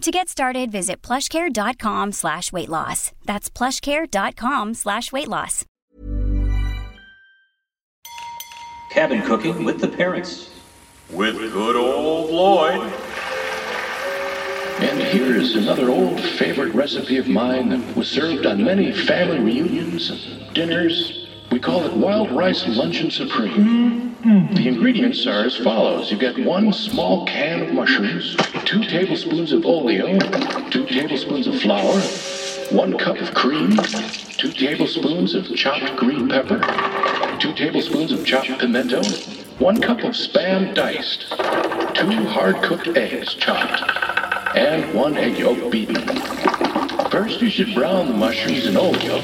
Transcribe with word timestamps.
To 0.00 0.10
get 0.10 0.30
started, 0.30 0.72
visit 0.72 1.02
plushcare.com 1.02 2.12
slash 2.12 2.52
weight 2.52 2.70
loss. 2.70 3.12
That's 3.26 3.50
plushcare.com 3.50 4.72
slash 4.72 5.12
weight 5.12 5.28
loss. 5.28 5.66
Cabin 8.92 9.20
cooking 9.22 9.62
with 9.62 9.78
the 9.78 9.88
parents. 9.88 10.48
With 11.10 11.36
good 11.52 11.76
old 11.76 12.30
Lloyd. 12.30 12.90
And 14.80 15.02
here 15.02 15.36
is 15.36 15.56
another 15.56 15.90
old 15.90 16.18
favorite 16.18 16.74
recipe 16.74 17.18
of 17.18 17.28
mine 17.28 17.68
that 17.68 17.94
was 17.94 18.08
served 18.08 18.46
on 18.46 18.64
many 18.64 18.92
family 18.92 19.38
reunions 19.38 20.08
and 20.08 20.54
dinners. 20.54 21.29
We 21.50 21.58
call 21.58 21.82
it 21.84 21.92
wild 21.92 22.30
rice 22.30 22.64
luncheon 22.68 23.10
supreme. 23.10 24.14
The 24.54 24.68
ingredients 24.68 25.26
are 25.26 25.44
as 25.44 25.56
follows. 25.56 26.10
You 26.10 26.16
get 26.16 26.38
one 26.38 26.72
small 26.72 27.26
can 27.26 27.62
of 27.62 27.72
mushrooms, 27.74 28.36
two 28.64 28.84
tablespoons 28.84 29.52
of 29.52 29.66
oleo, 29.66 30.16
two 30.70 30.86
tablespoons 30.86 31.48
of 31.48 31.60
flour, 31.60 32.00
one 32.70 32.96
cup 32.96 33.18
of 33.18 33.34
cream, 33.34 33.76
two 34.36 34.52
tablespoons 34.52 35.34
of 35.34 35.52
chopped 35.56 35.96
green 35.96 36.28
pepper, 36.28 36.60
two 37.40 37.52
tablespoons 37.54 38.12
of 38.12 38.24
chopped 38.24 38.60
pimento, 38.60 39.02
one 39.58 39.80
cup 39.80 39.98
of 40.04 40.12
spam 40.12 40.72
diced, 40.72 41.30
two 41.94 42.26
hard-cooked 42.28 42.96
eggs 42.96 43.34
chopped, 43.34 43.82
and 44.56 44.94
one 44.94 45.16
egg 45.16 45.36
yolk 45.36 45.72
beaten. 45.72 46.06
First, 47.10 47.40
you 47.42 47.50
should 47.50 47.74
brown 47.74 48.06
the 48.06 48.14
mushrooms 48.14 48.66
in 48.66 48.76
oleo. 48.76 49.20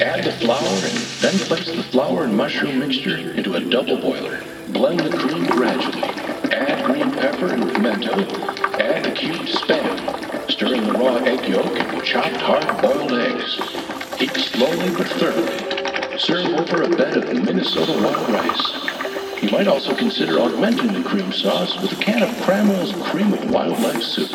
Add 0.00 0.22
the 0.22 0.30
flour 0.30 0.60
and 0.62 0.96
then 1.20 1.38
place 1.48 1.66
the 1.66 1.82
flour 1.82 2.22
and 2.22 2.36
mushroom 2.36 2.78
mixture 2.78 3.32
into 3.32 3.54
a 3.54 3.60
double 3.60 3.96
boiler. 3.96 4.44
Blend 4.68 5.00
the 5.00 5.16
cream 5.16 5.44
gradually. 5.46 6.02
Add 6.52 6.84
green 6.84 7.10
pepper 7.10 7.48
and 7.48 7.68
pimento. 7.72 8.12
Add 8.78 9.04
the 9.04 9.10
cubed 9.10 9.48
spam. 9.48 10.48
Stir 10.48 10.76
in 10.76 10.84
the 10.86 10.92
raw 10.92 11.16
egg 11.16 11.48
yolk 11.48 11.66
and 11.66 12.04
chopped 12.04 12.36
hard-boiled 12.36 13.12
eggs. 13.12 13.56
Heat 14.20 14.36
slowly 14.36 14.94
but 14.96 15.08
thoroughly. 15.08 16.16
Serve 16.16 16.46
over 16.46 16.82
a 16.82 16.96
bed 16.96 17.16
of 17.16 17.44
Minnesota 17.44 18.00
wild 18.00 18.28
rice. 18.28 19.42
You 19.42 19.50
might 19.50 19.66
also 19.66 19.96
consider 19.96 20.38
augmenting 20.38 20.92
the 20.92 21.08
cream 21.08 21.32
sauce 21.32 21.76
with 21.82 21.90
a 21.90 21.96
can 21.96 22.22
of 22.22 22.30
Cramel's 22.44 22.92
Cream 23.10 23.32
of 23.32 23.50
Wildlife 23.50 24.02
Soup. 24.04 24.30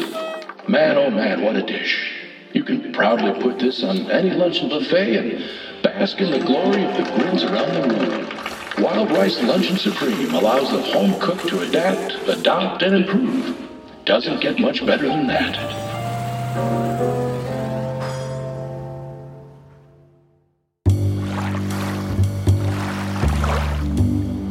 Man, 0.68 0.98
oh 0.98 1.10
man, 1.10 1.42
what 1.42 1.56
a 1.56 1.62
dish. 1.62 2.23
You 2.54 2.64
can 2.64 2.94
proudly 2.94 3.34
put 3.42 3.58
this 3.58 3.84
on 3.84 4.12
any 4.12 4.30
luncheon 4.30 4.70
buffet 4.70 5.16
and 5.18 5.44
bask 5.82 6.20
in 6.20 6.30
the 6.30 6.38
glory 6.38 6.84
of 6.84 6.96
the 6.96 7.12
grins 7.16 7.44
around 7.44 7.74
the 7.74 7.82
room. 7.98 8.30
Wild 8.78 9.10
Rice 9.10 9.42
Luncheon 9.42 9.76
Supreme 9.76 10.36
allows 10.36 10.70
the 10.70 10.84
home 10.84 11.20
cook 11.20 11.42
to 11.48 11.62
adapt, 11.62 12.14
adopt, 12.30 12.84
and 12.84 12.94
improve. 12.94 13.58
Doesn't 14.06 14.40
get 14.40 14.60
much 14.60 14.86
better 14.86 15.08
than 15.08 15.26
that. 15.26 15.58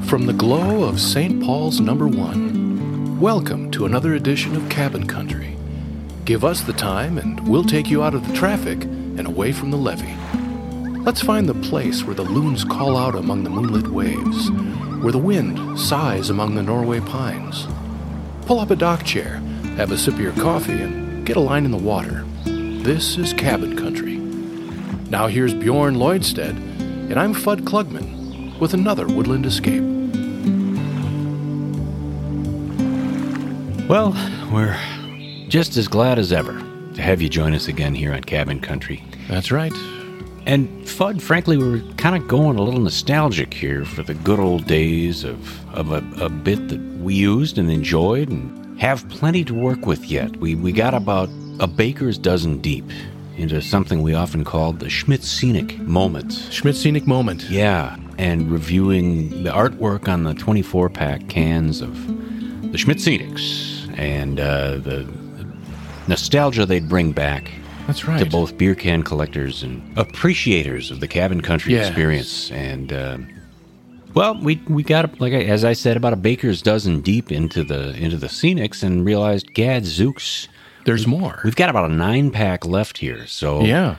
From 0.08 0.26
the 0.26 0.32
glow 0.32 0.82
of 0.82 1.00
St. 1.00 1.40
Paul's 1.40 1.78
number 1.78 2.08
one, 2.08 3.20
welcome 3.20 3.70
to 3.70 3.86
another 3.86 4.14
edition 4.14 4.56
of 4.56 4.68
Cabin 4.68 5.06
Country. 5.06 5.51
Give 6.24 6.44
us 6.44 6.60
the 6.60 6.72
time 6.72 7.18
and 7.18 7.48
we'll 7.48 7.64
take 7.64 7.90
you 7.90 8.04
out 8.04 8.14
of 8.14 8.26
the 8.26 8.34
traffic 8.34 8.84
and 8.84 9.26
away 9.26 9.50
from 9.50 9.72
the 9.72 9.76
levee. 9.76 10.16
Let's 11.02 11.20
find 11.20 11.48
the 11.48 11.68
place 11.68 12.04
where 12.04 12.14
the 12.14 12.22
loons 12.22 12.62
call 12.64 12.96
out 12.96 13.16
among 13.16 13.42
the 13.42 13.50
moonlit 13.50 13.88
waves, 13.88 14.48
where 15.02 15.10
the 15.10 15.18
wind 15.18 15.80
sighs 15.80 16.30
among 16.30 16.54
the 16.54 16.62
Norway 16.62 17.00
pines. 17.00 17.66
Pull 18.46 18.60
up 18.60 18.70
a 18.70 18.76
dock 18.76 19.02
chair, 19.02 19.38
have 19.76 19.90
a 19.90 19.98
sip 19.98 20.14
of 20.14 20.20
your 20.20 20.32
coffee, 20.34 20.80
and 20.80 21.26
get 21.26 21.36
a 21.36 21.40
line 21.40 21.64
in 21.64 21.72
the 21.72 21.76
water. 21.76 22.24
This 22.44 23.18
is 23.18 23.32
Cabin 23.32 23.76
Country. 23.76 24.18
Now 25.10 25.26
here's 25.26 25.54
Bjorn 25.54 25.96
Lloydstead, 25.96 26.50
and 27.10 27.18
I'm 27.18 27.34
Fudd 27.34 27.62
Klugman 27.62 28.60
with 28.60 28.74
another 28.74 29.08
Woodland 29.08 29.44
Escape. 29.44 29.82
Well, 33.88 34.12
we're 34.52 34.78
just 35.52 35.76
as 35.76 35.86
glad 35.86 36.18
as 36.18 36.32
ever 36.32 36.54
to 36.94 37.02
have 37.02 37.20
you 37.20 37.28
join 37.28 37.52
us 37.52 37.68
again 37.68 37.94
here 37.94 38.14
on 38.14 38.22
Cabin 38.22 38.58
Country. 38.58 39.04
That's 39.28 39.52
right. 39.52 39.74
And 40.46 40.66
Fudd, 40.86 41.20
frankly, 41.20 41.58
we're 41.58 41.82
kind 41.98 42.16
of 42.16 42.26
going 42.26 42.56
a 42.56 42.62
little 42.62 42.80
nostalgic 42.80 43.52
here 43.52 43.84
for 43.84 44.02
the 44.02 44.14
good 44.14 44.40
old 44.40 44.66
days 44.66 45.24
of, 45.24 45.68
of 45.74 45.92
a, 45.92 46.24
a 46.24 46.30
bit 46.30 46.68
that 46.68 46.80
we 47.02 47.14
used 47.16 47.58
and 47.58 47.70
enjoyed 47.70 48.30
and 48.30 48.80
have 48.80 49.06
plenty 49.10 49.44
to 49.44 49.52
work 49.52 49.84
with 49.84 50.06
yet. 50.06 50.34
We, 50.38 50.54
we 50.54 50.72
got 50.72 50.94
about 50.94 51.28
a 51.60 51.66
baker's 51.66 52.16
dozen 52.16 52.62
deep 52.62 52.90
into 53.36 53.60
something 53.60 54.00
we 54.00 54.14
often 54.14 54.44
called 54.44 54.80
the 54.80 54.88
Schmidt 54.88 55.22
Scenic 55.22 55.78
moment. 55.80 56.32
Schmidt 56.50 56.76
Scenic 56.76 57.06
Moment. 57.06 57.42
Yeah, 57.50 57.98
and 58.16 58.50
reviewing 58.50 59.42
the 59.42 59.50
artwork 59.50 60.08
on 60.08 60.24
the 60.24 60.32
24 60.32 60.88
pack 60.88 61.28
cans 61.28 61.82
of 61.82 61.92
the 62.72 62.78
Schmidt 62.78 62.96
Scenics 62.96 63.94
and 63.98 64.40
uh, 64.40 64.78
the 64.78 65.21
nostalgia 66.08 66.66
they'd 66.66 66.88
bring 66.88 67.12
back 67.12 67.50
That's 67.86 68.06
right. 68.06 68.18
to 68.18 68.26
both 68.26 68.56
beer 68.58 68.74
can 68.74 69.02
collectors 69.02 69.62
and 69.62 69.82
appreciators 69.98 70.90
of 70.90 71.00
the 71.00 71.08
cabin 71.08 71.40
country 71.40 71.72
Yes. 71.74 71.88
experience. 71.88 72.50
And 72.50 72.92
uh, 72.92 73.18
well, 74.14 74.38
we 74.42 74.60
we 74.68 74.82
got 74.82 75.20
like 75.20 75.32
I- 75.32 75.44
as 75.44 75.64
I 75.64 75.72
said 75.72 75.96
about 75.96 76.12
a 76.12 76.16
baker's 76.16 76.60
dozen 76.62 77.00
deep 77.00 77.32
into 77.32 77.64
the 77.64 77.94
into 77.96 78.16
the 78.16 78.26
scenics 78.28 78.82
and 78.82 79.04
realized, 79.04 79.52
Gad 79.54 79.84
Zooks, 79.84 80.48
There's 80.84 81.06
more. 81.06 81.40
we've 81.44 81.56
got 81.56 81.70
about 81.70 81.90
a 81.90 81.94
nine 81.94 82.30
pack 82.30 82.66
left 82.66 82.98
here. 82.98 83.26
So 83.26 83.62
Yeah. 83.64 83.96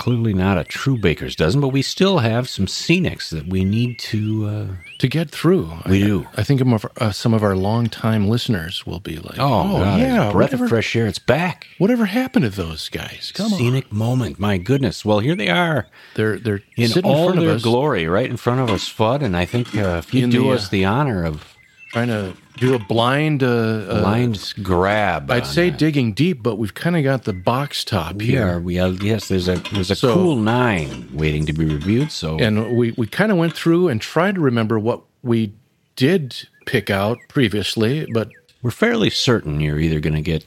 Clearly 0.00 0.32
not 0.32 0.56
a 0.56 0.64
true 0.64 0.96
baker's 0.96 1.36
dozen, 1.36 1.60
but 1.60 1.68
we 1.68 1.82
still 1.82 2.18
have 2.18 2.48
some 2.48 2.64
scenics 2.64 3.28
that 3.28 3.46
we 3.46 3.64
need 3.64 3.98
to. 3.98 4.46
Uh, 4.46 4.66
To 4.98 5.08
get 5.08 5.30
through. 5.30 5.70
We 5.86 6.02
I, 6.02 6.06
do. 6.06 6.26
I 6.36 6.42
think 6.42 6.62
of 6.62 6.86
uh, 6.96 7.12
some 7.12 7.34
of 7.34 7.42
our 7.42 7.54
longtime 7.54 8.26
listeners 8.26 8.86
will 8.86 9.00
be 9.00 9.16
like, 9.16 9.38
oh, 9.38 9.78
God, 9.78 10.00
yeah, 10.00 10.32
breath 10.32 10.52
whatever, 10.52 10.64
of 10.64 10.70
fresh 10.70 10.96
air, 10.96 11.06
it's 11.06 11.18
back. 11.18 11.66
whatever 11.78 12.06
happened 12.06 12.44
to 12.44 12.50
those 12.50 12.88
guys? 12.88 13.30
Come 13.34 13.52
on. 13.52 13.58
Scenic 13.58 13.92
moment, 13.92 14.38
my 14.38 14.56
goodness. 14.56 15.04
Well, 15.04 15.20
here 15.20 15.36
they 15.36 15.50
are. 15.50 15.86
They're, 16.14 16.38
they're 16.38 16.62
in 16.76 16.88
sitting 16.88 17.10
all 17.10 17.28
in 17.28 17.34
front 17.34 17.40
their 17.40 17.50
of 17.50 17.56
us, 17.56 17.62
glory, 17.62 18.06
right 18.06 18.28
in 18.28 18.38
front 18.38 18.60
of 18.60 18.70
us, 18.70 18.90
Fudd. 18.90 19.22
And 19.22 19.36
I 19.36 19.44
think 19.44 19.76
uh, 19.76 20.00
if 20.02 20.14
you 20.14 20.24
In 20.24 20.30
do 20.30 20.44
the, 20.44 20.50
us 20.50 20.66
uh, 20.66 20.70
the 20.70 20.84
honor 20.86 21.24
of 21.24 21.54
trying 21.92 22.08
to 22.08 22.34
do 22.58 22.74
a 22.74 22.78
blind, 22.78 23.42
uh, 23.42 23.46
uh, 23.46 24.00
blind 24.00 24.54
grab, 24.62 25.30
I'd 25.30 25.46
say 25.46 25.70
that. 25.70 25.78
digging 25.78 26.12
deep, 26.12 26.42
but 26.42 26.56
we've 26.56 26.74
kind 26.74 26.96
of 26.96 27.02
got 27.04 27.24
the 27.24 27.32
box 27.32 27.82
top 27.84 28.16
we 28.16 28.26
here. 28.26 28.46
are. 28.46 28.60
We 28.60 28.78
are. 28.78 28.88
Yes, 28.88 29.28
there's 29.28 29.48
a 29.48 29.56
there's 29.72 29.90
a 29.90 29.96
So- 29.96 30.14
cool 30.14 30.36
nine 30.36 31.08
waiting 31.12 31.46
to 31.46 31.52
be 31.52 31.64
reviewed. 31.64 32.12
So 32.12 32.38
And 32.38 32.76
we, 32.76 32.92
we 32.92 33.06
kind 33.06 33.32
of 33.32 33.38
went 33.38 33.54
through 33.54 33.88
and 33.88 34.00
tried 34.00 34.36
to 34.36 34.40
remember 34.40 34.78
what 34.78 35.02
we 35.22 35.52
did 35.96 36.46
pick 36.66 36.90
out 36.90 37.18
previously, 37.28 38.06
but 38.12 38.28
we're 38.62 38.70
fairly 38.70 39.10
certain 39.10 39.60
you're 39.60 39.78
either 39.80 40.00
going 40.00 40.14
to 40.14 40.22
get 40.22 40.44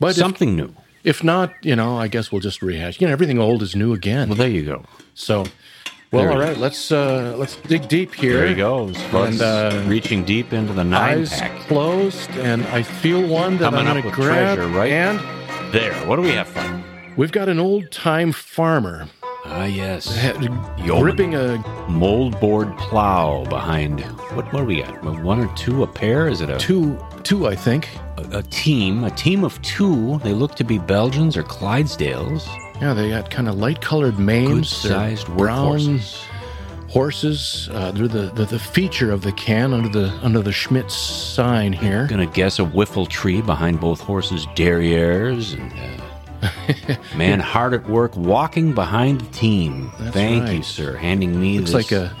but 0.00 0.10
if, 0.10 0.16
something 0.16 0.56
new. 0.56 0.74
if 1.04 1.22
not, 1.24 1.52
you 1.62 1.76
know, 1.76 1.96
I 1.96 2.08
guess 2.08 2.30
we'll 2.30 2.40
just 2.42 2.60
rehash. 2.62 3.00
You 3.00 3.06
know, 3.06 3.12
everything 3.12 3.38
old 3.38 3.62
is 3.62 3.74
new 3.74 3.92
again. 3.94 4.28
Well, 4.28 4.36
there 4.36 4.48
you 4.50 4.64
go. 4.64 4.84
So, 5.14 5.46
well, 6.14 6.32
all 6.32 6.38
right, 6.38 6.56
let's 6.56 6.90
uh, 6.92 7.34
let's 7.36 7.56
dig 7.56 7.88
deep 7.88 8.14
here. 8.14 8.38
There 8.38 8.48
he 8.48 8.54
goes. 8.54 8.96
And, 9.12 9.40
uh, 9.40 9.82
reaching 9.86 10.24
deep 10.24 10.52
into 10.52 10.72
the 10.72 10.84
nine 10.84 11.18
Eyes 11.20 11.30
pack. 11.38 11.52
closed, 11.66 12.30
and 12.38 12.64
I 12.68 12.82
feel 12.82 13.26
one 13.26 13.58
that 13.58 13.70
Coming 13.72 13.86
I'm 13.86 14.00
going 14.00 14.14
to 14.14 14.20
grab. 14.20 14.56
treasure, 14.56 14.68
right? 14.72 14.92
And 14.92 15.18
There. 15.72 15.92
What 16.06 16.16
do 16.16 16.22
we 16.22 16.30
have, 16.32 16.48
Fudd? 16.48 16.82
we've 17.16 17.32
got 17.32 17.48
an 17.48 17.58
old 17.58 17.90
time 17.90 18.32
farmer 18.32 19.08
Ah, 19.46 19.64
yes. 19.66 20.06
gripping 20.86 21.34
a 21.34 21.58
moldboard 21.88 22.76
plow 22.78 23.44
behind. 23.44 24.00
What, 24.34 24.50
what 24.52 24.60
do 24.60 24.64
we 24.64 24.80
got? 24.82 25.04
One 25.22 25.38
or 25.38 25.54
two? 25.54 25.82
A 25.82 25.86
pair? 25.86 26.28
Is 26.28 26.40
it 26.40 26.48
a 26.48 26.56
two, 26.58 26.98
two, 27.24 27.46
I 27.46 27.54
think. 27.54 27.88
a, 28.16 28.38
a 28.38 28.42
team? 28.44 29.04
A 29.04 29.10
team 29.10 29.44
of 29.44 29.60
two. 29.60 30.18
They 30.24 30.32
look 30.32 30.54
to 30.56 30.64
be 30.64 30.78
Belgians 30.78 31.36
or 31.36 31.42
Clydesdales. 31.42 32.46
Yeah, 32.80 32.92
they 32.94 33.08
got 33.10 33.30
kind 33.30 33.48
of 33.48 33.56
light-colored 33.56 34.18
manes, 34.18 34.82
good-sized 34.82 35.26
brown 35.28 35.78
workhorses. 35.78 36.24
horses. 36.88 37.68
Uh, 37.72 37.92
they're 37.92 38.08
the, 38.08 38.30
the 38.34 38.44
the 38.44 38.58
feature 38.58 39.10
of 39.12 39.22
the 39.22 39.32
can 39.32 39.72
under 39.72 39.88
the 39.88 40.08
under 40.22 40.42
the 40.42 40.52
Schmidt's 40.52 40.94
sign 40.94 41.72
here. 41.72 42.06
Gonna 42.08 42.26
guess 42.26 42.58
a 42.58 42.64
whiffle 42.64 43.06
tree 43.06 43.40
behind 43.42 43.80
both 43.80 44.00
horses' 44.00 44.46
derrieres 44.54 45.54
and. 45.58 45.72
Uh, 45.72 46.00
man 47.16 47.40
hard 47.40 47.72
at 47.72 47.88
work 47.88 48.14
walking 48.16 48.74
behind 48.74 49.18
the 49.22 49.30
team. 49.32 49.90
That's 49.98 50.12
Thank 50.14 50.50
you, 50.52 50.62
sir. 50.62 50.94
Handing 50.94 51.40
me 51.40 51.58
Looks 51.58 51.72
like 51.72 51.90
a 51.90 52.14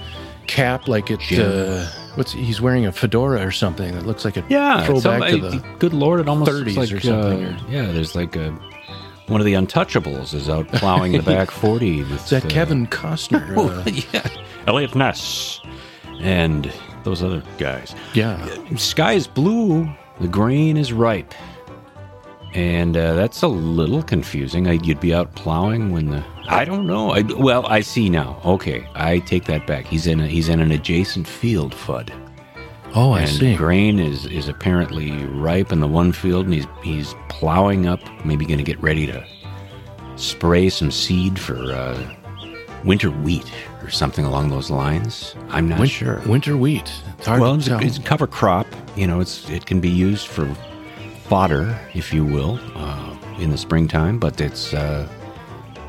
cap, 0.46 0.88
like 0.88 1.10
it. 1.10 1.20
Uh, 1.38 1.84
what's 2.14 2.32
he's 2.32 2.58
wearing 2.58 2.86
a 2.86 2.92
fedora 2.92 3.46
or 3.46 3.50
something 3.50 3.92
that 3.92 4.06
looks 4.06 4.24
like 4.24 4.38
a 4.38 4.44
Yeah, 4.48 4.86
throwback 4.86 5.28
to 5.30 5.36
the. 5.38 5.64
good 5.78 5.92
lord, 5.92 6.20
it 6.20 6.28
almost 6.28 6.50
looks 6.50 6.70
30s 6.70 6.76
like 6.76 6.92
or 6.92 7.00
something, 7.00 7.44
uh, 7.44 7.60
yeah, 7.68 7.92
there's 7.92 8.14
like 8.14 8.34
a 8.36 8.56
one 9.26 9.40
of 9.40 9.44
the 9.46 9.54
Untouchables 9.54 10.34
is 10.34 10.48
out 10.48 10.68
plowing 10.68 11.12
the 11.12 11.22
back 11.22 11.50
forty. 11.62 12.02
With, 12.02 12.24
Is 12.24 12.30
that 12.30 12.44
uh, 12.44 12.48
Kevin 12.48 12.86
Costner? 12.86 13.44
Uh, 13.56 13.90
yeah, 14.12 14.28
Eliot 14.66 14.94
Ness, 14.94 15.60
and 16.20 16.70
those 17.04 17.22
other 17.22 17.42
guys. 17.58 17.94
yeah, 18.14 18.46
Sky 18.76 19.12
is 19.14 19.26
blue. 19.26 19.88
The 20.20 20.28
grain 20.28 20.76
is 20.76 20.92
ripe, 20.92 21.34
and 22.54 22.96
uh, 22.96 23.14
that's 23.14 23.42
a 23.42 23.48
little 23.48 24.02
confusing. 24.02 24.68
I, 24.68 24.72
you'd 24.72 25.00
be 25.00 25.12
out 25.14 25.34
plowing 25.34 25.90
when 25.90 26.10
the 26.10 26.24
I 26.48 26.64
don't 26.64 26.86
know. 26.86 27.10
I, 27.12 27.22
well, 27.22 27.66
I 27.66 27.80
see 27.80 28.08
now. 28.10 28.40
Okay, 28.44 28.86
I 28.94 29.18
take 29.20 29.44
that 29.46 29.66
back. 29.66 29.86
He's 29.86 30.06
in 30.06 30.20
a, 30.20 30.26
he's 30.26 30.48
in 30.48 30.60
an 30.60 30.70
adjacent 30.70 31.26
field, 31.26 31.72
Fudd. 31.74 32.12
Oh, 32.96 33.10
I 33.12 33.22
and 33.22 33.30
see. 33.30 33.56
grain 33.56 33.98
is 33.98 34.24
is 34.26 34.48
apparently 34.48 35.10
ripe 35.26 35.72
in 35.72 35.80
the 35.80 35.88
one 35.88 36.12
field, 36.12 36.44
and 36.46 36.54
he's 36.54 36.66
he's 36.82 37.14
plowing 37.28 37.86
up, 37.86 38.00
maybe 38.24 38.46
going 38.46 38.58
to 38.58 38.64
get 38.64 38.80
ready 38.80 39.06
to 39.06 39.26
spray 40.16 40.68
some 40.68 40.90
seed 40.92 41.38
for 41.38 41.56
uh, 41.56 42.14
winter 42.84 43.10
wheat 43.10 43.50
or 43.82 43.90
something 43.90 44.24
along 44.24 44.50
those 44.50 44.70
lines. 44.70 45.34
I'm 45.48 45.68
not 45.68 45.88
sure. 45.88 46.20
Winter 46.26 46.56
wheat. 46.56 46.92
It's 47.18 47.26
well, 47.26 47.56
it's 47.56 47.68
a, 47.68 47.78
it's 47.80 47.98
a 47.98 48.02
cover 48.02 48.28
crop. 48.28 48.66
You 48.96 49.08
know, 49.08 49.18
it's 49.20 49.48
it 49.50 49.66
can 49.66 49.80
be 49.80 49.90
used 49.90 50.28
for 50.28 50.46
fodder, 51.24 51.76
if 51.94 52.12
you 52.12 52.24
will, 52.24 52.60
uh, 52.76 53.16
in 53.38 53.50
the 53.50 53.58
springtime. 53.58 54.20
But 54.20 54.40
it's 54.40 54.72
uh, 54.72 55.08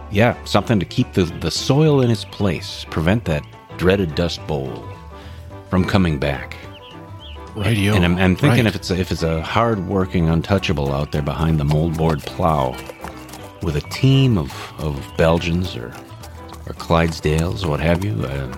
yeah, 0.10 0.44
something 0.46 0.80
to 0.80 0.86
keep 0.86 1.14
the 1.14 1.26
the 1.26 1.52
soil 1.52 2.02
in 2.02 2.10
its 2.10 2.26
place, 2.26 2.86
prevent 2.90 3.26
that 3.26 3.46
dreaded 3.78 4.16
dust 4.16 4.46
bowl 4.48 4.84
from 5.70 5.86
coming 5.86 6.18
back. 6.18 6.56
Radio. 7.56 7.94
And 7.94 8.06
I'm, 8.06 8.18
I'm 8.18 8.36
thinking 8.36 8.66
right. 8.66 8.68
if 8.68 8.76
it's 8.76 8.92
a, 8.92 9.00
if 9.00 9.12
it's 9.12 9.24
a 9.24 9.42
hard-working 9.42 10.30
untouchable 10.30 10.92
out 10.94 11.12
there 11.12 11.22
behind 11.22 11.60
the 11.60 11.64
moldboard 11.64 12.26
plow, 12.26 12.72
with 13.62 13.76
a 13.76 13.82
team 13.90 14.38
of, 14.38 14.52
of 14.80 15.12
Belgians 15.18 15.76
or 15.76 15.94
or 16.68 16.74
Clydesdales 16.74 17.64
or 17.64 17.70
what 17.70 17.80
have 17.80 18.04
you, 18.04 18.24
uh, 18.26 18.56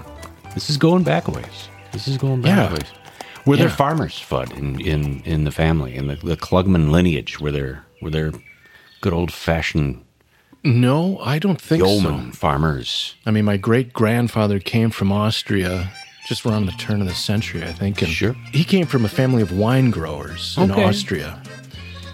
this 0.53 0.69
is 0.69 0.77
going 0.77 1.03
back 1.03 1.27
a 1.27 1.31
ways. 1.31 1.69
This 1.91 2.07
is 2.07 2.17
going 2.17 2.41
back 2.41 2.57
Yeah. 2.57 2.69
a 2.69 2.73
ways. 2.73 2.91
Were 3.45 3.57
there 3.57 3.69
farmers, 3.69 4.13
Fudd, 4.13 4.57
in, 4.57 4.79
in, 4.81 5.21
in 5.23 5.43
the 5.45 5.51
family 5.51 5.95
in 5.95 6.07
the, 6.07 6.15
the 6.15 6.35
Klugman 6.35 6.89
lineage? 6.91 7.39
Were 7.39 7.51
there 7.51 7.85
were 8.01 8.09
there 8.09 8.31
good 9.01 9.13
old-fashioned 9.13 10.03
no, 10.63 11.19
I 11.19 11.39
don't 11.39 11.61
think 11.61 11.83
yeoman 11.83 12.33
so. 12.33 12.37
farmers? 12.37 13.15
I 13.25 13.31
mean, 13.31 13.45
my 13.45 13.57
great 13.57 13.93
grandfather 13.93 14.59
came 14.59 14.89
from 14.89 15.11
Austria 15.11 15.91
just 16.27 16.45
around 16.45 16.65
the 16.65 16.71
turn 16.73 17.01
of 17.01 17.07
the 17.07 17.13
century, 17.15 17.63
I 17.63 17.71
think. 17.71 18.01
And 18.01 18.11
Sure. 18.11 18.35
He 18.51 18.63
came 18.63 18.85
from 18.85 19.05
a 19.05 19.09
family 19.09 19.41
of 19.41 19.51
wine 19.57 19.91
growers 19.91 20.55
in 20.57 20.71
Okay. 20.71 20.83
Austria. 20.83 21.41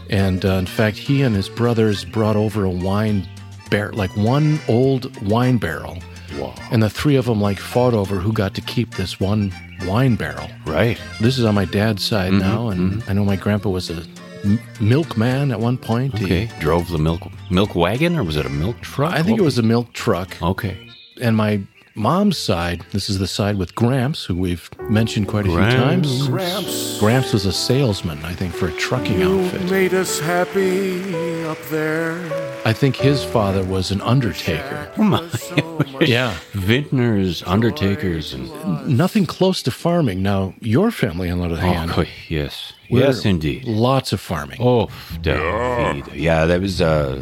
And 0.09 0.45
uh, 0.45 0.53
in 0.53 0.65
fact, 0.65 0.97
he 0.97 1.21
and 1.23 1.35
his 1.35 1.49
brothers 1.49 2.05
brought 2.05 2.35
over 2.35 2.65
a 2.65 2.69
wine 2.69 3.27
barrel, 3.69 3.97
like 3.97 4.15
one 4.15 4.59
old 4.67 5.03
wine 5.27 5.57
barrel. 5.57 5.97
Wow. 6.37 6.53
And 6.71 6.81
the 6.83 6.89
three 6.89 7.15
of 7.15 7.25
them 7.25 7.41
like 7.41 7.59
fought 7.59 7.93
over 7.93 8.17
who 8.17 8.31
got 8.33 8.53
to 8.55 8.61
keep 8.61 8.95
this 8.95 9.19
one 9.19 9.51
wine 9.85 10.15
barrel. 10.15 10.47
Right. 10.65 10.99
This 11.21 11.37
is 11.39 11.45
on 11.45 11.55
my 11.55 11.65
dad's 11.65 12.03
side 12.03 12.31
Mm-hmm, 12.33 12.39
now, 12.39 12.69
and 12.69 13.03
I 13.07 13.13
know 13.13 13.23
my 13.25 13.35
grandpa 13.35 13.69
was 13.69 13.89
a 13.89 14.03
m- 14.43 14.59
milkman 14.79 15.51
at 15.51 15.59
one 15.59 15.77
point. 15.77 16.17
He- 16.17 16.25
Okay. 16.25 16.49
Drove 16.59 16.89
the 16.89 16.97
milk 16.97 17.21
milk 17.49 17.75
wagon, 17.75 18.15
or 18.17 18.23
was 18.23 18.35
it 18.35 18.45
a 18.45 18.49
milk 18.49 18.79
truck? 18.81 19.13
I 19.13 19.23
think 19.23 19.39
it 19.39 19.43
was 19.43 19.57
a 19.57 19.63
milk 19.63 19.93
truck. 19.93 20.39
Okay. 20.41 20.77
And 21.21 21.37
my 21.37 21.61
mom's 21.95 22.37
side, 22.37 22.85
this 22.91 23.09
is 23.09 23.19
the 23.19 23.27
side 23.27 23.57
with 23.57 23.75
Gramps, 23.75 24.25
who 24.25 24.35
we've 24.35 24.69
mentioned 24.89 25.27
quite 25.27 25.45
a 25.45 25.49
few 25.49 25.57
times. 25.59 26.27
Gramps, 26.27 26.99
Gramps 26.99 27.33
was 27.33 27.45
a 27.45 27.53
salesman, 27.53 28.23
I 28.25 28.33
think, 28.33 28.53
for 28.53 28.67
a 28.67 28.71
trucking 28.73 29.19
you 29.19 29.41
outfit. 29.41 29.69
made 29.69 29.93
us 29.93 30.19
happy 30.19 31.43
up 31.45 31.59
there. 31.69 32.19
I 32.65 32.73
think 32.73 32.95
his 32.95 33.23
father 33.23 33.63
was 33.63 33.91
an 33.91 34.01
undertaker. 34.01 34.89
So 34.95 35.03
much 35.03 36.07
Yeah. 36.07 36.35
Vintners, 36.53 37.43
undertakers, 37.45 38.33
and 38.33 38.49
Nothing 38.87 39.25
close 39.25 39.61
to 39.63 39.71
farming. 39.71 40.21
Now, 40.23 40.53
your 40.61 40.89
family, 40.91 41.29
on 41.29 41.39
the 41.39 41.45
other 41.45 41.57
hand, 41.57 41.91
oh, 41.95 42.05
yes, 42.29 42.73
yes, 42.89 43.25
indeed. 43.25 43.65
Lots 43.65 44.13
of 44.13 44.19
farming. 44.21 44.57
Oh, 44.61 44.89
David. 45.21 46.13
yeah, 46.15 46.45
that 46.45 46.61
was 46.61 46.81
uh, 46.81 47.21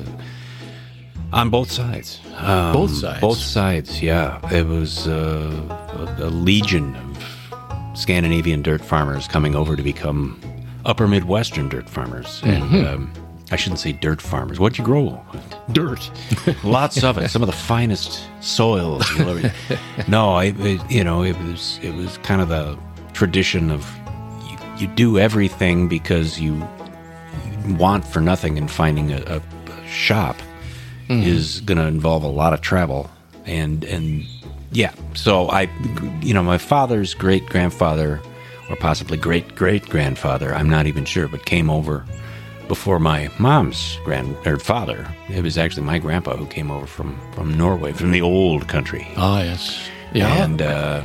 on 1.33 1.49
both 1.49 1.71
sides. 1.71 2.19
Um, 2.37 2.73
Both 2.73 2.91
sides? 2.95 3.21
Both 3.21 3.37
sides. 3.37 4.01
Yeah, 4.01 4.39
it 4.51 4.65
was 4.67 5.07
uh, 5.07 6.15
a, 6.19 6.25
a 6.25 6.29
legion 6.29 6.95
of 6.95 7.97
Scandinavian 7.97 8.61
dirt 8.61 8.81
farmers 8.83 9.27
coming 9.27 9.55
over 9.55 9.75
to 9.75 9.83
become 9.83 10.39
Upper 10.85 11.07
Midwestern 11.07 11.69
dirt 11.69 11.89
farmers, 11.89 12.41
Mm-hmm. 12.41 12.85
um, 12.85 13.13
I 13.51 13.57
shouldn't 13.57 13.79
say 13.79 13.91
dirt 13.91 14.21
farmers. 14.21 14.59
What'd 14.61 14.77
you 14.77 14.83
grow? 14.85 15.21
Dirt. 15.73 16.09
Lots 16.63 17.03
of 17.03 17.17
it. 17.17 17.29
Some 17.29 17.41
of 17.43 17.47
the 17.47 17.51
finest 17.55 18.23
soils. 18.39 19.05
no, 20.07 20.31
I, 20.35 20.53
it, 20.57 20.89
you 20.89 21.03
know, 21.03 21.21
it 21.23 21.37
was 21.39 21.77
it 21.83 21.93
was 21.93 22.17
kind 22.19 22.39
of 22.41 22.47
the 22.47 22.79
tradition 23.11 23.69
of 23.69 23.85
you, 24.49 24.57
you 24.77 24.87
do 24.95 25.19
everything 25.19 25.89
because 25.89 26.39
you 26.39 26.65
want 27.77 28.05
for 28.05 28.21
nothing 28.21 28.57
and 28.57 28.71
finding 28.71 29.11
a, 29.11 29.17
a, 29.27 29.37
a 29.37 29.87
shop 31.19 31.27
is 31.27 31.61
going 31.61 31.77
to 31.77 31.85
involve 31.85 32.23
a 32.23 32.27
lot 32.27 32.53
of 32.53 32.61
travel 32.61 33.09
and 33.45 33.83
and 33.85 34.23
yeah 34.71 34.93
so 35.13 35.49
i 35.49 35.63
you 36.21 36.33
know 36.33 36.43
my 36.43 36.57
father's 36.57 37.13
great 37.13 37.45
grandfather 37.47 38.19
or 38.69 38.75
possibly 38.77 39.17
great 39.17 39.55
great 39.55 39.83
grandfather 39.89 40.53
i'm 40.53 40.69
not 40.69 40.85
even 40.85 41.03
sure 41.05 41.27
but 41.27 41.45
came 41.45 41.69
over 41.69 42.05
before 42.67 42.99
my 42.99 43.29
mom's 43.39 43.97
grand 44.05 44.35
or 44.45 44.57
father 44.57 45.07
it 45.29 45.43
was 45.43 45.57
actually 45.57 45.83
my 45.83 45.97
grandpa 45.99 46.35
who 46.37 46.45
came 46.45 46.71
over 46.71 46.85
from 46.85 47.19
from 47.33 47.53
norway 47.57 47.91
from 47.91 48.11
the 48.11 48.21
old 48.21 48.67
country 48.67 49.05
Ah, 49.17 49.41
yes. 49.41 49.89
Yeah. 50.13 50.43
and 50.43 50.61
uh, 50.61 51.01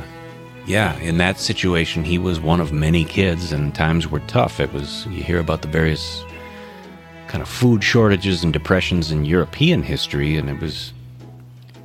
yeah, 0.65 0.99
in 0.99 1.17
that 1.19 1.39
situation, 1.39 2.03
he 2.03 2.17
was 2.17 2.41
one 2.41 2.59
of 2.59 2.73
many 2.73 3.05
kids, 3.05 3.53
and 3.53 3.73
times 3.73 4.09
were 4.09 4.19
tough. 4.27 4.59
It 4.59 4.73
was 4.73 5.05
you 5.07 5.23
hear 5.23 5.39
about 5.39 5.61
the 5.61 5.69
various 5.69 6.25
kind 7.27 7.41
of 7.41 7.47
food 7.49 7.83
shortages 7.83 8.43
and 8.43 8.53
depressions 8.53 9.11
in 9.11 9.25
European 9.25 9.83
history, 9.83 10.37
and 10.37 10.49
it 10.49 10.59
was 10.61 10.93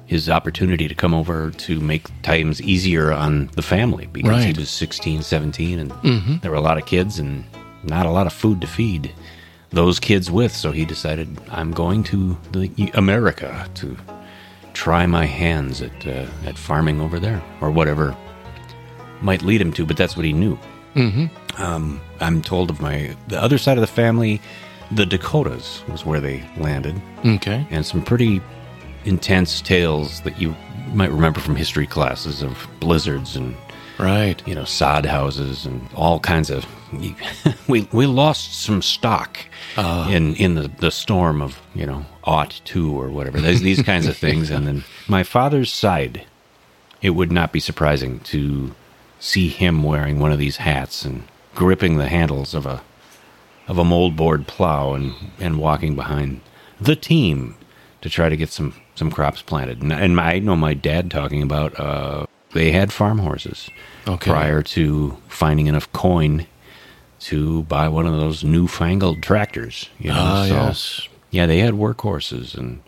his 0.06 0.28
opportunity 0.28 0.88
to 0.88 0.94
come 0.94 1.14
over 1.14 1.50
to 1.52 1.80
make 1.80 2.06
times 2.22 2.60
easier 2.60 3.12
on 3.12 3.46
the 3.54 3.62
family 3.62 4.06
because 4.06 4.44
he 4.44 4.52
was 4.52 4.68
16, 4.68 5.22
17, 5.22 5.78
and 5.78 5.90
there 6.42 6.50
were 6.50 6.56
a 6.56 6.60
lot 6.60 6.76
of 6.76 6.84
kids 6.84 7.18
and 7.18 7.44
not 7.82 8.06
a 8.06 8.10
lot 8.10 8.26
of 8.26 8.32
food 8.32 8.60
to 8.60 8.66
feed 8.66 9.12
those 9.70 9.98
kids 9.98 10.30
with. 10.30 10.54
So 10.54 10.70
he 10.70 10.84
decided, 10.84 11.40
I'm 11.50 11.72
going 11.72 12.04
to 12.04 12.36
the 12.52 12.90
America 12.94 13.68
to 13.76 13.96
try 14.74 15.06
my 15.06 15.26
hands 15.26 15.82
at 15.82 16.06
uh, 16.06 16.26
at 16.46 16.56
farming 16.56 17.00
over 17.00 17.18
there 17.18 17.42
or 17.60 17.70
whatever 17.70 18.16
might 19.20 19.42
lead 19.42 19.60
him 19.60 19.72
to. 19.74 19.86
But 19.86 19.96
that's 19.96 20.16
what 20.16 20.24
he 20.24 20.32
knew. 20.32 20.58
Mm-hmm. 20.94 21.62
Um, 21.62 22.00
I'm 22.20 22.42
told 22.42 22.70
of 22.70 22.80
my 22.80 23.16
the 23.28 23.40
other 23.40 23.58
side 23.58 23.78
of 23.78 23.82
the 23.82 23.86
family, 23.86 24.40
the 24.94 25.06
Dakotas 25.06 25.82
was 25.88 26.04
where 26.04 26.20
they 26.20 26.44
landed, 26.56 27.00
okay. 27.24 27.66
and 27.70 27.84
some 27.84 28.02
pretty 28.02 28.40
intense 29.04 29.60
tales 29.60 30.20
that 30.22 30.40
you 30.40 30.54
might 30.92 31.10
remember 31.10 31.40
from 31.40 31.56
history 31.56 31.86
classes 31.86 32.42
of 32.42 32.68
blizzards 32.80 33.36
and 33.36 33.56
Right. 33.98 34.42
you 34.48 34.54
know 34.54 34.64
sod 34.64 35.06
houses 35.06 35.64
and 35.66 35.88
all 35.94 36.18
kinds 36.18 36.50
of 36.50 36.66
we 37.68 37.88
we 37.92 38.06
lost 38.06 38.60
some 38.62 38.82
stock 38.82 39.38
uh. 39.76 40.08
in 40.10 40.34
in 40.36 40.54
the 40.54 40.68
the 40.68 40.90
storm 40.90 41.40
of 41.40 41.60
you 41.74 41.86
know 41.86 42.04
ought 42.24 42.60
two 42.64 42.98
or 43.00 43.10
whatever 43.10 43.40
There's 43.40 43.60
these 43.60 43.82
kinds 43.92 44.06
of 44.06 44.16
things 44.16 44.50
and 44.50 44.66
then 44.66 44.84
my 45.08 45.22
father's 45.22 45.72
side 45.72 46.24
it 47.00 47.10
would 47.10 47.30
not 47.30 47.52
be 47.52 47.60
surprising 47.60 48.20
to 48.20 48.74
see 49.20 49.48
him 49.48 49.82
wearing 49.82 50.18
one 50.18 50.32
of 50.32 50.38
these 50.38 50.56
hats 50.56 51.04
and 51.04 51.24
gripping 51.54 51.96
the 51.98 52.08
handles 52.08 52.54
of 52.54 52.66
a 52.66 52.82
of 53.72 53.78
a 53.78 53.84
moldboard 53.84 54.46
plow 54.46 54.92
and 54.94 55.14
and 55.40 55.58
walking 55.58 55.96
behind 55.96 56.40
the 56.80 56.94
team 56.96 57.54
to 58.02 58.08
try 58.10 58.28
to 58.28 58.36
get 58.36 58.50
some 58.50 58.74
some 58.94 59.10
crops 59.10 59.40
planted. 59.42 59.82
And, 59.82 59.92
and 59.92 60.20
I 60.20 60.38
know 60.38 60.56
my 60.56 60.74
dad 60.74 61.10
talking 61.10 61.42
about 61.42 61.78
uh, 61.80 62.26
they 62.52 62.70
had 62.72 62.92
farm 62.92 63.18
horses 63.18 63.70
Okay. 64.06 64.30
prior 64.30 64.62
to 64.62 65.16
finding 65.28 65.66
enough 65.68 65.90
coin 65.92 66.46
to 67.20 67.62
buy 67.62 67.88
one 67.88 68.06
of 68.06 68.12
those 68.20 68.42
newfangled 68.44 69.22
tractors. 69.22 69.88
You 69.98 70.10
know, 70.10 70.16
Ah, 70.18 70.46
so 70.48 70.54
yes. 70.54 71.08
yeah, 71.30 71.46
they 71.46 71.58
had 71.60 71.74
workhorses 71.74 72.56
and. 72.56 72.80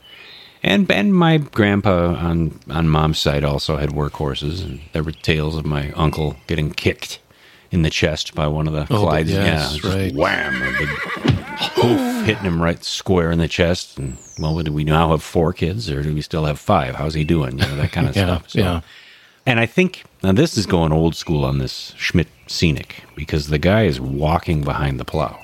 And, 0.66 0.90
and 0.90 1.14
my 1.14 1.36
grandpa 1.36 2.14
on 2.14 2.58
on 2.70 2.88
mom's 2.88 3.18
side 3.18 3.44
also 3.44 3.76
had 3.76 3.90
workhorses, 3.90 4.64
and 4.64 4.80
there 4.94 5.02
were 5.02 5.12
tales 5.12 5.58
of 5.58 5.66
my 5.66 5.92
uncle 5.92 6.36
getting 6.46 6.72
kicked 6.72 7.18
in 7.74 7.82
the 7.82 7.90
chest 7.90 8.34
by 8.34 8.46
one 8.46 8.66
of 8.66 8.72
the 8.72 8.82
Oh, 8.94 9.04
Clydes. 9.06 9.28
yes, 9.28 9.82
yeah, 9.84 9.94
right. 9.94 10.14
Wham! 10.14 10.62
A 10.62 10.78
big 10.78 10.88
hoof 10.88 12.24
hitting 12.26 12.44
him 12.44 12.62
right 12.62 12.82
square 12.84 13.30
in 13.30 13.38
the 13.38 13.48
chest. 13.48 13.98
And 13.98 14.16
well, 14.38 14.58
do 14.60 14.72
we 14.72 14.84
now 14.84 15.10
have 15.10 15.22
four 15.22 15.52
kids, 15.52 15.90
or 15.90 16.02
do 16.02 16.14
we 16.14 16.22
still 16.22 16.44
have 16.44 16.58
five? 16.58 16.94
How's 16.94 17.14
he 17.14 17.24
doing? 17.24 17.58
You 17.58 17.66
know 17.66 17.76
that 17.76 17.92
kind 17.92 18.08
of 18.08 18.16
Yeah, 18.16 18.24
stuff. 18.26 18.50
So- 18.50 18.58
yeah. 18.60 18.80
And 19.46 19.60
I 19.60 19.66
think 19.66 20.04
now 20.22 20.32
this 20.32 20.56
is 20.56 20.64
going 20.64 20.90
old 20.92 21.14
school 21.14 21.44
on 21.44 21.58
this 21.58 21.92
Schmidt 21.98 22.28
Scenic 22.46 23.04
because 23.14 23.48
the 23.48 23.58
guy 23.58 23.82
is 23.84 24.00
walking 24.00 24.62
behind 24.64 24.98
the 24.98 25.04
plow. 25.04 25.38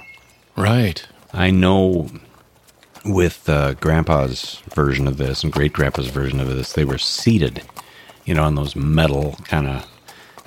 Right. 0.56 1.06
I 1.34 1.50
know 1.50 2.08
with 3.04 3.46
uh, 3.48 3.74
Grandpa's 3.74 4.62
version 4.74 5.06
of 5.06 5.18
this 5.18 5.42
and 5.44 5.52
Great 5.52 5.74
Grandpa's 5.74 6.08
version 6.08 6.40
of 6.40 6.48
this, 6.48 6.72
they 6.72 6.84
were 6.86 6.96
seated, 6.96 7.62
you 8.24 8.32
know, 8.34 8.42
on 8.44 8.54
those 8.54 8.74
metal 8.74 9.36
kind 9.44 9.66
of. 9.66 9.86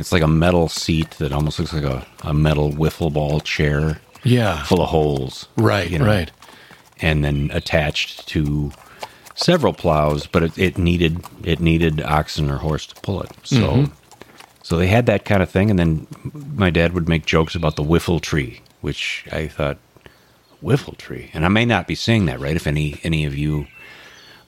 It's 0.03 0.11
like 0.11 0.21
a 0.21 0.27
metal 0.27 0.67
seat 0.67 1.11
that 1.11 1.31
almost 1.31 1.59
looks 1.59 1.71
like 1.71 1.83
a, 1.85 2.05
a 2.23 2.33
metal 2.33 2.71
wiffle 2.71 3.13
ball 3.13 3.39
chair 3.39 4.01
Yeah. 4.25 4.61
full 4.63 4.81
of 4.81 4.89
holes. 4.89 5.47
Right, 5.55 5.89
you 5.89 5.97
know, 5.97 6.05
right. 6.05 6.29
And 7.01 7.23
then 7.23 7.49
attached 7.53 8.27
to 8.27 8.73
several 9.35 9.71
plows, 9.71 10.27
but 10.27 10.43
it, 10.43 10.57
it 10.57 10.77
needed 10.77 11.23
it 11.45 11.61
needed 11.61 12.01
oxen 12.01 12.49
or 12.49 12.57
horse 12.57 12.85
to 12.87 12.95
pull 13.01 13.21
it. 13.23 13.31
So 13.43 13.55
Mm-hmm. 13.55 13.93
so 14.61 14.75
they 14.75 14.87
had 14.87 15.05
that 15.05 15.23
kind 15.23 15.41
of 15.41 15.49
thing, 15.49 15.69
and 15.69 15.79
then 15.79 16.05
my 16.53 16.69
dad 16.69 16.91
would 16.93 17.07
make 17.07 17.25
jokes 17.25 17.55
about 17.55 17.77
the 17.77 17.83
wiffle 17.83 18.19
tree, 18.19 18.61
which 18.81 19.25
I 19.31 19.47
thought 19.47 19.77
wiffle 20.61 20.97
tree, 20.97 21.29
and 21.33 21.45
I 21.45 21.47
may 21.47 21.63
not 21.65 21.87
be 21.87 21.95
saying 21.95 22.25
that 22.25 22.41
right. 22.41 22.55
If 22.57 22.67
any 22.67 22.99
any 23.03 23.23
of 23.25 23.37
you 23.37 23.67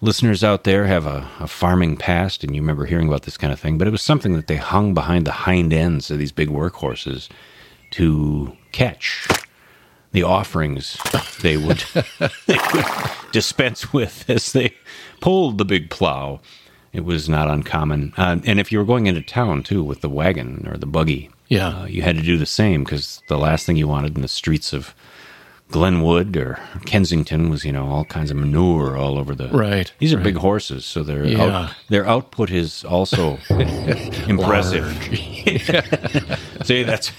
listeners 0.01 0.43
out 0.43 0.63
there 0.63 0.85
have 0.85 1.05
a, 1.05 1.27
a 1.39 1.47
farming 1.47 1.97
past 1.97 2.43
and 2.43 2.55
you 2.55 2.61
remember 2.61 2.85
hearing 2.85 3.07
about 3.07 3.23
this 3.23 3.37
kind 3.37 3.51
of 3.53 3.59
thing, 3.59 3.77
but 3.77 3.87
it 3.87 3.91
was 3.91 4.01
something 4.01 4.33
that 4.33 4.47
they 4.47 4.57
hung 4.57 4.93
behind 4.93 5.25
the 5.25 5.31
hind 5.31 5.73
ends 5.73 6.11
of 6.11 6.19
these 6.19 6.31
big 6.31 6.49
workhorses 6.49 7.29
to 7.91 8.55
catch 8.71 9.27
the 10.11 10.23
offerings 10.23 10.97
they 11.41 11.57
would, 11.57 11.83
they 12.47 12.57
would 12.73 12.85
dispense 13.31 13.91
with 13.93 14.29
as 14.29 14.51
they 14.53 14.73
pulled 15.21 15.57
the 15.57 15.65
big 15.65 15.89
plow. 15.89 16.39
It 16.93 17.03
was 17.03 17.27
not 17.27 17.49
uncommon. 17.49 18.13
Uh, 18.15 18.37
and 18.45 18.59
if 18.59 18.71
you 18.71 18.77
were 18.79 18.85
going 18.85 19.07
into 19.07 19.21
town 19.21 19.63
too 19.63 19.83
with 19.83 19.99
the 20.01 20.09
wagon 20.09 20.65
or 20.69 20.77
the 20.77 20.85
buggy, 20.85 21.29
Yeah. 21.49 21.81
uh, 21.81 21.85
you 21.85 22.01
had 22.03 22.15
to 22.15 22.21
do 22.23 22.37
the 22.37 22.45
same 22.45 22.83
because 22.85 23.21
the 23.27 23.37
last 23.37 23.65
thing 23.65 23.75
you 23.75 23.87
wanted 23.87 24.15
in 24.15 24.21
the 24.21 24.27
streets 24.29 24.71
of 24.71 24.95
Glenwood 25.71 26.37
or 26.37 26.59
Kensington 26.85 27.49
was, 27.49 27.65
you 27.65 27.71
know, 27.71 27.85
all 27.87 28.05
kinds 28.05 28.31
of 28.31 28.37
manure 28.37 28.95
all 28.97 29.17
over 29.17 29.33
the. 29.35 29.47
Right, 29.49 29.91
These 29.99 30.13
are 30.13 30.17
right. 30.17 30.23
big 30.23 30.37
horses, 30.37 30.85
so 30.85 31.03
their 31.03 31.25
Yeah. 31.25 31.43
out, 31.43 31.71
their 31.89 32.05
output 32.07 32.49
is 32.51 32.85
also 32.85 33.39
impressive. 34.27 34.85
See, 36.63 36.83
that's 36.83 37.11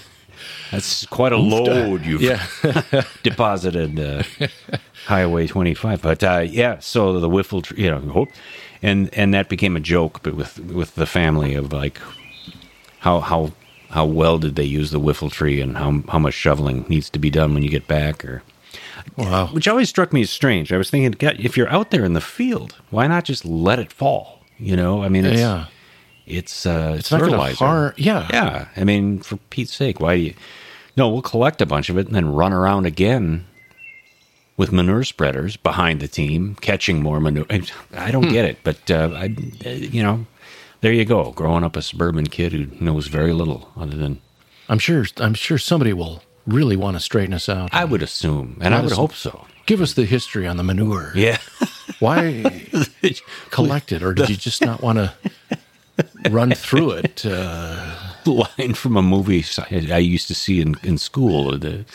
that's 0.71 1.05
quite 1.05 1.31
a 1.33 1.37
load 1.37 2.05
you've 2.05 2.21
Yeah. 2.21 2.45
deposited 3.23 3.99
uh, 3.99 4.23
Highway 5.05 5.47
25. 5.47 6.01
But 6.01 6.23
uh, 6.23 6.39
yeah, 6.49 6.79
so 6.79 7.19
the 7.19 7.29
wiffle, 7.29 7.63
tr- 7.63 7.75
you 7.75 7.91
know, 7.91 8.27
and 8.81 9.09
and 9.13 9.33
that 9.33 9.49
became 9.49 9.75
a 9.75 9.79
joke, 9.81 10.21
but 10.23 10.33
with 10.35 10.59
with 10.59 10.95
the 10.95 11.05
family 11.05 11.53
of 11.55 11.71
like 11.73 11.99
how 12.99 13.19
how 13.19 13.51
how 13.91 14.05
well 14.05 14.37
did 14.37 14.55
they 14.55 14.63
use 14.63 14.91
the 14.91 14.99
wiffle 14.99 15.31
tree 15.31 15.61
and 15.61 15.77
how 15.77 16.01
how 16.09 16.19
much 16.19 16.33
shoveling 16.33 16.85
needs 16.89 17.09
to 17.11 17.19
be 17.19 17.29
done 17.29 17.53
when 17.53 17.63
you 17.63 17.69
get 17.69 17.87
back 17.87 18.23
or 18.25 18.43
Wow. 19.15 19.47
which 19.47 19.67
always 19.67 19.89
struck 19.89 20.11
me 20.13 20.21
as 20.21 20.29
strange. 20.29 20.71
I 20.73 20.77
was 20.77 20.89
thinking, 20.89 21.11
God, 21.11 21.37
if 21.39 21.55
you're 21.55 21.69
out 21.69 21.91
there 21.91 22.03
in 22.05 22.13
the 22.13 22.21
field, 22.21 22.75
why 22.89 23.07
not 23.07 23.23
just 23.23 23.45
let 23.45 23.79
it 23.79 23.91
fall? 23.93 24.41
You 24.59 24.75
know, 24.75 25.01
I 25.03 25.09
mean, 25.09 25.25
it's 25.25 25.39
yeah. 25.39 25.65
it's 26.25 26.65
uh, 26.65 26.95
It's 26.99 27.09
fertilizer. 27.09 27.55
harm. 27.65 27.93
Yeah. 27.97 28.27
Yeah, 28.31 28.67
I 28.75 28.83
mean, 28.83 29.19
for 29.19 29.37
Pete's 29.49 29.73
sake, 29.73 29.99
why 29.99 30.17
do 30.17 30.21
you? 30.23 30.33
No, 30.97 31.09
we'll 31.09 31.21
collect 31.21 31.61
a 31.61 31.65
bunch 31.65 31.89
of 31.89 31.97
it 31.97 32.07
and 32.07 32.15
then 32.15 32.27
run 32.33 32.51
around 32.53 32.85
again 32.85 33.45
with 34.57 34.71
manure 34.71 35.03
spreaders 35.03 35.55
behind 35.57 35.99
the 35.99 36.07
team, 36.07 36.55
catching 36.61 37.01
more 37.01 37.19
manure. 37.19 37.45
I- 37.95 38.11
don't 38.11 38.29
get 38.29 38.45
it, 38.45 38.57
but 38.63 38.89
uh, 38.91 39.11
I, 39.13 39.35
uh, 39.65 39.69
you 39.69 40.01
know, 40.03 40.25
there 40.81 40.93
you 40.93 41.05
go. 41.05 41.31
Growing 41.31 41.63
up 41.63 41.75
a 41.75 41.81
suburban 41.81 42.27
kid 42.27 42.51
who 42.53 42.67
knows 42.83 43.07
very 43.07 43.33
little 43.33 43.69
other 43.77 43.95
than 43.97 44.21
I'm 44.69 44.79
sure. 44.79 45.05
I'm 45.17 45.33
sure 45.33 45.57
somebody 45.57 45.93
will 45.93 46.23
really 46.45 46.75
want 46.75 46.95
to 46.97 46.99
straighten 47.01 47.33
us 47.33 47.49
out. 47.49 47.73
I 47.73 47.85
would 47.85 48.01
assume, 48.03 48.57
and 48.61 48.73
I 48.73 48.81
would 48.81 48.91
us- 48.91 48.97
hope 48.97 49.13
so. 49.13 49.45
Give 49.65 49.81
us 49.81 49.93
the 49.93 50.05
history 50.05 50.47
on 50.47 50.55
the 50.55 50.63
manure. 50.63 51.11
Yeah, 51.13 51.39
Why 51.99 52.69
collect 53.49 53.91
it, 53.91 54.01
or 54.01 54.13
did 54.13 54.29
you 54.29 54.37
just 54.37 54.61
not 54.63 54.81
want 54.81 54.97
to 54.97 55.13
run 56.29 56.51
through 56.51 56.91
it? 56.91 57.25
Uh, 57.25 57.95
line 58.25 58.73
from 58.73 58.95
a 58.97 59.01
movie 59.01 59.43
I 59.57 59.87
I 59.91 59.97
used 59.97 60.27
to 60.27 60.35
see 60.35 60.61
in 60.61 60.75
in 60.83 60.97
school. 60.97 61.57
The 61.57 61.85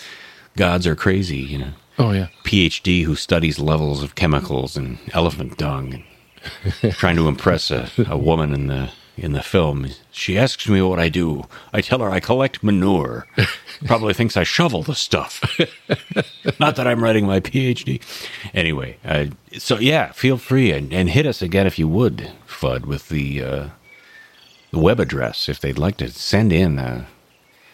gods 0.57 0.87
are 0.87 0.95
crazy, 0.95 1.39
you 1.39 1.59
know. 1.59 1.73
oh 1.99 2.13
yeah. 2.13 2.29
PhD 2.45 3.05
who 3.05 3.15
studies 3.15 3.59
levels 3.59 4.03
of 4.03 4.15
chemicals 4.15 4.77
and 4.77 4.99
elephant 5.13 5.57
dung, 5.57 5.95
and 5.95 6.05
trying 6.93 7.17
to 7.17 7.29
impress 7.29 7.71
a, 7.71 7.89
a 8.07 8.17
woman 8.19 8.55
in 8.55 8.67
the 8.67 8.91
in 9.17 9.33
the 9.33 9.43
film. 9.43 9.87
She 10.11 10.39
asks 10.39 10.67
me 10.69 10.81
what 10.81 10.99
I 10.99 11.09
do. 11.09 11.45
I 11.73 11.81
tell 11.81 11.99
her 12.01 12.11
I 12.11 12.21
collect 12.21 12.63
manure. 12.63 13.27
Probably 13.87 14.15
thinks 14.15 14.37
I 14.37 14.43
shovel 14.45 14.83
the 14.83 14.95
stuff. 14.95 15.43
Not 16.61 16.77
that 16.77 16.87
I'm 16.87 17.03
writing 17.03 17.27
my 17.27 17.41
PhD. 17.41 18.01
Anyway, 18.55 18.97
uh, 19.05 19.27
so 19.59 19.79
yeah, 19.79 20.13
feel 20.13 20.39
free 20.39 20.73
and, 20.73 20.93
and 20.93 21.11
hit 21.11 21.27
us 21.27 21.43
again 21.43 21.67
if 21.67 21.79
you 21.79 21.89
would, 21.89 22.31
Fudd, 22.47 22.87
with 22.87 23.09
the 23.09 23.43
uh, 23.43 23.69
the 24.71 24.79
web 24.79 24.99
address 24.99 25.49
if 25.49 25.61
they'd 25.61 25.79
like 25.79 25.99
to 25.99 26.09
send 26.11 26.53
in. 26.53 26.79
Uh, 26.79 27.05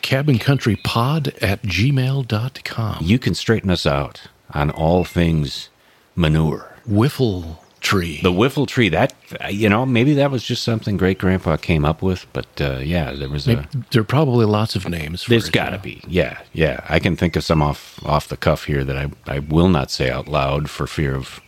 Cabincountrypod 0.03 1.43
at 1.43 1.63
gmail.com. 1.63 2.99
you 3.03 3.19
can 3.19 3.35
straighten 3.35 3.71
us 3.71 3.85
out 3.85 4.23
on 4.55 4.71
all 4.71 5.05
things 5.05 5.69
manure. 6.17 6.77
Whiffle 6.87 7.63
tree. 7.81 8.21
The 8.23 8.33
wiffle 8.33 8.67
tree, 8.67 8.89
that, 8.91 9.15
you 9.51 9.69
know, 9.69 9.87
maybe 9.87 10.15
that 10.15 10.31
was 10.31 10.43
just 10.45 10.63
something 10.65 10.97
great 10.97 11.19
grandpa 11.19 11.57
came 11.57 11.85
up 11.85 12.03
with, 12.03 12.27
but 12.33 12.47
uh, 12.61 12.79
yeah, 12.79 13.13
there 13.13 13.29
was 13.29 13.47
a. 13.49 13.67
there 13.91 14.01
are 14.01 14.05
probably 14.05 14.47
lots 14.47 14.77
of 14.77 14.89
names. 14.89 15.23
For 15.23 15.31
There's 15.31 15.51
got 15.51 15.71
to 15.71 15.79
be. 15.79 16.03
Yeah, 16.07 16.39
yeah. 16.53 16.85
I 16.89 16.99
can 16.99 17.17
think 17.17 17.37
of 17.37 17.45
some 17.45 17.63
off 17.63 18.05
off 18.05 18.29
the 18.29 18.37
cuff 18.37 18.65
here 18.65 18.85
that 18.85 18.97
I, 18.97 19.11
I 19.27 19.39
will 19.41 19.69
not 19.69 19.91
say 19.91 20.11
out 20.11 20.29
loud 20.29 20.69
for 20.71 20.87
fear 20.87 21.15
of 21.15 21.41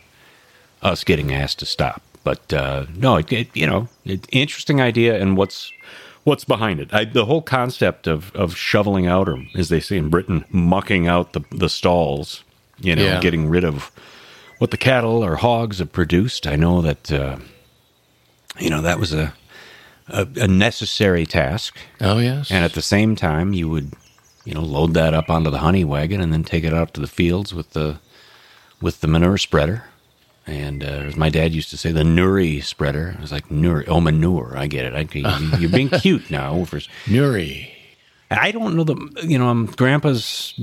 us 0.82 1.04
getting 1.04 1.32
asked 1.34 1.58
to 1.60 1.66
stop. 1.66 2.02
But 2.22 2.52
uh, 2.52 2.86
no, 2.94 3.16
it, 3.16 3.32
it, 3.32 3.56
you 3.56 3.66
know, 3.66 3.88
it, 4.04 4.26
interesting 4.30 4.80
idea 4.80 5.20
and 5.20 5.36
what's 5.36 5.72
what's 6.24 6.44
behind 6.44 6.80
it. 6.80 6.92
I, 6.92 7.04
the 7.06 7.24
whole 7.24 7.40
concept 7.42 8.06
of, 8.06 8.30
of 8.36 8.54
shoveling 8.54 9.06
out, 9.06 9.26
or 9.28 9.42
as 9.56 9.70
they 9.70 9.80
say 9.80 9.96
in 9.96 10.10
Britain, 10.10 10.44
mucking 10.50 11.08
out 11.08 11.32
the, 11.32 11.40
the 11.50 11.68
stalls, 11.70 12.44
you 12.78 12.94
know, 12.94 13.02
Yeah. 13.02 13.20
getting 13.20 13.48
rid 13.48 13.64
of 13.64 13.90
what 14.60 14.70
the 14.70 14.76
cattle 14.76 15.24
or 15.24 15.36
hogs 15.36 15.78
have 15.80 15.90
produced. 15.90 16.46
I 16.46 16.54
know 16.54 16.80
that, 16.82 17.10
uh, 17.10 17.38
you 18.58 18.70
know, 18.70 18.82
that 18.82 18.98
was 19.00 19.12
a, 19.12 19.32
a, 20.08 20.26
a 20.36 20.46
necessary 20.46 21.26
task. 21.26 21.76
Oh 22.00 22.18
yes. 22.18 22.50
And 22.50 22.64
at 22.64 22.74
the 22.74 22.82
same 22.82 23.16
time, 23.16 23.52
you 23.54 23.68
would, 23.68 23.92
you 24.44 24.54
know, 24.54 24.60
load 24.62 24.94
that 24.94 25.14
up 25.14 25.30
onto 25.30 25.50
the 25.50 25.58
honey 25.58 25.84
wagon 25.84 26.20
and 26.20 26.32
then 26.32 26.44
take 26.44 26.62
it 26.64 26.74
out 26.74 26.94
to 26.94 27.00
the 27.00 27.06
fields 27.08 27.52
with 27.54 27.70
the 27.70 27.98
with 28.80 29.00
the 29.00 29.06
manure 29.08 29.38
spreader. 29.38 29.84
And 30.46 30.82
uh, 30.82 30.86
as 31.08 31.16
my 31.16 31.28
dad 31.30 31.52
used 31.52 31.70
to 31.70 31.76
say, 31.76 31.92
the 31.92 32.02
Nuri 32.02 32.62
spreader. 32.62 33.14
I 33.16 33.20
was 33.20 33.30
like, 33.32 33.48
Nuri, 33.48 33.84
oh, 33.88 34.00
manure. 34.00 34.54
I 34.56 34.66
get 34.66 34.84
it. 34.86 34.94
I, 34.94 35.06
you- 35.18 35.58
you're 35.58 35.70
being 35.70 35.88
cute 35.90 36.30
now. 36.40 36.64
For, 36.64 36.78
Nuri. 37.06 37.70
I 38.30 38.50
don't 38.52 38.76
know 38.76 38.84
the, 38.84 38.96
you 39.26 39.38
know, 39.38 39.48
I'm 39.48 39.66
grandpa's 39.66 40.54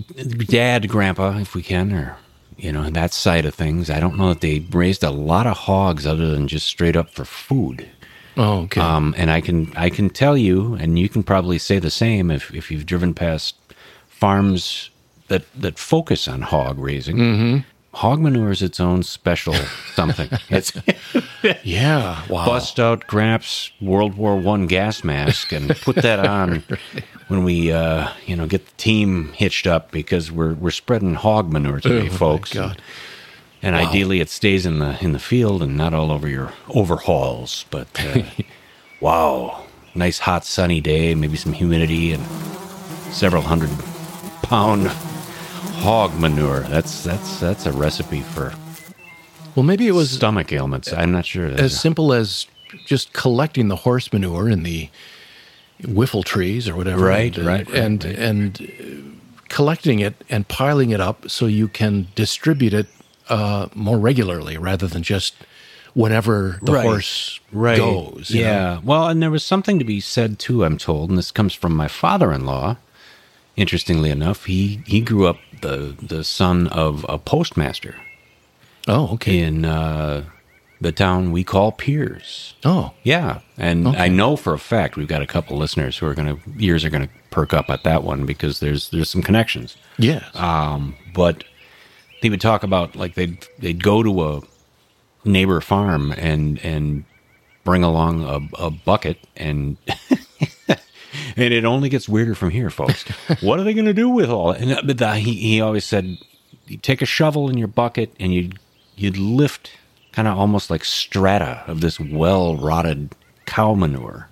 dad, 0.47 0.87
grandpa, 0.87 1.37
if 1.39 1.53
we 1.53 1.61
can, 1.61 1.91
or, 1.93 2.17
you 2.57 2.71
know, 2.71 2.89
that 2.89 3.13
side 3.13 3.45
of 3.45 3.53
things. 3.53 3.89
I 3.89 3.99
don't 3.99 4.17
know 4.17 4.29
that 4.29 4.41
they 4.41 4.59
raised 4.59 5.03
a 5.03 5.11
lot 5.11 5.47
of 5.47 5.57
hogs 5.57 6.07
other 6.07 6.31
than 6.31 6.47
just 6.47 6.67
straight 6.67 6.95
up 6.95 7.09
for 7.09 7.25
food. 7.25 7.87
Oh, 8.35 8.61
okay. 8.61 8.81
Um, 8.81 9.15
and 9.17 9.31
I 9.31 9.41
can 9.41 9.71
I 9.75 9.89
can 9.89 10.09
tell 10.09 10.37
you, 10.37 10.75
and 10.75 10.99
you 10.99 11.09
can 11.09 11.23
probably 11.23 11.57
say 11.57 11.79
the 11.79 11.89
same 11.89 12.29
if, 12.29 12.53
if 12.53 12.69
you've 12.71 12.85
driven 12.85 13.13
past 13.13 13.55
farms 14.07 14.89
that 15.27 15.51
that 15.53 15.79
focus 15.79 16.27
on 16.27 16.41
hog 16.41 16.77
raising. 16.77 17.17
Mm-hmm. 17.17 17.57
Hog 17.93 18.19
manure 18.19 18.51
is 18.51 18.61
its 18.61 18.79
own 18.79 19.01
special 19.03 19.53
something. 19.95 20.29
It's 20.49 20.71
yeah. 21.63 22.21
Wow. 22.29 22.45
bust 22.45 22.79
out 22.79 23.07
Gramps 23.07 23.71
World 23.81 24.15
War 24.15 24.35
One 24.37 24.67
gas 24.67 25.03
mask 25.03 25.51
and 25.51 25.69
put 25.81 25.95
that 25.97 26.19
on 26.27 26.63
when 27.27 27.43
we 27.43 27.71
uh, 27.71 28.09
you 28.25 28.35
know 28.35 28.45
get 28.45 28.65
the 28.65 28.73
team 28.77 29.31
hitched 29.33 29.65
up 29.65 29.89
because 29.91 30.31
we're 30.31 30.53
we're 30.53 30.69
spreading 30.71 31.15
hog 31.15 31.51
manure 31.51 31.79
today, 31.79 32.07
Oh, 32.07 32.13
folks. 32.13 32.53
God. 32.53 32.81
And 33.63 33.75
ideally, 33.75 34.19
it 34.19 34.29
stays 34.29 34.67
in 34.67 34.77
the 34.77 34.97
in 35.03 35.13
the 35.13 35.19
field 35.19 35.63
and 35.63 35.75
not 35.75 35.93
all 35.95 36.11
over 36.11 36.27
your 36.27 36.53
overhauls. 36.69 37.65
But 37.71 37.87
uh, 37.99 38.21
wow, 39.01 39.63
nice 39.95 40.19
hot 40.19 40.45
sunny 40.45 40.79
day, 40.79 41.15
maybe 41.15 41.37
some 41.37 41.53
humidity 41.53 42.13
and 42.13 42.23
several 43.11 43.41
hundred 43.41 43.71
pound 44.43 44.91
hog 45.77 46.17
manure. 46.19 46.61
That's 46.61 47.03
that's 47.03 47.39
that's 47.39 47.65
a 47.65 47.71
recipe 47.71 48.21
for 48.21 48.53
Well, 49.55 49.63
maybe 49.63 49.87
it 49.87 49.91
was 49.93 50.11
stomach 50.11 50.51
ailments. 50.51 50.91
I'm 50.93 51.11
not 51.11 51.25
sure. 51.25 51.47
as 51.47 51.79
simple 51.79 52.13
as 52.13 52.47
just 52.85 53.13
collecting 53.13 53.67
the 53.69 53.77
horse 53.77 54.11
manure 54.11 54.49
in 54.49 54.63
the 54.63 54.89
whiffle 55.87 56.23
trees 56.23 56.67
or 56.67 56.75
whatever. 56.75 57.05
Right, 57.05 57.37
and, 57.37 57.47
uh, 57.47 57.49
right, 57.51 57.67
right, 57.69 57.77
and 57.79 58.03
right. 58.05 58.15
and 58.17 58.61
uh, 58.61 59.45
collecting 59.49 59.99
it 59.99 60.15
and 60.29 60.47
piling 60.47 60.89
it 60.91 60.99
up 60.99 61.29
so 61.29 61.45
you 61.45 61.67
can 61.67 62.07
distribute 62.15 62.73
it 62.73 62.87
uh, 63.29 63.67
more 63.73 63.97
regularly 63.99 64.57
rather 64.57 64.87
than 64.87 65.03
just 65.03 65.35
whenever 65.93 66.59
the 66.61 66.73
Right. 66.73 66.83
horse 66.85 67.39
right. 67.51 67.77
goes. 67.77 68.29
you 68.31 68.43
know? 68.43 68.49
Yeah. 68.49 68.79
Well, 68.83 69.07
and 69.07 69.21
there 69.21 69.31
was 69.31 69.43
something 69.43 69.79
to 69.79 69.85
be 69.85 69.99
said 69.99 70.37
too. 70.39 70.63
I'm 70.65 70.77
told, 70.77 71.09
and 71.09 71.17
this 71.17 71.31
comes 71.31 71.53
from 71.53 71.75
my 71.75 71.87
father-in-law. 71.87 72.77
Interestingly 73.55 74.11
enough, 74.11 74.45
he 74.45 74.81
he 74.85 75.01
grew 75.01 75.25
up 75.25 75.37
the 75.61 75.95
the 76.01 76.23
son 76.23 76.67
of 76.67 77.05
a 77.09 77.17
postmaster 77.17 77.95
Oh, 78.87 79.13
okay. 79.15 79.39
in 79.39 79.65
uh, 79.65 80.23
the 80.79 80.91
town 80.93 81.31
we 81.33 81.43
call 81.43 81.71
Pierz. 81.73 82.53
Oh, 82.63 82.93
Yeah, 83.03 83.39
and 83.57 83.85
Okay. 83.87 83.97
I 83.97 84.07
know 84.07 84.35
for 84.37 84.53
a 84.53 84.59
fact 84.59 84.95
we've 84.95 85.07
got 85.09 85.21
a 85.21 85.27
couple 85.27 85.57
listeners 85.57 85.97
who 85.97 86.05
are 86.05 86.13
going 86.13 86.37
to 86.37 86.39
ears 86.59 86.85
are 86.85 86.89
going 86.89 87.05
to 87.07 87.13
perk 87.29 87.53
up 87.53 87.69
at 87.69 87.83
that 87.83 88.03
one 88.03 88.25
because 88.25 88.59
there's 88.61 88.89
there's 88.91 89.09
some 89.09 89.21
connections. 89.21 89.75
yes. 89.97 90.23
Um, 90.35 90.95
but 91.13 91.43
they 92.21 92.29
would 92.29 92.41
talk 92.41 92.63
about 92.63 92.95
like 92.95 93.15
they'd 93.15 93.45
they'd 93.59 93.83
go 93.83 94.03
to 94.03 94.23
a 94.23 94.41
neighbor 95.25 95.59
farm 95.61 96.13
and 96.13 96.57
and 96.63 97.03
bring 97.65 97.83
along 97.83 98.23
a, 98.23 98.39
a 98.67 98.69
bucket 98.71 99.17
and 99.35 99.75
and 101.35 101.53
it 101.53 101.65
only 101.65 101.89
gets 101.89 102.07
weirder 102.07 102.35
from 102.35 102.49
here, 102.49 102.69
folks. 102.69 103.03
what 103.41 103.59
are 103.59 103.63
they 103.63 103.73
going 103.73 103.85
to 103.85 103.93
do 103.93 104.09
with 104.09 104.29
all? 104.29 104.51
And 104.51 104.71
uh, 104.71 104.81
but 104.85 104.97
the, 104.97 105.15
he 105.15 105.33
he 105.33 105.61
always 105.61 105.85
said, 105.85 106.17
you 106.67 106.77
take 106.77 107.01
a 107.01 107.05
shovel 107.05 107.49
in 107.49 107.57
your 107.57 107.67
bucket 107.67 108.13
and 108.19 108.33
you 108.33 108.51
you'd 108.95 109.17
lift 109.17 109.71
kind 110.11 110.27
of 110.27 110.37
almost 110.37 110.69
like 110.69 110.83
strata 110.83 111.63
of 111.67 111.81
this 111.81 111.99
well 111.99 112.55
rotted 112.55 113.13
cow 113.45 113.73
manure 113.73 114.29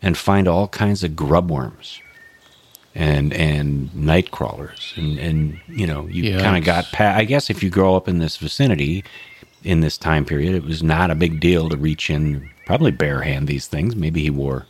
and 0.00 0.16
find 0.16 0.46
all 0.46 0.68
kinds 0.68 1.02
of 1.02 1.16
grub 1.16 1.50
worms 1.50 2.00
and 2.94 3.32
and 3.32 3.94
night 3.94 4.30
crawlers 4.30 4.94
and 4.96 5.18
and 5.18 5.60
you 5.68 5.86
know 5.86 6.06
you 6.06 6.22
Yikes. 6.22 6.40
kind 6.42 6.56
of 6.56 6.64
got 6.64 6.84
pa- 6.92 7.14
I 7.16 7.24
guess 7.24 7.50
if 7.50 7.62
you 7.62 7.70
grow 7.70 7.96
up 7.96 8.08
in 8.08 8.18
this 8.18 8.36
vicinity 8.36 9.04
in 9.64 9.80
this 9.80 9.98
time 9.98 10.24
period 10.24 10.54
it 10.54 10.64
was 10.64 10.82
not 10.82 11.10
a 11.10 11.14
big 11.14 11.40
deal 11.40 11.68
to 11.68 11.76
reach 11.76 12.10
in 12.10 12.48
probably 12.66 12.90
bare 12.90 13.22
hand 13.22 13.48
these 13.48 13.66
things 13.66 13.94
maybe 13.94 14.22
he 14.22 14.30
wore 14.30 14.66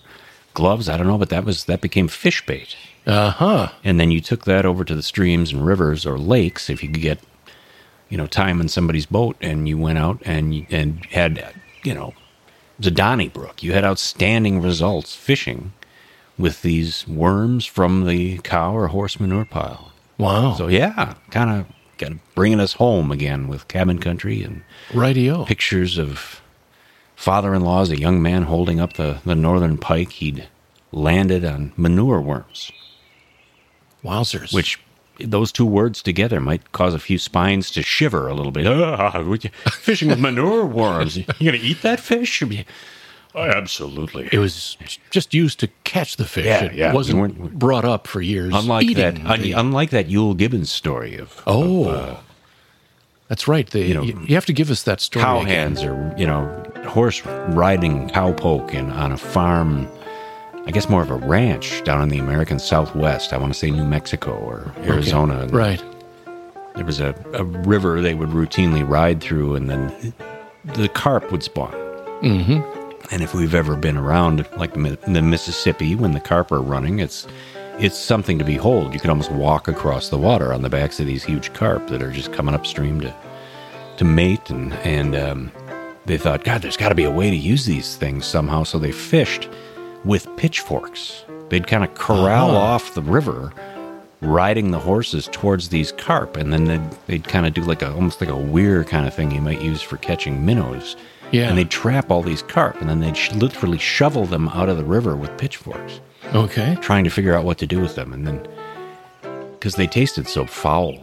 gloves. 0.58 0.88
I 0.88 0.96
don't 0.98 1.06
know 1.06 1.16
but 1.18 1.30
that 1.30 1.44
was 1.44 1.64
that 1.64 1.80
became 1.80 2.08
fish 2.08 2.44
bait. 2.44 2.76
Uh 3.06 3.30
huh. 3.30 3.68
and 3.82 3.98
then 3.98 4.10
you 4.10 4.20
took 4.20 4.44
that 4.44 4.66
over 4.66 4.84
to 4.84 4.94
the 4.94 5.02
streams 5.02 5.52
and 5.52 5.64
rivers 5.64 6.04
or 6.04 6.18
lakes 6.18 6.68
if 6.68 6.82
you 6.82 6.90
could 6.90 7.00
get 7.00 7.18
you 8.10 8.18
know 8.18 8.26
time 8.26 8.60
in 8.60 8.68
somebody's 8.68 9.06
boat 9.06 9.36
and 9.40 9.66
you 9.68 9.78
went 9.78 9.96
out 9.98 10.20
and 10.26 10.54
you- 10.54 10.66
and 10.70 11.04
had 11.06 11.54
you 11.84 11.94
know 11.94 12.12
was 12.78 12.90
Donnybrook. 12.92 13.62
You 13.62 13.72
had 13.72 13.84
outstanding 13.84 14.60
results 14.62 15.14
fishing 15.14 15.72
with 16.38 16.62
these 16.62 17.08
worms 17.08 17.64
from 17.66 18.06
the 18.06 18.38
cow 18.38 18.72
or 18.76 18.86
horse 18.88 19.18
manure 19.18 19.44
pile. 19.46 19.92
Wow. 20.18 20.54
so 20.54 20.68
yeah 20.68 21.14
kind 21.30 21.50
of 21.50 21.66
kind 21.98 22.12
of 22.14 22.34
bringing 22.34 22.60
us 22.60 22.74
home 22.74 23.10
again 23.10 23.48
with 23.48 23.66
cabin 23.68 23.98
country 24.00 24.42
and 24.42 24.62
radio 24.94 25.44
pictures 25.44 25.96
of 25.98 26.40
father-in-law 27.18 27.82
as 27.82 27.90
a 27.90 27.98
young 27.98 28.22
man 28.22 28.44
holding 28.44 28.78
up 28.78 28.92
the, 28.92 29.18
the 29.24 29.34
northern 29.34 29.76
pike 29.76 30.12
he'd 30.12 30.46
landed 30.92 31.44
on 31.44 31.72
manure 31.76 32.20
worms 32.20 32.70
Wowzers. 34.04 34.54
which 34.54 34.78
those 35.18 35.50
two 35.50 35.66
words 35.66 36.00
together 36.00 36.38
might 36.40 36.70
cause 36.70 36.94
a 36.94 36.98
few 37.00 37.18
spines 37.18 37.72
to 37.72 37.82
shiver 37.82 38.28
a 38.28 38.34
little 38.34 38.52
bit. 38.52 38.68
Ah, 38.68 39.10
fishing 39.72 40.08
with 40.08 40.20
manure 40.20 40.64
worms. 40.64 41.16
You 41.40 41.50
gonna 41.50 41.58
eat 41.60 41.82
that 41.82 41.98
fish? 41.98 42.40
Oh, 43.34 43.42
absolutely. 43.42 44.28
it 44.30 44.38
was 44.38 44.76
just 45.10 45.34
used 45.34 45.58
to 45.58 45.66
catch 45.82 46.16
the 46.16 46.24
fish. 46.24 46.46
Yeah, 46.46 46.64
it 46.66 46.74
yeah. 46.74 46.92
wasn't 46.92 47.18
weren't- 47.18 47.58
brought 47.58 47.84
up 47.84 48.06
for 48.06 48.20
years. 48.22 48.54
unlike 48.54 48.94
that, 48.94 49.16
the- 49.42 49.52
unlike 49.52 49.90
that 49.90 50.08
Euell 50.08 50.36
Gibbons 50.36 50.70
story 50.70 51.16
of 51.18 51.42
Oh, 51.48 51.88
of, 51.88 51.94
uh, 51.96 52.16
that's 53.26 53.48
right. 53.48 53.68
The, 53.68 53.80
you 53.80 53.94
know, 53.94 54.02
you, 54.02 54.18
you 54.26 54.34
have 54.36 54.46
to 54.46 54.52
give 54.52 54.70
us 54.70 54.84
that 54.84 55.00
story. 55.00 55.24
cow 55.24 55.40
again. 55.40 55.48
hands 55.74 55.82
or 55.82 56.14
you 56.16 56.26
know 56.28 56.67
horse 56.86 57.24
riding 57.24 58.08
cowpoke 58.10 58.74
and 58.74 58.92
on 58.92 59.12
a 59.12 59.18
farm. 59.18 59.88
I 60.66 60.70
guess 60.70 60.88
more 60.88 61.00
of 61.00 61.10
a 61.10 61.16
ranch 61.16 61.82
down 61.84 62.02
in 62.02 62.10
the 62.10 62.18
American 62.18 62.58
Southwest. 62.58 63.32
I 63.32 63.38
want 63.38 63.52
to 63.52 63.58
say 63.58 63.70
New 63.70 63.84
Mexico 63.86 64.32
or 64.32 64.72
Arizona. 64.78 65.40
Okay. 65.44 65.56
Right. 65.56 65.82
There 66.74 66.84
was 66.84 67.00
a, 67.00 67.14
a 67.32 67.44
river 67.44 68.00
they 68.00 68.14
would 68.14 68.28
routinely 68.28 68.88
ride 68.88 69.20
through, 69.22 69.56
and 69.56 69.70
then 69.70 70.12
the 70.64 70.88
carp 70.88 71.32
would 71.32 71.42
spawn. 71.42 71.72
Mm-hmm. 72.22 72.88
And 73.10 73.22
if 73.22 73.34
we've 73.34 73.54
ever 73.54 73.76
been 73.76 73.96
around 73.96 74.46
like 74.56 74.74
the, 74.74 75.22
Mississippi 75.22 75.94
when 75.94 76.12
the 76.12 76.20
carp 76.20 76.52
are 76.52 76.60
running, 76.60 76.98
it's 76.98 77.26
it's 77.78 77.96
something 77.96 78.38
to 78.38 78.44
behold. 78.44 78.92
You 78.92 79.00
can 79.00 79.08
almost 79.08 79.30
walk 79.30 79.68
across 79.68 80.08
the 80.08 80.18
water 80.18 80.52
on 80.52 80.62
the 80.62 80.68
backs 80.68 81.00
of 81.00 81.06
these 81.06 81.24
huge 81.24 81.52
carp 81.54 81.88
that 81.88 82.02
are 82.02 82.10
just 82.10 82.32
coming 82.32 82.54
upstream 82.54 83.00
to 83.00 83.14
to 83.96 84.04
mate, 84.04 84.50
and 84.50 84.74
and 84.74 85.16
um, 85.16 85.52
they 86.08 86.18
thought, 86.18 86.42
God, 86.44 86.62
there's 86.62 86.76
got 86.76 86.88
to 86.88 86.94
be 86.94 87.04
a 87.04 87.10
way 87.10 87.30
to 87.30 87.36
use 87.36 87.64
these 87.66 87.96
things 87.96 88.26
somehow. 88.26 88.64
So 88.64 88.78
they 88.78 88.92
fished 88.92 89.48
with 90.04 90.26
pitchforks. 90.36 91.24
They'd 91.50 91.66
kind 91.66 91.84
of 91.84 91.94
corral 91.94 92.50
Uh-huh. 92.50 92.58
off 92.58 92.94
the 92.94 93.02
river, 93.02 93.52
riding 94.20 94.70
the 94.72 94.78
horses 94.78 95.28
towards 95.30 95.68
these 95.68 95.92
carp, 95.92 96.36
and 96.36 96.52
then 96.52 96.64
they'd, 96.64 96.90
they'd 97.06 97.24
kind 97.24 97.46
of 97.46 97.54
do 97.54 97.62
like 97.62 97.82
a 97.82 97.92
almost 97.94 98.20
like 98.20 98.30
a 98.30 98.36
weir 98.36 98.82
kind 98.84 99.06
of 99.06 99.14
thing 99.14 99.30
you 99.30 99.40
might 99.40 99.62
use 99.62 99.80
for 99.80 99.96
catching 99.98 100.44
minnows. 100.44 100.96
Yeah. 101.30 101.48
And 101.48 101.56
they'd 101.58 101.70
trap 101.70 102.10
all 102.10 102.22
these 102.22 102.42
carp, 102.42 102.80
and 102.80 102.88
then 102.90 103.00
they'd 103.00 103.16
sh- 103.16 103.32
literally 103.32 103.78
shovel 103.78 104.24
them 104.26 104.48
out 104.48 104.68
of 104.68 104.76
the 104.78 104.84
river 104.84 105.14
with 105.16 105.36
pitchforks, 105.38 106.00
Okay. 106.34 106.76
trying 106.80 107.04
to 107.04 107.10
figure 107.10 107.34
out 107.34 107.44
what 107.44 107.58
to 107.58 107.66
do 107.66 107.80
with 107.80 107.94
them. 107.96 108.12
And 108.14 108.26
then, 108.26 108.46
because 109.52 109.74
they 109.74 109.86
tasted 109.86 110.26
so 110.26 110.46
foul, 110.46 110.94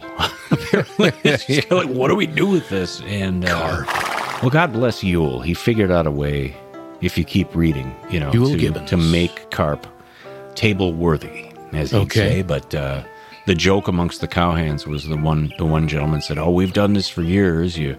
they 0.50 0.78
were 0.78 0.86
like, 0.98 1.22
just 1.22 1.70
like, 1.70 1.88
what 1.88 2.08
do 2.08 2.16
we 2.16 2.26
do 2.26 2.46
with 2.46 2.68
this? 2.68 3.00
And 3.02 3.44
uh, 3.44 3.84
well, 4.42 4.50
God 4.50 4.72
bless 4.72 5.02
Euell. 5.02 5.44
He 5.44 5.54
figured 5.54 5.90
out 5.90 6.06
a 6.06 6.10
way. 6.10 6.56
If 7.02 7.18
you 7.18 7.24
keep 7.24 7.54
reading, 7.54 7.94
you 8.10 8.18
know, 8.18 8.30
Euell 8.30 8.52
to, 8.52 8.56
Gibbons. 8.58 8.88
to 8.88 8.96
make 8.96 9.50
carp 9.50 9.86
table 10.54 10.94
worthy, 10.94 11.50
as 11.72 11.90
he'd 11.90 11.98
Okay. 11.98 12.20
say. 12.36 12.42
But 12.42 12.74
uh, 12.74 13.02
the 13.46 13.54
joke 13.54 13.86
amongst 13.86 14.22
the 14.22 14.28
cowhands 14.28 14.86
was 14.86 15.06
the 15.06 15.16
one. 15.16 15.52
The 15.58 15.66
one 15.66 15.88
gentleman 15.88 16.22
said, 16.22 16.38
"Oh, 16.38 16.50
we've 16.50 16.72
done 16.72 16.94
this 16.94 17.08
for 17.08 17.22
years. 17.22 17.76
You." 17.78 17.96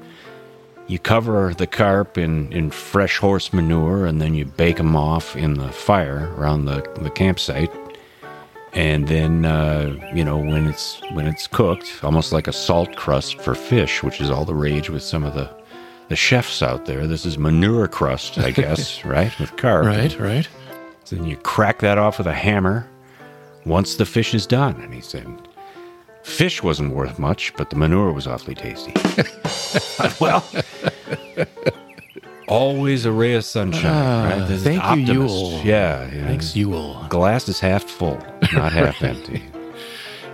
You 0.89 0.97
cover 1.00 1.54
the 1.54 1.67
carp 1.67 2.17
in, 2.17 2.50
in 2.54 2.71
fresh 2.71 3.17
horse 3.17 3.52
manure 3.52 4.06
and 4.06 4.21
then 4.21 4.34
you 4.34 4.45
bake 4.45 4.78
them 4.78 4.95
off 4.95 5.36
in 5.36 5.56
the 5.56 5.67
fire 5.67 6.34
around 6.38 6.63
the, 6.63 6.82
the 7.02 7.10
campsite. 7.10 7.69
And 8.71 9.06
then, 9.10 9.43
uh, 9.43 9.97
you 10.15 10.23
know, 10.23 10.38
when 10.38 10.65
it's 10.65 11.02
when 11.12 11.28
it's 11.28 11.45
cooked, 11.45 11.91
almost 12.04 12.32
like 12.32 12.47
a 12.47 12.54
salt 12.54 12.95
crust 12.95 13.38
for 13.41 13.54
fish, 13.54 14.02
which 14.02 14.21
is 14.21 14.30
all 14.30 14.45
the 14.45 14.56
rage 14.56 14.89
with 14.89 15.04
some 15.04 15.26
of 15.26 15.34
the, 15.34 15.50
the 16.10 16.15
chefs 16.15 16.62
out 16.62 16.86
there. 16.86 17.08
This 17.08 17.26
is 17.26 17.38
manure 17.38 17.88
crust, 17.88 18.38
I 18.38 18.52
guess, 18.62 19.04
right? 19.06 19.38
With 19.39 19.56
carp. 19.58 19.86
Right. 19.86 20.17
Right. 20.20 20.48
So 21.04 21.15
then 21.15 21.26
you 21.26 21.38
crack 21.38 21.80
that 21.80 21.98
off 21.98 22.17
with 22.17 22.28
a 22.28 22.34
hammer 22.34 22.88
once 23.65 23.96
the 23.96 24.06
fish 24.06 24.34
is 24.34 24.46
done. 24.46 24.80
And 24.82 24.93
he 24.93 25.02
said, 25.02 25.26
fish 26.24 26.62
wasn't 26.62 26.93
worth 26.93 27.17
much, 27.20 27.54
but 27.56 27.70
the 27.70 27.76
manure 27.76 28.12
was 28.12 28.28
awfully 28.28 28.56
tasty. 28.56 28.93
well, 30.20 30.43
always 32.48 33.06
a 33.06 33.12
ray 33.12 33.36
of 33.36 33.46
sunshine, 33.46 34.39
right? 34.41 34.52
Is 34.52 34.62
Ah, 34.67 34.93
thank 34.93 35.08
you. 35.08 35.22
Euell. 35.22 35.63
Yeah, 35.63 36.10
yeah. 36.13 36.28
Thanks, 36.28 36.48
Euell. 36.54 37.08
Glass 37.10 37.48
is 37.48 37.60
half 37.60 37.84
full, 37.84 38.17
not 38.54 38.72
half 38.72 39.02
empty. 39.02 39.43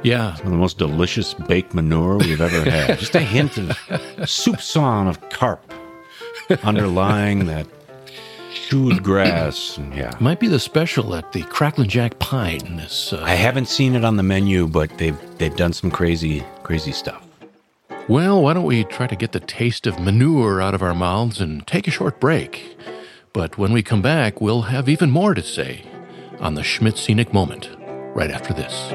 Yeah. 0.03 0.35
One 0.37 0.45
of 0.45 0.51
the 0.51 0.57
most 0.57 0.77
delicious 0.77 1.33
baked 1.33 1.73
manure 1.73 2.17
we've 2.17 2.41
ever 2.41 2.69
had. 2.69 2.99
Just 2.99 3.15
a 3.15 3.19
hint 3.19 3.57
of 3.57 3.69
soupçon 4.27 5.07
of 5.07 5.29
carp 5.29 5.71
underlying 6.63 7.45
that 7.45 7.65
chewed 8.53 9.03
grass. 9.03 9.77
And 9.77 9.93
yeah. 9.95 10.15
Might 10.19 10.39
be 10.39 10.47
the 10.47 10.59
special 10.59 11.15
at 11.15 11.31
the 11.31 11.43
Cracklin' 11.43 11.87
Jack 11.87 12.19
Pine. 12.19 12.77
This. 12.77 13.13
Uh, 13.13 13.21
I 13.23 13.35
haven't 13.35 13.67
seen 13.67 13.95
it 13.95 14.03
on 14.03 14.17
the 14.17 14.23
menu, 14.23 14.67
but 14.67 14.97
they've 14.97 15.17
they've 15.37 15.55
done 15.55 15.73
some 15.73 15.89
crazy 15.89 16.43
crazy 16.63 16.91
stuff. 16.91 17.25
Well, 18.09 18.41
why 18.41 18.53
don't 18.53 18.65
we 18.65 18.83
try 18.83 19.07
to 19.07 19.15
get 19.15 19.31
the 19.31 19.39
taste 19.39 19.87
of 19.87 19.99
manure 19.99 20.61
out 20.61 20.73
of 20.75 20.83
our 20.83 20.93
mouths 20.93 21.39
and 21.39 21.65
take 21.65 21.87
a 21.87 21.91
short 21.91 22.19
break? 22.19 22.77
But 23.31 23.57
when 23.57 23.71
we 23.71 23.81
come 23.81 24.01
back, 24.01 24.41
we'll 24.41 24.63
have 24.63 24.89
even 24.89 25.09
more 25.09 25.33
to 25.33 25.41
say 25.41 25.85
on 26.39 26.55
the 26.55 26.63
Schmidt 26.63 26.97
Scenic 26.97 27.33
Moment 27.33 27.69
right 28.13 28.31
after 28.31 28.53
this. 28.53 28.91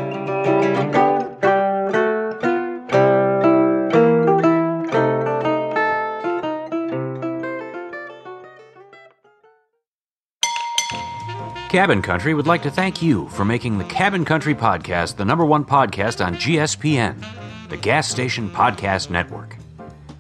Cabin 11.69 12.01
Country 12.01 12.33
would 12.33 12.47
like 12.47 12.63
to 12.63 12.71
thank 12.71 13.03
you 13.03 13.29
for 13.29 13.45
making 13.45 13.77
the 13.77 13.85
Cabin 13.85 14.25
Country 14.25 14.55
podcast 14.55 15.17
the 15.17 15.25
number 15.25 15.45
one 15.45 15.67
podcast 15.67 16.25
on 16.25 16.35
GSPN, 16.35 17.23
the 17.69 17.77
Gas 17.77 18.09
Station 18.09 18.49
Podcast 18.49 19.11
Network. 19.11 19.55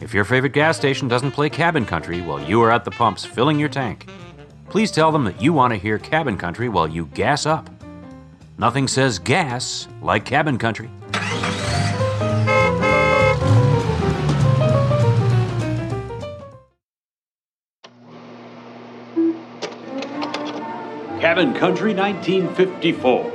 If 0.00 0.12
your 0.12 0.24
favorite 0.24 0.52
gas 0.52 0.76
station 0.76 1.08
doesn't 1.08 1.32
play 1.32 1.48
Cabin 1.48 1.86
Country 1.86 2.20
while 2.20 2.40
you 2.40 2.62
are 2.62 2.70
at 2.70 2.84
the 2.84 2.90
pumps 2.90 3.24
filling 3.24 3.58
your 3.58 3.70
tank, 3.70 4.08
please 4.68 4.92
tell 4.92 5.10
them 5.10 5.24
that 5.24 5.40
you 5.40 5.54
want 5.54 5.72
to 5.72 5.78
hear 5.78 5.98
Cabin 5.98 6.36
Country 6.36 6.68
while 6.68 6.86
you 6.86 7.06
gas 7.06 7.46
up. 7.46 7.77
Nothing 8.60 8.88
says 8.88 9.20
gas 9.20 9.86
like 10.02 10.24
Cabin 10.24 10.58
Country. 10.58 10.90
Cabin 21.20 21.54
Country 21.54 21.94
1954. 21.94 23.32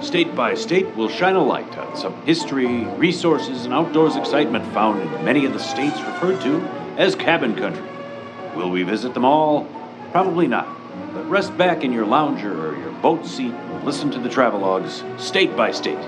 State 0.00 0.34
by 0.34 0.54
state, 0.54 0.88
we'll 0.96 1.08
shine 1.08 1.36
a 1.36 1.44
light 1.44 1.78
on 1.78 1.96
some 1.96 2.20
history, 2.22 2.84
resources, 2.96 3.64
and 3.64 3.72
outdoors 3.72 4.16
excitement 4.16 4.64
found 4.72 5.00
in 5.00 5.24
many 5.24 5.44
of 5.44 5.52
the 5.52 5.60
states 5.60 6.00
referred 6.00 6.40
to 6.40 6.60
as 6.96 7.14
cabin 7.14 7.54
country. 7.54 7.86
Will 8.56 8.70
we 8.70 8.82
visit 8.82 9.14
them 9.14 9.24
all? 9.24 9.68
Probably 10.10 10.48
not. 10.48 10.66
But 11.14 11.30
rest 11.30 11.56
back 11.56 11.84
in 11.84 11.92
your 11.92 12.06
lounger 12.06 12.67
boat 13.02 13.24
seat 13.26 13.54
listen 13.84 14.10
to 14.10 14.18
the 14.18 14.28
travelogues, 14.28 15.02
state 15.20 15.56
by 15.56 15.70
state. 15.70 15.98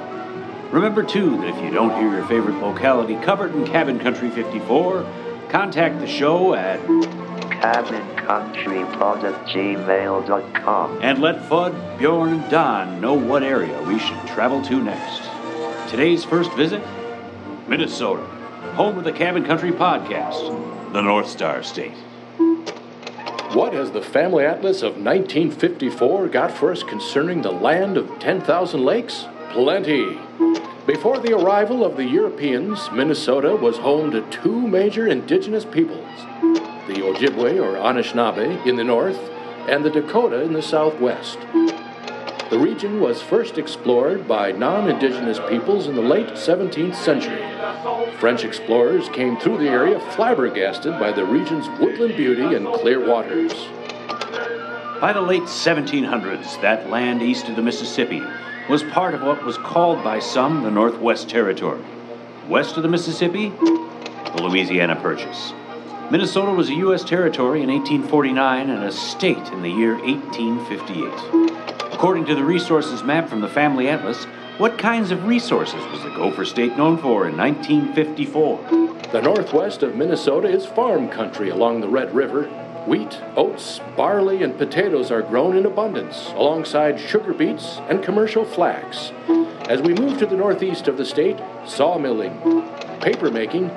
Remember, 0.70 1.02
too, 1.02 1.36
that 1.38 1.48
if 1.48 1.64
you 1.64 1.70
don't 1.70 1.98
hear 1.98 2.12
your 2.12 2.26
favorite 2.26 2.60
locality 2.60 3.16
covered 3.24 3.54
in 3.54 3.66
Cabin 3.66 3.98
Country 3.98 4.30
54, 4.30 5.04
contact 5.48 5.98
the 5.98 6.06
show 6.06 6.54
at 6.54 6.78
cabincountrypod 7.60 9.24
at 9.24 9.46
gmail.com. 9.48 10.98
and 11.02 11.20
let 11.20 11.36
Fudd, 11.48 11.98
Bjorn, 11.98 12.32
and 12.34 12.50
Don 12.50 13.00
know 13.00 13.14
what 13.14 13.42
area 13.42 13.82
we 13.82 13.98
should 13.98 14.18
travel 14.28 14.62
to 14.62 14.82
next. 14.82 15.28
Today's 15.90 16.24
first 16.24 16.52
visit 16.52 16.82
Minnesota, 17.66 18.22
home 18.74 18.98
of 18.98 19.04
the 19.04 19.12
Cabin 19.12 19.44
Country 19.44 19.72
Podcast, 19.72 20.92
the 20.92 21.02
North 21.02 21.28
Star 21.28 21.62
State. 21.62 21.94
What 23.52 23.72
has 23.72 23.90
the 23.90 24.00
Family 24.00 24.44
Atlas 24.44 24.82
of 24.82 24.92
1954 24.92 26.28
got 26.28 26.52
for 26.52 26.70
us 26.70 26.84
concerning 26.84 27.42
the 27.42 27.50
land 27.50 27.96
of 27.96 28.20
10,000 28.20 28.84
lakes? 28.84 29.26
Plenty. 29.50 30.20
Before 30.86 31.18
the 31.18 31.34
arrival 31.36 31.84
of 31.84 31.96
the 31.96 32.04
Europeans, 32.04 32.88
Minnesota 32.92 33.56
was 33.56 33.76
home 33.78 34.12
to 34.12 34.22
two 34.30 34.68
major 34.68 35.08
indigenous 35.08 35.64
peoples 35.64 36.08
the 36.86 37.02
Ojibwe 37.02 37.60
or 37.60 37.74
Anishinaabe 37.74 38.64
in 38.66 38.76
the 38.76 38.84
north, 38.84 39.18
and 39.68 39.84
the 39.84 39.90
Dakota 39.90 40.42
in 40.42 40.52
the 40.52 40.62
southwest. 40.62 41.38
The 42.50 42.58
region 42.58 43.00
was 43.00 43.22
first 43.22 43.58
explored 43.58 44.26
by 44.26 44.50
non 44.50 44.90
indigenous 44.90 45.38
peoples 45.48 45.86
in 45.86 45.94
the 45.94 46.02
late 46.02 46.30
17th 46.30 46.96
century. 46.96 47.40
French 48.18 48.42
explorers 48.42 49.08
came 49.10 49.36
through 49.36 49.58
the 49.58 49.68
area 49.68 50.00
flabbergasted 50.16 50.98
by 50.98 51.12
the 51.12 51.24
region's 51.24 51.68
woodland 51.78 52.16
beauty 52.16 52.56
and 52.56 52.66
clear 52.66 53.06
waters. 53.06 53.52
By 55.00 55.12
the 55.14 55.20
late 55.20 55.44
1700s, 55.44 56.60
that 56.60 56.90
land 56.90 57.22
east 57.22 57.48
of 57.48 57.54
the 57.54 57.62
Mississippi 57.62 58.20
was 58.68 58.82
part 58.82 59.14
of 59.14 59.22
what 59.22 59.44
was 59.44 59.56
called 59.56 60.02
by 60.02 60.18
some 60.18 60.64
the 60.64 60.72
Northwest 60.72 61.28
Territory. 61.28 61.84
West 62.48 62.76
of 62.76 62.82
the 62.82 62.88
Mississippi, 62.88 63.50
the 63.50 64.42
Louisiana 64.42 64.96
Purchase. 64.96 65.52
Minnesota 66.10 66.50
was 66.50 66.68
a 66.68 66.74
U.S. 66.74 67.04
territory 67.04 67.62
in 67.62 67.68
1849 67.70 68.68
and 68.68 68.82
a 68.82 68.90
state 68.90 69.46
in 69.52 69.62
the 69.62 69.70
year 69.70 69.94
1858. 69.94 71.92
According 71.92 72.24
to 72.24 72.34
the 72.34 72.42
resources 72.42 73.04
map 73.04 73.28
from 73.28 73.40
the 73.40 73.48
Family 73.48 73.88
Atlas, 73.88 74.24
what 74.58 74.76
kinds 74.76 75.12
of 75.12 75.24
resources 75.24 75.86
was 75.92 76.02
the 76.02 76.10
Gopher 76.10 76.44
State 76.44 76.76
known 76.76 76.98
for 76.98 77.28
in 77.28 77.36
1954? 77.36 78.58
The 79.12 79.22
northwest 79.22 79.84
of 79.84 79.94
Minnesota 79.94 80.48
is 80.48 80.66
farm 80.66 81.08
country 81.08 81.48
along 81.48 81.80
the 81.80 81.88
Red 81.88 82.12
River. 82.12 82.46
Wheat, 82.88 83.20
oats, 83.36 83.80
barley, 83.96 84.42
and 84.42 84.58
potatoes 84.58 85.12
are 85.12 85.22
grown 85.22 85.56
in 85.56 85.64
abundance, 85.64 86.30
alongside 86.34 86.98
sugar 86.98 87.32
beets 87.32 87.78
and 87.88 88.02
commercial 88.02 88.44
flax. 88.44 89.12
As 89.68 89.80
we 89.80 89.94
move 89.94 90.18
to 90.18 90.26
the 90.26 90.36
northeast 90.36 90.88
of 90.88 90.96
the 90.96 91.04
state, 91.04 91.38
sawmilling, 91.64 92.36
paper 93.00 93.30
making, 93.30 93.70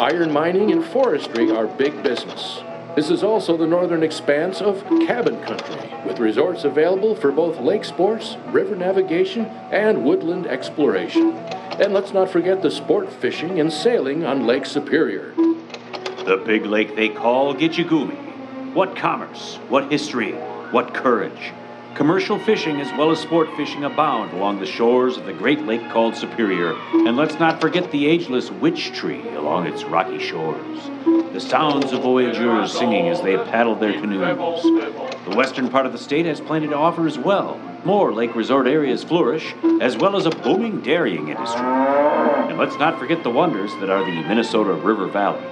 iron 0.00 0.32
mining, 0.32 0.72
and 0.72 0.82
forestry 0.82 1.50
are 1.50 1.66
big 1.66 2.02
business. 2.02 2.62
This 2.96 3.10
is 3.10 3.22
also 3.22 3.56
the 3.56 3.66
northern 3.66 4.02
expanse 4.02 4.62
of 4.62 4.82
cabin 5.06 5.40
country, 5.42 5.92
with 6.06 6.18
resorts 6.18 6.64
available 6.64 7.14
for 7.14 7.30
both 7.30 7.60
lake 7.60 7.84
sports, 7.84 8.36
river 8.46 8.74
navigation, 8.74 9.44
and 9.70 10.02
woodland 10.02 10.46
exploration. 10.46 11.32
And 11.78 11.92
let's 11.92 12.12
not 12.12 12.30
forget 12.30 12.62
the 12.62 12.70
sport 12.70 13.12
fishing 13.12 13.60
and 13.60 13.70
sailing 13.70 14.24
on 14.24 14.46
Lake 14.46 14.64
Superior. 14.64 15.34
The 15.34 16.42
big 16.46 16.64
lake 16.64 16.96
they 16.96 17.10
call 17.10 17.54
Gitchagumi. 17.54 18.74
What 18.74 18.96
commerce, 18.96 19.56
what 19.68 19.92
history, 19.92 20.32
what 20.72 20.94
courage. 20.94 21.52
Commercial 21.94 22.38
fishing 22.38 22.80
as 22.80 22.90
well 22.96 23.10
as 23.10 23.18
sport 23.18 23.48
fishing 23.56 23.84
abound 23.84 24.32
along 24.32 24.58
the 24.58 24.66
shores 24.66 25.16
of 25.16 25.26
the 25.26 25.32
great 25.32 25.60
lake 25.62 25.82
called 25.90 26.16
Superior, 26.16 26.74
and 26.92 27.16
let's 27.16 27.38
not 27.38 27.60
forget 27.60 27.90
the 27.90 28.06
ageless 28.06 28.50
witch 28.50 28.92
tree 28.92 29.28
along 29.30 29.66
its 29.66 29.84
rocky 29.84 30.18
shores. 30.18 30.90
The 31.32 31.40
sounds 31.40 31.92
of 31.92 32.02
voyageurs 32.02 32.72
singing 32.72 33.08
as 33.08 33.20
they 33.20 33.36
paddle 33.36 33.74
their 33.74 33.92
canoes. 33.92 34.62
The 34.62 35.36
western 35.36 35.68
part 35.68 35.84
of 35.84 35.92
the 35.92 35.98
state 35.98 36.26
has 36.26 36.40
plenty 36.40 36.68
to 36.68 36.76
offer 36.76 37.06
as 37.06 37.18
well. 37.18 37.60
More 37.84 38.12
lake 38.12 38.34
resort 38.34 38.66
areas 38.66 39.04
flourish, 39.04 39.54
as 39.80 39.96
well 39.96 40.16
as 40.16 40.26
a 40.26 40.30
booming 40.30 40.80
dairying 40.80 41.28
industry. 41.28 41.60
And 41.60 42.56
let's 42.56 42.78
not 42.78 42.98
forget 42.98 43.22
the 43.22 43.30
wonders 43.30 43.72
that 43.80 43.90
are 43.90 44.04
the 44.04 44.22
Minnesota 44.28 44.72
River 44.72 45.06
Valley. 45.06 45.44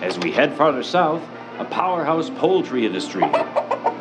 As 0.00 0.18
we 0.18 0.32
head 0.32 0.56
farther 0.56 0.82
south, 0.82 1.22
a 1.58 1.64
powerhouse 1.64 2.30
poultry 2.30 2.86
industry, 2.86 3.24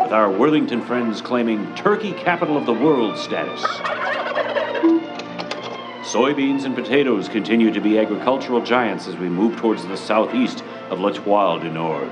with 0.08 0.14
our 0.14 0.32
Worthington 0.32 0.82
friends 0.82 1.22
claiming 1.22 1.76
turkey 1.76 2.14
capital 2.14 2.56
of 2.56 2.66
the 2.66 2.72
world 2.72 3.18
status. 3.18 3.62
Soybeans 6.08 6.64
and 6.64 6.74
potatoes 6.74 7.28
continue 7.28 7.74
to 7.74 7.82
be 7.82 8.00
agricultural 8.00 8.62
giants 8.62 9.10
as 9.10 9.18
we 9.18 9.28
move 9.28 9.58
towards 9.58 9.86
the 9.86 9.98
southeast 9.98 10.64
of 10.90 11.02
L'Etoile 11.02 11.60
du 11.60 11.70
Nord. 11.70 12.10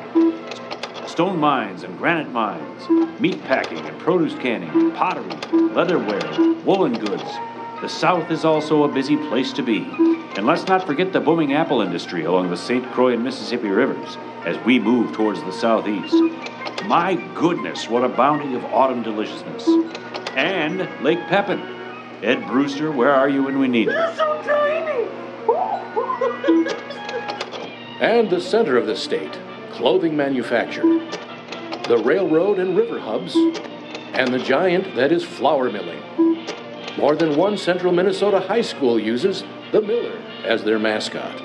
Stone 1.08 1.40
mines 1.40 1.84
and 1.84 1.98
granite 1.98 2.30
mines, 2.34 3.22
meat 3.22 3.42
packing 3.46 3.78
and 3.78 3.98
produce 3.98 4.34
canning, 4.40 4.92
pottery, 4.92 5.30
leatherware, 5.72 6.62
woolen 6.66 7.00
goods. 7.00 7.24
The 7.80 7.88
South 7.88 8.30
is 8.30 8.44
also 8.44 8.84
a 8.84 8.94
busy 8.94 9.16
place 9.16 9.54
to 9.54 9.64
be. 9.64 9.84
And 10.36 10.46
let's 10.46 10.68
not 10.68 10.86
forget 10.86 11.14
the 11.14 11.22
booming 11.22 11.54
apple 11.54 11.80
industry 11.80 12.26
along 12.26 12.50
the 12.50 12.58
St. 12.58 12.92
Croix 12.92 13.14
and 13.14 13.24
Mississippi 13.24 13.70
rivers 13.70 14.18
as 14.46 14.64
we 14.64 14.80
move 14.80 15.14
towards 15.14 15.42
the 15.42 15.52
southeast. 15.52 16.16
My 16.86 17.16
goodness, 17.34 17.90
what 17.90 18.04
a 18.04 18.10
bounty 18.10 18.54
of 18.56 18.64
autumn 18.66 19.02
deliciousness. 19.02 19.68
And 20.36 20.88
Lake 21.04 21.20
Pepin. 21.28 21.62
Ed 22.24 22.48
Brewster, 22.48 22.92
where 22.92 23.12
are 23.12 23.28
you 23.28 23.44
when 23.44 23.60
we 23.60 23.68
need 23.68 23.88
you? 23.88 24.08
So 24.16 24.42
tiny. 24.44 25.10
And 28.00 28.30
the 28.30 28.40
center 28.40 28.78
of 28.78 28.88
the 28.88 28.96
state, 28.96 29.38
clothing 29.72 30.16
manufacture, 30.16 30.84
the 31.88 32.02
railroad 32.04 32.60
and 32.60 32.78
river 32.78 33.00
hubs, 33.00 33.36
and 34.14 34.34
the 34.34 34.40
giant 34.40 34.96
that 34.96 35.12
is 35.12 35.24
flour 35.24 35.72
milling. 35.72 36.02
More 36.98 37.16
than 37.16 37.36
one 37.36 37.58
central 37.58 37.92
Minnesota 37.92 38.40
high 38.40 38.62
school 38.62 39.00
uses 39.00 39.44
the 39.72 39.82
Miller 39.82 40.22
as 40.46 40.64
their 40.64 40.80
mascot. 40.80 41.42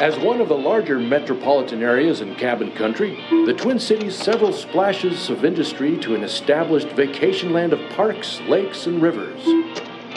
As 0.00 0.18
one 0.18 0.40
of 0.40 0.48
the 0.48 0.56
larger 0.56 0.98
metropolitan 0.98 1.82
areas 1.82 2.22
in 2.22 2.34
cabin 2.36 2.72
country, 2.72 3.22
the 3.44 3.52
Twin 3.52 3.78
Cities 3.78 4.16
several 4.16 4.50
splashes 4.50 5.28
of 5.28 5.44
industry 5.44 5.98
to 5.98 6.14
an 6.14 6.24
established 6.24 6.88
vacation 6.88 7.52
land 7.52 7.74
of 7.74 7.90
parks, 7.90 8.40
lakes, 8.48 8.86
and 8.86 9.02
rivers. 9.02 9.44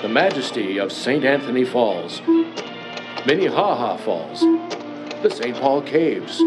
The 0.01 0.07
majesty 0.07 0.77
of 0.77 0.93
St. 0.93 1.25
Anthony 1.25 1.65
Falls, 1.65 2.21
Minnehaha 3.25 3.97
Falls, 3.97 4.39
the 5.21 5.29
St. 5.29 5.57
Paul 5.57 5.81
Caves, 5.81 6.37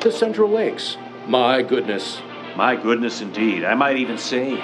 the 0.00 0.10
Central 0.10 0.48
Lakes. 0.48 0.96
My 1.26 1.60
goodness. 1.60 2.22
My 2.56 2.76
goodness, 2.76 3.20
indeed. 3.20 3.62
I 3.62 3.74
might 3.74 3.98
even 3.98 4.16
say, 4.16 4.54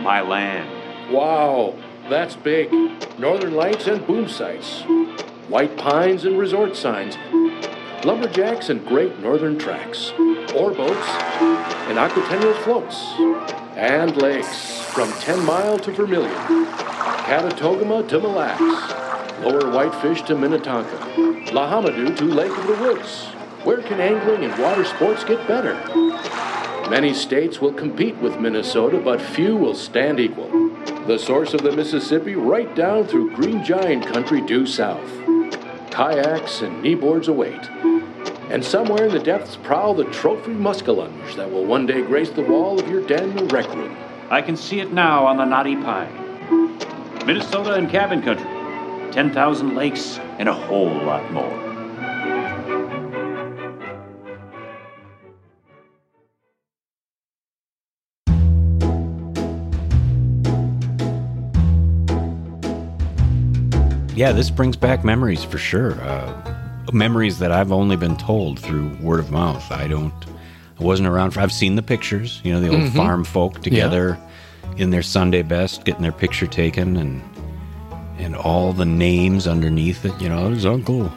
my 0.00 0.20
land. 0.20 1.10
Wow, 1.10 1.74
that's 2.10 2.36
big. 2.36 2.70
Northern 3.18 3.54
lights 3.54 3.86
and 3.86 4.06
boom 4.06 4.28
sites, 4.28 4.82
white 5.50 5.76
pines 5.76 6.24
and 6.24 6.38
resort 6.38 6.76
signs, 6.76 7.16
lumberjacks 8.04 8.68
and 8.68 8.86
great 8.86 9.18
northern 9.18 9.58
tracks, 9.58 10.12
ore 10.54 10.70
boats 10.72 11.08
and 11.88 11.98
aquatennial 11.98 12.56
floats, 12.62 12.96
and 13.76 14.16
lakes 14.16 14.80
from 14.92 15.12
10 15.14 15.44
Mile 15.44 15.76
to 15.76 15.90
Vermilion, 15.90 16.32
Kabetogama 17.26 18.08
to 18.08 18.20
Mille 18.20 18.30
Lacs, 18.30 19.40
Lower 19.44 19.72
Whitefish 19.72 20.22
to 20.22 20.36
Minnetonka, 20.36 20.96
La 21.52 21.68
Hamadou 21.68 22.16
to 22.16 22.24
Lake 22.26 22.56
of 22.56 22.66
the 22.68 22.74
Woods. 22.74 23.24
Where 23.64 23.82
can 23.82 24.00
angling 24.00 24.44
and 24.44 24.62
water 24.62 24.84
sports 24.84 25.24
get 25.24 25.48
better? 25.48 25.74
Many 26.88 27.12
states 27.12 27.60
will 27.60 27.72
compete 27.72 28.16
with 28.18 28.38
Minnesota, 28.38 28.98
but 28.98 29.20
few 29.20 29.56
will 29.56 29.74
stand 29.74 30.20
equal. 30.20 30.48
The 31.06 31.18
source 31.18 31.54
of 31.54 31.62
the 31.62 31.72
Mississippi 31.72 32.36
right 32.36 32.72
down 32.76 33.06
through 33.06 33.34
Green 33.34 33.64
Giant 33.64 34.06
country 34.06 34.40
due 34.40 34.66
south. 34.66 35.29
Kayaks 35.90 36.62
and 36.62 36.82
kneeboards 36.82 37.28
await. 37.28 37.68
And 38.50 38.64
somewhere 38.64 39.06
in 39.06 39.12
the 39.12 39.18
depths 39.18 39.56
prowl 39.56 39.94
the 39.94 40.04
trophy 40.04 40.52
muskellunge 40.52 41.36
that 41.36 41.50
will 41.50 41.64
one 41.64 41.86
day 41.86 42.02
grace 42.02 42.30
the 42.30 42.42
wall 42.42 42.80
of 42.80 42.88
your 42.88 43.06
den 43.06 43.38
or 43.38 43.44
rec 43.46 43.68
room. 43.74 43.96
I 44.30 44.42
can 44.42 44.56
see 44.56 44.80
it 44.80 44.92
now 44.92 45.26
on 45.26 45.36
the 45.36 45.44
Knotty 45.44 45.76
Pine. 45.76 47.26
Minnesota 47.26 47.74
and 47.74 47.90
cabin 47.90 48.22
country. 48.22 48.48
10,000 49.12 49.74
lakes 49.74 50.18
and 50.38 50.48
a 50.48 50.54
whole 50.54 50.92
lot 50.92 51.30
more. 51.32 51.69
Yeah, 64.20 64.32
this 64.32 64.50
brings 64.50 64.76
back 64.76 65.02
memories 65.02 65.44
for 65.44 65.56
sure. 65.56 65.92
Uh, 66.02 66.54
memories 66.92 67.38
that 67.38 67.50
I've 67.50 67.72
only 67.72 67.96
been 67.96 68.18
told 68.18 68.58
through 68.58 68.90
word 69.00 69.18
of 69.18 69.30
mouth. 69.30 69.72
I 69.72 69.86
don't, 69.88 70.12
I 70.78 70.84
wasn't 70.84 71.08
around 71.08 71.30
for, 71.30 71.40
I've 71.40 71.50
seen 71.52 71.74
the 71.74 71.82
pictures, 71.82 72.38
you 72.44 72.52
know, 72.52 72.60
the 72.60 72.68
old 72.68 72.80
Mhm. 72.90 72.96
farm 72.96 73.24
folk 73.24 73.62
together 73.62 74.18
in 74.76 74.90
their 74.90 75.00
Sunday 75.02 75.40
best, 75.40 75.86
getting 75.86 76.02
their 76.02 76.12
picture 76.12 76.46
taken 76.46 76.98
and, 76.98 77.22
and 78.18 78.36
all 78.36 78.74
the 78.74 78.84
names 78.84 79.46
underneath 79.46 80.04
it. 80.04 80.12
You 80.20 80.28
know, 80.28 80.50
there's 80.50 80.66
Uncle, 80.66 81.10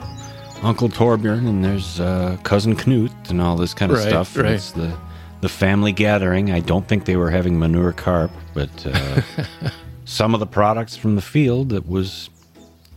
Uncle 0.62 0.88
Torbjorn 0.88 1.46
and 1.46 1.62
there's 1.62 2.00
uh, 2.00 2.38
Cousin 2.44 2.74
Knut 2.74 3.30
and 3.30 3.42
all 3.42 3.58
this 3.58 3.74
kind 3.74 3.92
of 3.92 3.98
Right, 3.98 4.08
stuff. 4.08 4.38
Right. 4.38 4.54
It's 4.54 4.72
the, 4.72 4.98
the 5.42 5.50
family 5.50 5.92
gathering. 5.92 6.52
I 6.52 6.62
don't 6.62 6.88
think 6.88 7.04
they 7.04 7.18
were 7.18 7.32
having 7.32 7.60
manure 7.60 7.92
carp, 7.92 8.32
but 8.54 8.70
uh, 8.86 9.22
some 10.06 10.34
of 10.34 10.40
the 10.40 10.48
products 10.48 10.96
from 10.96 11.16
the 11.16 11.22
field 11.22 11.68
that 11.72 11.86
was 11.86 12.30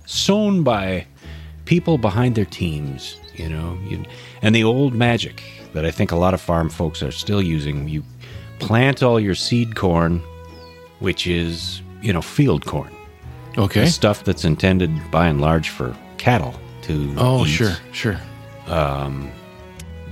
sown 0.06 0.62
by 0.62 1.06
people 1.66 1.98
behind 1.98 2.34
their 2.34 2.44
teams, 2.44 3.18
you 3.34 3.48
know, 3.48 3.78
you, 3.88 4.02
and 4.42 4.54
the 4.54 4.64
old 4.64 4.94
magic 4.94 5.42
that 5.74 5.84
I 5.84 5.90
think 5.90 6.10
a 6.12 6.16
lot 6.16 6.32
of 6.34 6.40
farm 6.40 6.70
folks 6.70 7.02
are 7.02 7.10
still 7.12 7.42
using. 7.42 7.88
You 7.88 8.02
plant 8.58 9.02
all 9.02 9.20
your 9.20 9.34
seed 9.34 9.76
corn, 9.76 10.22
which 11.00 11.26
is, 11.26 11.82
you 12.00 12.12
know, 12.12 12.22
field 12.22 12.64
corn. 12.64 12.90
Okay. 13.58 13.86
Stuff 13.86 14.24
that's 14.24 14.44
intended 14.44 14.90
by 15.10 15.26
and 15.28 15.40
large 15.40 15.68
for 15.70 15.94
cattle 16.18 16.54
to 16.82 17.14
Oh, 17.18 17.44
eat. 17.44 17.48
sure, 17.50 17.74
sure. 17.92 18.20
Um, 18.68 19.30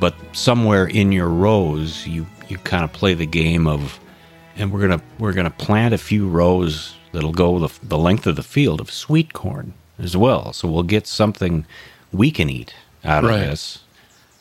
but 0.00 0.14
somewhere 0.32 0.86
in 0.86 1.12
your 1.12 1.28
rows, 1.28 2.06
you 2.06 2.26
you 2.48 2.58
kind 2.58 2.84
of 2.84 2.92
play 2.92 3.14
the 3.14 3.26
game 3.26 3.66
of, 3.66 3.98
and 4.56 4.70
we're 4.72 4.80
gonna 4.80 5.02
we're 5.18 5.32
gonna 5.32 5.50
plant 5.50 5.94
a 5.94 5.98
few 5.98 6.28
rows 6.28 6.94
that'll 7.12 7.32
go 7.32 7.58
the, 7.58 7.68
the 7.84 7.96
length 7.98 8.26
of 8.26 8.36
the 8.36 8.42
field 8.42 8.80
of 8.80 8.90
sweet 8.90 9.32
corn 9.32 9.72
as 9.98 10.16
well. 10.16 10.52
So 10.52 10.68
we'll 10.68 10.82
get 10.82 11.06
something 11.06 11.64
we 12.12 12.30
can 12.30 12.48
eat 12.50 12.74
out 13.04 13.24
of 13.24 13.30
Right. 13.30 13.40
this. 13.40 13.80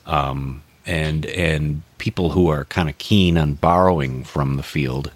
Um, 0.06 0.64
and 0.86 1.26
and 1.28 1.82
people 1.98 2.32
who 2.32 2.48
are 2.50 2.66
kind 2.66 2.90
of 2.90 2.98
keen 2.98 3.38
on 3.38 3.54
borrowing 3.54 4.24
from 4.26 4.58
the 4.58 4.64
field, 4.64 5.12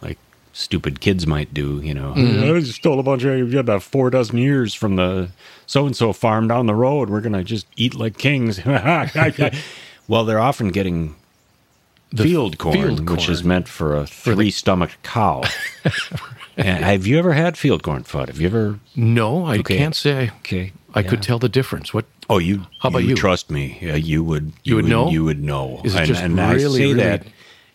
like 0.00 0.18
stupid 0.52 1.00
kids 1.00 1.26
might 1.26 1.52
do, 1.52 1.80
you 1.82 1.92
know. 1.92 2.14
Mhm. 2.16 2.56
I 2.56 2.60
just 2.60 2.74
stole 2.76 3.00
a 3.00 3.02
bunch 3.02 3.24
of 3.24 3.52
you 3.52 3.58
about 3.58 3.82
four 3.82 4.10
dozen 4.10 4.38
years 4.38 4.74
from 4.74 4.94
the 4.96 5.28
so 5.66 5.86
and 5.86 5.96
so 5.96 6.12
farm 6.12 6.46
down 6.48 6.66
the 6.66 6.74
road. 6.74 7.10
We're 7.10 7.20
gonna 7.20 7.42
just 7.42 7.66
eat 7.76 7.94
like 7.96 8.16
kings. 8.18 8.64
well, 10.08 10.24
they're 10.24 10.40
often 10.40 10.68
getting 10.68 11.16
The 12.12 12.22
field 12.22 12.58
corn, 12.58 12.74
field 12.74 13.10
which 13.10 13.28
is 13.28 13.42
meant 13.42 13.66
for 13.68 13.96
a 13.96 14.06
three-stomached 14.06 15.02
cow. 15.02 15.42
and 16.58 16.84
have 16.84 17.06
you 17.06 17.18
ever 17.18 17.32
had 17.32 17.56
field 17.56 17.82
corn, 17.82 18.04
Fudd? 18.04 18.28
Have 18.28 18.40
you 18.40 18.46
ever? 18.48 18.78
No, 18.96 19.44
I 19.46 19.58
Okay. 19.58 19.78
can't 19.78 19.94
say. 19.96 20.30
Okay, 20.40 20.72
I 20.94 21.02
could 21.02 21.22
tell 21.22 21.38
the 21.38 21.48
difference. 21.48 21.94
What? 21.94 22.04
Oh, 22.30 22.38
you. 22.38 22.66
How 22.80 22.88
about 22.90 23.04
you? 23.04 23.14
Trust 23.16 23.50
me, 23.50 23.78
yeah, 23.80 23.94
you 23.94 24.22
would. 24.24 24.52
You 24.64 24.76
would 24.76 24.84
know? 24.84 25.08
You 25.10 25.24
would 25.24 25.42
know. 25.42 25.80
Is 25.84 25.94
it 25.94 25.98
and 25.98 26.06
just 26.06 26.22
and 26.22 26.40
I 26.40 26.52
really, 26.54 26.78
say 26.78 26.84
really- 26.88 26.94
that 27.02 27.24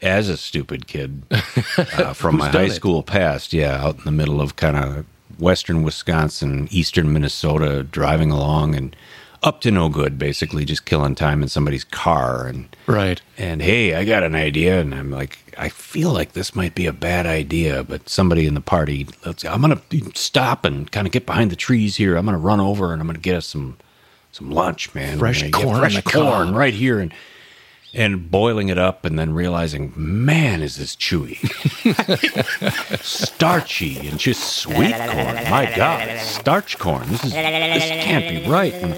as 0.02 0.30
a 0.30 0.38
stupid 0.38 0.86
kid 0.88 1.24
uh, 1.32 2.14
from 2.14 2.38
my 2.38 2.50
high 2.50 2.64
it? 2.64 2.72
school 2.72 3.02
past. 3.04 3.54
Yeah, 3.54 3.84
out 3.84 3.98
in 3.98 4.04
the 4.04 4.12
middle 4.12 4.42
of 4.42 4.56
kind 4.58 4.78
of 4.78 5.06
western 5.40 5.82
Wisconsin, 5.84 6.68
eastern 6.72 7.12
Minnesota, 7.12 7.84
driving 7.84 8.30
along 8.32 8.76
and 8.76 8.96
up 9.44 9.62
to 9.62 9.72
no 9.72 9.90
good, 9.90 10.18
basically 10.18 10.66
just 10.66 10.86
killing 10.86 11.16
time 11.16 11.44
in 11.44 11.50
somebody's 11.50 11.84
car 11.84 12.48
and 12.48 12.76
Right. 12.88 13.22
and 13.38 13.62
hey, 13.62 13.94
I 13.94 14.06
got 14.06 14.24
an 14.24 14.36
idea, 14.36 14.80
and 14.80 14.96
I'm 14.96 15.12
like, 15.12 15.38
I 15.58 15.70
feel 15.70 16.12
like 16.12 16.32
this 16.34 16.56
might 16.56 16.74
be 16.76 16.86
a 16.86 16.94
bad 16.94 17.26
idea, 17.26 17.84
but 17.84 18.08
somebody 18.10 18.46
in 18.48 18.54
the 18.54 18.62
party, 18.62 19.08
let's, 19.26 19.44
I'm 19.46 19.62
gonna 19.62 19.82
stop 20.16 20.66
and 20.66 20.92
kind 20.92 21.06
of 21.06 21.14
get 21.14 21.26
behind 21.26 21.52
the 21.52 21.56
trees 21.56 21.98
here. 21.98 22.16
I'm 22.16 22.26
gonna 22.26 22.38
run 22.38 22.60
over 22.60 22.94
and 22.94 23.02
I'm 23.02 23.08
gonna 23.08 23.20
get 23.20 23.36
us 23.36 23.46
some 23.48 23.78
some 24.32 24.50
lunch, 24.50 24.96
man. 24.96 25.20
Fresh 25.20 25.52
corn 25.52 25.80
fresh 25.80 26.02
corn 26.04 26.48
cob. 26.48 26.56
right 26.56 26.74
here, 26.74 27.00
and 27.00 27.14
and 27.96 28.32
boiling 28.32 28.70
it 28.70 28.78
up, 28.80 29.06
and 29.06 29.20
then 29.20 29.34
realizing, 29.36 29.94
man, 29.96 30.64
is 30.64 30.78
this 30.78 30.96
chewy, 30.96 31.38
starchy, 33.04 34.08
and 34.08 34.18
just 34.20 34.42
sweet 34.58 34.96
corn. 34.96 35.36
My 35.50 35.72
God, 35.76 36.20
starch 36.20 36.80
corn. 36.80 37.08
This 37.10 37.24
is 37.26 37.32
this 37.34 38.04
can't 38.04 38.28
be 38.28 38.50
right. 38.50 38.74
And, 38.74 38.96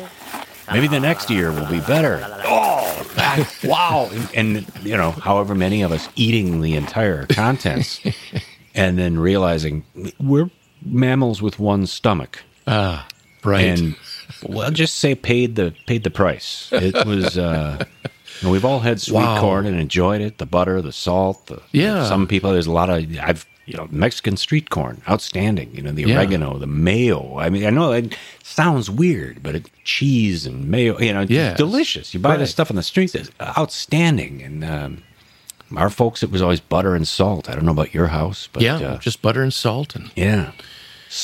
Maybe 0.71 0.87
the 0.87 0.99
next 0.99 1.29
year 1.29 1.51
will 1.51 1.67
be 1.67 1.79
better. 1.81 2.21
Oh, 2.45 3.07
that- 3.15 3.47
wow. 3.63 4.09
And, 4.11 4.57
and, 4.57 4.85
you 4.85 4.97
know, 4.97 5.11
however 5.11 5.53
many 5.55 5.81
of 5.83 5.91
us 5.91 6.09
eating 6.15 6.61
the 6.61 6.75
entire 6.75 7.25
contents 7.27 8.01
and 8.75 8.97
then 8.97 9.19
realizing 9.19 9.83
we're 10.19 10.49
mammals 10.83 11.41
with 11.41 11.59
one 11.59 11.85
stomach. 11.85 12.41
Ah, 12.67 13.07
right. 13.43 13.79
And 13.79 13.95
well, 14.47 14.71
just 14.71 14.95
say 14.95 15.13
paid 15.15 15.55
the 15.55 15.73
paid 15.85 16.03
the 16.03 16.09
price. 16.11 16.69
It 16.71 17.05
was 17.05 17.37
uh 17.37 17.83
you 18.41 18.47
know, 18.47 18.51
we've 18.51 18.65
all 18.65 18.79
had 18.79 18.99
sweet 18.99 19.17
Wow. 19.17 19.39
corn 19.39 19.65
and 19.67 19.79
enjoyed 19.79 20.19
it, 20.21 20.39
the 20.39 20.45
butter, 20.47 20.81
the 20.81 20.91
salt, 20.91 21.45
the 21.47 21.61
Yeah. 21.71 22.05
some 22.09 22.27
people 22.27 22.51
there's 22.51 22.67
a 22.67 22.71
lot 22.71 22.89
of 22.89 23.05
I've 23.19 23.45
you 23.65 23.75
know, 23.75 23.87
Mexican 23.91 24.37
street 24.37 24.69
corn, 24.69 25.01
outstanding. 25.09 25.75
You 25.75 25.81
know, 25.81 25.91
the 25.91 26.03
Yeah. 26.03 26.17
oregano, 26.17 26.57
the 26.57 26.67
mayo. 26.67 27.37
I 27.39 27.49
mean, 27.49 27.65
I 27.65 27.69
know 27.71 27.91
it 27.91 28.15
sounds 28.43 28.89
weird, 28.89 29.41
but 29.41 29.55
it, 29.55 29.69
cheese 29.83 30.45
and 30.45 30.67
mayo, 30.69 30.99
you 30.99 31.13
know, 31.13 31.25
delicious. 31.25 32.13
You 32.13 32.19
buy 32.19 32.37
this 32.37 32.51
stuff 32.51 32.69
on 32.69 32.75
the 32.75 32.83
streets, 32.83 33.15
it's 33.15 33.31
outstanding. 33.41 34.41
And 34.43 34.63
um, 34.63 35.03
our 35.75 35.89
folks, 35.89 36.21
it 36.23 36.31
was 36.31 36.41
always 36.41 36.59
butter 36.59 36.95
and 36.95 37.07
salt. 37.07 37.49
I 37.49 37.55
don't 37.55 37.65
know 37.65 37.71
about 37.71 37.93
your 37.93 38.07
house, 38.07 38.47
but 38.53 38.61
yeah, 38.61 38.77
uh, 38.77 38.97
just 38.99 39.21
butter 39.21 39.41
and 39.41 39.53
salt, 39.53 39.95
and 39.95 40.11
yeah, 40.15 40.51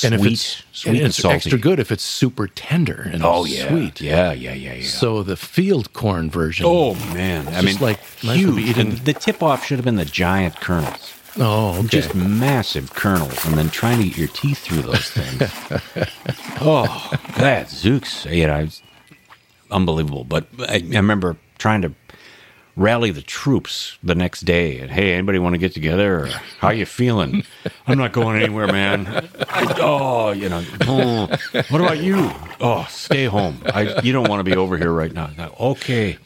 and 0.03 0.15
if 0.15 0.25
it's 0.25 0.63
sweet 0.71 0.89
and 0.89 0.97
and 0.97 1.07
it's 1.07 1.17
salty. 1.17 1.35
extra 1.35 1.59
good 1.59 1.79
if 1.79 1.91
it's 1.91 2.03
super 2.03 2.47
tender 2.47 3.09
and 3.13 3.23
oh 3.23 3.45
yeah, 3.45 3.67
sweet. 3.69 4.01
yeah, 4.01 4.31
yeah, 4.31 4.53
yeah, 4.53 4.73
yeah. 4.73 4.87
So 4.87 5.21
the 5.21 5.35
field 5.37 5.93
corn 5.93 6.29
version. 6.31 6.65
Oh 6.67 6.95
man, 7.13 7.47
I 7.49 7.61
mean, 7.61 7.77
like 7.77 7.99
might 8.23 8.39
as 8.39 8.45
well 8.47 8.55
be 8.55 8.63
huge. 8.63 8.77
And 8.79 8.91
the 8.99 9.13
tip 9.13 9.43
off 9.43 9.65
should 9.65 9.77
have 9.77 9.85
been 9.85 9.97
the 9.97 10.05
giant 10.05 10.55
kernels, 10.59 11.13
oh, 11.39 11.79
okay. 11.79 11.87
just 11.87 12.15
massive 12.15 12.93
kernels, 12.93 13.45
and 13.45 13.57
then 13.57 13.69
trying 13.69 13.99
to 13.99 14.05
get 14.05 14.17
your 14.17 14.27
teeth 14.29 14.59
through 14.59 14.81
those 14.81 15.09
things. 15.09 15.41
oh, 16.61 17.09
that 17.37 17.67
zooks, 17.67 18.31
you 18.33 18.47
know, 18.47 18.59
it's 18.59 18.81
unbelievable. 19.69 20.23
But 20.23 20.47
I, 20.59 20.75
I 20.75 20.97
remember 20.97 21.37
trying 21.57 21.81
to 21.83 21.93
rally 22.75 23.11
the 23.11 23.21
troops 23.21 23.97
the 24.03 24.15
next 24.15 24.41
day, 24.41 24.79
and 24.79 24.89
hey, 24.89 25.13
anybody 25.13 25.39
want 25.39 25.53
to 25.53 25.59
get 25.59 25.73
together? 25.73 26.21
Or, 26.21 26.27
How 26.59 26.69
you 26.69 26.85
feeling? 26.85 27.43
I'm 27.87 27.97
not 27.97 28.11
going 28.11 28.41
anywhere, 28.41 28.67
man. 28.67 29.27
oh, 29.79 30.31
you 30.31 30.49
know, 30.49 30.63
oh, 30.81 31.27
what 31.69 31.81
about 31.81 31.99
you? 31.99 32.31
Oh, 32.59 32.85
stay 32.89 33.25
home. 33.25 33.61
I, 33.65 34.01
you 34.01 34.13
don't 34.13 34.29
want 34.29 34.39
to 34.39 34.43
be 34.43 34.55
over 34.55 34.77
here 34.77 34.91
right 34.91 35.11
now. 35.11 35.29
Okay, 35.59 36.17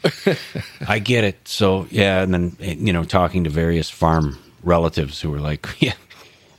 I 0.86 0.98
get 0.98 1.24
it. 1.24 1.48
So 1.48 1.86
yeah, 1.90 2.22
and 2.22 2.32
then 2.32 2.56
eh, 2.60 2.76
you 2.78 2.92
know, 2.92 3.04
talking 3.04 3.44
to 3.44 3.50
various 3.50 3.90
farm 3.90 4.38
relatives 4.62 5.20
who 5.20 5.30
were 5.30 5.40
like, 5.40 5.66
yeah, 5.80 5.94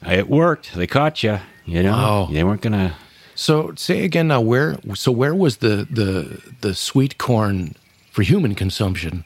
it 0.08 0.30
worked. 0.30 0.74
They 0.76 0.88
caught 0.88 1.24
you. 1.24 1.40
You 1.66 1.84
know, 1.84 1.92
Wow. 1.92 2.30
they 2.32 2.44
weren't 2.44 2.62
gonna. 2.62 2.96
So 3.36 3.74
say 3.76 4.04
again 4.06 4.30
now 4.30 4.42
where 4.42 4.78
so 4.96 5.12
where 5.12 5.36
was 5.36 5.58
the 5.58 5.86
the 5.92 6.42
the 6.62 6.74
sweet 6.74 7.18
corn 7.18 7.76
for 8.12 8.24
human 8.24 8.56
consumption 8.56 9.26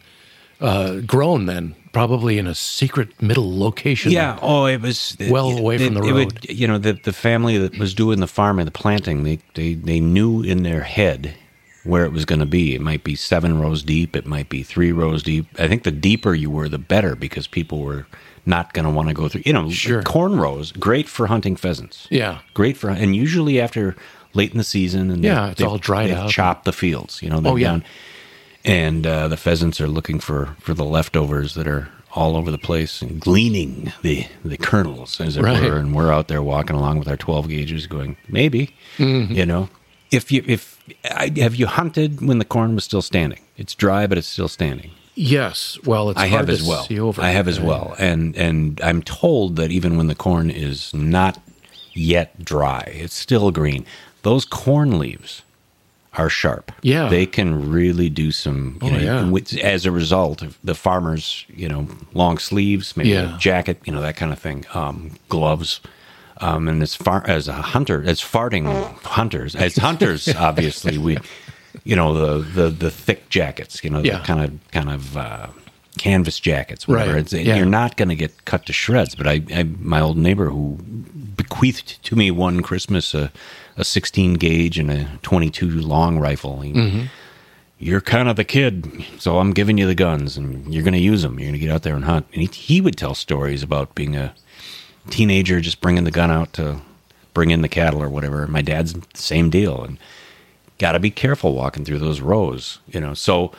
uh, 0.60 1.00
grown 1.02 1.46
then? 1.46 1.76
Probably 1.94 2.38
in 2.38 2.48
a 2.48 2.56
secret 2.56 3.22
middle 3.22 3.60
location. 3.60 4.12
Yeah. 4.12 4.40
Oh, 4.42 4.66
it 4.66 4.82
was 4.82 5.16
Well 5.30 5.50
away 5.58 5.78
from 5.78 5.94
the 5.96 6.02
it 6.04 6.14
would- 6.14 6.34
road. 6.34 6.46
you 6.50 6.68
know, 6.68 6.78
the 6.78 6.94
the 6.94 7.14
family 7.14 7.58
that 7.58 7.78
was 7.78 7.94
doing 7.94 8.20
the 8.22 8.28
farming, 8.28 8.66
the 8.66 8.72
planting, 8.72 9.24
they 9.24 9.40
they 9.56 9.74
they 9.76 10.00
knew 10.00 10.42
in 10.42 10.64
their 10.64 10.82
head 10.82 11.36
where 11.84 12.06
it 12.06 12.12
was 12.12 12.26
going 12.26 12.40
to 12.40 12.46
be. 12.46 12.74
It 12.76 12.82
might 12.82 13.04
be 13.04 13.16
seven 13.16 13.60
rows 13.60 13.84
deep. 13.84 14.16
It 14.16 14.26
might 14.26 14.50
be 14.50 14.64
three 14.64 14.92
rows 14.92 15.22
deep. 15.24 15.48
I 15.60 15.68
think 15.68 15.84
the 15.84 15.92
deeper 15.92 16.34
you 16.34 16.50
were, 16.50 16.70
the 16.70 16.78
better 16.78 17.16
because 17.16 17.46
people 17.48 17.80
were 17.82 18.06
not 18.46 18.74
going 18.74 18.86
to 18.86 18.92
want 18.92 19.08
to 19.08 19.14
go 19.14 19.28
through. 19.28 19.44
You 19.46 19.54
know, 19.54 19.70
Sure. 19.70 20.02
corn 20.04 20.38
rows 20.40 20.72
great 20.72 21.08
for 21.08 21.28
hunting 21.28 21.56
pheasants. 21.56 22.08
Yeah. 22.10 22.40
great 22.54 22.78
for 22.78 22.90
and 22.90 23.16
usually 23.16 23.60
after 23.62 23.96
late 24.34 24.52
in 24.52 24.58
the 24.58 24.64
season 24.64 25.12
and 25.12 25.24
Yeah, 25.24 25.50
it's 25.52 25.62
all 25.62 25.78
dried 25.78 26.10
they've 26.10 26.18
out. 26.18 26.30
Chopped 26.30 26.66
the 26.66 26.74
fields. 26.74 27.22
You 27.22 27.30
know. 27.30 27.42
Oh, 27.46 27.56
yeah. 27.56 27.68
done- 27.72 27.84
and 28.64 29.08
uh, 29.08 29.28
the 29.28 29.38
pheasants 29.38 29.82
are 29.82 29.88
looking 29.88 30.20
for 30.20 30.56
for 30.60 30.74
the 30.74 30.86
leftovers 30.86 31.56
that 31.56 31.68
are 31.68 31.90
all 32.14 32.36
over 32.36 32.52
the 32.52 32.58
place 32.58 33.02
and 33.02 33.20
gleaning 33.20 33.92
the 34.04 34.28
the 34.46 34.58
kernels, 34.58 35.20
as 35.22 35.38
it 35.38 35.42
Right. 35.44 35.62
were. 35.64 35.78
And 35.78 35.96
we're 35.96 36.12
out 36.14 36.28
there 36.28 36.42
walking 36.44 36.76
along 36.76 37.00
with 37.00 37.08
our 37.08 37.18
twelve 37.18 37.48
gauges, 37.50 37.88
going 37.88 38.18
maybe, 38.28 38.76
Mm-hmm. 38.98 39.34
you 39.34 39.46
know, 39.46 39.70
if 40.12 40.32
you 40.32 40.44
if 40.46 40.78
I, 41.06 41.32
have 41.38 41.56
you 41.56 41.68
hunted 41.68 42.22
when 42.22 42.38
the 42.38 42.46
corn 42.46 42.76
was 42.76 42.84
still 42.84 43.02
standing? 43.02 43.40
It's 43.58 43.74
dry, 43.74 44.06
but 44.08 44.18
it's 44.18 44.28
still 44.28 44.48
standing. 44.50 44.92
Yes. 45.16 45.78
Well, 45.86 46.10
it's 46.10 46.20
I 46.20 46.28
hard 46.28 46.48
have 46.48 46.58
to 46.58 46.62
as 46.62 46.68
well. 46.68 46.84
see 46.84 47.00
over. 47.00 47.22
I 47.22 47.30
have 47.32 47.48
as 47.48 47.60
well, 47.60 47.96
and 48.00 48.36
and 48.38 48.80
I'm 48.82 49.02
told 49.04 49.56
that 49.58 49.72
even 49.72 49.98
when 49.98 50.08
the 50.08 50.16
corn 50.16 50.50
is 50.50 50.94
not 50.94 51.40
yet 51.94 52.44
dry, 52.46 52.84
it's 52.96 53.14
still 53.16 53.52
green. 53.52 53.86
Those 54.24 54.46
corn 54.46 54.98
leaves 55.00 55.42
are 56.14 56.30
sharp. 56.30 56.74
Yeah. 56.82 57.08
they 57.08 57.26
can 57.26 57.70
really 57.72 58.10
do 58.10 58.32
some. 58.32 58.78
You 58.82 58.88
Oh, 58.90 58.92
know, 58.92 58.98
yeah. 59.00 59.30
with- 59.30 59.58
as 59.60 59.86
a 59.86 59.92
result 59.92 60.42
of 60.42 60.58
the 60.62 60.76
farmers, 60.76 61.46
you 61.56 61.70
know, 61.70 61.88
long 62.14 62.38
sleeves, 62.38 62.98
maybe 62.98 63.10
Yeah. 63.12 63.36
a 63.36 63.40
jacket, 63.40 63.80
you 63.86 63.94
know, 63.94 64.02
that 64.02 64.18
kind 64.18 64.34
of 64.34 64.40
thing, 64.40 64.66
um, 64.74 65.12
gloves. 65.30 65.80
Um, 66.42 66.68
and 66.68 66.82
as 66.84 66.96
far 66.96 67.24
as 67.28 67.48
a 67.48 67.54
hunter, 67.54 68.04
as 68.06 68.20
farting 68.20 68.66
hunters, 69.04 69.56
as 69.56 69.78
hunters, 69.78 70.28
obviously 70.36 70.98
we, 70.98 71.18
you 71.84 71.96
know, 71.96 72.14
the 72.14 72.44
the 72.44 72.70
the 72.70 72.92
thick 72.92 73.30
jackets, 73.30 73.84
you 73.84 73.90
know, 73.90 74.00
Yeah. 74.00 74.18
the 74.20 74.24
kind 74.26 74.42
of 74.44 74.72
kind 74.72 74.90
of 74.90 75.18
uh, 75.18 75.48
canvas 75.98 76.40
jackets, 76.40 76.88
whatever. 76.88 77.14
Right. 77.14 77.22
It's, 77.22 77.34
Yeah. 77.34 77.56
You're 77.58 77.66
not 77.66 77.98
going 77.98 78.10
to 78.10 78.16
get 78.16 78.46
cut 78.46 78.66
to 78.68 78.74
shreds. 78.74 79.16
But 79.16 79.28
I, 79.28 79.42
I, 79.54 79.64
my 79.64 80.00
old 80.02 80.18
neighbor 80.18 80.50
who 80.50 80.78
bequeathed 81.36 82.04
to 82.04 82.16
me 82.16 82.32
one 82.32 82.62
Christmas 82.62 83.14
a, 83.14 83.32
a 83.78 83.84
16 83.84 84.36
gauge 84.36 84.78
and 84.80 84.92
a 84.92 85.08
22 85.22 85.68
long 85.82 86.18
rifle. 86.20 86.62
He- 86.62 86.74
Mm-hmm. 86.74 87.02
You're 87.84 88.00
kind 88.02 88.30
of 88.30 88.36
the 88.36 88.44
kid, 88.44 89.04
so 89.18 89.40
I'm 89.40 89.54
giving 89.54 89.80
you 89.80 89.88
the 89.88 89.96
guns, 89.96 90.38
and 90.38 90.72
you're 90.72 90.84
going 90.84 90.94
to 90.94 91.00
use 91.00 91.24
them. 91.24 91.40
You're 91.40 91.48
going 91.50 91.60
to 91.60 91.66
get 91.66 91.72
out 91.72 91.82
there 91.82 91.96
and 91.96 92.06
hunt. 92.06 92.28
And 92.32 92.44
he, 92.44 92.48
he 92.48 92.80
would 92.80 92.96
tell 92.96 93.16
stories 93.16 93.64
about 93.64 93.96
being 93.96 94.16
a 94.16 94.36
teenager, 95.10 95.60
just 95.60 95.82
bringing 95.82 96.04
the 96.04 96.12
gun 96.12 96.30
out 96.30 96.54
to 96.54 96.80
bring 97.34 97.50
in 97.50 97.64
the 97.64 97.68
cattle 97.68 98.04
or 98.04 98.08
whatever. 98.08 98.46
My 98.46 98.62
dad's 98.62 98.94
the 98.94 99.02
same 99.16 99.50
deal, 99.50 99.84
and 99.84 99.98
got 100.82 100.94
to 100.94 101.00
be 101.00 101.12
careful 101.12 101.54
walking 101.56 101.86
through 101.86 102.00
those 102.00 102.20
rows, 102.22 102.80
you 102.94 103.00
know. 103.00 103.14
So 103.14 103.52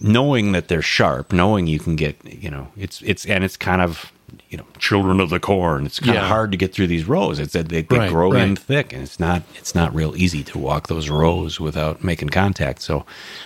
knowing 0.00 0.52
that 0.52 0.68
they're 0.68 0.82
sharp, 0.82 1.32
knowing 1.32 1.66
you 1.66 1.78
can 1.78 1.94
get, 1.96 2.16
you 2.24 2.50
know, 2.50 2.68
it's 2.76 3.00
it's 3.02 3.24
and 3.26 3.44
it's 3.44 3.56
kind 3.56 3.80
of 3.80 4.12
you 4.48 4.56
know 4.56 4.64
children 4.78 5.20
of 5.20 5.28
the 5.30 5.38
corn. 5.38 5.84
It's 5.86 6.00
kind 6.00 6.14
Yeah. 6.14 6.22
of 6.22 6.28
hard 6.28 6.50
to 6.52 6.56
get 6.56 6.72
through 6.74 6.86
these 6.88 7.04
rows. 7.06 7.38
It's 7.38 7.52
that 7.52 7.68
they, 7.68 7.82
they 7.82 7.98
Right, 7.98 8.08
grow 8.10 8.32
in 8.32 8.56
thick, 8.56 8.92
and 8.92 9.02
it's 9.02 9.20
not 9.20 9.42
it's 9.58 9.74
not 9.74 9.94
real 9.94 10.16
easy 10.16 10.42
to 10.44 10.58
walk 10.58 10.88
those 10.88 11.08
rows 11.10 11.60
without 11.60 12.02
making 12.02 12.30
contact. 12.30 12.82
So 12.82 13.04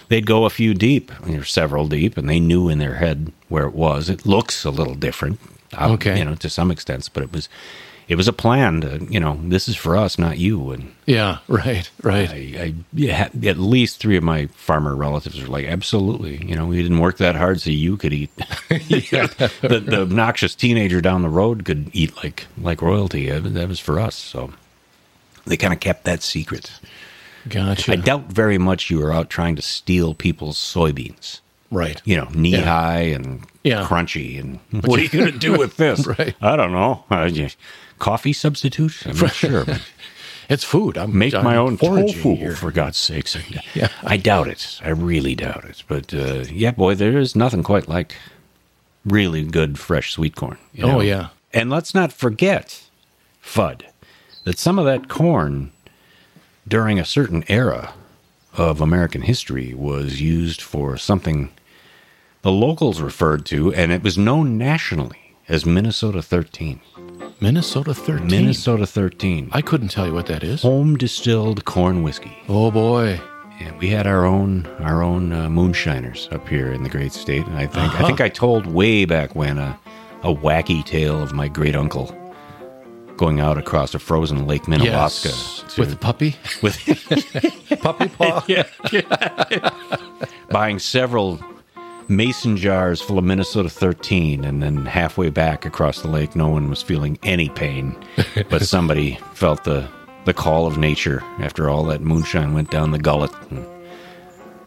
they'd 0.08 0.26
go 0.26 0.44
a 0.44 0.50
few 0.50 0.72
deep, 0.74 1.10
or 1.28 1.44
several 1.44 1.88
deep, 1.88 2.16
and 2.16 2.28
they 2.28 2.40
knew 2.40 2.68
in 2.68 2.78
their 2.78 2.94
head 2.94 3.32
where 3.48 3.66
it 3.66 3.74
was. 3.74 4.08
It 4.08 4.24
looks 4.24 4.64
a 4.64 4.70
little 4.70 4.94
different, 4.94 5.38
uh, 5.76 5.90
Okay. 5.94 6.18
you 6.18 6.24
know, 6.24 6.36
to 6.36 6.48
some 6.48 6.70
extent, 6.70 7.10
but 7.12 7.22
it 7.24 7.32
was. 7.32 7.48
It 8.08 8.14
was 8.14 8.28
a 8.28 8.32
plan 8.32 8.82
to, 8.82 9.04
you 9.10 9.18
know, 9.18 9.40
this 9.42 9.66
is 9.66 9.74
for 9.74 9.96
us, 9.96 10.16
not 10.18 10.38
you. 10.38 10.70
And 10.70 10.94
Yeah. 11.06 11.38
Right. 11.48 11.90
Right. 12.02 12.30
I, 12.30 12.74
I 13.02 13.30
at 13.46 13.58
least 13.58 13.98
three 13.98 14.16
of 14.16 14.22
my 14.22 14.46
farmer 14.54 14.94
relatives 14.94 15.40
were 15.42 15.48
like, 15.48 15.66
absolutely. 15.66 16.44
You 16.46 16.54
know, 16.54 16.66
we 16.66 16.80
didn't 16.82 17.00
work 17.00 17.16
that 17.18 17.34
hard 17.34 17.60
so 17.60 17.70
you 17.70 17.96
could 17.96 18.12
eat. 18.12 18.30
the, 18.68 19.82
the 19.84 20.02
obnoxious 20.02 20.54
teenager 20.54 21.00
down 21.00 21.22
the 21.22 21.28
road 21.28 21.64
could 21.64 21.90
eat 21.92 22.16
like 22.22 22.46
like 22.60 22.80
royalty. 22.80 23.28
That 23.28 23.68
was 23.68 23.80
for 23.80 23.98
us. 23.98 24.14
So 24.14 24.52
they 25.44 25.56
kind 25.56 25.72
of 25.74 25.80
kept 25.80 26.04
that 26.04 26.22
secret. 26.22 26.70
Gotcha. 27.48 27.92
I 27.92 27.96
doubt 27.96 28.26
very 28.26 28.58
much 28.58 28.90
you 28.90 28.98
were 28.98 29.12
out 29.12 29.30
trying 29.30 29.56
to 29.56 29.62
steal 29.62 30.14
people's 30.14 30.58
soybeans. 30.58 31.40
right. 31.70 32.00
You 32.04 32.16
know, 32.16 32.28
knee 32.34 32.50
Yeah. 32.52 32.62
high 32.62 33.00
and 33.02 33.44
Yeah. 33.64 33.84
crunchy. 33.84 34.38
And 34.40 34.60
what 34.84 35.00
are 35.00 35.02
you 35.02 35.08
going 35.08 35.32
to 35.32 35.38
do 35.38 35.56
with 35.58 35.76
this? 35.76 36.06
Right. 36.06 36.34
I 36.40 36.54
don't 36.56 36.72
know. 36.72 37.04
Uh, 37.10 37.28
yeah, 37.32 37.48
coffee 37.98 38.32
substitute? 38.32 39.06
I'm 39.06 39.18
not 39.18 39.32
sure. 39.32 39.64
It's 40.48 40.62
food. 40.62 40.96
I'm 40.96 41.18
make 41.18 41.34
I'm 41.34 41.42
my 41.42 41.56
own 41.56 41.76
tofu 41.76 42.36
here. 42.36 42.54
for 42.54 42.70
God's 42.70 42.98
sakes. 42.98 43.36
Yeah. 43.74 43.88
I 44.04 44.16
doubt 44.16 44.46
it. 44.48 44.78
I 44.82 44.90
really 44.90 45.34
doubt 45.34 45.64
it. 45.64 45.82
But 45.88 46.14
uh, 46.14 46.44
yeah, 46.50 46.70
boy, 46.70 46.94
there 46.94 47.18
is 47.18 47.34
nothing 47.34 47.64
quite 47.64 47.88
like 47.88 48.14
really 49.04 49.42
good 49.44 49.76
fresh 49.78 50.12
sweet 50.12 50.36
corn. 50.36 50.58
you 50.72 50.84
Oh, 50.84 51.00
yeah. 51.00 51.28
and 51.52 51.68
let's 51.68 51.94
not 51.94 52.12
forget, 52.12 52.84
Fudd, 53.42 53.82
that 54.44 54.58
some 54.58 54.78
of 54.78 54.84
that 54.84 55.08
corn 55.08 55.72
during 56.68 56.98
a 56.98 57.04
certain 57.04 57.44
era 57.48 57.92
of 58.54 58.80
American 58.80 59.22
history 59.22 59.74
was 59.74 60.20
used 60.20 60.62
for 60.62 60.96
something 60.96 61.50
the 62.42 62.52
locals 62.52 63.00
referred 63.00 63.44
to, 63.46 63.72
and 63.74 63.90
it 63.90 64.02
was 64.04 64.16
known 64.16 64.56
nationally 64.56 65.25
as 65.48 65.64
Minnesota 65.66 66.22
13. 66.22 66.80
Minnesota 67.40 67.94
13. 67.94 68.26
Minnesota 68.28 68.86
13. 68.86 69.50
I 69.52 69.60
couldn't 69.62 69.88
tell 69.88 70.06
you 70.06 70.14
what 70.14 70.26
that 70.26 70.42
is. 70.42 70.62
home 70.62 70.96
distilled 70.96 71.64
corn 71.64 72.02
whiskey. 72.02 72.36
Oh 72.48 72.70
boy. 72.70 73.20
And 73.60 73.78
we 73.78 73.88
had 73.88 74.06
our 74.06 74.24
own 74.26 74.66
our 74.80 75.02
own 75.02 75.32
uh, 75.32 75.48
moonshiners 75.48 76.28
up 76.30 76.46
here 76.48 76.72
in 76.72 76.82
the 76.82 76.88
great 76.90 77.12
state, 77.12 77.46
and 77.46 77.56
I 77.56 77.66
think 77.66 77.86
Uh-huh. 77.88 78.04
I 78.04 78.06
think 78.06 78.20
I 78.20 78.28
told 78.28 78.66
way 78.66 79.04
back 79.06 79.34
when 79.34 79.58
a 79.58 79.78
a 80.22 80.34
wacky 80.34 80.84
tale 80.84 81.22
of 81.22 81.32
my 81.32 81.48
great 81.48 81.76
uncle 81.76 82.14
going 83.16 83.40
out 83.40 83.56
across 83.56 83.94
a 83.94 83.98
frozen 83.98 84.46
Lake 84.46 84.64
Minnewaska 84.64 85.26
Yes. 85.26 85.64
to- 85.74 85.80
With 85.80 85.92
a 85.92 85.96
puppy. 85.96 86.36
with 86.62 86.76
puppy 87.80 88.08
paw. 88.08 88.44
buying 90.50 90.78
several 90.78 91.38
mason 92.08 92.56
jars 92.56 93.00
full 93.00 93.18
of 93.18 93.24
Minnesota 93.24 93.68
13, 93.68 94.44
and 94.44 94.62
then 94.62 94.86
halfway 94.86 95.30
back 95.30 95.64
across 95.64 96.02
the 96.02 96.08
lake, 96.08 96.36
no 96.36 96.48
one 96.48 96.68
was 96.70 96.82
feeling 96.82 97.18
any 97.22 97.48
pain, 97.48 97.96
but 98.50 98.62
somebody 98.62 99.18
felt 99.34 99.64
the 99.64 99.88
the 100.24 100.34
call 100.34 100.66
of 100.66 100.76
nature 100.76 101.22
after 101.38 101.70
all 101.70 101.84
that 101.84 102.00
moonshine 102.00 102.52
went 102.52 102.68
down 102.68 102.90
the 102.90 102.98
gullet. 102.98 103.30
And, 103.48 103.64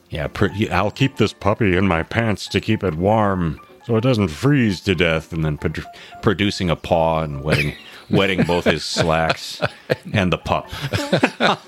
yeah, 0.10 0.28
pr- 0.28 0.48
I'll 0.72 0.90
keep 0.90 1.18
this 1.18 1.34
puppy 1.34 1.76
in 1.76 1.86
my 1.86 2.02
pants 2.02 2.48
to 2.48 2.62
keep 2.62 2.82
it 2.82 2.96
warm 2.96 3.60
so 3.86 3.96
it 3.98 4.02
doesn't 4.02 4.30
freeze 4.30 4.80
to 4.82 4.96
death, 4.96 5.34
and 5.34 5.44
then 5.44 5.58
produ- 5.58 5.86
producing 6.22 6.70
a 6.70 6.76
paw 6.76 7.24
and 7.24 7.44
wetting. 7.44 7.76
Wetting 8.12 8.42
both 8.42 8.66
his 8.66 8.84
slacks 8.84 9.62
and 10.14 10.34
the 10.34 10.38
pup. 10.40 10.68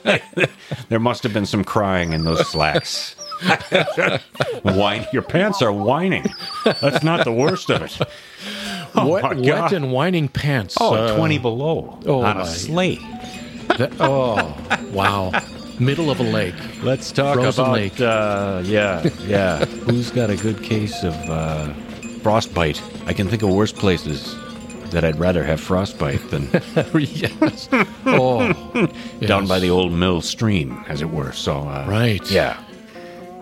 there 0.90 1.00
must 1.00 1.22
have 1.22 1.34
been 1.34 1.46
some 1.46 1.64
crying 1.64 2.14
in 2.14 2.24
those 2.24 2.48
slacks. 2.48 3.16
Whine, 4.64 5.06
your 5.14 5.22
pants 5.22 5.62
are 5.62 5.72
whining. 5.72 6.26
That's 6.66 7.04
not 7.04 7.26
the 7.26 7.32
worst 7.32 7.70
of 7.70 7.82
it. 7.84 7.98
Oh 8.96 9.08
wet, 9.08 9.38
wet 9.38 9.72
and 9.74 9.92
whining 9.92 10.28
pants. 10.28 10.78
Oh, 10.80 10.94
uh, 10.94 11.16
20 11.16 11.38
below 11.40 12.00
oh 12.06 12.22
on 12.22 12.38
my. 12.38 12.44
a 12.44 12.46
sleigh. 12.46 12.96
that- 13.78 13.94
oh, 14.00 14.56
wow. 14.92 15.32
Middle 15.80 16.12
of 16.12 16.20
a 16.20 16.24
lake. 16.24 16.54
Let's 16.84 17.12
talk 17.12 17.36
Frozen 17.36 17.64
about 17.66 17.74
lake. 17.74 18.00
Uh, 18.00 18.62
yeah, 18.66 19.08
yeah. 19.22 19.66
Who's 19.66 20.12
got 20.12 20.30
a 20.30 20.36
good 20.36 20.62
case 20.62 21.04
of 21.04 21.14
uh, 21.30 21.74
frostbite? 22.22 22.82
I 23.08 23.14
can 23.14 23.28
think 23.28 23.42
of 23.42 23.50
worse 23.50 23.72
places 23.72 24.36
that 24.92 25.04
I'd 25.04 25.18
rather 25.18 25.44
have 25.44 25.60
frostbite 25.60 26.30
than 26.30 26.50
yes. 26.94 27.70
Oh, 28.06 28.52
down 29.22 29.44
yes. 29.44 29.50
by 29.50 29.60
the 29.60 29.70
old 29.72 29.94
mill 29.94 30.22
stream, 30.22 30.84
as 30.88 31.02
it 31.02 31.10
were. 31.10 31.32
So, 31.32 31.60
uh, 31.60 31.86
Right. 31.90 32.30
Yeah, 32.30 32.62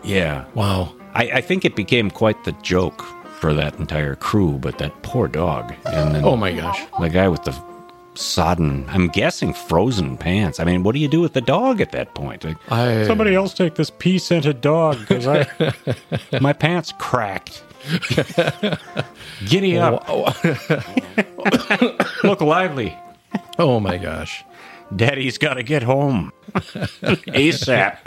yeah. 0.10 0.46
Wow. 0.56 0.94
I, 1.14 1.24
I 1.36 1.42
think 1.42 1.66
it 1.66 1.76
became 1.76 2.10
quite 2.12 2.44
the 2.44 2.52
joke 2.62 3.02
for 3.40 3.54
that 3.54 3.76
entire 3.80 4.16
crew, 4.16 4.58
but 4.60 4.78
that 4.80 5.02
poor 5.04 5.28
dog. 5.28 5.74
And 5.86 6.14
then 6.16 6.24
Oh 6.26 6.36
my 6.36 6.52
gosh. 6.52 6.80
the 7.00 7.10
guy 7.10 7.28
with 7.28 7.44
the 7.44 7.56
sodden, 8.16 8.86
I'm 8.90 9.08
guessing 9.08 9.54
frozen 9.54 10.18
pants. 10.18 10.60
I 10.60 10.66
mean, 10.66 10.84
what 10.84 10.94
do 10.94 11.00
you 11.00 11.08
do 11.08 11.22
with 11.22 11.34
the 11.34 11.42
dog 11.42 11.80
at 11.80 11.92
that 11.94 12.14
point? 12.16 12.44
Like, 12.44 12.58
I 12.72 13.06
Somebody 13.08 13.34
else 13.36 13.54
take 13.54 13.76
this 13.76 13.90
pea 13.90 14.18
scented 14.20 14.62
dog 14.62 15.00
because 15.00 15.26
I 15.28 15.48
my 16.42 16.54
pants 16.54 16.94
cracked. 17.00 17.64
Giddy 19.46 19.78
up, 19.78 20.04
oh. 20.10 20.34
look 22.24 22.42
lively. 22.42 22.98
Oh 23.58 23.80
my 23.80 23.98
gosh. 23.98 24.44
Daddy's 24.96 25.38
got 25.38 25.54
to 25.56 25.64
get 25.64 25.84
home 25.84 26.34
ASAP. 26.54 27.98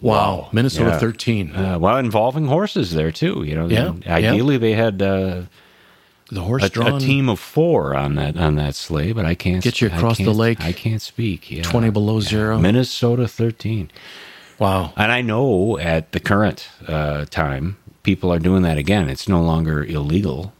Wow. 0.00 0.48
Minnesota 0.52 0.90
Yeah. 0.90 0.98
13. 0.98 1.54
Uh, 1.56 1.78
well, 1.78 1.96
involving 1.96 2.46
horses 2.46 2.94
there 2.94 3.10
too. 3.12 3.42
You 3.44 3.54
know, 3.54 3.66
Yeah, 3.68 3.94
Ideally, 4.06 4.56
they 4.58 4.72
had 4.74 5.02
uh, 5.02 5.42
the 6.30 6.42
horse 6.42 6.62
a, 6.76 6.80
a 6.96 7.00
team 7.00 7.28
of 7.28 7.40
four 7.40 7.96
on 7.96 8.14
that 8.14 8.36
on 8.36 8.54
that 8.56 8.74
sleigh, 8.74 9.12
but 9.12 9.24
I 9.24 9.34
can't 9.34 9.62
Get 9.62 9.80
you 9.80 9.88
across 9.88 10.18
the 10.18 10.30
lake. 10.32 10.60
I 10.60 10.72
can't 10.72 11.02
speak. 11.02 11.50
Yeah. 11.50 11.62
20 11.62 11.90
below 11.90 12.20
zero. 12.20 12.58
Minnesota 12.58 13.26
thirteen. 13.26 13.90
Wow. 14.58 14.92
And 14.96 15.10
I 15.12 15.20
know 15.22 15.78
at 15.78 16.12
the 16.12 16.20
current 16.20 16.68
uh, 16.86 17.24
time, 17.26 17.76
people 18.02 18.32
are 18.32 18.38
doing 18.40 18.62
that 18.62 18.76
again. 18.78 19.08
It's 19.08 19.28
no 19.28 19.40
longer 19.42 19.84
illegal. 19.84 20.52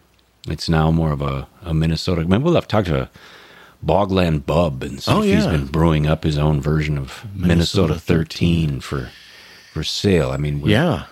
It's 0.48 0.68
now 0.68 0.90
more 0.90 1.12
of 1.12 1.20
a, 1.20 1.46
a 1.62 1.74
Minnesota. 1.74 2.24
Maybe 2.24 2.42
we'll 2.44 2.54
have 2.54 2.68
to 2.68 2.68
talk 2.68 2.84
to 2.86 3.10
Bogland 3.84 4.46
Bub 4.46 4.82
and 4.82 5.02
see 5.02 5.10
Oh, 5.12 5.22
if 5.22 5.34
he's 5.34 5.44
yeah. 5.44 5.50
been 5.50 5.66
brewing 5.66 6.06
up 6.06 6.22
his 6.24 6.38
own 6.38 6.60
version 6.60 6.96
of 6.96 7.24
Minnesota, 7.34 7.94
Minnesota 7.94 7.98
13 7.98 8.80
for 8.80 9.10
for 9.78 9.84
sale. 9.84 10.30
I 10.30 10.36
mean, 10.36 10.60
Yeah. 10.64 11.04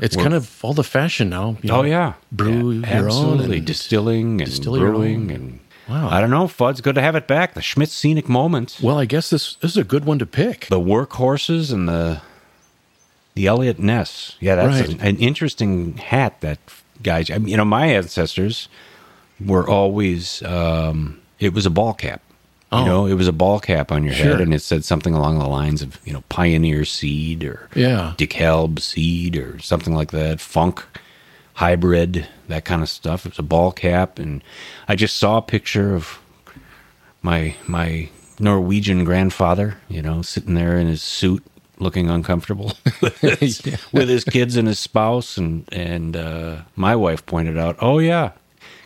It's 0.00 0.14
kind 0.16 0.32
of 0.34 0.58
all 0.62 0.74
the 0.74 0.84
fashion 0.84 1.28
now. 1.28 1.56
you 1.62 1.70
Oh 1.72 1.82
yeah, 1.82 2.12
brew 2.30 2.70
Yeah, 2.70 2.96
your 2.98 3.06
absolutely 3.06 3.44
own. 3.46 3.52
and- 3.54 3.66
distilling 3.66 4.40
and 4.40 4.48
distill 4.50 4.76
brewing 4.78 5.30
and 5.32 5.60
Wow. 5.88 6.08
I 6.10 6.20
don't 6.20 6.30
know, 6.30 6.46
Fudd's 6.46 6.80
good 6.82 6.94
to 6.96 7.00
have 7.00 7.16
it 7.16 7.26
back. 7.26 7.54
The 7.54 7.62
Schmidt 7.62 7.88
Scenic 7.88 8.28
moments. 8.28 8.80
Well, 8.82 8.98
I 8.98 9.06
guess 9.06 9.30
this, 9.30 9.54
this 9.62 9.70
is 9.72 9.76
a 9.78 9.84
good 9.84 10.04
one 10.04 10.18
to 10.18 10.26
pick. 10.26 10.66
the 10.66 10.78
workhorses, 10.80 11.72
and 11.72 11.88
the 11.88 12.20
the 13.34 13.46
Eliot 13.46 13.78
Ness. 13.78 14.36
Yeah, 14.40 14.56
that's 14.56 14.80
Right. 14.88 15.00
an, 15.00 15.00
an 15.00 15.16
interesting 15.16 15.96
hat. 15.96 16.40
That 16.42 16.58
guy. 17.02 17.24
I 17.32 17.38
mean, 17.38 17.48
you 17.48 17.56
know, 17.56 17.64
my 17.64 17.86
ancestors 17.86 18.68
were 19.44 19.66
always. 19.68 20.42
Um, 20.42 21.20
it 21.40 21.54
was 21.54 21.64
a 21.66 21.70
ball 21.70 21.94
cap. 21.94 22.20
Oh. 22.70 22.80
You 22.80 22.84
know, 22.84 23.06
it 23.06 23.14
was 23.14 23.26
a 23.28 23.32
ball 23.32 23.60
cap 23.60 23.90
on 23.90 24.04
your 24.04 24.12
Sure. 24.12 24.26
head, 24.32 24.40
and 24.42 24.52
it 24.52 24.60
said 24.60 24.84
something 24.84 25.14
along 25.14 25.38
the 25.38 25.46
lines 25.48 25.80
of 25.80 25.98
you 26.04 26.12
know 26.12 26.22
Pioneer 26.28 26.84
Seed 26.84 27.42
or 27.44 27.68
Yeah. 27.74 28.12
DeKalb 28.18 28.78
Seed 28.80 29.36
or 29.36 29.58
something 29.60 29.94
like 29.94 30.10
that. 30.10 30.38
Funk 30.40 30.84
hybrid, 31.54 32.26
that 32.48 32.64
kind 32.64 32.82
of 32.82 32.88
stuff. 32.88 33.24
It 33.26 33.32
was 33.32 33.38
a 33.38 33.42
ball 33.42 33.72
cap, 33.72 34.18
and 34.18 34.42
I 34.86 34.96
just 34.96 35.16
saw 35.16 35.38
a 35.38 35.42
picture 35.42 35.94
of 35.94 36.18
my 37.22 37.54
my 37.66 38.08
Norwegian 38.38 39.04
grandfather, 39.04 39.78
you 39.88 40.02
know, 40.02 40.22
sitting 40.22 40.54
there 40.54 40.78
in 40.78 40.86
his 40.86 41.02
suit, 41.02 41.42
looking 41.78 42.08
uncomfortable 42.08 42.74
with, 43.00 43.18
his, 43.40 43.62
with 43.92 44.08
his 44.08 44.24
kids 44.24 44.56
and 44.56 44.68
his 44.68 44.78
spouse, 44.78 45.36
and 45.38 45.64
and 45.72 46.16
uh, 46.16 46.56
my 46.76 46.94
wife 46.94 47.24
pointed 47.26 47.56
out, 47.58 47.76
oh 47.80 47.98
yeah, 47.98 48.32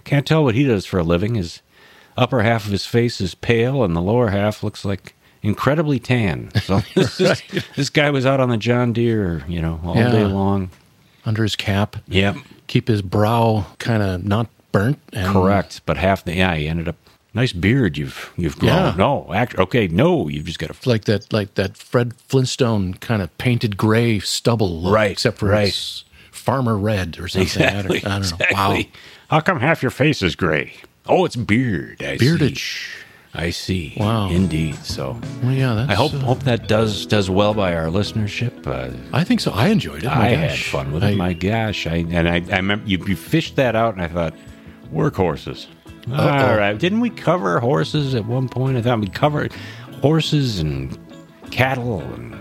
can't 0.05 0.26
tell 0.26 0.45
what 0.45 0.55
he 0.55 0.64
does 0.64 0.87
for 0.87 0.99
a 0.99 1.03
living. 1.05 1.35
His 1.35 1.61
upper 2.17 2.43
half 2.43 2.65
of 2.67 2.73
his 2.73 2.87
face 2.87 3.21
is 3.21 3.35
pale, 3.35 3.83
and 3.85 3.95
the 3.97 4.01
lower 4.03 4.29
half 4.31 4.63
looks 4.63 4.85
like 4.85 5.15
incredibly 5.43 5.99
tan. 5.99 6.51
So 6.63 6.81
this, 6.95 7.21
is- 7.21 7.43
this 7.77 7.91
guy 7.91 8.11
was 8.11 8.25
out 8.27 8.41
on 8.41 8.49
the 8.49 8.57
John 8.57 8.93
Deere, 8.93 9.45
you 9.49 9.61
know, 9.61 9.81
all 9.85 9.97
Yeah. 9.97 10.11
day 10.11 10.25
long. 10.25 10.71
Under 11.25 11.43
his 11.45 11.55
cap. 11.57 11.97
Yep. 12.09 12.37
Keep 12.67 12.89
his 12.89 13.01
brow 13.03 13.67
kind 13.79 14.03
of 14.03 14.25
not 14.25 14.49
burnt. 14.73 14.99
And 15.13 15.33
Correct, 15.33 15.81
but 15.87 15.97
half 15.97 16.25
the 16.25 16.35
yeah, 16.35 16.55
he 16.57 16.67
ended 16.69 16.89
up 16.89 16.97
nice 17.35 17.53
beard 17.53 17.97
you've 17.97 18.33
you've 18.37 18.59
grown. 18.59 18.73
Yeah. 18.73 18.95
No, 18.99 19.33
act, 19.33 19.57
okay, 19.59 19.87
no, 19.87 20.29
you've 20.29 20.47
just 20.47 20.59
got 20.59 20.71
a 20.71 20.89
Like 20.89 21.05
that, 21.05 21.33
like 21.33 21.55
that 21.55 21.77
Fred 21.77 22.15
Flintstone 22.29 22.95
kind 22.95 23.23
of 23.23 23.37
painted 23.39 23.77
gray 23.77 24.19
stubble 24.19 24.81
look, 24.81 24.93
Right, 24.95 25.11
except 25.13 25.39
for 25.39 25.47
right. 25.49 25.73
farmer 26.33 26.77
red 26.77 27.19
or 27.21 27.29
something. 27.29 27.63
I 27.63 27.83
don't- 27.83 27.91
I 27.93 27.99
don't, 27.99 28.03
know. 28.05 28.17
exactly. 28.19 28.55
Wow. 28.57 28.83
How 29.31 29.41
come 29.41 29.61
half 29.61 29.81
your 29.83 29.91
face 29.93 30.23
is 30.23 30.35
gray? 30.35 30.75
Oh, 31.09 31.24
it's 31.24 31.36
beard. 31.36 32.03
I 32.03 32.16
Beardage. 32.16 32.86
See. 32.90 32.98
I 33.34 33.48
see. 33.50 33.94
Wow. 33.96 34.28
Indeed. 34.28 34.76
So 34.84 35.18
Well, 35.42 35.53
yeah, 35.53 35.72
that's, 35.74 35.90
I 35.90 35.94
hope 35.94 36.12
uh, 36.12 36.18
hope 36.18 36.40
that 36.40 36.68
does 36.68 37.07
does 37.07 37.30
well 37.30 37.55
by 37.55 37.74
our 37.74 37.86
listenership. 37.86 38.66
Uh, 38.66 38.94
I 39.12 39.24
think 39.24 39.40
so. 39.40 39.53
I 39.53 39.68
enjoyed 39.68 40.03
it. 40.05 40.07
My 40.07 40.26
I 40.26 40.28
had 40.34 40.50
gosh. 40.50 40.70
fun 40.70 40.92
with 40.92 41.03
I- 41.03 41.11
it. 41.12 41.16
My 41.16 41.32
gosh, 41.32 41.86
I 41.86 42.05
and 42.11 42.28
I, 42.28 42.36
I 42.53 42.57
remember 42.57 42.86
you, 42.88 43.03
you 43.07 43.16
fished 43.16 43.57
that 43.57 43.74
out, 43.74 43.94
and 43.94 44.03
I 44.03 44.09
thought 44.09 44.34
workhorses. 44.92 45.66
All 46.11 46.57
right, 46.57 46.76
didn't 46.78 47.00
we 47.00 47.11
cover 47.11 47.59
horses 47.61 48.14
at 48.14 48.26
one 48.26 48.48
point? 48.48 48.76
I 48.76 48.82
thought 48.82 49.00
we 49.00 49.07
covered 49.07 49.53
horses 50.03 50.59
and 50.59 50.98
cattle, 51.50 52.00
and 52.00 52.36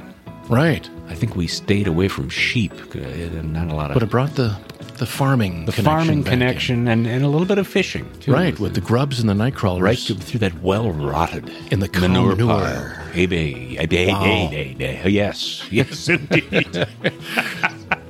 right. 0.50 0.90
I 1.08 1.16
think 1.16 1.36
we 1.36 1.48
stayed 1.48 1.88
away 1.88 2.08
from 2.10 2.28
sheep. 2.30 2.74
uh, 2.96 3.00
Not 3.44 3.70
a 3.72 3.76
lot 3.76 3.92
of 3.92 3.94
But 3.94 4.04
it 4.04 4.10
brought 4.10 4.36
the 4.36 4.58
the 5.02 5.08
farming 5.08 5.66
the 5.66 5.72
connection 5.72 5.84
farming 6.06 6.24
connection 6.24 6.88
and, 6.88 7.08
and 7.08 7.24
a 7.26 7.28
little 7.28 7.48
bit 7.48 7.58
of 7.58 7.68
fishing, 7.68 8.06
too. 8.20 8.32
right? 8.32 8.58
With 8.60 8.76
the 8.76 8.82
grubs 8.82 9.20
and 9.20 9.28
the 9.28 9.34
night 9.34 9.56
crawlers, 9.56 9.82
right 9.82 9.98
through, 9.98 10.38
that 10.40 10.62
well 10.62 10.92
rotted 10.92 11.50
In 11.72 11.80
the 11.80 11.90
manure 12.00 12.36
manure. 12.36 12.48
pile. 12.48 12.90
Hey, 13.12 13.26
hey, 13.26 13.86
babe, 13.88 14.10
Wow. 14.10 14.22
hey, 14.24 14.46
hey, 14.78 14.94
hey. 14.96 15.10
Yes, 15.10 15.66
yes, 15.72 16.08
indeed. 16.16 16.88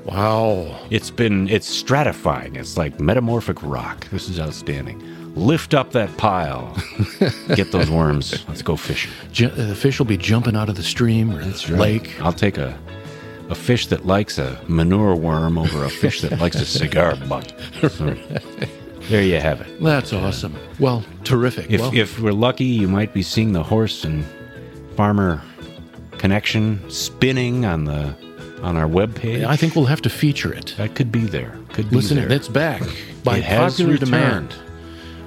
Wow. 0.05 0.77
It's 0.89 1.09
been 1.11 1.47
it's 1.47 1.69
stratifying. 1.83 2.57
It's 2.57 2.75
like 2.77 2.99
metamorphic 2.99 3.61
rock. 3.63 4.09
This 4.09 4.27
is 4.29 4.39
outstanding. 4.39 5.01
Lift 5.35 5.73
up 5.73 5.91
that 5.93 6.15
pile. 6.17 6.75
Get 7.55 7.71
those 7.71 7.89
worms. 7.89 8.45
Let's 8.49 8.61
go 8.61 8.75
fishing. 8.75 9.11
Uh, 9.45 9.49
the 9.67 9.75
fish 9.75 9.97
will 9.97 10.05
be 10.07 10.17
jumping 10.17 10.57
out 10.57 10.67
of 10.67 10.75
the 10.75 10.83
stream 10.83 11.31
or 11.31 11.41
the 11.43 11.75
lake. 11.77 12.19
I'll 12.21 12.33
take 12.33 12.57
a 12.57 12.77
a 13.51 13.55
fish 13.55 13.87
that 13.87 14.05
likes 14.05 14.37
a 14.39 14.59
manure 14.67 15.13
worm 15.15 15.57
over 15.57 15.83
a 15.83 15.89
fish 15.89 16.21
that 16.21 16.39
likes 16.39 16.55
a 16.55 16.65
cigar 16.65 17.15
butt. 17.27 17.53
So, 17.81 18.15
there 19.09 19.23
you 19.23 19.39
have 19.39 19.59
it. 19.61 19.67
That's 19.83 20.13
awesome. 20.13 20.55
Well, 20.79 21.03
terrific. 21.23 21.69
If 21.69 21.81
well, 21.81 21.91
if 21.93 22.19
we're 22.19 22.31
lucky, 22.33 22.63
you 22.65 22.87
might 22.87 23.13
be 23.13 23.21
seeing 23.23 23.51
the 23.51 23.63
horse 23.63 24.03
and 24.05 24.23
farmer 24.95 25.41
connection 26.17 26.79
spinning 26.89 27.65
on 27.65 27.85
the 27.85 28.15
on 28.61 28.77
our 28.77 28.87
webpage. 28.87 29.43
I 29.43 29.55
think 29.55 29.75
we'll 29.75 29.85
have 29.85 30.01
to 30.03 30.09
feature 30.09 30.53
it. 30.53 30.75
that 30.77 30.93
could 30.95 31.11
be 31.11 31.21
there. 31.25 31.57
Could 31.73 31.89
be 31.89 31.95
Listen, 31.97 32.17
there. 32.17 32.31
it's 32.31 32.47
back 32.47 32.81
by 33.23 33.37
It 33.39 33.43
has 33.43 33.73
popular 33.73 33.93
returned. 33.93 34.11
demand. 34.11 34.55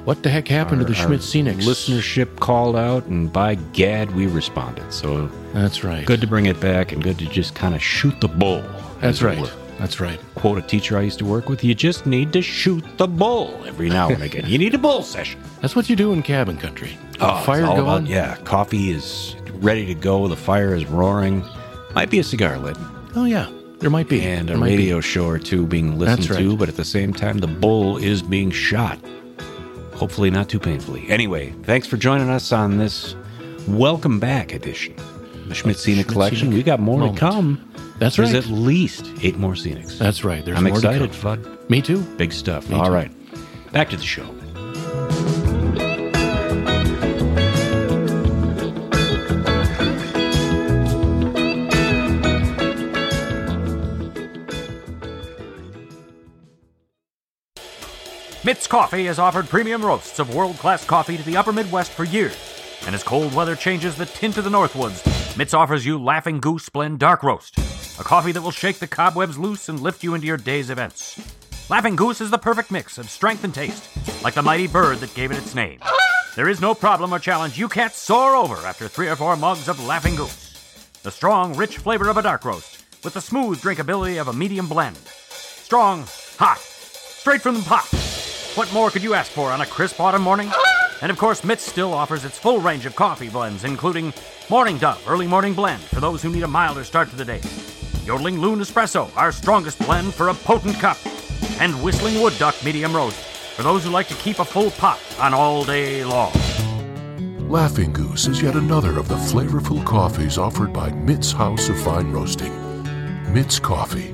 What 0.05 0.23
the 0.23 0.29
heck 0.29 0.49
happened 0.49 0.81
to 0.81 0.85
the 0.85 0.99
Our- 0.99 1.07
Schmidt 1.07 1.21
our 1.21 1.27
Scenics? 1.55 1.63
Listenership 1.65 2.39
called 2.39 2.77
out, 2.77 3.07
and 3.07 3.33
by 3.33 3.55
gad, 3.73 4.15
we 4.15 4.27
responded. 4.27 4.93
So 4.93 5.31
That's 5.55 5.83
right. 5.83 6.05
good 6.05 6.21
to 6.21 6.27
bring 6.27 6.47
it 6.47 6.61
back, 6.61 6.93
and 6.93 7.03
good 7.03 7.19
to 7.21 7.27
just 7.27 7.55
kind 7.55 7.75
of 7.75 7.83
shoot 7.83 8.21
the 8.21 8.29
bull. 8.29 8.63
That's 9.01 9.23
right. 9.23 9.39
were. 9.41 9.49
That's 9.79 10.01
right. 10.01 10.21
Quote 10.37 10.59
a 10.59 10.63
teacher 10.63 10.97
I 10.99 11.03
used 11.03 11.19
to 11.21 11.25
work 11.25 11.49
with: 11.49 11.65
"You 11.65 11.75
just 11.75 12.07
need 12.07 12.33
to 12.35 12.43
shoot 12.43 12.85
the 12.97 13.09
bull 13.09 13.61
every 13.67 13.89
now 13.89 14.09
and 14.09 14.23
again. 14.23 14.45
you 14.47 14.57
need 14.59 14.75
a 14.75 14.79
bull 14.79 15.03
session." 15.03 15.41
That's 15.63 15.75
what 15.75 15.89
you 15.91 15.97
do 15.97 16.13
in 16.13 16.23
cabin 16.23 16.59
country. 16.59 16.97
Oh, 17.21 17.43
fire 17.45 17.63
going. 17.63 17.81
about- 17.81 18.07
yeah, 18.07 18.37
coffee 18.45 18.91
is 18.91 19.35
ready 19.55 19.85
to 19.87 19.95
go. 19.95 20.29
The 20.29 20.37
fire 20.37 20.75
is 20.75 20.87
roaring. 20.87 21.43
Might 21.95 22.11
be 22.11 22.19
a 22.19 22.25
cigar 22.25 22.59
lit 22.59 22.77
Oh 23.17 23.25
yeah, 23.25 23.49
there 23.79 23.91
might 23.91 24.09
be 24.09 24.21
and 24.21 24.49
a 24.51 24.53
There 24.53 24.63
be. 24.63 24.77
radio 24.77 25.01
show 25.01 25.27
or 25.27 25.39
two 25.39 25.67
being 25.67 25.99
listened 25.99 26.29
right. 26.31 26.39
to, 26.41 26.57
but 26.57 26.69
at 26.69 26.77
the 26.77 26.85
same 26.85 27.13
time, 27.13 27.39
the 27.39 27.47
bull 27.49 27.97
is 27.97 28.21
being 28.23 28.51
shot. 28.51 28.99
Hopefully, 30.05 30.31
not 30.31 30.51
too 30.51 30.59
painfully. 30.59 31.09
Anyway, 31.09 31.49
thanks 31.63 31.87
for 31.87 31.97
joining 31.97 32.29
us 32.29 32.53
on 32.53 32.77
this 32.77 33.17
welcome 33.67 34.21
back 34.21 34.53
edition. 34.53 34.95
The 35.49 35.55
Schmidt 35.55 35.79
Scenic 35.79 36.09
Collection. 36.09 36.51
We 36.53 36.63
got 36.63 36.79
more 36.79 36.99
Moment. 36.99 37.17
to 37.17 37.21
come. 37.21 37.73
That's 37.99 38.17
There's 38.17 38.29
right. 38.29 38.33
There's 38.35 38.45
at 38.45 38.53
least 38.53 39.11
eight 39.23 39.39
more 39.39 39.55
scenics. 39.55 39.97
That's 39.97 40.23
right. 40.23 40.45
There's 40.45 40.59
I'm 40.59 40.65
more 40.65 40.79
to 40.79 40.87
excited. 41.07 41.11
Fudd. 41.13 41.71
Me 41.71 41.81
too. 41.81 42.03
Big 42.19 42.33
stuff. 42.35 42.69
Me 42.69 42.77
All 42.77 42.85
too. 42.89 42.93
right, 42.93 43.11
back 43.73 43.89
to 43.89 43.97
the 43.97 44.03
show. 44.03 44.27
Mitt's 58.45 58.67
Coffee 58.67 59.07
has 59.07 59.19
offered 59.19 59.49
premium 59.49 59.83
roasts 59.83 60.19
of 60.19 60.35
world 60.35 60.59
class 60.59 60.85
coffee 60.85 61.17
to 61.17 61.23
the 61.23 61.39
upper 61.39 61.51
Midwest 61.51 61.93
for 61.93 62.05
years. 62.05 62.37
And 62.85 62.95
as 62.95 63.03
cold 63.03 63.35
weather 63.35 63.57
changes 63.57 63.97
the 63.97 64.05
tint 64.05 64.37
of 64.37 64.45
the 64.45 64.51
Northwoods, 64.51 65.01
Mitt's 65.39 65.55
offers 65.55 65.87
you 65.87 65.97
Laughing 65.97 66.41
Goose 66.41 66.69
Blend 66.69 66.99
Dark 66.99 67.23
Roast, 67.23 67.57
a 67.99 68.05
coffee 68.05 68.33
that 68.33 68.43
will 68.43 68.51
shake 68.51 68.81
the 68.81 68.87
cobwebs 68.87 69.39
loose 69.39 69.71
and 69.71 69.81
lift 69.81 70.05
you 70.05 70.15
into 70.15 70.27
your 70.27 70.37
day's 70.37 70.69
events. 70.69 71.19
Laughing 71.71 71.97
Goose 71.97 72.21
is 72.21 72.31
the 72.31 72.37
perfect 72.37 72.71
mix 72.71 72.99
of 72.99 73.09
strength 73.09 73.45
and 73.45 73.55
taste, 73.55 73.89
like 74.23 74.35
the 74.35 74.43
mighty 74.43 74.67
bird 74.67 74.99
that 74.99 75.15
gave 75.15 75.31
it 75.31 75.39
its 75.39 75.55
name. 75.55 75.81
There 76.37 76.51
is 76.51 76.61
no 76.61 76.75
problem 76.75 77.15
or 77.15 77.19
challenge 77.19 77.59
you 77.59 77.71
can't 77.71 77.95
soar 77.95 78.37
over 78.37 78.57
after 78.67 78.89
three 78.89 79.09
or 79.09 79.17
four 79.17 79.37
mugs 79.37 79.69
of 79.69 79.83
Laughing 79.87 80.17
Goose. 80.17 81.01
The 81.03 81.11
strong, 81.11 81.57
rich 81.57 81.79
flavor 81.79 82.11
of 82.11 82.19
a 82.19 82.23
dark 82.23 82.45
roast, 82.45 82.85
with 83.03 83.15
the 83.15 83.23
smooth 83.23 83.63
drinkability 83.63 84.21
of 84.21 84.29
a 84.29 84.35
medium 84.35 84.69
blend. 84.69 84.99
Strong, 84.99 86.05
hot, 86.37 86.59
straight 86.59 87.41
from 87.41 87.55
the 87.55 87.63
pot. 87.63 88.14
What 88.55 88.73
more 88.73 88.89
could 88.89 89.03
you 89.03 89.15
ask 89.15 89.33
for 89.33 89.51
on 89.51 89.63
a 89.63 89.67
crisp 89.67 89.99
autumn 90.01 90.23
morning? 90.23 90.49
And 91.03 91.11
of 91.11 91.19
course, 91.19 91.43
Mitts 91.43 91.65
still 91.65 91.93
offers 91.93 92.25
its 92.25 92.39
full 92.39 92.61
range 92.61 92.87
of 92.87 92.95
coffee 92.95 93.29
blends, 93.29 93.65
including 93.65 94.13
Morning 94.49 94.79
Dove 94.79 95.03
Early 95.09 95.27
Morning 95.27 95.55
Blend 95.55 95.83
for 95.83 95.99
those 95.99 96.23
who 96.23 96.31
need 96.31 96.45
a 96.45 96.49
milder 96.49 96.85
start 96.85 97.11
to 97.11 97.17
the 97.17 97.25
day, 97.25 97.41
Yodeling 98.05 98.41
Loon 98.41 98.61
Espresso, 98.61 99.11
our 99.17 99.33
strongest 99.33 99.81
blend 99.81 100.15
for 100.15 100.29
a 100.29 100.35
potent 100.35 100.77
cup, 100.77 100.99
and 101.59 101.83
Whistling 101.83 102.23
Wood 102.23 102.35
Duck 102.39 102.55
Medium 102.65 102.95
Roast 102.95 103.19
for 103.57 103.65
those 103.65 103.83
who 103.83 103.91
like 103.91 104.07
to 104.07 104.15
keep 104.15 104.39
a 104.39 104.45
full 104.45 104.71
pot 104.71 105.01
on 105.19 105.35
all 105.35 105.65
day 105.65 106.05
long. 106.05 106.33
Laughing 107.49 107.93
Goose 107.93 108.29
is 108.29 108.41
yet 108.41 108.55
another 108.55 108.97
of 109.01 109.09
the 109.09 109.17
flavorful 109.17 109.85
coffees 109.85 110.39
offered 110.39 110.73
by 110.73 110.91
Mitt's 110.93 111.33
House 111.33 111.69
of 111.69 111.83
Fine 111.83 112.13
Roasting. 112.13 112.55
Mitt's 113.35 113.59
Coffee, 113.59 114.13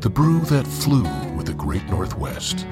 the 0.00 0.10
brew 0.10 0.40
that 0.40 0.66
flew 0.66 1.04
with 1.36 1.46
the 1.46 1.54
Great 1.54 1.86
Northwest. 1.88 2.66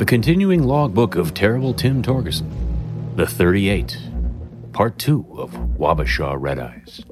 The 0.00 0.06
continuing 0.06 0.62
logbook 0.62 1.14
of 1.14 1.34
terrible 1.34 1.74
Tim 1.74 2.02
Torgerson, 2.02 2.50
The 3.16 3.26
38, 3.26 3.98
Part 4.72 4.98
2 4.98 5.26
of 5.36 5.50
Wabasha 5.76 6.36
Red 6.40 6.58
Eyes. 6.58 7.02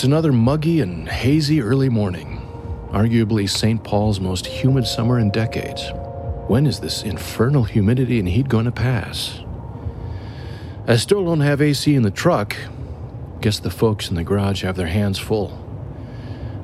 It's 0.00 0.06
another 0.06 0.32
muggy 0.32 0.80
and 0.80 1.06
hazy 1.06 1.60
early 1.60 1.90
morning, 1.90 2.40
arguably 2.90 3.46
St. 3.46 3.84
Paul's 3.84 4.18
most 4.18 4.46
humid 4.46 4.86
summer 4.86 5.18
in 5.18 5.30
decades. 5.30 5.90
When 6.48 6.66
is 6.66 6.80
this 6.80 7.02
infernal 7.02 7.64
humidity 7.64 8.18
and 8.18 8.26
heat 8.26 8.48
going 8.48 8.64
to 8.64 8.72
pass? 8.72 9.40
I 10.86 10.96
still 10.96 11.22
don't 11.22 11.40
have 11.40 11.60
AC 11.60 11.94
in 11.94 12.00
the 12.00 12.10
truck. 12.10 12.56
Guess 13.42 13.58
the 13.58 13.68
folks 13.68 14.08
in 14.08 14.16
the 14.16 14.24
garage 14.24 14.62
have 14.62 14.74
their 14.74 14.86
hands 14.86 15.18
full. 15.18 15.52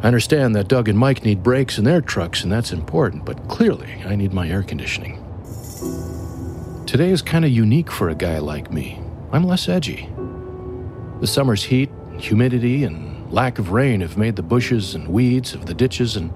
I 0.02 0.06
understand 0.06 0.56
that 0.56 0.68
Doug 0.68 0.88
and 0.88 0.98
Mike 0.98 1.22
need 1.22 1.42
brakes 1.42 1.76
in 1.76 1.84
their 1.84 2.00
trucks, 2.00 2.42
and 2.42 2.50
that's 2.50 2.72
important, 2.72 3.26
but 3.26 3.48
clearly 3.48 4.02
I 4.06 4.16
need 4.16 4.32
my 4.32 4.48
air 4.48 4.62
conditioning. 4.62 5.22
Today 6.86 7.10
is 7.10 7.20
kind 7.20 7.44
of 7.44 7.50
unique 7.50 7.92
for 7.92 8.08
a 8.08 8.14
guy 8.14 8.38
like 8.38 8.72
me. 8.72 8.98
I'm 9.30 9.44
less 9.44 9.68
edgy. 9.68 10.08
The 11.20 11.26
summer's 11.26 11.64
heat, 11.64 11.90
humidity, 12.18 12.84
and 12.84 13.05
lack 13.30 13.58
of 13.58 13.70
rain 13.70 14.00
have 14.00 14.16
made 14.16 14.36
the 14.36 14.42
bushes 14.42 14.94
and 14.94 15.08
weeds 15.08 15.54
of 15.54 15.66
the 15.66 15.74
ditches 15.74 16.16
and 16.16 16.32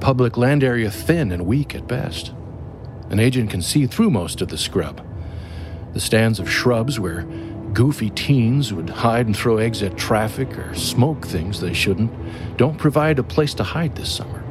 public 0.00 0.36
land 0.36 0.62
area 0.62 0.90
thin 0.90 1.32
and 1.32 1.46
weak 1.46 1.74
at 1.74 1.88
best. 1.88 2.32
An 3.10 3.18
agent 3.18 3.50
can 3.50 3.62
see 3.62 3.86
through 3.86 4.10
most 4.10 4.40
of 4.40 4.48
the 4.48 4.58
scrub. 4.58 5.04
The 5.94 6.00
stands 6.00 6.38
of 6.38 6.50
shrubs 6.50 7.00
where 7.00 7.22
goofy 7.72 8.10
teens 8.10 8.72
would 8.72 8.90
hide 8.90 9.26
and 9.26 9.36
throw 9.36 9.58
eggs 9.58 9.82
at 9.82 9.96
traffic 9.96 10.56
or 10.58 10.74
smoke 10.74 11.26
things 11.26 11.60
they 11.60 11.72
shouldn't 11.72 12.12
don't 12.56 12.78
provide 12.78 13.18
a 13.18 13.22
place 13.22 13.54
to 13.54 13.62
hide 13.62 13.96
this 13.96 14.14
summer. 14.14 14.44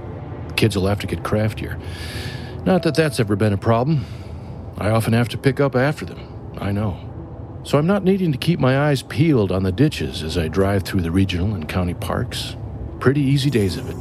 Kids 0.55 0.75
will 0.75 0.87
have 0.87 0.99
to 0.99 1.07
get 1.07 1.23
craftier. 1.23 1.79
Not 2.65 2.83
that 2.83 2.95
that's 2.95 3.19
ever 3.19 3.35
been 3.35 3.53
a 3.53 3.57
problem. 3.57 4.05
I 4.77 4.89
often 4.89 5.13
have 5.13 5.29
to 5.29 5.37
pick 5.37 5.59
up 5.59 5.75
after 5.75 6.05
them, 6.05 6.19
I 6.59 6.71
know. 6.71 7.06
So 7.67 7.77
I'm 7.77 7.85
not 7.85 8.05
needing 8.05 8.31
to 8.31 8.37
keep 8.37 8.61
my 8.61 8.87
eyes 8.87 9.01
peeled 9.01 9.51
on 9.51 9.63
the 9.63 9.73
ditches 9.73 10.23
as 10.23 10.37
I 10.37 10.47
drive 10.47 10.83
through 10.83 11.01
the 11.01 11.11
regional 11.11 11.53
and 11.53 11.67
county 11.67 11.95
parks. 11.95 12.55
Pretty 13.01 13.19
easy 13.19 13.49
days 13.49 13.75
of 13.75 13.89
it. 13.89 13.97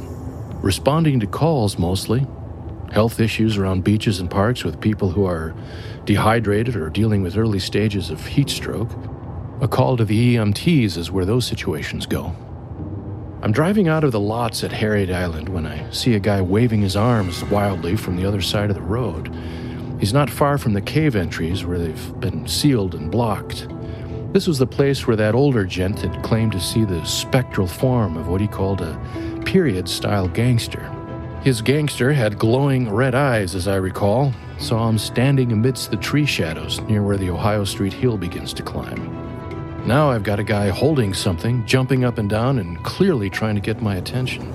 Responding 0.63 1.19
to 1.19 1.27
calls 1.27 1.77
mostly. 1.77 2.25
Health 2.93 3.19
issues 3.19 3.57
around 3.57 3.83
beaches 3.83 4.21
and 4.21 4.31
parks 4.31 4.63
with 4.63 4.79
people 4.79 5.09
who 5.09 5.25
are 5.25 5.53
dehydrated 6.05 6.77
or 6.77 6.89
dealing 6.89 7.23
with 7.23 7.35
early 7.35 7.59
stages 7.59 8.09
of 8.09 8.25
heat 8.25 8.49
stroke. 8.49 8.89
A 9.59 9.67
call 9.67 9.97
to 9.97 10.05
the 10.05 10.37
EMTs 10.37 10.95
is 10.95 11.11
where 11.11 11.25
those 11.25 11.45
situations 11.45 12.05
go. 12.05 12.33
I'm 13.41 13.51
driving 13.51 13.89
out 13.89 14.05
of 14.05 14.13
the 14.13 14.19
lots 14.21 14.63
at 14.63 14.71
Harriet 14.71 15.11
Island 15.11 15.49
when 15.49 15.67
I 15.67 15.89
see 15.89 16.15
a 16.15 16.21
guy 16.21 16.39
waving 16.39 16.83
his 16.83 16.95
arms 16.95 17.43
wildly 17.43 17.97
from 17.97 18.15
the 18.15 18.25
other 18.25 18.41
side 18.41 18.69
of 18.69 18.77
the 18.77 18.81
road. 18.81 19.27
He's 19.99 20.13
not 20.13 20.29
far 20.29 20.57
from 20.57 20.73
the 20.73 20.81
cave 20.81 21.15
entries 21.15 21.65
where 21.65 21.79
they've 21.79 22.19
been 22.19 22.47
sealed 22.47 22.93
and 22.93 23.09
blocked. 23.09 23.67
This 24.31 24.47
was 24.47 24.59
the 24.59 24.67
place 24.67 25.07
where 25.07 25.15
that 25.15 25.33
older 25.33 25.65
gent 25.65 25.99
had 25.99 26.23
claimed 26.23 26.51
to 26.51 26.59
see 26.59 26.85
the 26.85 27.03
spectral 27.03 27.65
form 27.65 28.17
of 28.17 28.27
what 28.27 28.41
he 28.41 28.47
called 28.47 28.81
a 28.81 29.41
period 29.45 29.89
style 29.89 30.27
gangster. 30.27 30.93
His 31.43 31.61
gangster 31.61 32.13
had 32.13 32.37
glowing 32.37 32.91
red 32.91 33.15
eyes, 33.15 33.55
as 33.55 33.67
I 33.67 33.77
recall. 33.77 34.33
Saw 34.59 34.89
him 34.89 34.97
standing 34.97 35.51
amidst 35.51 35.91
the 35.91 35.97
tree 35.97 36.25
shadows 36.25 36.81
near 36.81 37.03
where 37.03 37.17
the 37.17 37.29
Ohio 37.29 37.63
Street 37.63 37.93
Hill 37.93 38.17
begins 38.17 38.53
to 38.53 38.63
climb. 38.63 39.13
Now 39.87 40.11
I've 40.11 40.23
got 40.23 40.39
a 40.39 40.43
guy 40.43 40.69
holding 40.69 41.13
something, 41.13 41.65
jumping 41.65 42.03
up 42.03 42.17
and 42.17 42.29
down, 42.29 42.59
and 42.59 42.83
clearly 42.83 43.29
trying 43.29 43.55
to 43.55 43.61
get 43.61 43.81
my 43.81 43.95
attention. 43.95 44.51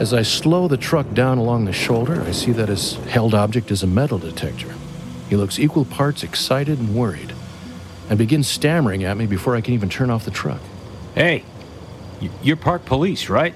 As 0.00 0.14
I 0.14 0.22
slow 0.22 0.66
the 0.66 0.78
truck 0.78 1.12
down 1.12 1.36
along 1.36 1.66
the 1.66 1.74
shoulder, 1.74 2.22
I 2.22 2.30
see 2.30 2.52
that 2.52 2.70
his 2.70 2.94
held 3.10 3.34
object 3.34 3.70
is 3.70 3.82
a 3.82 3.86
metal 3.86 4.16
detector. 4.16 4.74
He 5.28 5.36
looks 5.36 5.58
equal 5.58 5.84
parts 5.84 6.22
excited 6.22 6.78
and 6.78 6.94
worried, 6.94 7.34
and 8.08 8.16
begins 8.16 8.48
stammering 8.48 9.04
at 9.04 9.18
me 9.18 9.26
before 9.26 9.56
I 9.56 9.60
can 9.60 9.74
even 9.74 9.90
turn 9.90 10.08
off 10.08 10.24
the 10.24 10.30
truck. 10.30 10.62
Hey, 11.14 11.44
you're 12.42 12.56
park 12.56 12.86
police, 12.86 13.28
right? 13.28 13.54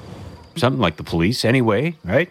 Something 0.55 0.83
like 0.83 0.99
the 0.99 1.03
police, 1.03 1.47
anyway, 1.47 1.97
right? 2.05 2.31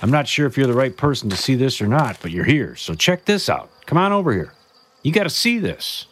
I'm 0.00 0.12
not 0.12 0.28
sure 0.28 0.46
if 0.46 0.56
you're 0.56 0.68
the 0.68 0.72
right 0.72 0.96
person 0.96 1.28
to 1.30 1.36
see 1.36 1.56
this 1.56 1.80
or 1.80 1.88
not, 1.88 2.18
but 2.22 2.30
you're 2.30 2.44
here, 2.44 2.76
so 2.76 2.94
check 2.94 3.24
this 3.24 3.48
out. 3.48 3.68
Come 3.86 3.98
on 3.98 4.12
over 4.12 4.32
here. 4.32 4.52
You 5.02 5.10
gotta 5.10 5.28
see 5.28 5.58
this. 5.58 6.06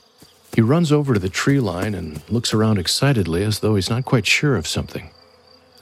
He 0.56 0.60
runs 0.60 0.90
over 0.90 1.14
to 1.14 1.20
the 1.20 1.28
tree 1.28 1.60
line 1.60 1.94
and 1.94 2.20
looks 2.28 2.52
around 2.52 2.78
excitedly 2.78 3.44
as 3.44 3.60
though 3.60 3.76
he's 3.76 3.88
not 3.88 4.04
quite 4.04 4.26
sure 4.26 4.56
of 4.56 4.66
something. 4.66 5.10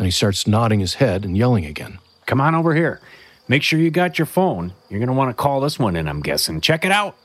Then 0.00 0.06
he 0.06 0.12
starts 0.12 0.46
nodding 0.46 0.80
his 0.80 0.94
head 0.94 1.26
and 1.26 1.36
yelling 1.36 1.66
again. 1.66 1.98
Come 2.24 2.40
on 2.40 2.54
over 2.54 2.74
here. 2.74 3.02
Make 3.48 3.62
sure 3.62 3.78
you 3.78 3.90
got 3.90 4.18
your 4.18 4.24
phone. 4.24 4.72
You're 4.88 4.98
going 4.98 5.08
to 5.08 5.12
want 5.12 5.28
to 5.28 5.34
call 5.34 5.60
this 5.60 5.78
one 5.78 5.94
in, 5.94 6.08
I'm 6.08 6.22
guessing. 6.22 6.62
Check 6.62 6.86
it 6.86 6.90
out. 6.90 7.18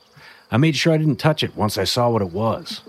I 0.50 0.58
made 0.58 0.76
sure 0.76 0.92
I 0.92 0.98
didn't 0.98 1.16
touch 1.16 1.42
it 1.42 1.56
once 1.56 1.78
I 1.78 1.84
saw 1.84 2.10
what 2.10 2.20
it 2.20 2.32
was. 2.32 2.82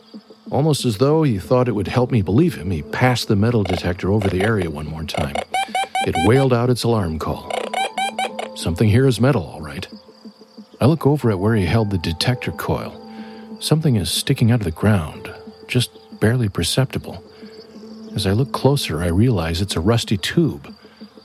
Almost 0.51 0.83
as 0.83 0.97
though 0.97 1.23
he 1.23 1.39
thought 1.39 1.69
it 1.69 1.71
would 1.71 1.87
help 1.87 2.11
me 2.11 2.21
believe 2.21 2.55
him, 2.55 2.69
he 2.69 2.81
passed 2.81 3.29
the 3.29 3.37
metal 3.37 3.63
detector 3.63 4.11
over 4.11 4.27
the 4.27 4.41
area 4.41 4.69
one 4.69 4.87
more 4.87 5.05
time. 5.05 5.37
It 6.05 6.15
wailed 6.27 6.51
out 6.51 6.69
its 6.69 6.83
alarm 6.83 7.17
call. 7.17 7.49
Something 8.57 8.89
here 8.89 9.07
is 9.07 9.21
metal, 9.21 9.43
all 9.43 9.61
right. 9.61 9.87
I 10.81 10.85
look 10.87 11.07
over 11.07 11.31
at 11.31 11.39
where 11.39 11.55
he 11.55 11.65
held 11.65 11.91
the 11.91 11.97
detector 11.97 12.51
coil. 12.51 12.91
Something 13.61 13.95
is 13.95 14.11
sticking 14.11 14.51
out 14.51 14.59
of 14.59 14.65
the 14.65 14.71
ground, 14.71 15.33
just 15.69 15.91
barely 16.19 16.49
perceptible. 16.49 17.23
As 18.17 18.25
I 18.25 18.31
look 18.31 18.51
closer, 18.51 19.03
I 19.03 19.09
realize 19.09 19.61
it's 19.61 19.75
a 19.75 19.79
rusty 19.79 20.17
tube 20.17 20.73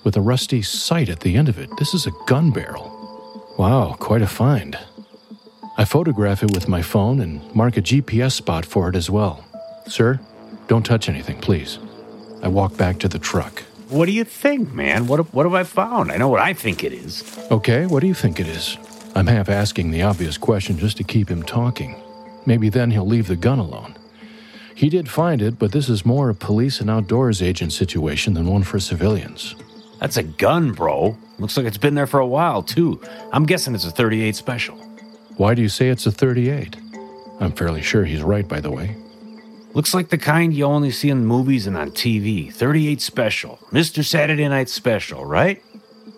with 0.04 0.14
a 0.14 0.20
rusty 0.20 0.60
sight 0.60 1.08
at 1.08 1.20
the 1.20 1.36
end 1.36 1.48
of 1.48 1.58
it. 1.58 1.70
This 1.78 1.94
is 1.94 2.06
a 2.06 2.12
gun 2.26 2.50
barrel. 2.50 3.48
Wow, 3.56 3.96
quite 3.98 4.20
a 4.20 4.26
find. 4.26 4.78
I 5.78 5.86
photograph 5.86 6.42
it 6.42 6.52
with 6.52 6.68
my 6.68 6.82
phone 6.82 7.20
and 7.20 7.40
mark 7.54 7.78
a 7.78 7.80
GPS 7.80 8.32
spot 8.32 8.66
for 8.66 8.90
it 8.90 8.94
as 8.94 9.08
well. 9.08 9.42
Sir, 9.86 10.20
don't 10.68 10.84
touch 10.84 11.08
anything, 11.08 11.40
please. 11.40 11.78
I 12.42 12.48
walk 12.48 12.76
back 12.76 12.98
to 12.98 13.08
the 13.08 13.18
truck. 13.18 13.60
What 13.88 14.04
do 14.04 14.12
you 14.12 14.24
think, 14.24 14.74
man? 14.74 15.06
What, 15.06 15.32
what 15.32 15.46
have 15.46 15.54
I 15.54 15.64
found? 15.64 16.12
I 16.12 16.18
know 16.18 16.28
what 16.28 16.42
I 16.42 16.52
think 16.52 16.84
it 16.84 16.92
is. 16.92 17.24
Okay, 17.50 17.86
what 17.86 18.00
do 18.00 18.06
you 18.06 18.12
think 18.12 18.38
it 18.38 18.46
is? 18.46 18.76
I'm 19.14 19.28
half 19.28 19.48
asking 19.48 19.92
the 19.92 20.02
obvious 20.02 20.36
question 20.36 20.76
just 20.76 20.98
to 20.98 21.04
keep 21.04 21.30
him 21.30 21.42
talking. 21.42 21.96
Maybe 22.44 22.68
then 22.68 22.90
he'll 22.90 23.06
leave 23.06 23.28
the 23.28 23.36
gun 23.36 23.60
alone. 23.60 23.96
He 24.82 24.88
did 24.88 25.08
find 25.08 25.40
it, 25.40 25.60
but 25.60 25.70
this 25.70 25.88
is 25.88 26.04
more 26.04 26.28
a 26.28 26.34
police 26.34 26.80
and 26.80 26.90
outdoors 26.90 27.40
agent 27.40 27.72
situation 27.72 28.34
than 28.34 28.48
one 28.48 28.64
for 28.64 28.80
civilians. 28.80 29.54
That's 30.00 30.16
a 30.16 30.24
gun, 30.24 30.72
bro. 30.72 31.16
Looks 31.38 31.56
like 31.56 31.66
it's 31.66 31.78
been 31.78 31.94
there 31.94 32.08
for 32.08 32.18
a 32.18 32.26
while, 32.26 32.64
too. 32.64 33.00
I'm 33.32 33.46
guessing 33.46 33.76
it's 33.76 33.84
a 33.84 33.92
38 33.92 34.34
special. 34.34 34.74
Why 35.36 35.54
do 35.54 35.62
you 35.62 35.68
say 35.68 35.88
it's 35.88 36.06
a 36.06 36.10
38? 36.10 36.76
I'm 37.38 37.52
fairly 37.52 37.80
sure 37.80 38.04
he's 38.04 38.24
right, 38.24 38.48
by 38.48 38.58
the 38.58 38.72
way. 38.72 38.96
Looks 39.72 39.94
like 39.94 40.08
the 40.08 40.18
kind 40.18 40.52
you 40.52 40.64
only 40.64 40.90
see 40.90 41.10
in 41.10 41.26
movies 41.26 41.68
and 41.68 41.76
on 41.76 41.92
TV. 41.92 42.52
38 42.52 43.00
special. 43.00 43.60
Mr. 43.70 44.04
Saturday 44.04 44.48
Night 44.48 44.68
Special, 44.68 45.24
right? 45.24 45.62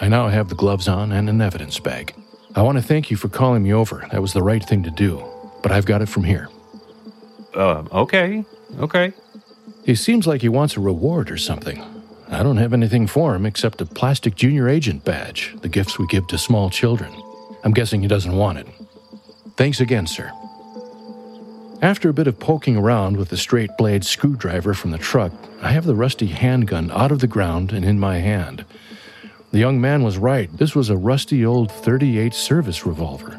I 0.01 0.09
now 0.09 0.29
have 0.29 0.49
the 0.49 0.55
gloves 0.55 0.89
on 0.89 1.13
and 1.13 1.29
an 1.29 1.43
evidence 1.43 1.79
bag. 1.79 2.15
I 2.55 2.63
want 2.63 2.79
to 2.79 2.83
thank 2.83 3.11
you 3.11 3.19
for 3.19 3.29
calling 3.29 3.63
me 3.63 3.75
over. 3.75 4.09
That 4.11 4.23
was 4.23 4.33
the 4.33 4.43
right 4.43 4.65
thing 4.65 4.83
to 4.85 4.91
do. 4.91 5.23
But 5.63 5.71
I've 5.71 5.85
got 5.85 6.01
it 6.01 6.09
from 6.09 6.25
here. 6.25 6.49
Uh, 7.55 7.85
okay. 7.93 8.45
Okay. 8.79 9.13
He 9.85 9.95
seems 9.95 10.27
like 10.27 10.41
he 10.41 10.49
wants 10.49 10.77
a 10.77 10.81
reward 10.81 11.31
or 11.31 11.37
something. 11.37 11.83
I 12.29 12.43
don't 12.43 12.57
have 12.57 12.73
anything 12.73 13.07
for 13.07 13.35
him 13.35 13.47
except 13.47 13.81
a 13.81 13.87
plastic 13.87 14.35
junior 14.35 14.69
agent 14.69 15.05
badge, 15.05 15.55
the 15.61 15.69
gifts 15.69 15.99
we 15.99 16.07
give 16.07 16.27
to 16.29 16.39
small 16.39 16.71
children. 16.71 17.13
I'm 17.63 17.73
guessing 17.73 18.03
he 18.03 18.09
doesn't 18.09 18.37
want 18.37 18.59
it. 18.59 18.67
Thanks 19.57 19.81
again, 19.81 20.07
sir. 20.07 20.33
After 21.83 22.09
a 22.09 22.15
bit 22.15 22.27
of 22.27 22.41
poking 22.41 22.77
around 22.77 23.19
with 23.19 23.29
the 23.29 23.37
straight 23.37 23.71
blade 23.77 24.05
screwdriver 24.05 24.75
from 24.75 24.91
the 24.91 24.99
truck, 24.99 25.33
I 25.61 25.71
have 25.73 25.85
the 25.85 25.95
rusty 25.95 26.27
handgun 26.27 26.91
out 26.93 27.13
of 27.13 27.21
the 27.21 27.27
ground 27.27 27.73
and 27.73 27.85
in 27.85 28.01
my 28.01 28.19
hand. 28.19 28.65
The 29.53 29.59
young 29.59 29.81
man 29.81 30.03
was 30.03 30.19
right. 30.19 30.51
This 30.57 30.75
was 30.75 30.89
a 30.91 30.97
rusty 30.97 31.45
old 31.45 31.71
38 31.71 32.35
service 32.35 32.87
revolver. 32.87 33.39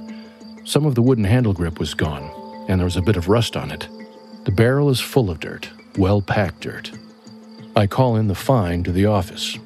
Some 0.63 0.85
of 0.85 0.95
the 0.95 1.01
wooden 1.01 1.23
handle 1.23 1.53
grip 1.53 1.79
was 1.79 1.93
gone, 1.93 2.31
and 2.69 2.79
there 2.79 2.85
was 2.85 2.97
a 2.97 3.01
bit 3.01 3.17
of 3.17 3.29
rust 3.29 3.57
on 3.57 3.71
it. 3.71 3.87
The 4.45 4.51
barrel 4.51 4.89
is 4.89 4.99
full 4.99 5.31
of 5.31 5.39
dirt, 5.39 5.69
well 5.97 6.21
packed 6.21 6.61
dirt. 6.61 6.91
I 7.75 7.87
call 7.87 8.15
in 8.15 8.27
the 8.27 8.35
find 8.35 8.85
to 8.85 8.91
the 8.91 9.07
office. 9.07 9.57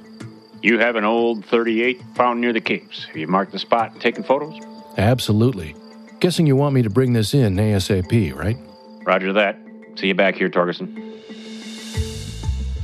You 0.64 0.80
have 0.80 0.96
an 0.96 1.04
old 1.04 1.46
38 1.46 2.02
found 2.16 2.42
near 2.42 2.54
the 2.54 2.62
caves. 2.62 3.06
Have 3.06 3.18
you 3.18 3.28
marked 3.28 3.52
the 3.52 3.60
spot 3.60 3.92
and 3.92 4.02
taken 4.02 4.24
photos? 4.24 4.58
Absolutely. 4.98 5.76
Guessing 6.22 6.48
you 6.48 6.56
want 6.56 6.76
me 6.76 6.82
to 6.82 6.90
bring 6.90 7.14
this 7.14 7.34
in 7.34 7.56
ASAP, 7.56 8.34
right? 8.36 8.58
Roger 9.06 9.34
that. 9.34 9.58
See 9.96 10.08
you 10.08 10.16
back 10.16 10.36
here, 10.36 10.50
Torgerson. 10.50 11.08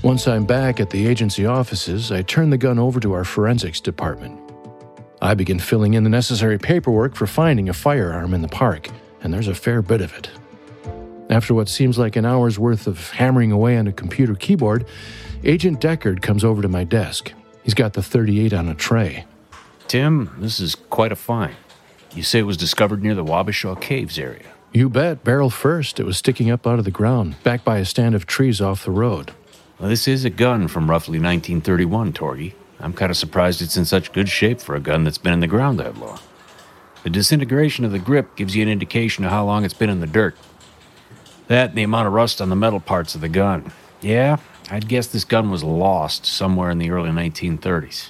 Once 0.04 0.28
I'm 0.28 0.46
back 0.46 0.80
at 0.80 0.90
the 0.90 1.08
agency 1.08 1.46
offices, 1.46 2.12
I 2.12 2.22
turn 2.22 2.50
the 2.50 2.58
gun 2.58 2.78
over 2.78 3.00
to 3.00 3.14
our 3.14 3.24
forensics 3.24 3.80
department. 3.80 4.40
I 5.22 5.34
begin 5.34 5.60
filling 5.60 5.94
in 5.96 6.04
the 6.04 6.10
necessary 6.10 6.60
paperwork 6.60 7.16
for 7.16 7.26
finding 7.26 7.70
a 7.70 7.74
firearm 7.74 8.34
in 8.34 8.42
the 8.42 8.48
park, 8.48 8.90
and 9.22 9.34
there's 9.34 9.48
a 9.48 9.56
fair 9.56 9.82
bit 9.82 10.02
of 10.02 10.14
it. 10.14 10.30
After 11.36 11.54
what 11.54 11.68
seems 11.68 11.98
like 11.98 12.16
an 12.16 12.24
hour's 12.24 12.58
worth 12.58 12.88
of 12.88 13.10
hammering 13.10 13.52
away 13.52 13.76
on 13.78 13.88
a 13.88 13.92
computer 13.92 14.36
keyboard, 14.36 14.86
Agent 15.44 15.82
Deckard 15.82 16.22
comes 16.22 16.46
over 16.46 16.62
to 16.62 16.70
my 16.70 16.86
desk. 16.86 17.34
He's 17.62 17.74
got 17.74 17.92
the 17.92 18.02
38 18.02 18.54
on 18.54 18.70
a 18.70 18.74
tray. 18.74 19.26
Tim, 19.90 20.34
this 20.40 20.62
is 20.62 20.76
quite 20.76 21.12
a 21.12 21.16
find. 21.18 21.58
You 22.14 22.24
say 22.24 22.40
it 22.40 22.44
was 22.44 22.56
discovered 22.56 23.04
near 23.04 23.16
the 23.16 23.26
Wabasha 23.26 23.82
Caves 23.82 24.18
area. 24.18 24.46
You 24.72 24.88
bet, 24.88 25.26
barrel 25.26 25.50
first. 25.50 26.00
It 26.00 26.06
was 26.06 26.18
sticking 26.18 26.50
up 26.50 26.66
out 26.66 26.80
of 26.80 26.86
the 26.86 26.90
ground, 26.90 27.36
back 27.44 27.66
by 27.66 27.80
a 27.80 27.86
stand 27.86 28.16
of 28.16 28.26
trees 28.26 28.62
off 28.62 28.86
the 28.86 28.92
road. 28.92 29.34
Well, 29.78 29.90
this 29.90 30.08
is 30.08 30.24
a 30.24 30.30
gun 30.30 30.70
from 30.70 30.90
roughly 30.90 31.20
1931, 31.20 32.14
Torgy. 32.14 32.56
I'm 32.80 32.94
kind 32.94 33.12
of 33.12 33.18
surprised 33.18 33.62
it's 33.62 33.76
in 33.76 33.84
such 33.84 34.14
good 34.14 34.30
shape 34.30 34.62
for 34.62 34.74
a 34.74 34.80
gun 34.80 35.04
that's 35.04 35.18
been 35.18 35.34
in 35.34 35.42
the 35.42 35.48
ground 35.48 35.82
that 35.82 35.98
long. 35.98 36.20
The 37.04 37.10
disintegration 37.10 37.84
of 37.84 37.92
the 37.92 38.00
grip 38.00 38.38
gives 38.38 38.56
you 38.56 38.64
an 38.64 38.70
indication 38.70 39.26
of 39.26 39.32
how 39.32 39.44
long 39.44 39.66
it's 39.66 39.74
been 39.74 39.90
in 39.90 40.00
the 40.00 40.08
dirt. 40.08 40.38
That 41.48 41.70
and 41.70 41.78
the 41.78 41.84
amount 41.84 42.08
of 42.08 42.14
rust 42.14 42.42
on 42.42 42.50
the 42.50 42.56
metal 42.56 42.80
parts 42.80 43.16
of 43.16 43.22
the 43.22 43.30
gun. 43.30 43.72
Yeah, 44.02 44.38
I'd 44.70 44.88
guess 44.88 45.08
this 45.08 45.24
gun 45.24 45.52
was 45.52 45.64
lost 45.64 46.26
somewhere 46.26 46.72
in 46.72 46.80
the 46.80 46.90
early 46.90 47.12
1930s. 47.12 48.10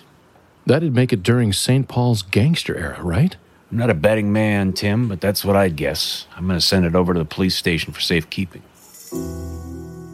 That'd 0.66 0.96
make 0.96 1.14
it 1.14 1.22
during 1.22 1.54
St. 1.54 1.88
Paul's 1.88 2.22
gangster 2.22 2.76
era, 2.76 3.02
right? 3.02 3.36
I'm 3.72 3.78
not 3.78 3.90
a 3.90 3.96
betting 3.96 4.32
man, 4.32 4.74
Tim, 4.74 5.08
but 5.08 5.22
that's 5.22 5.44
what 5.44 5.56
I'd 5.56 5.76
guess. 5.76 6.28
I'm 6.36 6.48
going 6.48 6.60
to 6.60 6.66
send 6.66 6.86
it 6.86 6.96
over 6.96 7.14
to 7.14 7.20
the 7.20 7.26
police 7.26 7.56
station 7.56 7.94
for 7.94 8.00
safekeeping. 8.00 8.64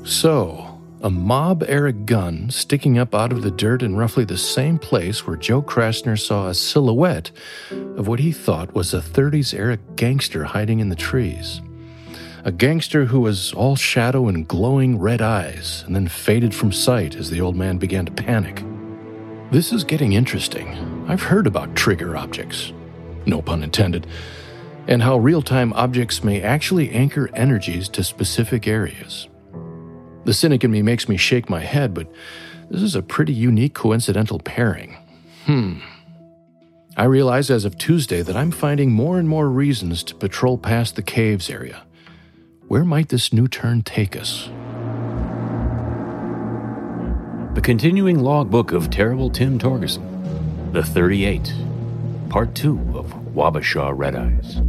So, 0.03 0.82
a 1.01 1.09
mob 1.09 1.63
era 1.67 1.93
gun 1.93 2.49
sticking 2.49 2.97
up 2.97 3.13
out 3.15 3.32
of 3.32 3.43
the 3.43 3.51
dirt 3.51 3.82
in 3.82 3.95
roughly 3.95 4.26
the 4.26 4.38
same 4.38 4.78
place 4.78 5.26
where 5.26 5.38
Joe 5.38 5.61
Krasner 5.61 6.19
saw 6.19 6.47
a 6.47 6.53
silhouette 6.53 7.32
of 7.72 8.07
what 8.07 8.19
he 8.19 8.32
thought 8.32 8.74
was 8.74 8.93
a 8.93 8.99
30s 8.99 9.53
era 9.53 9.78
gangster 9.95 10.43
hiding 10.43 10.80
in 10.80 10.89
the 10.89 10.95
trees. 10.95 11.61
A 12.43 12.51
gangster 12.51 13.05
who 13.05 13.19
was 13.19 13.53
all 13.53 13.75
shadow 13.75 14.27
and 14.27 14.47
glowing 14.47 14.97
red 14.97 15.21
eyes, 15.21 15.83
and 15.85 15.95
then 15.95 16.07
faded 16.07 16.55
from 16.55 16.71
sight 16.71 17.15
as 17.15 17.29
the 17.29 17.39
old 17.39 17.55
man 17.55 17.77
began 17.77 18.03
to 18.07 18.11
panic. 18.11 18.63
This 19.51 19.71
is 19.71 19.83
getting 19.83 20.13
interesting. 20.13 21.05
I've 21.07 21.21
heard 21.21 21.45
about 21.45 21.75
trigger 21.75 22.17
objects, 22.17 22.73
no 23.27 23.43
pun 23.43 23.61
intended, 23.61 24.07
and 24.87 25.03
how 25.03 25.17
real 25.17 25.43
time 25.43 25.71
objects 25.73 26.23
may 26.23 26.41
actually 26.41 26.89
anchor 26.89 27.29
energies 27.35 27.87
to 27.89 28.03
specific 28.03 28.67
areas. 28.67 29.27
The 30.23 30.33
cynic 30.33 30.63
in 30.63 30.71
me 30.71 30.81
makes 30.81 31.07
me 31.07 31.17
shake 31.17 31.47
my 31.47 31.59
head, 31.59 31.93
but 31.93 32.11
this 32.71 32.81
is 32.81 32.95
a 32.95 33.03
pretty 33.03 33.33
unique 33.33 33.75
coincidental 33.75 34.39
pairing. 34.39 34.97
Hmm. 35.45 35.79
I 36.97 37.03
realize 37.03 37.51
as 37.51 37.65
of 37.65 37.77
Tuesday 37.77 38.23
that 38.23 38.35
I'm 38.35 38.51
finding 38.51 38.91
more 38.91 39.19
and 39.19 39.29
more 39.29 39.47
reasons 39.47 40.03
to 40.05 40.15
patrol 40.15 40.57
past 40.57 40.95
the 40.95 41.03
caves 41.03 41.47
area. 41.47 41.83
Where 42.72 42.86
might 42.86 43.09
this 43.09 43.34
new 43.34 43.49
turn 43.49 43.82
take 43.82 44.15
us? 44.15 44.47
The 47.53 47.59
continuing 47.61 48.19
logbook 48.19 48.72
of 48.72 48.89
Terrible 48.89 49.30
Tim 49.30 49.59
Torgerson, 49.59 50.72
The 50.72 50.82
38, 50.82 51.53
Part 52.30 52.55
2 52.55 52.93
of 52.93 53.07
Wabasha 53.36 53.91
Red 53.93 54.15
Eyes. 54.15 54.61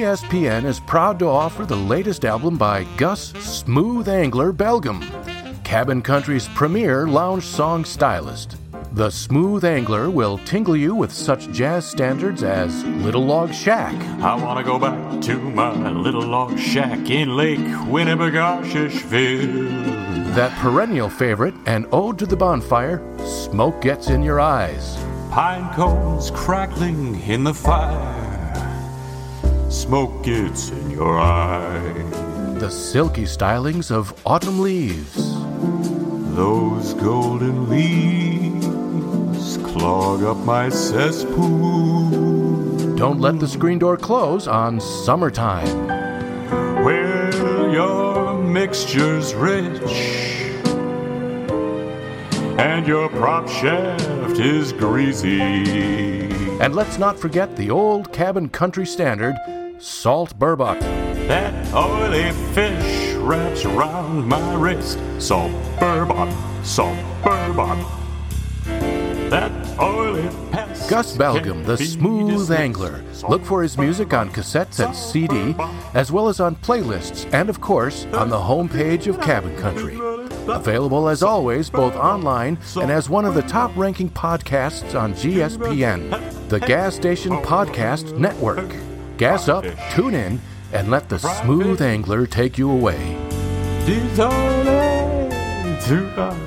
GSPN 0.00 0.64
is 0.64 0.80
proud 0.80 1.18
to 1.18 1.26
offer 1.26 1.66
the 1.66 1.76
latest 1.76 2.24
album 2.24 2.56
by 2.56 2.84
Gus 2.96 3.32
Smooth 3.32 4.08
Angler 4.08 4.50
Belgum, 4.50 5.02
Cabin 5.62 6.00
Country's 6.00 6.48
premier 6.48 7.06
lounge 7.06 7.44
song 7.44 7.84
stylist. 7.84 8.56
The 8.92 9.10
Smooth 9.10 9.62
Angler 9.62 10.08
will 10.08 10.38
tingle 10.38 10.74
you 10.74 10.94
with 10.94 11.12
such 11.12 11.50
jazz 11.50 11.84
standards 11.84 12.42
as 12.42 12.82
Little 12.82 13.26
Log 13.26 13.52
Shack, 13.52 13.94
I 14.22 14.42
wanna 14.42 14.64
go 14.64 14.78
back 14.78 15.20
to 15.20 15.38
my 15.38 15.90
little 15.90 16.24
log 16.24 16.58
shack 16.58 17.10
in 17.10 17.36
Lake 17.36 17.58
Winnebagoshishville. 17.58 20.34
that 20.34 20.50
perennial 20.62 21.10
favorite 21.10 21.54
and 21.66 21.86
ode 21.92 22.18
to 22.20 22.24
the 22.24 22.36
bonfire, 22.36 23.02
Smoke 23.26 23.82
Gets 23.82 24.08
in 24.08 24.22
Your 24.22 24.40
Eyes. 24.40 24.96
Pine 25.30 25.70
cones 25.74 26.30
crackling 26.30 27.20
in 27.28 27.44
the 27.44 27.52
fire. 27.52 28.19
Smoke 29.90 30.22
gets 30.22 30.70
in 30.70 30.92
your 30.92 31.18
eye. 31.18 31.92
The 32.60 32.70
silky 32.70 33.24
stylings 33.24 33.90
of 33.90 34.14
Autumn 34.24 34.60
Leaves. 34.60 35.16
Those 36.36 36.94
golden 36.94 37.68
leaves 37.68 39.56
clog 39.56 40.22
up 40.22 40.36
my 40.46 40.68
cesspool. 40.68 42.08
Don't 42.94 43.18
let 43.18 43.40
the 43.40 43.48
screen 43.48 43.80
door 43.80 43.96
close 43.96 44.46
on 44.46 44.78
Summertime. 44.78 45.88
Where 46.84 47.72
your 47.72 48.38
mixture's 48.44 49.34
rich 49.34 49.82
and 52.60 52.86
your 52.86 53.08
prop 53.08 53.48
shaft 53.48 54.38
is 54.38 54.72
greasy. 54.72 56.28
And 56.60 56.76
let's 56.76 56.96
not 56.96 57.18
forget 57.18 57.56
the 57.56 57.72
old 57.72 58.12
cabin 58.12 58.50
country 58.50 58.86
standard, 58.86 59.34
Salt 59.80 60.38
Burbot. 60.38 60.78
That 61.26 61.74
oily 61.74 62.32
fish 62.52 63.14
wraps 63.14 63.64
around 63.64 64.28
my 64.28 64.54
wrist. 64.54 64.98
Salt 65.18 65.52
burbot, 65.78 66.30
salt 66.62 66.98
burbot. 67.22 67.88
That 69.30 69.80
oily 69.80 70.28
pest. 70.52 70.90
Gus 70.90 71.16
Belgum, 71.16 71.64
the 71.64 71.78
smooth 71.78 72.50
angler. 72.50 73.02
Look 73.26 73.42
for 73.42 73.62
his 73.62 73.78
music 73.78 74.12
on 74.12 74.28
cassettes 74.28 74.84
and 74.84 74.94
CD, 74.94 75.54
as 75.94 76.12
well 76.12 76.28
as 76.28 76.40
on 76.40 76.56
playlists, 76.56 77.26
and 77.32 77.48
of 77.48 77.62
course, 77.62 78.04
on 78.12 78.28
the 78.28 78.36
homepage 78.36 79.06
of 79.06 79.18
Cabin 79.22 79.56
Country. 79.56 79.98
Available 80.46 81.08
as 81.08 81.22
always, 81.22 81.70
both 81.70 81.96
online 81.96 82.58
and 82.76 82.90
as 82.90 83.08
one 83.08 83.24
of 83.24 83.32
the 83.32 83.42
top 83.42 83.74
ranking 83.78 84.10
podcasts 84.10 84.94
on 85.00 85.14
GSPN, 85.14 86.48
the 86.50 86.60
Gas 86.60 86.96
Station 86.96 87.32
Podcast 87.38 88.18
Network. 88.18 88.74
Gas 89.20 89.48
up, 89.50 89.66
tune 89.92 90.14
in, 90.14 90.40
and 90.72 90.90
let 90.90 91.10
the 91.10 91.18
smooth 91.18 91.82
angler 91.82 92.26
take 92.26 92.56
you 92.56 92.70
away. 92.70 93.18
Designing 93.84 95.30
to 95.82 96.08
us. 96.18 96.38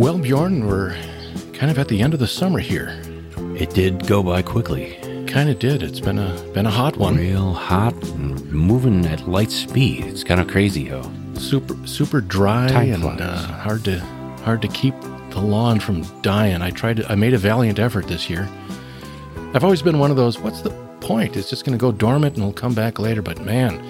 Well, 0.00 0.18
Bjorn, 0.18 0.66
we're 0.66 0.96
kind 1.52 1.70
of 1.70 1.78
at 1.78 1.86
the 1.86 2.02
end 2.02 2.12
of 2.12 2.18
the 2.18 2.26
summer 2.26 2.58
here. 2.58 3.00
It 3.54 3.70
did 3.70 4.04
go 4.08 4.24
by 4.24 4.42
quickly. 4.42 4.98
Kind 5.28 5.48
of 5.48 5.60
did. 5.60 5.84
It's 5.84 6.00
been 6.00 6.18
a 6.18 6.34
been 6.52 6.66
a 6.66 6.70
hot 6.70 6.96
one. 6.96 7.16
Real 7.16 7.52
hot 7.52 7.94
and 8.02 8.44
moving 8.50 9.06
at 9.06 9.28
light 9.28 9.52
speed. 9.52 10.06
It's 10.06 10.24
kind 10.24 10.40
of 10.40 10.48
crazy 10.48 10.86
how. 10.86 11.08
Super 11.40 11.74
super 11.86 12.20
dry 12.20 12.68
Time 12.68 12.92
and 12.92 13.20
uh, 13.20 13.36
hard 13.36 13.84
to 13.84 13.98
hard 14.44 14.62
to 14.62 14.68
keep 14.68 14.94
the 15.30 15.40
lawn 15.40 15.80
from 15.80 16.02
dying. 16.22 16.60
I 16.62 16.70
tried 16.70 16.98
to. 16.98 17.10
I 17.10 17.14
made 17.14 17.34
a 17.34 17.38
valiant 17.38 17.78
effort 17.78 18.06
this 18.06 18.28
year. 18.28 18.48
I've 19.54 19.64
always 19.64 19.82
been 19.82 19.98
one 19.98 20.10
of 20.10 20.16
those. 20.16 20.38
What's 20.38 20.60
the 20.60 20.70
point? 21.00 21.36
It's 21.36 21.50
just 21.50 21.64
going 21.64 21.76
to 21.76 21.80
go 21.80 21.90
dormant 21.92 22.34
and 22.34 22.42
it'll 22.44 22.52
come 22.52 22.74
back 22.74 22.98
later. 22.98 23.22
But 23.22 23.40
man, 23.40 23.82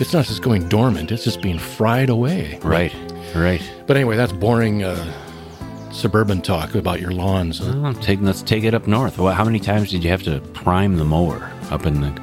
it's 0.00 0.12
not 0.12 0.26
just 0.26 0.42
going 0.42 0.68
dormant. 0.68 1.10
It's 1.12 1.24
just 1.24 1.40
being 1.40 1.58
fried 1.58 2.10
away. 2.10 2.58
Right, 2.62 2.94
right. 3.34 3.62
But 3.86 3.96
anyway, 3.96 4.16
that's 4.16 4.32
boring 4.32 4.82
uh, 4.82 5.92
suburban 5.92 6.42
talk 6.42 6.74
about 6.74 7.00
your 7.00 7.12
lawns. 7.12 7.60
Well, 7.60 7.94
take, 7.94 8.20
let's 8.20 8.42
take 8.42 8.64
it 8.64 8.74
up 8.74 8.86
north. 8.86 9.18
Well, 9.18 9.32
how 9.32 9.44
many 9.44 9.60
times 9.60 9.90
did 9.90 10.04
you 10.04 10.10
have 10.10 10.24
to 10.24 10.40
prime 10.52 10.96
the 10.96 11.04
mower 11.04 11.50
up 11.70 11.86
in 11.86 12.00
the, 12.00 12.22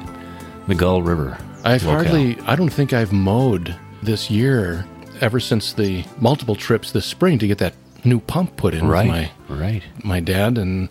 the 0.68 0.74
Gull 0.74 1.02
River? 1.02 1.38
I've 1.64 1.84
locale? 1.84 2.04
hardly, 2.04 2.40
I 2.42 2.54
don't 2.54 2.72
think 2.72 2.92
I've 2.92 3.12
mowed 3.12 3.74
this 4.06 4.30
year 4.30 4.86
ever 5.20 5.38
since 5.40 5.72
the 5.74 6.04
multiple 6.18 6.54
trips 6.54 6.90
this 6.92 7.04
spring 7.06 7.38
to 7.38 7.46
get 7.46 7.58
that 7.58 7.74
new 8.04 8.20
pump 8.20 8.56
put 8.56 8.72
in 8.74 8.86
Right, 8.86 9.06
my, 9.08 9.30
right. 9.48 9.82
my 10.02 10.20
dad 10.20 10.56
and 10.58 10.88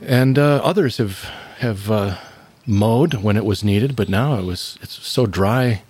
and 0.00 0.38
uh, 0.38 0.60
others 0.64 0.96
have 0.98 1.20
have 1.58 1.90
uh, 1.90 2.16
mowed 2.66 3.14
when 3.14 3.36
it 3.36 3.44
was 3.44 3.62
needed, 3.64 3.94
but 3.96 4.08
now 4.08 4.38
it 4.38 4.44
was 4.44 4.78
it's 4.82 4.94
so 5.06 5.26
dry, 5.26 5.82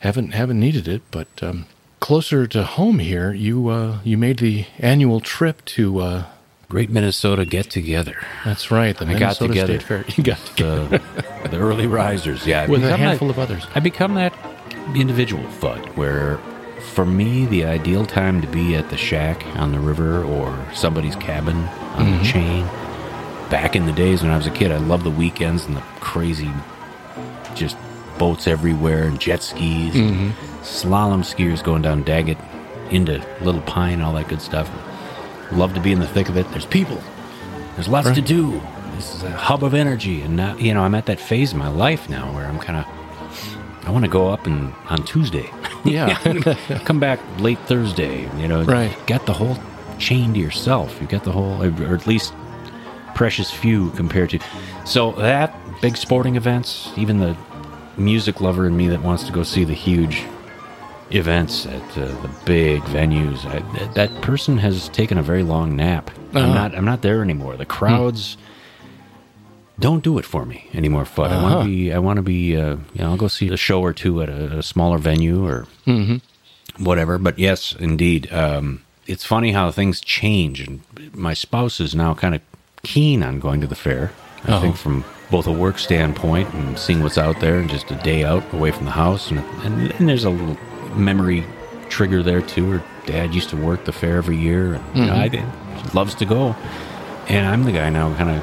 haven't 0.00 0.32
haven't 0.32 0.60
needed 0.60 0.86
it. 0.88 1.02
But 1.10 1.28
um, 1.42 1.66
closer 2.00 2.46
to 2.48 2.64
home 2.64 2.98
here, 2.98 3.32
you 3.32 3.68
uh, 3.68 3.98
you 4.04 4.18
made 4.18 4.38
the 4.38 4.66
annual 4.78 5.20
trip 5.20 5.64
to 5.66 6.00
uh, 6.00 6.24
Great 6.68 6.90
Minnesota 6.90 7.44
get 7.46 7.70
together. 7.70 8.16
That's 8.44 8.70
right. 8.70 8.96
The 8.96 9.06
I 9.06 9.18
got 9.18 9.36
together. 9.36 9.78
State 9.80 9.86
Fair. 9.86 10.04
You 10.16 10.24
got 10.24 10.38
together. 10.46 10.98
the, 11.42 11.48
the 11.48 11.58
early 11.58 11.86
risers. 11.86 12.46
Yeah, 12.46 12.62
I've 12.62 12.68
With 12.68 12.84
a 12.84 12.96
handful 12.96 13.28
that- 13.28 13.34
of 13.34 13.38
others. 13.38 13.66
I 13.74 13.80
become 13.80 14.14
that 14.14 14.34
individual 14.94 15.42
Fudd 15.60 15.84
where, 15.96 16.38
for 16.94 17.04
me, 17.04 17.46
the 17.46 17.64
ideal 17.64 18.06
time 18.06 18.40
to 18.40 18.46
be 18.48 18.74
at 18.74 18.88
the 18.90 18.96
shack 18.96 19.44
on 19.56 19.72
the 19.72 19.78
river 19.80 20.22
or 20.24 20.56
somebody's 20.74 21.16
cabin 21.16 21.56
on 21.96 22.06
Mhm. 22.06 22.18
the 22.18 22.24
chain. 22.24 22.68
Back 23.50 23.74
in 23.76 23.86
the 23.86 23.92
days 23.92 24.22
when 24.22 24.30
I 24.30 24.36
was 24.36 24.46
a 24.46 24.50
kid, 24.50 24.70
I 24.72 24.76
loved 24.76 25.04
the 25.04 25.10
weekends 25.10 25.64
and 25.66 25.76
the 25.76 25.82
crazy, 26.00 26.50
just 27.54 27.76
boats 28.18 28.46
everywhere 28.46 29.04
and 29.04 29.18
jet 29.18 29.42
skis, 29.42 29.94
Mhm. 29.94 30.32
slalom 30.62 31.22
skiers 31.24 31.62
going 31.62 31.82
down 31.82 32.02
Daggett 32.02 32.38
into 32.90 33.20
Little 33.40 33.60
Pine, 33.62 34.00
all 34.02 34.12
that 34.14 34.28
good 34.28 34.40
stuff. 34.42 34.68
Love 35.52 35.72
to 35.74 35.80
be 35.80 35.92
in 35.92 36.00
the 36.00 36.06
thick 36.06 36.28
of 36.28 36.36
it. 36.36 36.50
There's 36.50 36.66
people. 36.66 36.98
There's 37.76 37.88
lots 37.88 38.10
to 38.10 38.20
do. 38.20 38.60
This 38.96 39.14
is 39.14 39.22
a 39.22 39.30
hub 39.30 39.62
of 39.62 39.72
energy, 39.74 40.22
and 40.22 40.36
now 40.36 40.56
you 40.58 40.74
know 40.74 40.82
I'm 40.82 40.94
at 40.94 41.06
that 41.06 41.20
phase 41.20 41.52
of 41.52 41.58
my 41.58 41.68
life 41.68 42.08
now 42.10 42.32
where 42.32 42.46
I'm 42.46 42.58
kind 42.58 42.78
of. 42.80 42.84
I 43.88 43.90
want 43.90 44.04
to 44.04 44.10
go 44.10 44.28
up 44.28 44.46
and 44.46 44.72
on 44.90 45.02
Tuesday. 45.04 45.50
Yeah. 45.84 46.18
come 46.84 46.98
back 47.00 47.18
late 47.38 47.58
Thursday. 47.60 48.22
You 48.40 48.48
know, 48.48 48.62
Right. 48.64 48.94
Got 49.06 49.24
the 49.26 49.32
whole 49.32 49.56
chain 49.98 50.34
to 50.34 50.40
yourself. 50.40 51.00
You 51.00 51.06
got 51.06 51.22
the 51.24 51.30
whole, 51.32 51.62
or 51.62 51.94
at 51.94 52.06
least 52.06 52.34
precious 53.14 53.50
few 53.50 53.90
compared 53.92 54.30
to. 54.30 54.40
So 54.84 55.12
that 55.12 55.54
big 55.80 55.96
sporting 55.96 56.34
events, 56.36 56.90
even 56.96 57.20
the 57.20 57.36
music 57.96 58.40
lover 58.40 58.66
in 58.66 58.76
me 58.76 58.88
that 58.88 59.02
wants 59.02 59.22
to 59.24 59.32
go 59.32 59.42
see 59.44 59.64
the 59.64 59.72
huge 59.72 60.24
events 61.10 61.64
at 61.64 61.82
uh, 61.96 62.06
the 62.22 62.30
big 62.44 62.82
venues, 62.82 63.46
I, 63.46 63.60
that, 63.78 63.94
that 63.94 64.20
person 64.22 64.58
has 64.58 64.88
taken 64.90 65.16
a 65.16 65.22
very 65.22 65.44
long 65.44 65.76
nap. 65.76 66.10
I'm 66.34 66.36
Uh-huh. 66.42 66.54
not. 66.54 66.74
I'm 66.74 66.84
not 66.84 67.02
there 67.02 67.22
anymore. 67.22 67.56
The 67.56 67.64
crowds. 67.66 68.36
Don't 69.80 70.02
do 70.02 70.18
it 70.18 70.24
for 70.24 70.44
me 70.44 70.68
anymore, 70.74 71.04
Fudd. 71.04 71.30
I 71.30 71.40
want 71.42 71.54
Uh-huh. 71.54 71.62
to 71.62 71.68
be. 71.68 71.92
I 71.92 71.98
want 71.98 72.16
to 72.16 72.22
be. 72.22 72.56
Uh, 72.56 72.76
you 72.94 73.02
know, 73.02 73.10
I'll 73.10 73.16
go 73.16 73.28
see 73.28 73.48
a 73.48 73.56
show 73.56 73.80
or 73.80 73.92
two 73.92 74.20
at 74.22 74.28
a, 74.28 74.58
a 74.58 74.62
smaller 74.62 74.98
venue 74.98 75.46
or 75.46 75.66
Mhm. 75.86 76.20
whatever. 76.78 77.16
But 77.18 77.38
yes, 77.38 77.74
indeed, 77.78 78.28
um, 78.32 78.80
it's 79.06 79.24
funny 79.24 79.52
how 79.52 79.70
things 79.70 80.00
change, 80.00 80.60
and 80.60 80.80
my 81.14 81.32
spouse 81.34 81.78
is 81.80 81.94
now 81.94 82.12
kind 82.14 82.34
of 82.34 82.40
keen 82.82 83.22
on 83.22 83.38
going 83.38 83.60
to 83.60 83.66
the 83.68 83.76
fair. 83.76 84.10
I 84.46 84.52
Oh. 84.56 84.60
think 84.60 84.76
from 84.76 85.04
both 85.30 85.46
a 85.46 85.52
work 85.52 85.78
standpoint 85.78 86.52
and 86.54 86.76
seeing 86.78 87.02
what's 87.02 87.18
out 87.18 87.38
there, 87.40 87.58
and 87.58 87.70
just 87.70 87.90
a 87.90 87.94
day 87.96 88.24
out 88.24 88.42
away 88.52 88.72
from 88.72 88.84
the 88.86 88.92
house, 88.92 89.30
and 89.30 89.42
and, 89.64 89.92
and 89.98 90.08
there's 90.08 90.24
a 90.24 90.30
little 90.30 90.56
memory 90.96 91.44
trigger 91.88 92.22
there 92.22 92.40
too. 92.42 92.68
Her 92.72 92.82
dad 93.06 93.32
used 93.34 93.48
to 93.50 93.56
work 93.56 93.84
the 93.84 93.92
fair 93.92 94.16
every 94.16 94.36
year, 94.38 94.74
and 94.74 94.84
you 94.94 95.04
know, 95.06 95.12
Mhm. 95.14 95.18
I 95.20 95.28
did, 95.28 95.44
loves 95.94 96.14
to 96.16 96.24
go, 96.24 96.56
and 97.28 97.46
I'm 97.46 97.62
the 97.64 97.72
guy 97.72 97.90
now, 97.90 98.12
kind 98.14 98.30
of. 98.30 98.42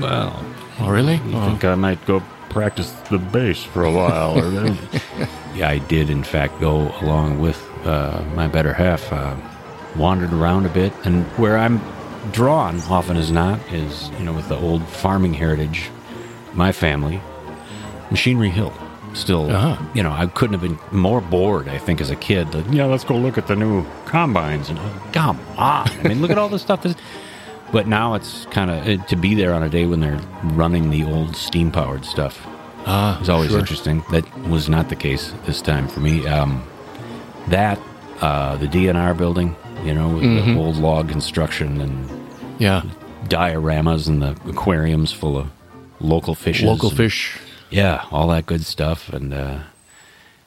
Well, 0.00 0.44
Oh, 0.80 0.90
really? 0.90 1.14
you 1.16 1.36
Oh. 1.36 1.46
think 1.46 1.64
I 1.64 1.74
might 1.74 2.04
go 2.06 2.22
practice 2.50 2.90
the 3.10 3.18
bass 3.18 3.62
for 3.62 3.84
a 3.84 3.90
while? 3.92 4.38
Or 4.38 4.48
yeah, 5.54 5.68
I 5.68 5.78
did, 5.78 6.08
in 6.10 6.22
fact, 6.22 6.60
go 6.60 6.92
along 7.02 7.40
with 7.40 7.62
uh, 7.84 8.22
my 8.34 8.46
better 8.48 8.72
half. 8.72 9.12
Uh, 9.12 9.34
wandered 9.96 10.32
around 10.32 10.64
a 10.66 10.68
bit, 10.68 10.92
and 11.04 11.24
where 11.38 11.58
I'm 11.58 11.80
drawn 12.30 12.78
often 12.82 13.16
as 13.16 13.32
not 13.32 13.58
is, 13.72 14.10
you 14.18 14.24
know, 14.24 14.32
with 14.32 14.48
the 14.48 14.56
old 14.56 14.86
farming 14.86 15.34
heritage, 15.34 15.90
my 16.54 16.70
family, 16.72 17.20
Machinery 18.10 18.50
Hill. 18.50 18.72
Still, 19.14 19.50
Uh-huh. 19.50 19.82
you 19.94 20.02
know, 20.02 20.12
I 20.12 20.26
couldn't 20.26 20.52
have 20.52 20.62
been 20.62 20.78
more 20.96 21.20
bored, 21.20 21.66
I 21.68 21.78
think, 21.78 22.00
as 22.00 22.10
a 22.10 22.16
kid. 22.16 22.54
Like, 22.54 22.66
yeah, 22.70 22.84
let's 22.84 23.02
go 23.04 23.16
look 23.16 23.38
at 23.38 23.46
the 23.48 23.56
new 23.56 23.84
combines. 24.04 24.68
And, 24.68 24.78
uh, 24.78 24.82
come 25.12 25.40
on. 25.56 25.88
I 26.04 26.08
mean, 26.08 26.20
look 26.20 26.30
at 26.30 26.38
all 26.38 26.50
the 26.50 26.58
stuff. 26.58 26.82
That's, 26.82 26.94
but 27.72 27.86
now 27.86 28.14
it's 28.14 28.46
kind 28.46 28.70
of 28.70 29.06
to 29.06 29.16
be 29.16 29.34
there 29.34 29.52
on 29.54 29.62
a 29.62 29.68
day 29.68 29.86
when 29.86 30.00
they're 30.00 30.20
running 30.42 30.90
the 30.90 31.04
old 31.04 31.36
steam 31.36 31.70
powered 31.70 32.04
stuff. 32.04 32.46
Ah, 32.86 33.20
is 33.20 33.28
always 33.28 33.50
sure. 33.50 33.58
interesting. 33.58 34.02
That 34.10 34.24
was 34.48 34.68
not 34.68 34.88
the 34.88 34.96
case 34.96 35.32
this 35.46 35.60
time 35.60 35.88
for 35.88 36.00
me. 36.00 36.26
Um, 36.26 36.62
that 37.48 37.78
uh, 38.20 38.56
the 38.56 38.66
DNR 38.66 39.16
building, 39.16 39.54
you 39.84 39.94
know, 39.94 40.08
with 40.08 40.22
Mhm. 40.24 40.54
the 40.54 40.60
old 40.60 40.76
log 40.76 41.08
construction 41.08 41.80
and 41.80 42.08
Yeah. 42.58 42.82
dioramas 43.28 44.08
and 44.08 44.20
the 44.22 44.30
aquariums 44.48 45.12
full 45.12 45.36
of 45.38 45.48
local 46.00 46.34
fishes, 46.34 46.66
Local 46.66 46.88
and- 46.88 46.96
fish. 46.96 47.38
yeah, 47.70 48.02
all 48.10 48.28
that 48.28 48.46
good 48.46 48.64
stuff, 48.64 49.12
and 49.12 49.32
uh, 49.34 49.58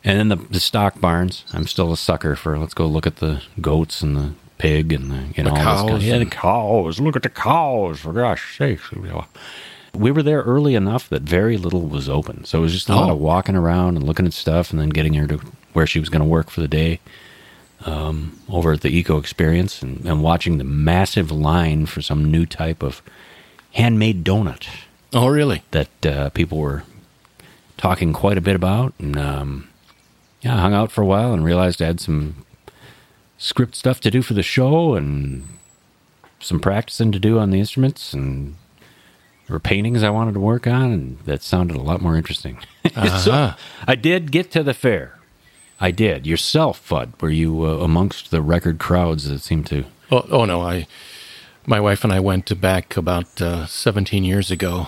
and 0.04 0.18
then 0.20 0.28
the 0.30 0.36
the 0.50 0.60
stock 0.60 1.00
barns. 1.00 1.44
I'm 1.54 1.68
still 1.68 1.92
a 1.94 1.98
sucker 1.98 2.36
for. 2.36 2.58
Let's 2.58 2.74
go 2.74 2.88
look 2.88 3.06
at 3.08 3.18
the 3.18 3.42
goats 3.62 4.02
and 4.02 4.16
the 4.18 4.30
pig 4.62 4.94
and 4.94 5.10
the 5.12 5.22
you 5.36 5.44
know 5.44 5.50
The 5.54 5.60
all 5.60 5.74
this 5.74 5.82
kind- 5.82 5.90
cows 5.90 6.04
yeah, 6.06 6.18
the 6.20 6.26
cows. 6.26 7.00
Look 7.00 7.16
at 7.16 7.24
the 7.24 7.30
cows 7.30 8.00
for 8.00 8.14
gosh 8.14 8.58
sakes. 8.58 8.90
We 9.94 10.12
were 10.12 10.24
there 10.24 10.42
early 10.44 10.76
enough 10.76 11.10
that 11.10 11.24
very 11.24 11.58
little 11.58 11.82
was 11.82 12.08
open, 12.08 12.46
so 12.46 12.60
it 12.60 12.62
was 12.62 12.74
just 12.74 12.90
a 12.90 12.96
lot 12.96 13.10
Oh. 13.10 13.14
of 13.14 13.20
walking 13.20 13.56
around 13.56 13.98
and 13.98 14.06
looking 14.06 14.26
at 14.26 14.34
stuff, 14.34 14.72
and 14.72 14.80
then 14.80 14.90
getting 14.90 15.16
her 15.16 15.28
to 15.28 15.40
where 15.74 15.86
she 15.88 16.00
was 16.00 16.10
going 16.10 16.22
to 16.22 16.28
work 16.28 16.50
for 16.50 16.62
the 16.62 16.68
day. 16.68 17.00
Um, 17.84 18.38
over 18.48 18.74
at 18.74 18.82
the 18.82 18.90
Eco 18.96 19.18
Experience 19.18 19.82
and, 19.82 20.06
and 20.06 20.22
watching 20.22 20.60
the 20.60 20.64
massive 20.64 21.32
line 21.32 21.88
for 21.88 22.00
some 22.00 22.30
new 22.30 22.46
type 22.46 22.84
of 22.84 23.02
handmade 23.74 24.24
donut 24.24 24.68
Oh, 25.14 25.28
really? 25.28 25.64
that 25.72 26.06
uh, 26.06 26.30
people 26.30 26.60
were 26.60 26.84
talking 27.78 28.14
quite 28.14 28.38
a 28.38 28.42
bit 28.42 28.56
about. 28.56 28.94
And 29.00 29.18
um, 29.18 29.68
yeah, 30.44 30.58
I 30.58 30.62
hung 30.62 30.76
out 30.76 30.92
for 30.92 31.02
a 31.02 31.08
while 31.08 31.34
and 31.34 31.44
realized 31.44 31.82
I 31.82 31.88
had 31.88 32.00
some 32.00 32.46
script 33.42 33.76
stuff 33.76 34.00
to 34.00 34.12
do 34.12 34.22
for 34.22 34.36
the 34.36 34.44
show 34.44 34.94
and 34.94 35.48
some 36.40 36.60
practicing 36.60 37.12
to 37.12 37.20
do 37.20 37.40
on 37.40 37.50
the 37.50 37.60
instruments 37.60 38.14
and 38.14 38.56
there 39.48 39.56
were 39.56 39.60
paintings 39.60 40.02
I 40.02 40.10
wanted 40.10 40.36
to 40.36 40.40
work 40.40 40.66
on, 40.66 40.94
and 40.94 41.20
that 41.26 41.42
sounded 41.42 41.76
a 41.76 41.82
lot 41.82 42.02
more 42.02 42.16
interesting. 42.16 42.58
Uh-huh. 42.96 43.56
I 43.88 43.96
did 43.96 44.32
get 44.32 44.52
to 44.52 44.64
the 44.64 44.74
fair. 44.74 45.20
I 45.80 45.92
did. 45.92 46.26
Yourself, 46.26 46.88
Fudd, 46.88 47.22
were 47.22 47.30
you 47.30 47.66
uh, 47.66 47.78
amongst 47.78 48.32
the 48.32 48.42
record 48.42 48.80
crowds 48.80 49.30
that 49.30 49.40
seemed 49.40 49.66
to. 49.68 49.86
Oh, 50.10 50.26
oh 50.30 50.46
no, 50.46 50.62
I, 50.62 50.88
my 51.66 51.80
wife 51.80 52.04
and 52.04 52.12
I 52.12 52.20
went 52.20 52.46
to 52.48 52.56
back 52.56 52.98
about 52.98 53.42
uh, 53.42 53.66
17 53.66 54.24
years 54.24 54.52
ago, 54.52 54.88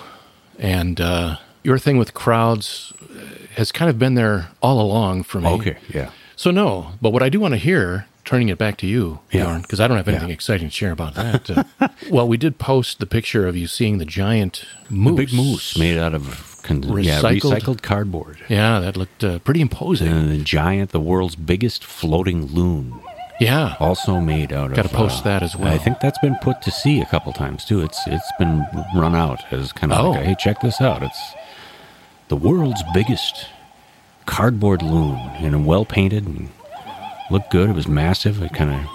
and 0.58 1.00
uh, 1.00 1.38
your 1.64 1.78
thing 1.78 1.98
with 1.98 2.14
crowds 2.14 2.94
uh, 3.02 3.48
has 3.56 3.72
kind 3.72 3.90
of 3.90 4.00
been 4.00 4.16
there 4.16 4.50
all 4.62 4.82
along 4.82 5.24
for 5.24 5.40
me. 5.42 5.50
Okay, 5.50 5.78
yeah. 5.90 6.12
So 6.36 6.52
no, 6.52 6.94
but 7.02 7.12
what 7.12 7.24
I 7.24 7.30
do 7.30 7.40
want 7.40 7.54
to 7.54 7.60
hear, 7.60 8.08
turning 8.26 8.48
it 8.50 8.58
back 8.58 8.78
to 8.78 8.88
you, 8.88 9.20
Yeah. 9.32 9.44
Bjorn, 9.44 9.62
because 9.64 9.80
I 9.80 9.88
don't 9.88 9.98
have 9.98 10.08
anything 10.08 10.30
Yeah. 10.30 10.34
exciting 10.34 10.68
to 10.70 10.74
share 10.74 10.92
about 10.92 11.16
that. 11.16 11.50
uh, 11.50 11.88
well, 12.10 12.28
we 12.28 12.38
did 12.38 12.58
post 12.58 13.00
the 13.00 13.06
picture 13.06 13.48
of 13.48 13.56
you 13.58 13.68
seeing 13.68 13.98
the 13.98 14.06
giant 14.06 14.64
moose, 14.90 15.18
The 15.18 15.26
big 15.26 15.34
moose 15.34 15.78
made 15.78 15.98
out 15.98 16.14
of 16.14 16.60
con- 16.64 16.84
yeah, 16.84 17.20
Recycled? 17.20 17.42
recycled 17.60 17.82
cardboard. 17.82 18.38
Yeah, 18.48 18.80
that 18.80 18.96
looked 18.96 19.24
uh, 19.24 19.40
pretty 19.40 19.60
imposing. 19.62 20.08
And 20.08 20.32
the 20.32 20.38
giant, 20.44 20.92
the 20.92 21.02
world's 21.02 21.36
biggest 21.36 21.84
floating 21.84 22.46
loon, 22.48 22.94
yeah, 23.42 23.76
also 23.80 24.22
made 24.22 24.54
out 24.54 24.70
of. 24.70 24.76
Gotta 24.78 24.88
post 24.90 25.22
uh, 25.22 25.24
that 25.26 25.44
as 25.44 25.56
well. 25.58 25.74
I 25.74 25.78
think 25.78 26.00
that's 26.00 26.20
been 26.20 26.38
put 26.42 26.62
to 26.62 26.72
sea 26.72 27.02
a 27.02 27.06
couple 27.06 27.34
times 27.34 27.66
too. 27.66 27.82
It's 27.82 28.00
it's 28.08 28.32
been 28.40 28.66
run 28.96 29.16
out 29.16 29.42
as 29.52 29.74
kind 29.74 29.92
of 29.92 30.00
Oh. 30.06 30.12
like, 30.12 30.24
hey, 30.24 30.36
check 30.40 30.62
this 30.62 30.80
out. 30.80 31.04
It's 31.04 31.34
the 32.30 32.38
world's 32.38 32.84
biggest 32.94 33.48
cardboard 34.26 34.82
loon, 34.82 35.18
and 35.40 35.66
well 35.66 35.84
painted 35.84 36.26
and 36.26 36.50
looked 37.32 37.52
good. 37.52 37.70
It 37.70 37.74
was 37.74 37.88
massive. 37.88 38.42
It 38.42 38.54
kind 38.54 38.72
of 38.72 38.90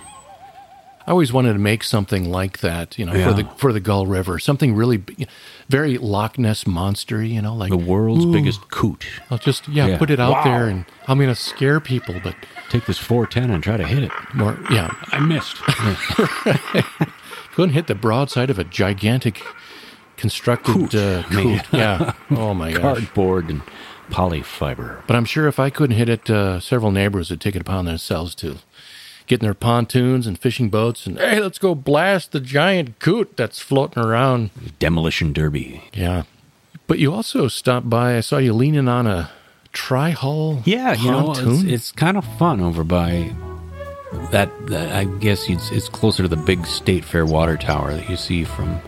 I 1.07 1.11
always 1.13 1.33
wanted 1.33 1.55
to 1.55 1.59
make 1.59 1.83
something 1.85 2.31
like 2.31 2.59
that, 2.59 2.99
you 2.99 3.07
know, 3.07 3.15
Yeah. 3.15 3.29
for 3.29 3.33
the 3.33 3.45
for 3.57 3.73
the 3.73 3.81
Gull 3.81 4.05
River, 4.07 4.39
something 4.39 4.75
really 4.75 5.03
very 5.71 5.97
Loch 5.97 6.39
Ness 6.39 6.67
monster, 6.67 7.23
you 7.25 7.41
know, 7.41 7.55
like 7.55 7.71
the 7.71 7.79
world's 7.79 8.27
biggest 8.27 8.69
coot. 8.71 9.07
I'll 9.31 9.39
just 9.39 9.67
yeah, 9.69 9.87
Yeah. 9.87 9.97
put 9.99 10.11
it 10.11 10.21
out 10.21 10.33
Wow. 10.33 10.45
there, 10.45 10.67
and 10.69 10.85
I'm 11.07 11.19
gonna 11.19 11.35
scare 11.35 11.81
people, 11.81 12.17
but 12.23 12.35
Take 12.69 12.85
this 12.85 12.99
410 12.99 13.51
and 13.51 13.63
try 13.65 13.79
to 13.79 13.87
hit 13.87 14.03
it. 14.03 14.13
more 14.35 14.59
yeah, 14.71 14.93
I 15.11 15.21
missed. 15.21 15.57
couldn't 17.55 17.73
hit 17.75 17.87
the 17.87 17.95
broadside 17.95 18.51
of 18.51 18.59
a 18.59 18.65
gigantic 18.65 19.43
constructed 20.19 20.73
Coot, 20.75 20.95
uh, 20.95 21.23
coot. 21.25 21.63
Yeah, 21.73 22.13
oh 22.33 22.53
my 22.55 22.73
god. 22.73 22.83
Cardboard 22.83 23.49
and 23.49 23.63
polyfiber. 24.11 25.03
But 25.07 25.17
I'm 25.17 25.25
sure 25.25 25.47
if 25.49 25.59
I 25.59 25.71
couldn't 25.71 25.97
hit 25.97 26.09
it, 26.09 26.29
uh, 26.31 26.61
several 26.61 26.91
neighbors 26.91 27.31
would 27.31 27.41
take 27.41 27.57
it 27.57 27.63
upon 27.63 27.85
themselves 27.85 28.35
to 28.37 28.59
get 29.27 29.41
in 29.41 29.45
their 29.45 29.55
pontoons 29.55 30.27
and 30.27 30.39
fishing 30.39 30.71
boats 30.71 31.07
and 31.07 31.19
hey, 31.19 31.39
let's 31.41 31.59
go 31.59 31.75
blast 31.75 32.33
the 32.33 32.41
giant 32.41 32.99
coot 32.99 33.37
that's 33.37 33.61
floating 33.61 34.03
around. 34.03 34.51
Demolition 34.79 35.33
derby. 35.33 35.83
Yeah. 35.93 36.23
But 36.87 36.99
you 36.99 37.13
also 37.13 37.49
stopped 37.49 37.91
by. 37.91 38.17
I 38.17 38.21
saw 38.21 38.39
you 38.39 38.55
leaning 38.55 38.89
on 38.89 39.07
a 39.07 39.31
tri 39.73 40.11
hull. 40.11 40.63
Yeah, 40.65 40.95
you 40.95 41.11
know, 41.11 41.33
it's, 41.37 41.63
it's 41.63 41.93
kind 41.93 42.17
of 42.17 42.25
fun 42.39 42.61
over 42.61 42.83
by 42.83 43.35
that. 44.33 44.51
that 44.69 44.93
I 44.93 45.05
guess 45.05 45.51
it's, 45.51 45.71
it's 45.71 45.91
closer 45.91 46.23
to 46.23 46.29
the 46.29 46.37
big 46.37 46.65
State 46.67 47.05
Fair 47.05 47.27
water 47.27 47.59
tower 47.59 47.93
that 47.93 48.09
you 48.09 48.17
see 48.17 48.45
from, 48.45 48.81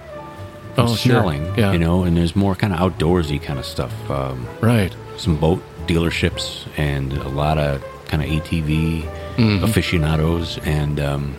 Oh, 0.78 0.96
sure. 0.96 1.34
Yeah. 1.58 1.72
You 1.72 1.78
know, 1.78 2.04
and 2.04 2.16
there's 2.16 2.34
more 2.34 2.54
kind 2.54 2.72
of 2.72 2.78
outdoorsy 2.80 3.42
kind 3.42 3.58
of 3.58 3.66
stuff. 3.66 3.92
Um, 4.10 4.46
right. 4.62 4.94
Some 5.20 5.36
boat 5.36 5.62
dealerships 5.86 6.66
and 6.76 7.12
a 7.12 7.28
lot 7.28 7.58
of 7.58 7.82
kind 8.08 8.22
of 8.22 8.28
ATV 8.28 9.04
Mhm. 9.36 9.62
aficionados 9.62 10.58
and 10.64 10.98
um, 11.00 11.34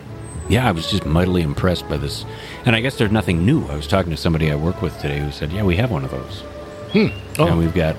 yeah, 0.49 0.67
I 0.67 0.71
was 0.71 0.89
just 0.89 1.05
mightily 1.05 1.41
impressed 1.43 1.88
by 1.88 1.97
this. 1.97 2.25
And 2.65 2.75
I 2.75 2.82
guess 2.82 2.97
there's 2.97 3.11
nothing 3.11 3.45
new. 3.45 3.65
I 3.67 3.75
was 3.75 3.88
talking 3.88 4.11
to 4.11 4.17
somebody 4.17 4.51
I 4.51 4.55
work 4.55 4.82
with 4.82 4.97
today 4.99 5.19
who 5.19 5.32
said, 5.32 5.51
"Yeah, 5.51 5.63
we 5.63 5.75
have 5.77 5.91
one 5.91 6.03
of 6.03 6.11
those." 6.11 6.43
Hmm. 6.93 7.07
Oh. 7.39 7.47
And 7.47 7.57
we've 7.59 7.73
got, 7.73 7.95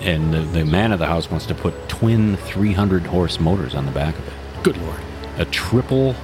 and 0.00 0.32
the, 0.34 0.40
the 0.40 0.64
man 0.64 0.90
of 0.92 0.98
the 0.98 1.06
house 1.06 1.30
wants 1.30 1.46
to 1.46 1.54
put 1.54 1.74
twin 1.88 2.36
300 2.36 3.06
horse 3.06 3.38
motors 3.38 3.74
on 3.74 3.86
the 3.86 3.92
back 3.92 4.18
of 4.18 4.26
it. 4.26 4.32
Good 4.64 4.76
lord. 4.78 4.98
A 5.38 5.44
triple 5.44 6.16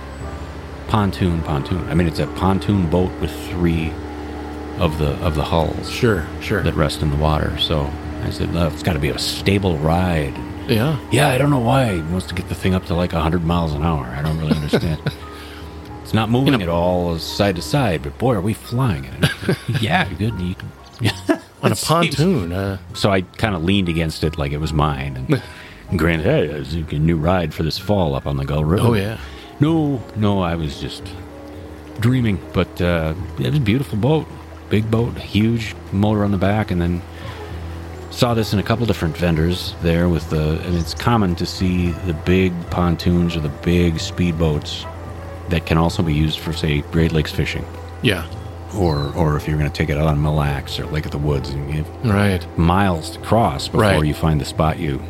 pontoon 0.89 1.43
pontoon. 1.43 1.87
I 1.91 1.95
mean, 1.95 2.09
it's 2.09 2.19
a 2.19 2.27
pontoon 2.27 2.89
boat 2.91 3.13
with 3.21 3.31
three 3.51 3.93
of 4.79 4.99
the 4.99 5.11
of 5.25 5.35
the 5.37 5.45
hulls. 5.45 5.91
Sure, 5.91 6.27
sure. 6.41 6.63
That 6.63 6.75
rest 6.75 7.03
in 7.03 7.11
the 7.11 7.17
water. 7.17 7.57
So 7.59 7.89
I 8.23 8.31
said, 8.31 8.51
oh, 8.55 8.69
it's 8.69 8.83
got 8.83 8.95
to 8.95 8.99
be 8.99 9.09
a 9.09 9.19
stable 9.19 9.79
ride. 9.79 10.37
Yeah. 10.69 10.99
Yeah, 11.11 11.29
I 11.29 11.39
don't 11.39 11.51
know 11.51 11.59
why 11.59 11.95
he 11.95 12.01
wants 12.03 12.27
to 12.27 12.35
get 12.35 12.49
the 12.49 12.55
thing 12.55 12.75
up 12.75 12.85
to 12.87 12.95
like 12.95 13.13
100 13.13 13.45
miles 13.45 13.73
an 13.73 13.83
hour. 13.83 14.05
I 14.05 14.23
don't 14.23 14.39
really 14.39 14.55
understand. 14.55 15.01
it's 16.03 16.15
not 16.15 16.29
moving 16.29 16.61
at 16.61 16.69
all 16.69 17.19
side 17.19 17.57
to 17.57 17.63
side, 17.63 18.03
but 18.03 18.19
boy, 18.19 18.35
are 18.35 18.41
we 18.41 18.55
flying 18.55 19.05
it. 19.05 19.57
yeah, 19.81 20.09
good. 20.15 20.39
You 20.41 20.55
can, 20.55 20.71
On 21.63 21.73
a 21.73 21.77
pontoon. 21.77 22.53
Uh, 22.53 22.79
so 22.95 23.11
I 23.11 23.23
kind 23.23 23.55
of 23.55 23.65
leaned 23.65 23.89
against 23.89 24.23
it 24.25 24.39
like 24.39 24.53
it 24.53 24.59
was 24.59 24.73
mine. 24.73 25.17
And, 25.17 25.43
and 25.91 25.99
granted, 25.99 26.27
hey, 26.27 26.45
it's 26.47 26.75
a 26.75 26.99
new 26.99 27.17
ride 27.17 27.53
for 27.53 27.63
this 27.63 27.79
fall 27.79 28.15
up 28.15 28.27
on 28.27 28.37
the 28.37 28.45
Gull 28.45 28.65
River. 28.65 28.89
Oh, 28.89 28.95
yeah. 28.95 29.19
No, 29.61 30.03
no, 30.17 30.41
I 30.41 30.55
was 30.55 30.81
just 30.81 31.03
dreaming. 31.99 32.39
But 32.53 32.81
uh, 32.81 33.15
it 33.39 33.47
was 33.47 33.57
a 33.57 33.61
beautiful 33.61 33.99
boat. 33.99 34.27
Big 34.71 34.91
boat, 34.91 35.17
huge 35.17 35.75
motor 35.93 36.25
on 36.25 36.31
the 36.31 36.39
back, 36.39 36.71
and 36.71 36.81
then 36.81 37.03
saw 38.19 38.35
this 38.35 38.53
in 38.53 38.59
a 38.59 38.63
couple 38.65 38.85
different 38.85 39.17
vendors 39.17 39.77
there 39.81 40.09
with 40.09 40.29
the 40.31 40.59
and 40.67 40.77
it's 40.77 40.93
common 40.93 41.37
to 41.37 41.47
see 41.47 41.93
the 42.09 42.13
big 42.13 42.53
pontoons 42.69 43.37
or 43.37 43.41
the 43.41 43.49
big 43.49 43.95
speedboats 43.95 44.83
that 45.51 45.65
can 45.67 45.79
also 45.79 46.03
be 46.03 46.13
used 46.13 46.41
for 46.41 46.53
say 46.53 46.81
Great 46.91 47.13
Lakes 47.13 47.31
fishing. 47.31 47.65
Yeah. 48.03 48.27
Or 48.75 49.13
or 49.15 49.37
if 49.37 49.47
you're 49.47 49.57
going 49.57 49.71
to 49.71 49.77
take 49.77 49.89
it 49.89 49.97
out 49.97 50.09
on 50.09 50.21
Mille 50.21 50.35
Lacs 50.35 50.81
or 50.81 50.87
Lake 50.87 51.05
of 51.05 51.13
the 51.13 51.19
Woods 51.19 51.51
and 51.51 51.65
you 51.73 51.85
have 51.85 52.05
right. 52.05 52.59
miles 52.59 53.11
to 53.11 53.21
cross 53.21 53.69
before 53.69 53.81
Right. 53.83 54.05
you 54.05 54.15
find 54.15 54.41
the 54.41 54.45
spot 54.45 54.81
you 54.81 55.01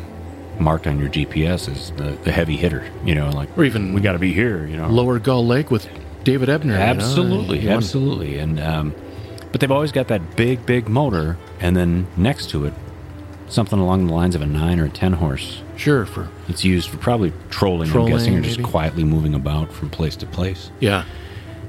marked 0.59 0.85
on 0.85 0.99
your 0.99 1.09
GPS 1.09 1.67
as 1.67 1.89
the, 1.93 2.11
the 2.23 2.31
heavy 2.31 2.57
hitter, 2.57 2.83
you 3.03 3.15
know, 3.15 3.29
like 3.31 3.57
Or 3.57 3.63
even 3.63 3.91
we 3.93 4.01
got 4.01 4.11
to 4.13 4.19
be 4.19 4.33
here, 4.33 4.67
you 4.67 4.77
know. 4.77 4.87
Lower 4.87 5.17
Gull 5.17 5.47
Lake 5.47 5.71
with 5.71 5.89
David 6.23 6.47
Ebner. 6.47 6.75
Absolutely, 6.75 7.59
you 7.59 7.69
want- 7.69 7.77
absolutely, 7.83 8.37
and 8.37 8.59
um, 8.59 8.93
but 9.51 9.61
they've 9.61 9.71
always 9.71 9.91
got 9.91 10.09
that 10.09 10.35
big, 10.35 10.63
big 10.67 10.87
motor, 10.87 11.37
and 11.59 11.75
then 11.75 12.05
next 12.15 12.49
to 12.51 12.65
it, 12.65 12.73
something 13.49 13.79
along 13.79 14.07
the 14.07 14.13
lines 14.13 14.35
of 14.35 14.41
a 14.41 14.45
nine 14.45 14.79
or 14.79 14.85
a 14.85 14.89
ten 14.89 15.13
horse. 15.13 15.61
Sure, 15.75 16.05
for 16.05 16.29
It's 16.47 16.63
used 16.63 16.89
for 16.89 16.97
probably 16.97 17.33
trolling, 17.49 17.89
Trolling, 17.89 18.13
I'm 18.13 18.19
guessing, 18.19 18.37
or 18.37 18.41
just 18.41 18.57
maybe. 18.59 18.69
quietly 18.69 19.03
moving 19.03 19.33
about 19.33 19.71
from 19.71 19.89
place 19.89 20.15
to 20.17 20.25
place. 20.25 20.71
yeah. 20.79 21.03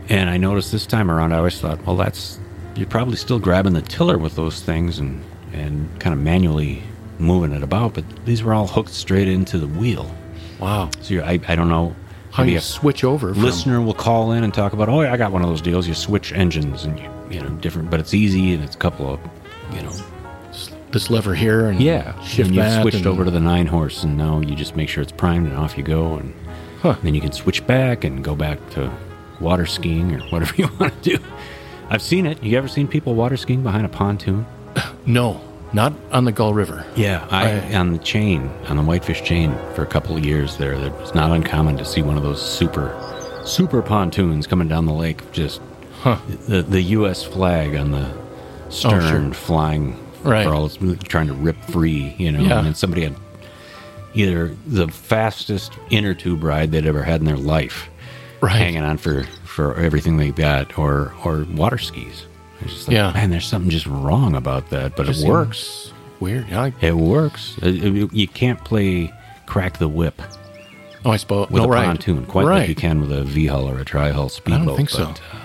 And 0.09 0.29
I 0.29 0.39
noticed 0.39 0.73
this 0.73 0.87
time 0.87 1.09
around, 1.09 1.33
I 1.33 1.39
always 1.39 1.61
thought, 1.61 1.87
well, 1.87 1.95
that's 1.97 2.41
you're 2.75 2.89
probably 2.89 3.15
still 3.17 3.39
grabbing 3.39 3.75
the 3.75 3.83
tiller 3.83 4.19
with 4.19 4.35
those 4.37 4.61
things 4.61 4.99
and 4.99 5.23
and 5.53 5.89
kind 6.01 6.13
of 6.15 6.21
manually 6.21 6.83
moving 7.19 7.53
it 7.53 7.63
about, 7.63 7.95
but 7.95 8.05
these 8.25 8.43
were 8.43 8.53
all 8.55 8.67
hooked 8.67 8.91
straight 8.91 9.29
into 9.29 9.59
the 9.59 9.67
wheel. 9.69 10.11
Wow. 10.59 10.91
So 11.01 11.15
you're, 11.15 11.25
I, 11.25 11.39
I 11.49 11.55
don't 11.55 11.69
know 11.69 11.95
How 12.33 12.43
you 12.45 12.59
switch 12.61 13.05
over 13.05 13.33
from 13.35 13.43
listener 13.43 13.81
will 13.81 13.95
call 13.95 14.33
in 14.33 14.43
and 14.45 14.53
talk 14.55 14.73
about, 14.73 14.89
oh, 14.89 15.03
yeah, 15.03 15.13
I 15.13 15.17
got 15.17 15.31
one 15.33 15.43
of 15.43 15.49
those 15.49 15.61
deals. 15.61 15.87
You 15.87 15.95
switch 15.95 16.33
engines 16.33 16.85
and 16.85 16.99
you, 16.99 17.11
you 17.31 17.41
know 17.41 17.49
different, 17.61 17.91
but 17.91 18.01
it's 18.01 18.13
easy 18.15 18.53
and 18.55 18.65
it's 18.65 18.75
a 18.75 18.79
couple 18.79 19.13
of 19.13 19.21
you 19.75 19.83
know 19.83 19.93
this 20.93 21.11
lever 21.11 21.35
here 21.35 21.67
and 21.67 21.81
yeah. 21.81 22.21
shift 22.23 22.49
and 22.49 22.57
you've 22.57 22.83
switched 22.83 22.99
and- 22.99 23.07
over 23.07 23.25
to 23.25 23.31
the 23.31 23.41
nine 23.41 23.67
horse, 23.67 24.03
and 24.03 24.17
now 24.17 24.41
you 24.41 24.55
just 24.55 24.77
make 24.77 24.89
sure 24.89 25.03
it's 25.03 25.13
primed 25.13 25.47
and 25.47 25.57
off 25.57 25.77
you 25.77 25.85
go, 25.85 26.17
and 26.17 26.35
then 27.03 27.15
you 27.15 27.21
can 27.21 27.33
switch 27.33 27.67
back 27.67 28.05
and 28.05 28.25
go 28.25 28.35
back 28.35 28.59
to 28.71 28.93
water 29.41 29.67
skiing 29.67 30.15
or 30.15 30.21
whatever 30.29 30.55
you 30.57 30.69
want 30.79 31.03
to 31.03 31.17
do. 31.17 31.25
I've 31.89 32.03
seen 32.03 32.27
it. 32.27 32.43
You 32.43 32.57
ever 32.57 32.69
seen 32.69 32.87
people 32.87 33.15
water 33.15 33.37
skiing 33.37 33.63
behind 33.63 33.87
a 33.87 33.89
pontoon? 33.89 34.47
No, 35.07 35.41
not 35.73 35.95
on 36.13 36.25
the 36.27 36.31
Gull 36.31 36.53
River. 36.53 36.85
Yeah, 36.95 37.27
I 37.31 37.75
on 37.75 37.93
the 37.93 37.99
chain 37.99 38.51
on 38.69 38.77
the 38.77 38.83
whitefish 38.83 39.23
chain 39.23 39.57
for 39.75 39.83
a 39.83 39.87
couple 39.87 40.17
of 40.17 40.25
years 40.25 40.57
there. 40.59 40.75
It 40.75 40.93
was 40.93 41.15
not 41.15 41.31
uncommon 41.31 41.79
to 41.79 41.85
see 41.87 42.03
one 42.03 42.17
of 42.19 42.23
those 42.23 42.41
super, 42.41 42.95
super 43.45 43.81
pontoons 43.81 44.47
coming 44.47 44.69
down 44.69 44.85
the 44.85 44.93
lake. 44.93 45.33
Just 45.33 45.61
the 46.05 46.63
the 46.63 46.83
U.S. 46.83 47.25
flag 47.25 47.75
on 47.75 47.93
the 47.93 48.13
oh, 48.13 48.71
stern 48.71 49.33
sure. 49.33 49.35
flying 49.35 49.97
Right. 50.23 50.45
for 50.47 50.53
all 50.55 50.67
it's 50.67 50.77
trying 51.05 51.27
to 51.29 51.33
rip 51.35 51.57
free. 51.67 52.15
You 52.19 52.33
know, 52.33 52.41
Yeah. 52.41 52.59
and 52.59 52.67
then 52.67 52.75
somebody 52.75 53.03
had 53.03 53.17
either 54.15 54.55
the 54.67 54.89
fastest 54.89 55.73
inner 55.91 56.15
tube 56.15 56.43
ride 56.43 56.73
they'd 56.73 56.87
ever 56.87 57.03
had 57.03 57.21
in 57.21 57.27
their 57.27 57.37
life, 57.37 57.89
Right. 58.41 58.53
hanging 58.57 58.83
on 58.83 58.97
for 58.99 59.25
for 59.45 59.75
everything 59.77 60.17
they 60.17 60.31
got, 60.31 60.79
or 60.79 61.13
or 61.25 61.47
water 61.55 61.79
skis. 61.79 62.25
It's 62.63 62.73
just 62.75 62.89
like, 62.89 62.95
Yeah. 62.95 63.13
man, 63.13 63.31
there's 63.31 63.47
something 63.47 63.71
just 63.71 63.87
wrong 63.87 64.35
about 64.37 64.71
that, 64.71 64.95
but 64.97 65.07
Just 65.07 65.25
it 65.25 65.29
works. 65.29 65.93
Weird. 66.21 66.47
Yeah, 66.51 66.63
I- 66.65 66.73
It 66.83 66.97
works. 66.97 67.57
It- 67.63 67.83
it- 67.83 68.13
you 68.13 68.29
can't 68.29 68.63
play 68.65 69.11
crack 69.47 69.79
the 69.79 69.89
whip 69.89 70.21
oh, 71.05 71.11
I 71.13 71.17
suppose. 71.17 71.49
with 71.51 71.63
no, 71.63 71.69
a 71.69 71.73
right. 71.73 71.87
pontoon 71.87 72.27
quite 72.27 72.45
right. 72.47 72.59
like 72.61 72.69
you 72.69 72.75
can 72.75 73.01
with 73.01 73.11
a 73.11 73.25
V 73.25 73.47
hull 73.47 73.69
or 73.69 73.79
a 73.79 73.85
tri 73.85 74.11
hull 74.11 74.29
speedboat. 74.29 74.61
I 74.63 74.65
don't 74.67 74.77
think 74.77 74.91
so. 74.91 75.07
but, 75.07 75.21
uh, 75.33 75.40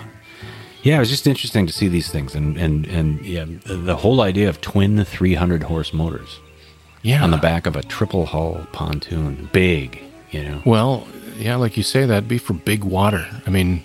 yeah, 0.86 0.96
it 0.96 1.00
was 1.00 1.10
just 1.10 1.26
interesting 1.26 1.66
to 1.66 1.72
see 1.72 1.88
these 1.88 2.08
things, 2.10 2.34
and 2.34 2.56
and 2.56 2.86
and 2.86 3.24
yeah, 3.26 3.44
the, 3.64 3.96
whole 3.96 4.20
idea 4.20 4.48
of 4.48 4.60
twin 4.60 5.04
300 5.04 5.64
horse 5.64 5.92
motors 5.92 6.38
Yeah. 7.02 7.22
on 7.24 7.30
the 7.30 7.36
back 7.50 7.66
of 7.66 7.74
a 7.76 7.82
triple 7.82 8.26
hull 8.26 8.66
pontoon, 8.72 9.48
big, 9.52 10.00
you 10.30 10.42
know. 10.44 10.62
Well, 10.64 11.06
yeah, 11.38 11.56
like 11.56 11.76
you 11.76 11.82
say, 11.82 12.06
that'd 12.06 12.28
be 12.28 12.38
for 12.38 12.54
big 12.54 12.84
water. 12.84 13.24
I 13.46 13.50
mean, 13.50 13.82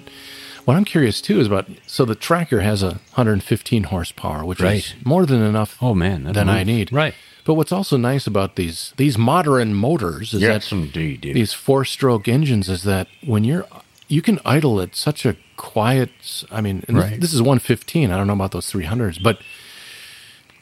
what 0.65 0.77
I'm 0.77 0.85
curious 0.85 1.21
too 1.21 1.39
is 1.39 1.47
about 1.47 1.65
so 1.87 2.05
the 2.05 2.15
tracker 2.15 2.61
has 2.61 2.83
a 2.83 2.99
115 3.15 3.83
horsepower, 3.85 4.45
which 4.45 4.61
is 4.61 4.93
more 5.03 5.25
than 5.25 5.41
enough 5.41 5.77
Oh 5.81 5.95
man, 5.95 6.23
than 6.23 6.49
I 6.49 6.63
need. 6.63 6.91
Right. 6.93 7.13
But 7.43 7.55
what's 7.55 7.71
also 7.71 7.97
nice 7.97 8.27
about 8.27 8.55
these 8.55 8.93
these 8.97 9.17
modern 9.17 9.73
motors 9.73 10.33
is 10.35 10.41
Yes, 10.41 10.69
that 10.69 10.75
indeed. 10.75 11.21
dude. 11.21 11.35
these 11.35 11.53
four 11.53 11.83
stroke 11.85 12.27
engines 12.27 12.69
is 12.69 12.83
that 12.83 13.07
when 13.25 13.43
you're 13.43 13.65
you 14.11 14.21
can 14.21 14.39
idle 14.45 14.81
at 14.81 14.95
such 14.95 15.25
a 15.25 15.35
quiet 15.57 16.09
I 16.51 16.59
mean 16.61 16.83
Right. 16.89 17.19
this, 17.21 17.33
is 17.33 17.41
115 17.41 18.11
I 18.11 18.17
don't 18.17 18.27
know 18.27 18.33
about 18.33 18.51
those 18.51 18.71
300s 18.71 19.21
but 19.21 19.39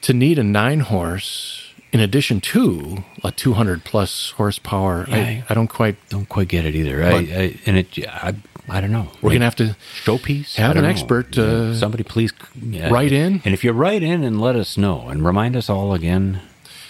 to 0.02 0.14
need 0.14 0.38
a 0.39 0.43
9 0.43 0.80
horse 0.82 1.74
in 1.91 2.00
addition 2.00 2.39
to 2.41 3.04
a 3.24 3.32
200 3.32 3.84
plus 3.84 4.32
horsepower 4.38 5.06
Yeah, 5.10 5.16
I, 5.16 5.43
I 5.50 5.54
don't 5.54 5.68
quite 5.68 5.95
Don't 6.10 6.30
quite 6.30 6.47
get 6.47 6.66
it 6.66 6.76
either. 6.76 7.04
I, 7.04 7.10
I, 7.10 7.60
and 7.66 7.78
it, 7.78 7.97
I, 8.08 8.36
I 8.70 8.82
don't 8.82 8.91
know. 8.91 9.08
we're 9.22 9.32
going 9.32 9.39
to 9.39 9.45
have 9.45 9.56
to 9.56 9.76
showpiece. 10.06 10.56
Have 10.56 10.76
an 10.78 10.84
know. 10.84 10.89
expert, 10.89 11.36
Yeah, 11.36 11.43
uh, 11.43 11.74
somebody 11.74 12.04
please 12.04 12.32
yeah. 12.62 12.89
write 12.93 13.12
in. 13.12 13.41
And 13.43 13.54
if 13.56 13.64
you 13.64 13.72
write 13.72 14.04
in 14.04 14.24
and 14.24 14.39
let 14.39 14.56
us 14.56 14.78
know 14.78 15.08
and 15.10 15.26
remind 15.26 15.56
us 15.56 15.68
all 15.72 15.95
again, 15.95 16.41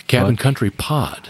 cabin 0.07 0.36
country 0.36 0.70
pod 0.72 1.30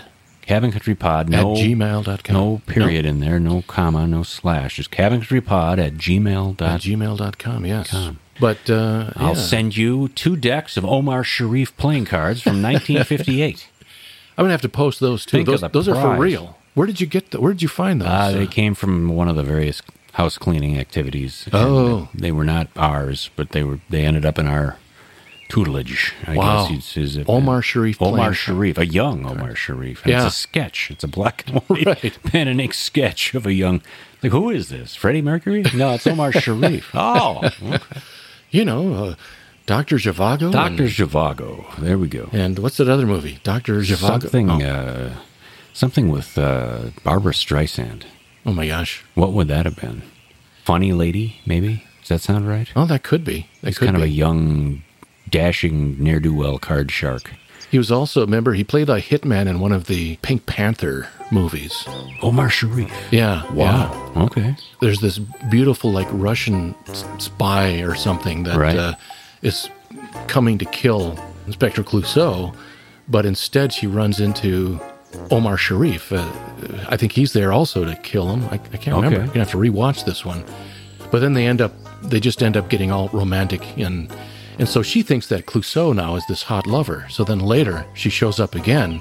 Cabin 0.49 0.71
Country 0.71 0.95
Pod, 0.95 1.29
no 1.29 1.53
at 1.53 1.59
gmail.com 1.59 2.33
no 2.33 2.61
period 2.65 3.05
in 3.05 3.19
there, 3.19 3.39
no 3.39 3.61
comma, 3.67 4.07
no 4.07 4.23
slash. 4.23 4.77
Just 4.77 4.89
Cabin 4.89 5.19
Country 5.19 5.41
Pod 5.41 5.77
at 5.77 5.93
gmail. 5.93 6.59
at 6.59 6.81
gmail.com 6.81 7.65
yes 7.67 7.91
com. 7.91 8.19
but 8.39 8.67
uh 8.67 9.11
I'll 9.15 9.35
yeah. 9.35 9.41
send 9.41 9.77
you 9.77 10.07
two 10.07 10.35
decks 10.35 10.75
of 10.75 10.83
Omar 10.83 11.23
Sharif 11.23 11.77
playing 11.77 12.05
cards 12.05 12.41
from 12.41 12.63
1958. 12.63 13.69
I'm 14.39 14.43
gonna 14.45 14.51
have 14.51 14.61
to 14.63 14.69
post 14.69 14.99
those 14.99 15.23
too. 15.23 15.37
Think 15.37 15.49
Those, 15.49 15.61
those 15.71 15.87
are 15.87 16.01
for 16.01 16.19
real. 16.19 16.57
Where 16.73 16.87
did 16.87 16.99
you 16.99 17.05
get? 17.05 17.29
The, 17.29 17.39
where 17.39 17.53
did 17.53 17.61
you 17.61 17.67
find 17.67 18.01
those? 18.01 18.07
Uh, 18.07 18.31
they 18.31 18.47
came 18.47 18.73
from 18.73 19.09
one 19.09 19.27
of 19.29 19.35
the 19.35 19.43
various 19.43 19.83
house 20.13 20.39
cleaning 20.39 20.79
activities. 20.79 21.47
Oh. 21.53 22.09
they 22.15 22.31
were 22.31 22.43
not 22.43 22.69
ours, 22.75 23.29
but 23.35 23.51
they 23.51 23.63
were. 23.63 23.81
They 23.91 24.03
ended 24.03 24.25
up 24.25 24.39
in 24.39 24.47
our 24.47 24.77
tutelage. 25.49 26.13
I 26.25 26.35
Wow. 26.35 26.67
guess 26.69 26.95
is, 26.95 27.17
is 27.17 27.25
Omar 27.27 27.61
Sharif 27.61 28.01
Omar 28.01 28.33
Sharif, 28.33 28.77
a 28.77 28.85
young 28.85 29.25
Omar 29.25 29.55
Sharif. 29.55 30.03
And 30.03 30.11
Yeah. 30.11 30.25
It's 30.25 30.35
a 30.35 30.37
sketch. 30.37 30.89
It's 30.91 31.03
a 31.03 31.07
black 31.07 31.43
and 31.47 31.59
white 31.67 31.85
Right. 31.85 32.17
pen 32.23 32.47
and 32.47 32.61
ink 32.61 32.73
sketch 32.73 33.33
of 33.33 33.45
a 33.45 33.53
young. 33.53 33.81
Like 34.23 34.31
who 34.31 34.49
is 34.49 34.69
this? 34.69 34.95
Freddie 34.95 35.21
Mercury? 35.21 35.63
No, 35.73 35.93
it's 35.95 36.07
Omar 36.07 36.31
Sharif. 36.31 36.89
Oh, 36.93 37.41
okay. 37.43 37.79
you 38.51 38.63
know, 38.63 38.93
uh, 38.93 39.15
Doctor 39.65 39.97
Zhivago. 39.97 40.51
Doctor 40.51 40.85
Zhivago. 40.85 41.75
There 41.77 41.97
we 41.97 42.07
go. 42.07 42.29
and 42.31 42.57
what's 42.59 42.77
that 42.77 42.89
other 42.89 43.05
movie? 43.05 43.39
Doctor 43.43 43.79
Zhivago. 43.81 44.21
Something. 44.21 44.49
Oh. 44.49 44.59
Uh, 44.61 45.13
something 45.73 46.09
with 46.09 46.37
uh, 46.37 46.89
Barbra 47.03 47.33
Streisand. 47.33 48.03
oh 48.45 48.53
my 48.53 48.67
gosh. 48.67 49.03
What 49.15 49.33
would 49.33 49.47
that 49.49 49.65
have 49.65 49.75
been? 49.75 50.01
Funny 50.63 50.91
lady, 50.93 51.39
maybe. 51.45 51.83
Does 52.01 52.09
that 52.09 52.21
sound 52.21 52.47
right? 52.47 52.67
Oh, 52.75 52.85
that 52.85 53.03
could 53.03 53.23
be. 53.23 53.47
That 53.61 53.75
could 53.75 53.85
kind 53.87 53.97
be. 53.97 54.03
of 54.03 54.07
a 54.07 54.11
young, 54.11 54.83
dashing 55.29 56.01
ne'er 56.01 56.19
do 56.19 56.33
well 56.33 56.57
card 56.59 56.91
shark. 56.91 57.31
He 57.71 57.77
was 57.77 57.91
also 57.91 58.21
remember 58.21 58.53
he 58.53 58.63
played 58.63 58.89
a 58.89 58.99
hitman 58.99 59.47
in 59.47 59.59
one 59.59 59.71
of 59.71 59.85
the 59.85 60.15
Pink 60.23 60.47
Panther 60.47 61.07
movies. 61.31 61.87
Omar 62.23 62.49
Sharif. 62.49 62.89
Yeah. 63.11 63.43
yeah. 63.43 63.51
Wow. 63.53 64.11
Okay. 64.17 64.55
There's 64.81 65.01
this 65.01 65.19
beautiful 65.51 65.91
like 65.91 66.07
Russian 66.11 66.73
spy 67.19 67.81
or 67.81 67.93
something 67.93 68.41
that 68.43 68.57
Right. 68.57 68.75
uh, 68.75 68.95
is 69.43 69.69
coming 70.27 70.57
to 70.57 70.65
kill 70.65 71.17
Inspector 71.45 71.83
Clouseau, 71.83 72.55
but 73.07 73.25
instead 73.25 73.71
she 73.71 73.85
runs 73.85 74.19
into 74.19 74.79
Omar 75.29 75.55
Sharif. 75.57 76.11
Uh, 76.11 76.27
I 76.87 76.97
think 76.97 77.11
he's 77.11 77.33
there 77.33 77.51
also 77.53 77.85
to 77.85 77.95
kill 77.97 78.29
him. 78.31 78.45
I, 78.45 78.53
I 78.55 78.77
can't 78.77 78.95
remember. 78.95 79.17
Okay. 79.17 79.21
I'm 79.21 79.27
gonna 79.27 79.39
have 79.39 79.51
to 79.51 79.57
rewatch 79.57 80.05
this 80.05 80.25
one. 80.25 80.43
But 81.11 81.19
then 81.19 81.33
they 81.33 81.45
end 81.45 81.61
up, 81.61 81.73
they 82.01 82.19
just 82.19 82.41
end 82.41 82.57
up 82.57 82.67
getting 82.69 82.91
all 82.91 83.09
romantic 83.09 83.61
and. 83.77 84.11
And 84.59 84.67
so 84.67 84.81
she 84.83 85.01
thinks 85.03 85.27
that 85.27 85.45
Clouseau 85.45 85.95
now 85.95 86.15
is 86.15 86.25
this 86.27 86.43
hot 86.43 86.67
lover. 86.67 87.07
So 87.09 87.23
then 87.23 87.39
later 87.39 87.85
she 87.93 88.09
shows 88.09 88.39
up 88.39 88.53
again 88.55 88.99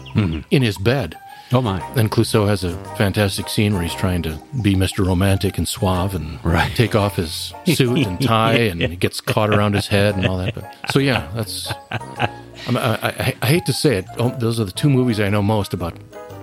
in 0.50 0.62
his 0.62 0.78
bed. 0.78 1.16
Oh 1.50 1.62
my! 1.62 1.80
And 1.96 2.10
Clouseau 2.10 2.46
has 2.46 2.62
a 2.62 2.76
fantastic 2.96 3.48
scene 3.48 3.72
where 3.72 3.82
he's 3.82 3.94
trying 3.94 4.20
to 4.22 4.38
be 4.62 4.74
Mr. 4.74 5.06
Romantic 5.06 5.56
and 5.56 5.66
suave 5.66 6.14
and 6.14 6.38
Right. 6.44 6.70
take 6.76 6.94
off 6.94 7.16
his 7.16 7.54
suit 7.64 8.06
and 8.06 8.20
tie 8.34 8.52
and 8.70 8.82
it 8.82 9.00
gets 9.00 9.20
caught 9.22 9.48
around 9.48 9.74
his 9.74 9.86
head 9.86 10.14
and 10.14 10.26
all 10.26 10.36
that. 10.38 10.54
But, 10.54 10.74
so 10.90 10.98
yeah, 10.98 11.26
that's. 11.34 11.72
I, 11.90 12.28
I, 12.76 13.34
I 13.40 13.46
hate 13.46 13.64
to 13.66 13.72
say 13.72 13.96
it. 13.96 14.04
Oh, 14.18 14.28
those 14.38 14.60
are 14.60 14.64
the 14.64 14.72
two 14.72 14.90
movies 14.90 15.20
I 15.20 15.30
know 15.30 15.40
most 15.42 15.72
about 15.72 15.94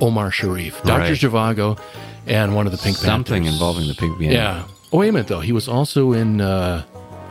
Omar 0.01 0.32
Sharif, 0.32 0.82
Doctor 0.84 1.09
Right. 1.09 1.11
Zhivago, 1.13 1.80
and 2.26 2.55
one 2.55 2.66
of 2.66 2.72
the 2.72 2.80
Pink 2.80 2.97
Something 2.97 3.43
Panthers. 3.43 3.53
involving 3.53 3.88
the 3.88 3.93
Pink 3.93 4.18
Panther. 4.18 4.34
Yeah. 4.34 4.68
Oh 4.91 4.97
wait 4.97 5.09
a 5.09 5.11
minute 5.11 5.28
though. 5.28 5.39
He 5.41 5.51
was 5.51 5.68
also 5.68 6.13
in 6.13 6.41
uh, 6.41 6.84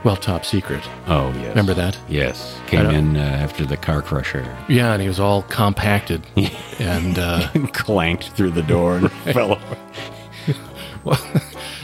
well, 0.05 0.17
Top 0.17 0.45
Secret. 0.45 0.83
Oh 1.07 1.31
yes. 1.33 1.49
Remember 1.49 1.75
that? 1.75 1.99
Yes. 2.09 2.59
Came 2.67 2.87
in 2.91 3.17
uh, 3.17 3.21
after 3.21 3.65
the 3.67 3.77
car 3.77 4.03
crusher. 4.03 4.45
Yeah, 4.69 4.93
and 4.93 5.01
he 5.03 5.09
was 5.09 5.19
all 5.21 5.43
compacted 5.43 6.27
and. 6.79 7.19
Uh, 7.19 7.49
clanked 7.73 8.31
through 8.31 8.51
the 8.53 8.63
door 8.63 8.97
and 8.97 9.13
fell 9.33 9.53
over. 9.53 11.19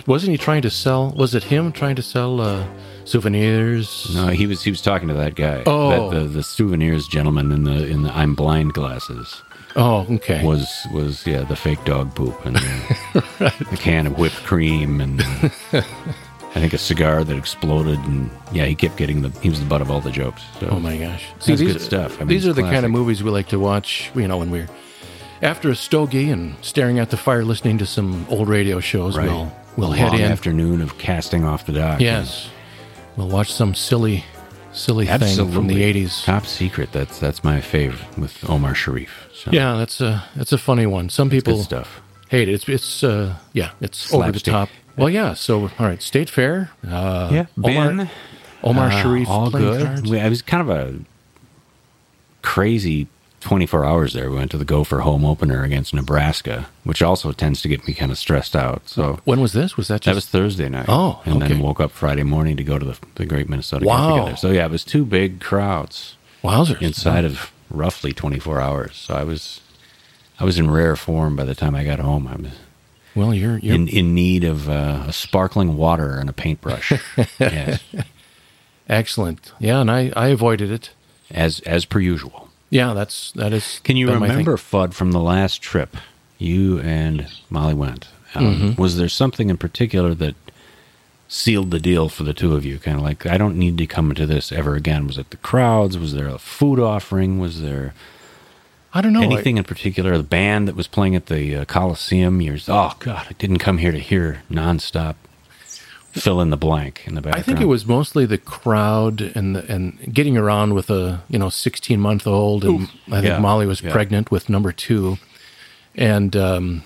Wasn't 0.06 0.30
he 0.30 0.38
trying 0.38 0.62
to 0.62 0.70
sell? 0.70 1.10
Was 1.16 1.34
it 1.34 1.44
him 1.44 1.72
trying 1.72 1.96
to 1.96 2.02
sell 2.02 2.40
uh, 2.40 2.66
souvenirs? 3.04 4.10
No, 4.14 4.28
he 4.28 4.46
was 4.46 4.62
he 4.62 4.70
was 4.70 4.80
talking 4.80 5.08
to 5.08 5.14
that 5.14 5.34
guy. 5.34 5.62
Oh. 5.66 6.10
That, 6.10 6.18
the 6.18 6.24
the 6.26 6.42
souvenirs 6.42 7.06
gentleman 7.06 7.52
in 7.52 7.64
the 7.64 7.86
in 7.86 8.02
the 8.02 8.12
I'm 8.16 8.34
blind 8.34 8.72
glasses 8.72 9.42
Oh, 9.76 10.06
okay. 10.10 10.44
was 10.44 10.68
was 10.92 11.26
yeah 11.26 11.42
the 11.42 11.54
fake 11.56 11.84
dog 11.84 12.14
poop 12.14 12.44
and 12.44 12.56
the, 12.56 13.66
the 13.70 13.76
can 13.76 14.06
of 14.06 14.18
whipped 14.18 14.42
cream 14.42 15.00
and 15.00 15.22
uh, 15.72 15.82
I 16.50 16.60
think 16.60 16.72
a 16.72 16.78
cigar 16.78 17.22
that 17.22 17.36
exploded 17.36 17.98
and 18.00 18.28
yeah 18.52 18.64
he 18.64 18.74
kept 18.74 18.96
getting 18.96 19.22
the 19.22 19.28
he 19.40 19.48
was 19.48 19.60
the 19.60 19.66
butt 19.66 19.80
of 19.80 19.90
all 19.90 20.00
the 20.00 20.10
jokes. 20.10 20.42
So 20.58 20.68
oh 20.70 20.80
my 20.80 20.96
gosh! 20.96 21.24
That's 21.34 21.46
these 21.46 21.60
good 21.62 21.80
stuff. 21.80 22.16
I 22.16 22.20
mean, 22.20 22.28
these 22.28 22.46
are 22.46 22.52
the 22.52 22.62
kind 22.62 22.84
of 22.84 22.90
movies 22.90 23.22
we 23.22 23.30
like 23.30 23.48
to 23.48 23.58
watch. 23.58 24.10
You 24.14 24.26
know, 24.26 24.38
when 24.38 24.50
we're 24.50 24.68
after 25.42 25.70
a 25.70 25.76
stogie 25.76 26.28
and 26.30 26.56
staring 26.62 26.98
at 26.98 27.10
the 27.10 27.16
fire, 27.16 27.44
listening 27.44 27.78
to 27.78 27.86
some 27.86 28.26
old 28.28 28.48
radio 28.48 28.80
shows. 28.80 29.16
Right. 29.16 29.26
We'll 29.28 29.52
we'll 29.76 29.92
A 29.92 29.96
head 29.96 30.14
in. 30.14 30.20
afternoon 30.22 30.80
of 30.82 30.98
casting 30.98 31.44
off 31.44 31.66
the 31.66 31.72
dock. 31.72 32.00
Yes, 32.00 32.50
we'll 33.16 33.28
watch 33.28 33.52
some 33.52 33.74
silly, 33.76 34.24
silly 34.72 35.08
Absolutely. 35.08 35.44
thing 35.44 35.54
from 35.54 35.66
the 35.68 35.82
eighties. 35.84 36.22
Top 36.24 36.46
secret. 36.46 36.90
That's 36.90 37.20
that's 37.20 37.44
my 37.44 37.60
favorite 37.60 38.18
with 38.18 38.48
Omar 38.50 38.74
Sharif. 38.74 39.28
So, 39.32 39.52
Yeah, 39.52 39.76
that's 39.76 40.00
a 40.00 40.24
that's 40.34 40.52
a 40.52 40.58
funny 40.58 40.84
one. 40.86 41.10
Some 41.10 41.30
people 41.30 41.62
stuff. 41.62 42.00
hate 42.28 42.48
it. 42.48 42.54
It's 42.54 42.68
it's 42.68 43.04
uh, 43.04 43.36
yeah, 43.52 43.70
it's 43.80 44.12
over 44.12 44.32
the 44.32 44.40
top. 44.40 44.68
Well, 45.00 45.10
yeah. 45.10 45.34
So 45.34 45.62
all 45.78 45.86
right, 45.86 46.00
State 46.02 46.30
Fair. 46.30 46.70
Uh, 46.86 47.28
Yeah, 47.32 47.46
Omar, 47.62 47.88
Ben. 47.94 48.10
Omar 48.62 48.86
Uh, 48.88 49.02
Sharif 49.02 49.28
all 49.28 49.50
good. 49.50 49.84
cards. 49.86 50.10
We, 50.10 50.20
I 50.20 50.28
was 50.28 50.42
kind 50.42 50.60
of 50.60 50.68
a 50.70 50.94
crazy 52.42 53.08
24 53.40 53.84
hours 53.84 54.12
there. 54.12 54.30
We 54.30 54.36
went 54.36 54.50
to 54.50 54.58
the 54.58 54.64
Gopher 54.64 55.00
home 55.00 55.24
opener 55.24 55.62
against 55.62 55.94
Nebraska, 55.94 56.68
which 56.84 57.00
also 57.02 57.32
tends 57.32 57.62
to 57.62 57.68
get 57.68 57.86
me 57.86 57.94
kind 57.94 58.12
of 58.12 58.18
stressed 58.18 58.54
out. 58.54 58.88
So 58.88 59.20
When 59.24 59.40
was 59.40 59.52
this? 59.52 59.76
Was 59.76 59.88
that 59.88 60.02
just 60.02 60.04
that 60.06 60.14
was 60.14 60.26
Thursday 60.28 60.68
night. 60.68 60.86
Oh, 60.88 61.20
and 61.24 61.40
then 61.40 61.60
woke 61.60 61.80
up 61.80 61.90
Friday 61.90 62.22
morning 62.22 62.56
to 62.58 62.64
go 62.64 62.78
to 62.78 62.84
the, 62.84 62.98
the 63.14 63.24
Great 63.26 63.48
Minnesota 63.48 63.86
Wow. 63.86 64.08
Get 64.10 64.20
Together. 64.20 64.36
So 64.36 64.50
yeah, 64.50 64.66
it 64.66 64.70
was 64.70 64.84
two 64.84 65.04
big 65.04 65.40
crowds 65.40 66.16
wowzers 66.44 66.80
inside 66.82 67.24
of 67.24 67.50
roughly 67.70 68.12
24 68.12 68.60
hours. 68.60 68.96
So 68.96 69.14
I 69.14 69.24
was 69.24 69.60
I 70.38 70.44
was 70.44 70.58
in 70.58 70.70
rare 70.70 70.96
form 70.96 71.36
by 71.36 71.44
the 71.44 71.54
time 71.54 71.74
I 71.74 71.84
got 71.84 71.98
home. 71.98 72.26
I 72.26 72.36
was 72.36 72.52
Well, 73.14 73.34
you're 73.34 73.58
you're 73.58 73.74
in, 73.74 73.88
in 73.88 74.14
need 74.14 74.44
of 74.44 74.68
uh, 74.68 75.04
a 75.08 75.12
sparkling 75.12 75.76
water 75.76 76.16
and 76.18 76.28
a 76.28 76.32
paintbrush. 76.32 76.92
yes, 77.40 77.82
excellent. 78.88 79.52
Yeah, 79.58 79.80
and 79.80 79.90
I 79.90 80.12
I 80.16 80.28
avoided 80.28 80.70
it. 80.70 80.90
as 81.30 81.60
as 81.60 81.84
per 81.84 82.00
usual. 82.00 82.48
Yeah, 82.70 82.94
that's 82.94 83.32
that 83.32 83.52
is. 83.52 83.80
Can 83.82 83.96
you 83.96 84.10
remember, 84.12 84.56
Fudd, 84.56 84.94
from 84.94 85.12
the 85.12 85.20
last 85.20 85.60
trip 85.60 85.96
you 86.38 86.78
and 86.80 87.26
Molly 87.48 87.74
went? 87.74 88.08
Um, 88.34 88.44
Mm-hmm. 88.54 88.80
Was 88.80 88.96
there 88.96 89.08
something 89.08 89.50
in 89.50 89.56
particular 89.56 90.14
that 90.14 90.36
sealed 91.26 91.70
the 91.72 91.80
deal 91.80 92.08
for 92.08 92.22
the 92.22 92.32
two 92.32 92.54
of 92.54 92.64
you? 92.64 92.78
Kind 92.78 92.96
of 92.96 93.02
like, 93.02 93.26
I 93.26 93.36
don't 93.36 93.56
need 93.56 93.76
to 93.78 93.86
come 93.88 94.10
into 94.10 94.24
this 94.24 94.52
ever 94.52 94.76
again. 94.76 95.08
Was 95.08 95.18
it 95.18 95.30
the 95.30 95.36
crowds? 95.38 95.98
Was 95.98 96.12
there 96.14 96.28
a 96.28 96.38
food 96.38 96.78
offering? 96.78 97.40
Was 97.40 97.60
there 97.60 97.92
I 98.92 99.00
don't 99.00 99.12
know. 99.12 99.20
I- 99.22 99.24
anything 99.24 99.56
in 99.56 99.64
particular? 99.64 100.16
The 100.16 100.22
band 100.24 100.66
that 100.68 100.76
was 100.76 100.86
playing 100.88 101.14
at 101.14 101.26
the 101.26 101.56
uh, 101.56 101.64
Coliseum? 101.64 102.40
You're, 102.40 102.58
oh, 102.68 102.94
God, 102.98 103.26
I 103.30 103.32
didn't 103.38 103.58
come 103.58 103.78
here 103.78 103.92
to 103.92 103.98
hear 103.98 104.42
nonstop. 104.50 105.14
Fill 106.12 106.40
in 106.40 106.50
the 106.50 106.56
blank 106.56 107.02
in 107.06 107.14
the 107.14 107.20
background. 107.20 107.40
I 107.40 107.46
think 107.46 107.60
it 107.60 107.66
was 107.66 107.86
mostly 107.86 108.26
the 108.26 108.36
crowd 108.36 109.20
and 109.20 109.54
the, 109.54 109.72
and 109.72 110.12
getting 110.12 110.36
around 110.36 110.74
with 110.74 110.90
a 110.90 111.22
you 111.28 111.38
know 111.38 111.48
16 111.50 112.00
month 112.00 112.26
old, 112.26 112.64
and 112.64 112.88
I 113.06 113.20
think 113.20 113.26
Yeah, 113.26 113.38
Molly 113.38 113.64
was 113.64 113.80
yeah. 113.80 113.92
pregnant 113.92 114.28
with 114.28 114.48
number 114.48 114.72
two, 114.72 115.18
and 115.94 116.34
um, 116.34 116.82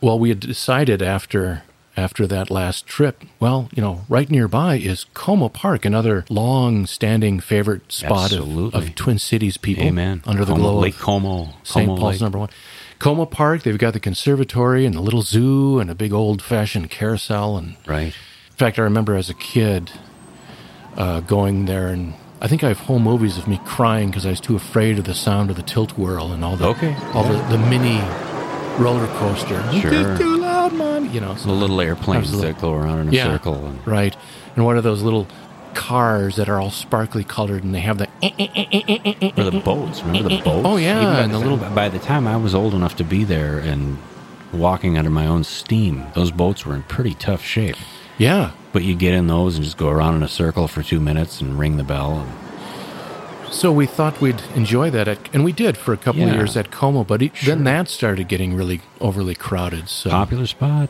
well, 0.00 0.20
we 0.20 0.28
had 0.28 0.38
decided 0.38 1.02
after 1.02 1.64
after 1.96 2.26
that 2.26 2.50
last 2.50 2.86
trip, 2.86 3.22
well, 3.38 3.68
you 3.74 3.82
know, 3.82 4.02
right 4.08 4.30
nearby 4.30 4.76
is 4.76 5.04
Como 5.14 5.48
Park, 5.48 5.84
another 5.84 6.24
long 6.30 6.86
standing 6.86 7.38
favorite 7.40 7.92
spot 7.92 8.32
of, 8.32 8.74
of 8.74 8.94
Twin 8.94 9.18
Cities 9.18 9.56
people. 9.58 9.84
Amen. 9.84 10.22
Under 10.24 10.44
the 10.44 10.52
Como- 10.52 10.62
glow 10.70 10.78
Lake 10.78 10.94
of 10.94 11.00
Como. 11.00 11.44
St. 11.62 11.86
Como 11.86 12.00
Paul's 12.00 12.14
Lake. 12.14 12.20
number 12.22 12.38
one. 12.38 12.48
Como 12.98 13.26
Park, 13.26 13.62
they've 13.64 13.76
got 13.78 13.92
the 13.92 14.00
conservatory 14.00 14.86
and 14.86 14.94
the 14.94 15.00
little 15.00 15.22
zoo 15.22 15.80
and 15.80 15.90
a 15.90 15.94
big 15.94 16.12
old 16.12 16.40
fashioned 16.40 16.88
carousel 16.90 17.56
and 17.58 17.76
Right. 17.86 18.06
in 18.50 18.56
fact, 18.56 18.78
I 18.78 18.82
remember 18.82 19.16
as 19.16 19.28
a 19.28 19.34
kid 19.34 19.90
uh, 20.96 21.20
going 21.20 21.64
there, 21.66 21.88
and 21.88 22.14
I 22.40 22.48
think 22.48 22.62
I 22.64 22.68
have 22.68 22.80
home 22.80 23.02
movies 23.02 23.36
of 23.38 23.48
me 23.48 23.60
crying 23.66 24.08
because 24.10 24.24
I 24.24 24.30
was 24.30 24.40
too 24.40 24.56
afraid 24.56 24.98
of 24.98 25.04
the 25.04 25.14
sound 25.14 25.50
of 25.50 25.56
the 25.56 25.62
tilt 25.62 25.98
whirl 25.98 26.32
and 26.32 26.44
all 26.44 26.56
the 26.56 26.66
Okay, 26.68 26.94
all 27.12 27.24
the, 27.24 27.38
the 27.48 27.58
mini 27.58 28.00
roller 28.82 29.06
coaster. 29.18 29.60
Sure. 29.80 30.16
Loud, 30.78 31.02
mom. 31.02 31.14
You 31.14 31.20
know, 31.20 31.34
so- 31.36 31.48
The 31.48 31.54
little 31.54 31.80
airplanes 31.80 32.30
That 32.40 32.60
go 32.60 32.74
around 32.74 33.00
in 33.00 33.08
a 33.08 33.12
yeah, 33.12 33.24
circle. 33.24 33.54
And, 33.66 33.86
right. 33.86 34.16
And 34.56 34.64
what 34.64 34.76
are 34.76 34.80
those 34.80 35.02
little 35.02 35.26
cars 35.74 36.36
that 36.36 36.48
are 36.48 36.60
all 36.60 36.70
sparkly 36.70 37.24
colored, 37.24 37.64
and 37.64 37.74
they 37.74 37.80
have 37.80 37.96
the 37.98 38.06
eh, 38.22 38.30
eh, 38.38 38.46
eh, 38.56 39.30
Or 39.38 39.44
the 39.44 39.60
boats. 39.60 40.02
Remember 40.02 40.28
the 40.28 40.42
boats? 40.42 40.62
Oh, 40.66 40.76
yeah, 40.76 41.00
Even 41.02 41.14
by 41.14 41.20
and 41.22 41.32
the 41.34 41.38
little- 41.38 41.56
By 41.56 41.88
the 41.88 41.98
time 41.98 42.26
I 42.26 42.36
was 42.36 42.54
old 42.54 42.74
enough 42.74 42.96
to 42.96 43.04
be 43.04 43.24
there 43.24 43.58
and 43.58 43.96
walking 44.52 44.98
under 44.98 45.10
my 45.10 45.26
own 45.26 45.44
steam, 45.44 46.04
those 46.14 46.30
boats 46.30 46.66
were 46.66 46.74
in 46.74 46.82
pretty 46.84 47.14
tough 47.14 47.42
shape. 47.44 47.76
yeah. 48.18 48.50
But 48.72 48.84
you 48.84 48.94
get 48.94 49.12
in 49.12 49.26
those 49.26 49.56
and 49.56 49.64
just 49.64 49.76
go 49.76 49.88
around 49.90 50.14
in 50.16 50.22
a 50.22 50.28
circle 50.28 50.66
for 50.66 50.82
two 50.82 50.98
minutes 50.98 51.42
and 51.42 51.58
ring 51.58 51.76
the 51.76 51.84
bell. 51.84 52.20
And 52.20 52.32
So 53.52 53.70
we 53.70 53.86
thought 53.86 54.20
we'd 54.20 54.42
enjoy 54.56 54.90
that, 54.90 55.06
at, 55.08 55.18
and 55.34 55.44
we 55.44 55.52
did 55.52 55.76
for 55.76 55.92
a 55.92 55.96
couple 55.96 56.22
of 56.22 56.34
years 56.34 56.56
at 56.56 56.70
Como. 56.70 57.04
But 57.04 57.22
it, 57.22 57.32
then 57.44 57.64
that 57.64 57.88
started 57.88 58.26
getting 58.26 58.54
really 58.54 58.80
overly 59.00 59.34
crowded. 59.34 59.88
So 59.88 60.10
popular 60.10 60.46
spot. 60.46 60.88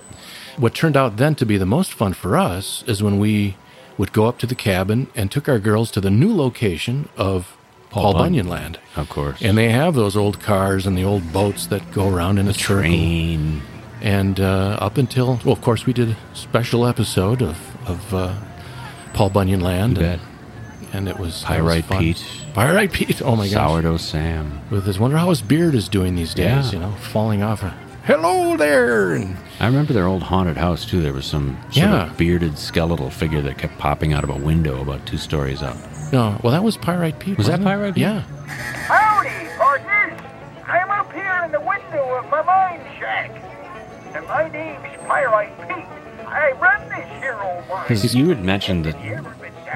What 0.57 0.75
turned 0.75 0.97
out 0.97 1.17
then 1.17 1.35
to 1.37 1.47
be 1.47 1.57
the 1.59 1.67
most 1.67 1.93
fun 1.93 2.13
for 2.13 2.37
us 2.37 2.85
is 2.87 3.03
when 3.03 3.19
we 3.19 3.57
would 3.99 4.13
go 4.13 4.27
up 4.27 4.39
to 4.39 4.47
the 4.47 4.55
cabin 4.55 5.09
and 5.15 5.31
took 5.31 5.49
our 5.49 5.59
girls 5.59 5.91
to 5.93 6.01
the 6.01 6.11
new 6.11 6.35
location 6.35 7.09
of 7.17 7.57
Paul, 7.91 8.15
Bunyan, 8.15 8.49
Land. 8.49 8.79
Of 8.97 9.09
course. 9.11 9.43
And 9.43 9.59
they 9.59 9.69
have 9.71 9.95
those 9.95 10.17
old 10.17 10.41
cars 10.41 10.87
and 10.87 10.97
the 10.97 11.05
old 11.05 11.33
boats 11.33 11.67
that 11.67 11.93
go 11.93 12.09
around 12.09 12.39
in 12.39 12.49
a 12.49 12.55
circle. 12.55 12.77
Train. 12.77 13.63
And 14.01 14.41
uh, 14.41 14.79
up 14.81 14.97
until, 14.97 15.41
well, 15.45 15.53
of 15.53 15.61
course, 15.61 15.85
we 15.85 15.93
did 15.93 16.11
a 16.11 16.17
special 16.35 16.87
episode 16.87 17.43
of, 17.43 17.59
of 17.89 18.15
uh, 18.15 18.35
Paul 19.13 19.31
Bunyan 19.31 19.61
Land. 19.61 19.99
You 19.99 20.05
bet. 20.05 20.21
and 20.21 20.32
it 20.95 21.19
was 21.19 21.43
that 21.45 21.63
was 21.63 21.83
Pyrite. 21.83 21.89
Pete. 22.01 22.25
Pyrite 22.55 22.93
Pete. 22.93 23.23
Oh 23.23 23.35
my 23.37 23.49
gosh. 23.49 23.69
Sourdough 23.71 23.97
Sam. 23.99 24.61
With 24.71 24.85
his, 24.87 24.99
wonder 24.99 25.17
how 25.17 25.31
his 25.31 25.43
beard 25.43 25.75
is 25.75 25.89
doing 25.89 26.15
these 26.15 26.35
days, 26.35 26.67
Yeah. 26.67 26.71
you 26.73 26.79
know, 26.81 26.93
falling 26.93 27.43
off. 27.43 27.65
Hello 28.05 28.57
there. 28.57 29.15
And 29.15 29.37
I 29.61 29.67
remember 29.67 29.93
their 29.93 30.07
old 30.07 30.25
haunted 30.25 30.57
house 30.57 30.85
too. 30.85 31.01
There 31.03 31.13
was 31.13 31.25
some 31.25 31.57
sort 31.71 31.77
Yeah. 31.77 32.11
of 32.11 32.17
bearded 32.19 32.59
skeletal 32.59 33.11
figure 33.11 33.41
that 33.43 33.59
kept 33.59 33.79
popping 33.79 34.13
out 34.13 34.25
of 34.25 34.31
a 34.31 34.35
window 34.37 34.81
about 34.83 35.07
two 35.07 35.19
stories 35.19 35.63
up. 35.63 35.77
no, 36.13 36.37
well, 36.43 36.53
that 36.53 36.63
was 36.65 36.77
Pyrite 36.77 37.19
Pete. 37.21 37.39
Was 37.39 37.47
that 37.47 37.61
it? 37.61 37.65
Pyrite 37.65 37.95
Pete? 37.95 38.03
Yeah. 38.03 38.23
Howdy, 38.87 39.49
partners! 39.57 40.21
I'm 40.67 40.91
up 40.91 41.13
here 41.13 41.43
in 41.45 41.53
the 41.53 41.61
window 41.61 42.17
of 42.19 42.29
my 42.31 42.43
mine 42.43 42.81
shack. 42.99 43.31
And 44.15 44.27
my 44.29 44.49
name's 44.49 44.85
Pyrite 45.07 45.57
Pete. 45.69 45.87
I 46.27 46.53
run 46.61 46.89
this 46.89 47.09
here 47.23 47.39
old 47.43 47.67
mine. 47.69 47.85
Because 47.89 48.15
you 48.15 48.29
had 48.29 48.45
mentioned 48.45 48.85
that 48.87 48.97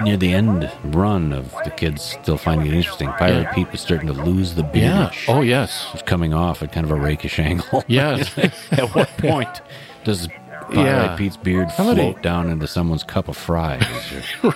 near 0.02 0.16
the 0.16 0.32
end 0.32 0.70
run 0.84 1.32
of 1.32 1.50
the 1.64 1.70
kids 1.70 2.02
still 2.22 2.36
finding 2.38 2.66
it 2.68 2.74
interesting, 2.74 3.08
Pyrite 3.18 3.52
Pete 3.54 3.70
was 3.72 3.80
starting 3.80 4.06
to 4.08 4.12
lose 4.12 4.54
the 4.54 4.62
Yeah. 4.74 5.10
beard. 5.10 5.12
Oh, 5.28 5.40
yes. 5.42 5.86
was 5.92 6.02
coming 6.02 6.32
off 6.34 6.62
at 6.62 6.72
kind 6.72 6.84
of 6.84 6.90
a 6.90 6.96
rakish 6.96 7.38
angle. 7.38 7.84
Yes. 7.88 8.36
at 8.72 8.94
what 8.94 9.08
point 9.18 9.60
does 10.04 10.28
Pyrite 10.70 10.74
Yeah. 10.86 11.16
Pete's 11.16 11.36
beard 11.36 11.70
Somebody- 11.70 12.00
float 12.02 12.22
down 12.22 12.50
into 12.50 12.66
someone's 12.66 13.04
cup 13.04 13.28
of 13.28 13.36
fries? 13.36 13.82
oh, 14.44 14.54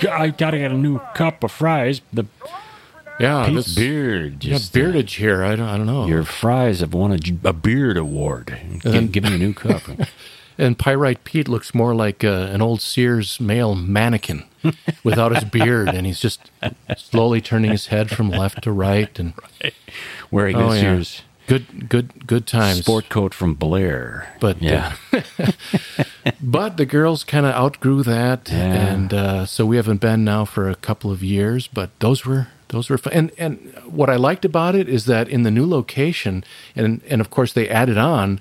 God, 0.00 0.06
I 0.06 0.28
gotta 0.30 0.58
get 0.58 0.70
a 0.70 0.74
new 0.76 0.98
cup 1.14 1.44
of 1.44 1.50
fries. 1.52 2.00
The 2.12 2.24
Yeah, 3.20 3.46
Pete's 3.46 3.66
this- 3.66 3.74
beard. 3.74 4.44
Yeah, 4.44 4.54
Just, 4.58 4.74
uh, 4.74 4.78
beardage 4.80 5.14
here. 5.14 5.42
I 5.44 5.56
don't, 5.56 5.68
I 5.68 5.76
don't 5.76 5.86
know. 5.86 6.06
Your 6.06 6.24
fries 6.24 6.80
have 6.80 6.92
won 6.94 7.12
a, 7.12 7.18
a 7.44 7.52
beard 7.52 7.96
award. 7.96 8.58
Give, 8.82 8.92
then- 8.92 9.08
give 9.08 9.24
me 9.24 9.34
a 9.34 9.38
new 9.38 9.54
cup. 9.54 9.82
And 10.58 10.78
Pyrite 10.78 11.22
Pete 11.24 11.48
looks 11.48 11.74
more 11.74 11.94
like 11.94 12.24
uh, 12.24 12.48
an 12.50 12.62
old 12.62 12.80
Sears 12.80 13.38
male 13.38 13.74
mannequin 13.74 14.44
without 15.04 15.34
his 15.34 15.44
beard, 15.44 15.88
and 15.88 16.06
he's 16.06 16.20
just 16.20 16.50
slowly 16.96 17.40
turning 17.40 17.70
his 17.70 17.86
head 17.88 18.10
from 18.10 18.30
left 18.30 18.62
to 18.62 18.72
right, 18.72 19.18
and 19.18 19.32
Wearing 20.30 20.56
Oh, 20.56 20.70
this 20.72 20.82
yeah. 20.82 20.92
year's 20.92 21.22
good, 21.46 21.88
good, 21.88 22.26
good 22.26 22.46
times. 22.46 22.78
sport 22.80 23.08
coat 23.08 23.32
from 23.32 23.54
Blair. 23.54 24.34
But, 24.40 24.60
yeah, 24.60 24.94
But 26.40 26.76
the 26.76 26.86
girls 26.86 27.24
kind 27.24 27.46
of 27.46 27.54
outgrew 27.54 28.02
that, 28.02 28.48
Yeah. 28.50 28.56
and 28.92 29.14
uh, 29.14 29.46
so 29.46 29.64
we 29.64 29.76
haven't 29.76 30.00
been 30.00 30.24
now 30.24 30.44
for 30.44 30.68
a 30.68 30.74
couple 30.74 31.10
of 31.12 31.22
years. 31.22 31.68
But 31.68 31.90
those 32.00 32.24
were 32.26 32.48
those 32.68 32.90
were 32.90 32.98
fun. 32.98 33.12
And 33.12 33.30
and 33.38 33.72
what 33.86 34.10
I 34.10 34.16
liked 34.16 34.44
about 34.44 34.74
it 34.74 34.88
is 34.88 35.04
that 35.06 35.28
in 35.28 35.42
the 35.44 35.50
new 35.50 35.66
location, 35.66 36.42
and 36.74 37.00
and 37.08 37.20
of 37.20 37.30
course 37.30 37.52
they 37.52 37.68
added 37.68 37.96
on 37.98 38.40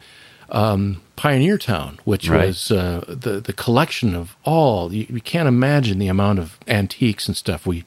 um, 0.49 1.01
Pioneer 1.16 1.57
Town, 1.57 1.99
which 2.03 2.30
Right. 2.30 2.47
was 2.47 2.72
uh, 2.72 3.03
the 3.07 3.39
the 3.39 3.53
collection 3.53 4.16
of 4.16 4.36
all. 4.43 4.93
You, 4.93 5.05
you 5.09 5.22
can't 5.22 5.47
imagine 5.47 5.97
the 5.99 6.07
amount 6.07 6.39
of 6.39 6.57
antiques 6.68 7.28
and 7.28 7.36
stuff 7.38 7.66
we 7.66 7.84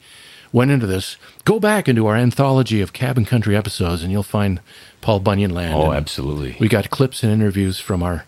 went 0.51 0.71
into 0.71 0.87
this. 0.87 1.17
Go 1.45 1.59
back 1.59 1.87
into 1.87 2.07
our 2.07 2.15
anthology 2.15 2.81
of 2.81 2.91
cabin 2.93 3.25
country 3.25 3.55
episodes, 3.55 4.01
and 4.01 4.11
you'll 4.11 4.23
find 4.23 4.59
Paul 5.01 5.19
Bunyan 5.19 5.51
Land. 5.53 5.75
Oh, 5.75 5.91
absolutely. 5.93 6.57
We 6.59 6.67
got 6.67 6.89
clips 6.89 7.21
and 7.23 7.31
interviews 7.31 7.79
from 7.79 8.01
our 8.01 8.25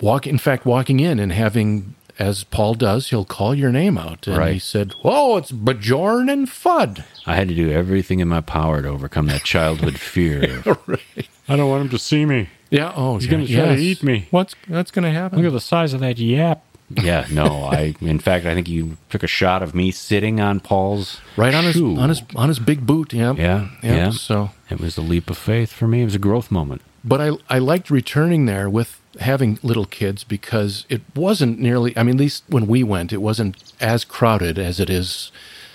walk. 0.00 0.26
In 0.26 0.38
fact, 0.38 0.64
walking 0.66 1.00
in 1.00 1.18
and 1.18 1.32
having. 1.32 1.94
As 2.18 2.44
Paul 2.44 2.74
does, 2.74 3.08
he'll 3.08 3.24
call 3.24 3.54
your 3.54 3.72
name 3.72 3.96
out. 3.96 4.26
And 4.28 4.52
he 4.52 4.58
said, 4.58 4.92
Whoa, 5.00 5.38
it's 5.38 5.50
Bajorn 5.50 6.30
and 6.30 6.46
Fudd. 6.46 7.04
I 7.26 7.34
had 7.36 7.48
to 7.48 7.54
do 7.54 7.70
everything 7.70 8.20
in 8.20 8.28
my 8.28 8.42
power 8.42 8.82
to 8.82 8.88
overcome 8.88 9.26
that 9.28 9.44
childhood 9.44 9.98
fear. 9.98 10.62
of, 10.66 10.78
I 11.48 11.56
don't 11.56 11.70
want 11.70 11.84
him 11.84 11.88
to 11.88 11.98
see 11.98 12.26
me. 12.26 12.50
Yeah, 12.72 12.92
oh, 12.96 13.14
He's 13.16 13.26
yeah, 13.26 13.30
gonna 13.32 13.46
try 13.46 13.76
to 13.76 13.80
eat 13.82 14.02
me. 14.02 14.26
What's 14.30 14.54
that's 14.68 14.90
going 14.90 15.04
to 15.04 15.10
happen? 15.10 15.38
Look 15.38 15.46
at 15.46 15.52
the 15.52 15.60
size 15.60 15.92
of 15.92 16.00
that 16.00 16.18
yap. 16.18 16.64
Yeah, 16.90 17.26
no, 17.30 17.64
I. 17.64 17.94
In 18.00 18.18
fact, 18.18 18.44
I 18.44 18.54
think 18.54 18.68
you 18.68 18.96
took 19.08 19.22
a 19.22 19.26
shot 19.26 19.62
of 19.62 19.74
me 19.74 19.90
sitting 19.90 20.40
on 20.40 20.60
Paul's 20.60 21.20
right 21.36 21.54
on 21.54 21.64
his 21.64 21.76
on 21.80 22.08
his 22.10 22.22
on 22.36 22.48
his 22.48 22.58
big 22.58 22.86
boot. 22.86 23.12
Yeah, 23.14 23.32
Yeah, 23.34 23.68
yeah. 23.82 23.94
yeah. 23.96 24.10
So, 24.10 24.50
It 24.68 24.78
was 24.80 24.98
a 24.98 25.00
leap 25.02 25.30
of 25.30 25.38
faith 25.38 25.72
for 25.72 25.86
me. 25.88 26.02
It 26.02 26.04
was 26.04 26.14
a 26.14 26.18
growth 26.28 26.50
moment. 26.50 26.82
but 27.04 27.20
I 27.20 27.30
I 27.48 27.58
liked 27.58 27.90
returning 27.90 28.44
there 28.46 28.68
with 28.68 29.00
having 29.20 29.58
little 29.62 29.86
kids 29.86 30.24
because 30.24 30.84
it 30.90 31.00
wasn't 31.14 31.58
nearly. 31.58 31.96
I 31.96 32.02
mean, 32.02 32.16
at 32.16 32.20
least 32.20 32.44
when 32.48 32.66
we 32.66 32.82
went, 32.82 33.12
it 33.12 33.22
wasn't 33.22 33.56
as 33.80 34.04
crowded 34.04 34.58
as 34.58 34.78
it 34.80 34.90
is 34.90 35.30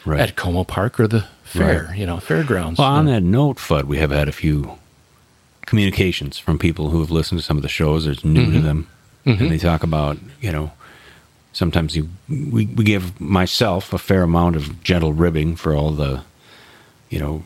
Right. 0.05 0.19
at 0.21 0.35
Como 0.35 0.63
Park 0.63 0.99
or 0.99 1.07
the 1.07 1.25
fair. 1.43 1.87
Right. 1.89 1.97
You 1.99 2.05
know, 2.05 2.17
fairgrounds. 2.19 2.79
Well, 2.79 2.87
on 2.89 3.05
that 3.07 3.23
note, 3.23 3.57
Fudd, 3.57 3.85
we 3.85 3.97
have 3.97 4.11
had 4.11 4.27
a 4.29 4.31
few 4.31 4.77
communications 5.67 6.39
from 6.39 6.57
people 6.57 6.89
who 6.89 6.99
have 7.01 7.11
listened 7.11 7.39
to 7.39 7.45
some 7.45 7.57
of 7.57 7.61
the 7.63 7.69
shows. 7.69 8.07
It's 8.07 8.25
new 8.25 8.51
to 8.51 8.57
Mhm. 8.59 8.63
them, 8.63 8.87
Mhm. 9.27 9.39
and 9.41 9.51
they 9.51 9.59
talk 9.59 9.83
about 9.83 10.17
you 10.41 10.51
know. 10.51 10.71
Sometimes 11.53 11.95
you, 11.95 12.09
we 12.29 12.65
we 12.67 12.83
give 12.83 13.19
myself 13.19 13.91
a 13.91 13.97
fair 13.97 14.21
amount 14.23 14.55
of 14.55 14.83
gentle 14.83 15.11
ribbing 15.13 15.55
for 15.55 15.73
all 15.75 15.89
the, 15.91 16.21
you 17.09 17.17
know, 17.19 17.43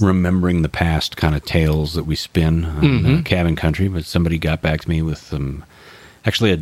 remembering 0.00 0.62
the 0.62 0.68
past 0.68 1.16
kind 1.16 1.36
of 1.36 1.44
tales 1.44 1.94
that 1.94 2.02
we 2.04 2.16
spin 2.16 2.64
on 2.64 2.78
uh, 2.78 3.08
Mhm. 3.08 3.24
cabin 3.24 3.54
country. 3.54 3.86
But 3.86 4.04
somebody 4.04 4.36
got 4.38 4.62
back 4.62 4.80
to 4.80 4.88
me 4.88 5.00
with 5.02 5.18
some, 5.18 5.64
actually 6.24 6.52
a. 6.52 6.58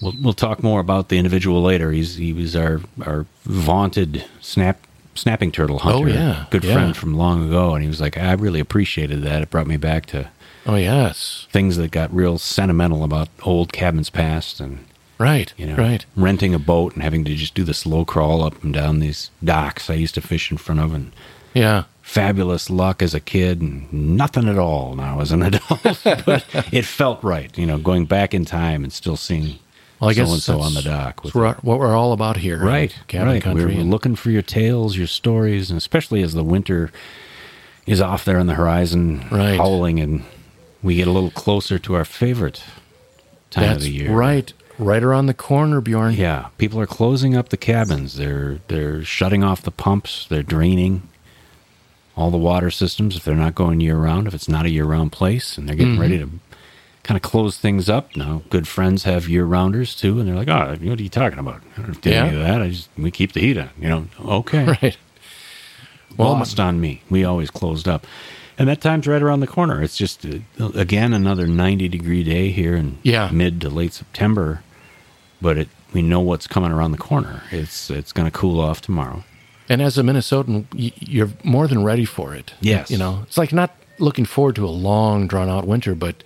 We'll, 0.00 0.14
we'll 0.20 0.32
talk 0.32 0.62
more 0.62 0.78
about 0.80 1.08
the 1.08 1.18
individual 1.18 1.60
later. 1.62 1.90
He's 1.90 2.16
he 2.16 2.32
was 2.32 2.54
our 2.54 2.80
our 3.04 3.26
vaunted 3.44 4.24
snap 4.40 4.78
snapping 5.14 5.52
turtle 5.52 5.78
hunter. 5.80 5.98
Oh, 5.98 6.06
yeah. 6.06 6.46
good 6.50 6.64
Yeah. 6.64 6.74
friend 6.74 6.96
from 6.96 7.14
long 7.14 7.46
ago, 7.48 7.74
and 7.74 7.82
he 7.82 7.88
was 7.88 8.00
like, 8.00 8.16
I 8.18 8.32
really 8.32 8.60
appreciated 8.60 9.22
that. 9.22 9.42
It 9.42 9.50
brought 9.50 9.66
me 9.66 9.76
back 9.76 10.06
to 10.06 10.28
oh 10.66 10.76
yes, 10.76 11.46
things 11.50 11.76
that 11.76 11.90
got 11.90 12.14
real 12.14 12.38
sentimental 12.38 13.04
about 13.04 13.28
old 13.42 13.72
cabins 13.72 14.10
past, 14.10 14.60
and 14.60 14.84
right, 15.18 15.52
you 15.56 15.66
know, 15.66 15.76
right. 15.76 16.04
renting 16.16 16.54
a 16.54 16.58
boat 16.58 16.94
and 16.94 17.02
having 17.02 17.24
to 17.24 17.34
just 17.34 17.54
do 17.54 17.64
the 17.64 17.74
slow 17.74 18.04
crawl 18.04 18.42
up 18.42 18.62
and 18.64 18.72
down 18.72 18.98
these 19.00 19.30
docks 19.42 19.90
I 19.90 19.94
used 19.94 20.14
to 20.14 20.20
fish 20.20 20.50
in 20.50 20.56
front 20.56 20.80
of, 20.80 20.94
and 20.94 21.12
Yeah, 21.52 21.84
fabulous 22.02 22.70
luck 22.70 23.02
as 23.02 23.14
a 23.14 23.20
kid, 23.20 23.60
and 23.60 23.92
nothing 23.92 24.48
at 24.48 24.58
all 24.58 24.94
now 24.96 25.20
as 25.20 25.32
an 25.32 25.42
adult. 25.42 25.82
but 26.24 26.44
it 26.72 26.84
felt 26.84 27.22
right, 27.22 27.56
you 27.58 27.66
know, 27.66 27.78
going 27.78 28.06
back 28.06 28.32
in 28.34 28.44
time 28.44 28.84
and 28.84 28.92
still 28.92 29.16
seeing 29.16 29.58
Well, 30.04 30.10
I 30.10 30.14
guess 30.14 30.28
so 30.28 30.34
and 30.34 30.42
so 30.42 30.60
on 30.60 30.74
the 30.74 30.82
dock. 30.82 31.22
That's 31.22 31.34
what 31.34 31.64
what 31.64 31.78
we're 31.78 31.94
all 31.96 32.12
about 32.12 32.36
here, 32.36 32.58
Right, 32.62 32.94
Cabin 33.08 33.28
right. 33.28 33.42
country. 33.42 33.74
We're 33.74 33.80
and- 33.80 33.90
looking 33.90 34.16
for 34.16 34.30
your 34.30 34.42
tales, 34.42 34.96
your 34.96 35.06
stories, 35.06 35.70
and 35.70 35.76
especially 35.78 36.22
as 36.22 36.34
the 36.34 36.44
winter 36.44 36.90
is 37.86 38.00
off 38.00 38.24
there 38.24 38.38
on 38.38 38.46
the 38.46 38.54
horizon, 38.54 39.24
Right. 39.30 39.56
howling, 39.56 40.00
and 40.00 40.22
we 40.82 40.96
get 40.96 41.06
a 41.08 41.10
little 41.10 41.30
closer 41.30 41.78
to 41.78 41.94
our 41.94 42.04
favorite 42.04 42.62
time 43.50 43.64
That's 43.64 43.76
of 43.76 43.82
the 43.84 43.90
year. 43.92 44.10
right, 44.12 44.52
right 44.78 45.02
around 45.02 45.26
the 45.26 45.34
corner, 45.34 45.80
Bjorn. 45.80 46.14
Yeah, 46.14 46.46
people 46.58 46.78
are 46.80 46.86
closing 46.86 47.34
up 47.36 47.48
the 47.50 47.56
cabins. 47.56 48.16
They're 48.16 48.58
they're 48.68 49.04
shutting 49.04 49.42
off 49.44 49.62
the 49.62 49.70
pumps. 49.70 50.26
They're 50.28 50.42
draining 50.42 51.02
all 52.16 52.30
the 52.30 52.36
water 52.38 52.70
systems 52.70 53.16
if 53.16 53.24
they're 53.24 53.34
not 53.34 53.54
going 53.54 53.80
year 53.80 53.96
round. 53.96 54.26
If 54.28 54.34
it's 54.34 54.48
not 54.48 54.66
a 54.66 54.70
year 54.70 54.84
round 54.84 55.12
place, 55.12 55.56
and 55.58 55.68
they're 55.68 55.76
getting 55.76 55.96
Mhm. 55.96 56.00
ready 56.00 56.18
to 56.18 56.28
kind 57.04 57.16
of 57.16 57.22
close 57.22 57.56
things 57.58 57.88
up 57.88 58.16
now. 58.16 58.42
Good 58.50 58.66
friends 58.66 59.04
have 59.04 59.28
year 59.28 59.44
rounders 59.44 59.94
too, 59.94 60.18
and 60.18 60.26
they're 60.28 60.34
like, 60.34 60.48
"Oh, 60.48 60.76
what 60.82 60.98
are 60.98 61.02
you 61.02 61.08
talking 61.08 61.38
about? 61.38 61.62
I 61.78 61.82
don't 61.82 62.00
do 62.00 62.10
any 62.10 62.34
of 62.36 62.42
that. 62.42 62.60
I 62.60 62.68
just 62.70 62.88
we 62.98 63.10
keep 63.12 63.32
the 63.32 63.40
heat 63.40 63.56
on." 63.58 63.70
You 63.78 63.88
know, 63.88 64.06
okay, 64.24 64.64
Right. 64.82 64.96
Well, 66.16 66.32
lost 66.32 66.60
on 66.60 66.80
me. 66.80 67.02
We 67.10 67.24
always 67.24 67.50
closed 67.50 67.88
up. 67.88 68.06
And 68.56 68.68
that 68.68 68.80
time's 68.80 69.06
right 69.08 69.20
around 69.20 69.40
the 69.40 69.48
corner. 69.48 69.82
It's 69.82 69.96
just 69.96 70.24
uh, 70.24 70.38
again 70.74 71.12
another 71.12 71.46
90 71.48 71.88
degree 71.88 72.22
day 72.22 72.50
here 72.50 72.76
in 72.76 72.98
Yeah. 73.02 73.28
mid 73.32 73.60
to 73.62 73.68
late 73.68 73.92
September, 73.92 74.62
but 75.42 75.58
it 75.58 75.68
we 75.92 76.02
know 76.02 76.20
what's 76.20 76.46
coming 76.46 76.70
around 76.72 76.92
the 76.92 76.98
corner. 76.98 77.42
It's 77.50 77.90
it's 77.90 78.12
going 78.12 78.30
to 78.30 78.36
cool 78.36 78.60
off 78.60 78.80
tomorrow. 78.80 79.24
And 79.68 79.80
as 79.82 79.96
a 79.98 80.02
Minnesotan, 80.02 80.66
you're 80.72 81.30
more 81.42 81.66
than 81.66 81.82
ready 81.82 82.04
for 82.04 82.34
it. 82.34 82.52
Yes. 82.60 82.90
You 82.90 82.98
know, 82.98 83.20
it's 83.24 83.38
like 83.38 83.52
not 83.52 83.74
looking 83.98 84.24
forward 84.26 84.54
to 84.56 84.66
a 84.66 84.68
long, 84.70 85.26
drawn 85.26 85.48
out 85.48 85.66
winter, 85.66 85.94
but 85.94 86.22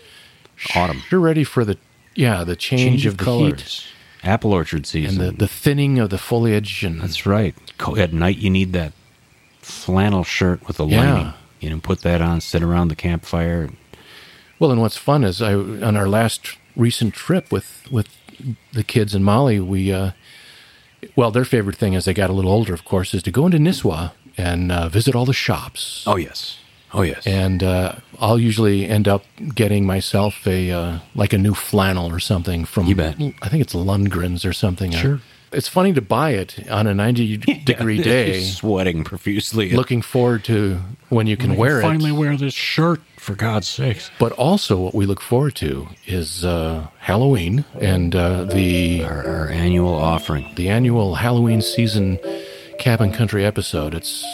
Autumn. 0.75 1.03
You're 1.11 1.21
ready 1.21 1.45
for 1.45 1.65
the 1.65 1.77
yeah 2.15 2.45
the 2.45 2.57
change, 2.57 3.07
of, 3.07 3.17
the 3.19 3.25
heat 3.25 3.27
colors. 3.27 3.87
Apple 4.25 4.53
orchard 4.53 4.85
season 4.87 5.21
and 5.21 5.33
the, 5.35 5.37
the 5.37 5.49
thinning 5.49 5.99
of 5.99 6.11
the 6.11 6.19
foliage 6.19 6.83
and 6.85 7.01
That's 7.01 7.25
right. 7.25 7.55
At 7.97 8.13
night, 8.13 8.39
you 8.39 8.51
need 8.51 8.73
that 8.73 8.93
flannel 9.61 10.25
shirt 10.25 10.67
with 10.67 10.81
a 10.81 10.85
Yeah. 10.85 11.13
lining. 11.15 11.33
You 11.61 11.71
know, 11.71 11.79
put 11.81 12.01
that 12.03 12.21
on, 12.23 12.41
sit 12.41 12.63
around 12.63 12.89
the 12.89 12.97
campfire. 12.97 13.71
Well, 14.59 14.71
and 14.73 14.81
what's 14.81 14.97
fun 14.97 15.25
is 15.25 15.41
I 15.43 15.55
on 15.55 15.97
our 15.97 16.09
last 16.09 16.57
recent 16.77 17.15
trip 17.15 17.51
with 17.53 17.87
with 17.91 18.09
the 18.73 18.85
kids 18.85 19.15
and 19.15 19.25
Molly, 19.25 19.59
we 19.61 19.93
uh, 19.93 20.13
well, 21.17 21.31
their 21.31 21.45
favorite 21.45 21.77
thing 21.77 21.95
as 21.95 22.05
they 22.05 22.15
got 22.15 22.31
a 22.31 22.33
little 22.33 22.51
older, 22.53 22.75
of 22.75 22.85
course, 22.85 23.15
is 23.15 23.23
to 23.25 23.31
go 23.31 23.47
into 23.47 23.59
Nisswa 23.59 24.13
and 24.37 24.71
uh, 24.71 24.89
visit 24.89 25.15
all 25.17 25.25
the 25.25 25.33
shops. 25.33 26.05
Oh 26.07 26.17
yes, 26.17 26.58
oh 26.93 27.03
yes. 27.03 27.27
And 27.27 27.63
uh, 27.63 27.97
I'll 28.21 28.39
usually 28.39 28.87
end 28.89 29.09
up 29.09 29.25
getting 29.55 29.87
myself 29.87 30.47
a 30.47 30.71
uh, 30.71 30.99
like 31.15 31.33
a 31.33 31.39
new 31.39 31.55
flannel 31.55 32.11
or 32.11 32.19
something 32.21 32.65
from 32.65 32.87
You 32.87 32.95
bet. 32.95 33.17
I 33.43 33.49
think 33.49 33.63
it's 33.63 33.75
Lundgren's 33.75 34.45
or 34.45 34.53
something. 34.53 34.95
Uh, 34.95 34.99
Sure. 34.99 35.21
it's 35.53 35.69
funny 35.69 35.93
to 35.95 36.03
buy 36.03 36.31
it 36.33 36.69
on 36.71 36.87
a 36.87 36.95
90 36.95 37.37
degree 37.65 38.03
day, 38.03 38.41
sweating 38.43 39.05
profusely. 39.05 39.71
looking 39.71 40.03
forward 40.03 40.45
to 40.45 40.79
when 41.09 41.27
you 41.27 41.37
can 41.37 41.53
I 41.53 41.57
wear 41.57 41.79
it. 41.79 41.83
finally 41.83 42.13
wear 42.13 42.37
this 42.37 42.55
shirt 42.55 43.01
for 43.17 43.35
God's 43.35 43.67
sakes. 43.69 44.11
But 44.19 44.33
also, 44.33 44.77
what 44.79 44.95
we 44.95 45.07
look 45.07 45.21
forward 45.21 45.55
to 45.57 45.89
is 46.07 46.45
uh, 46.45 46.87
Halloween 46.99 47.65
and 47.81 48.15
uh, 48.15 48.45
the 48.45 49.03
Our, 49.05 49.27
our 49.27 49.49
annual 49.49 49.95
offering. 49.95 50.53
the 50.57 50.69
annual 50.69 51.15
Halloween 51.17 51.61
season 51.63 52.19
cabin 52.79 53.11
country 53.13 53.45
episode. 53.45 53.95
It's 53.95 54.25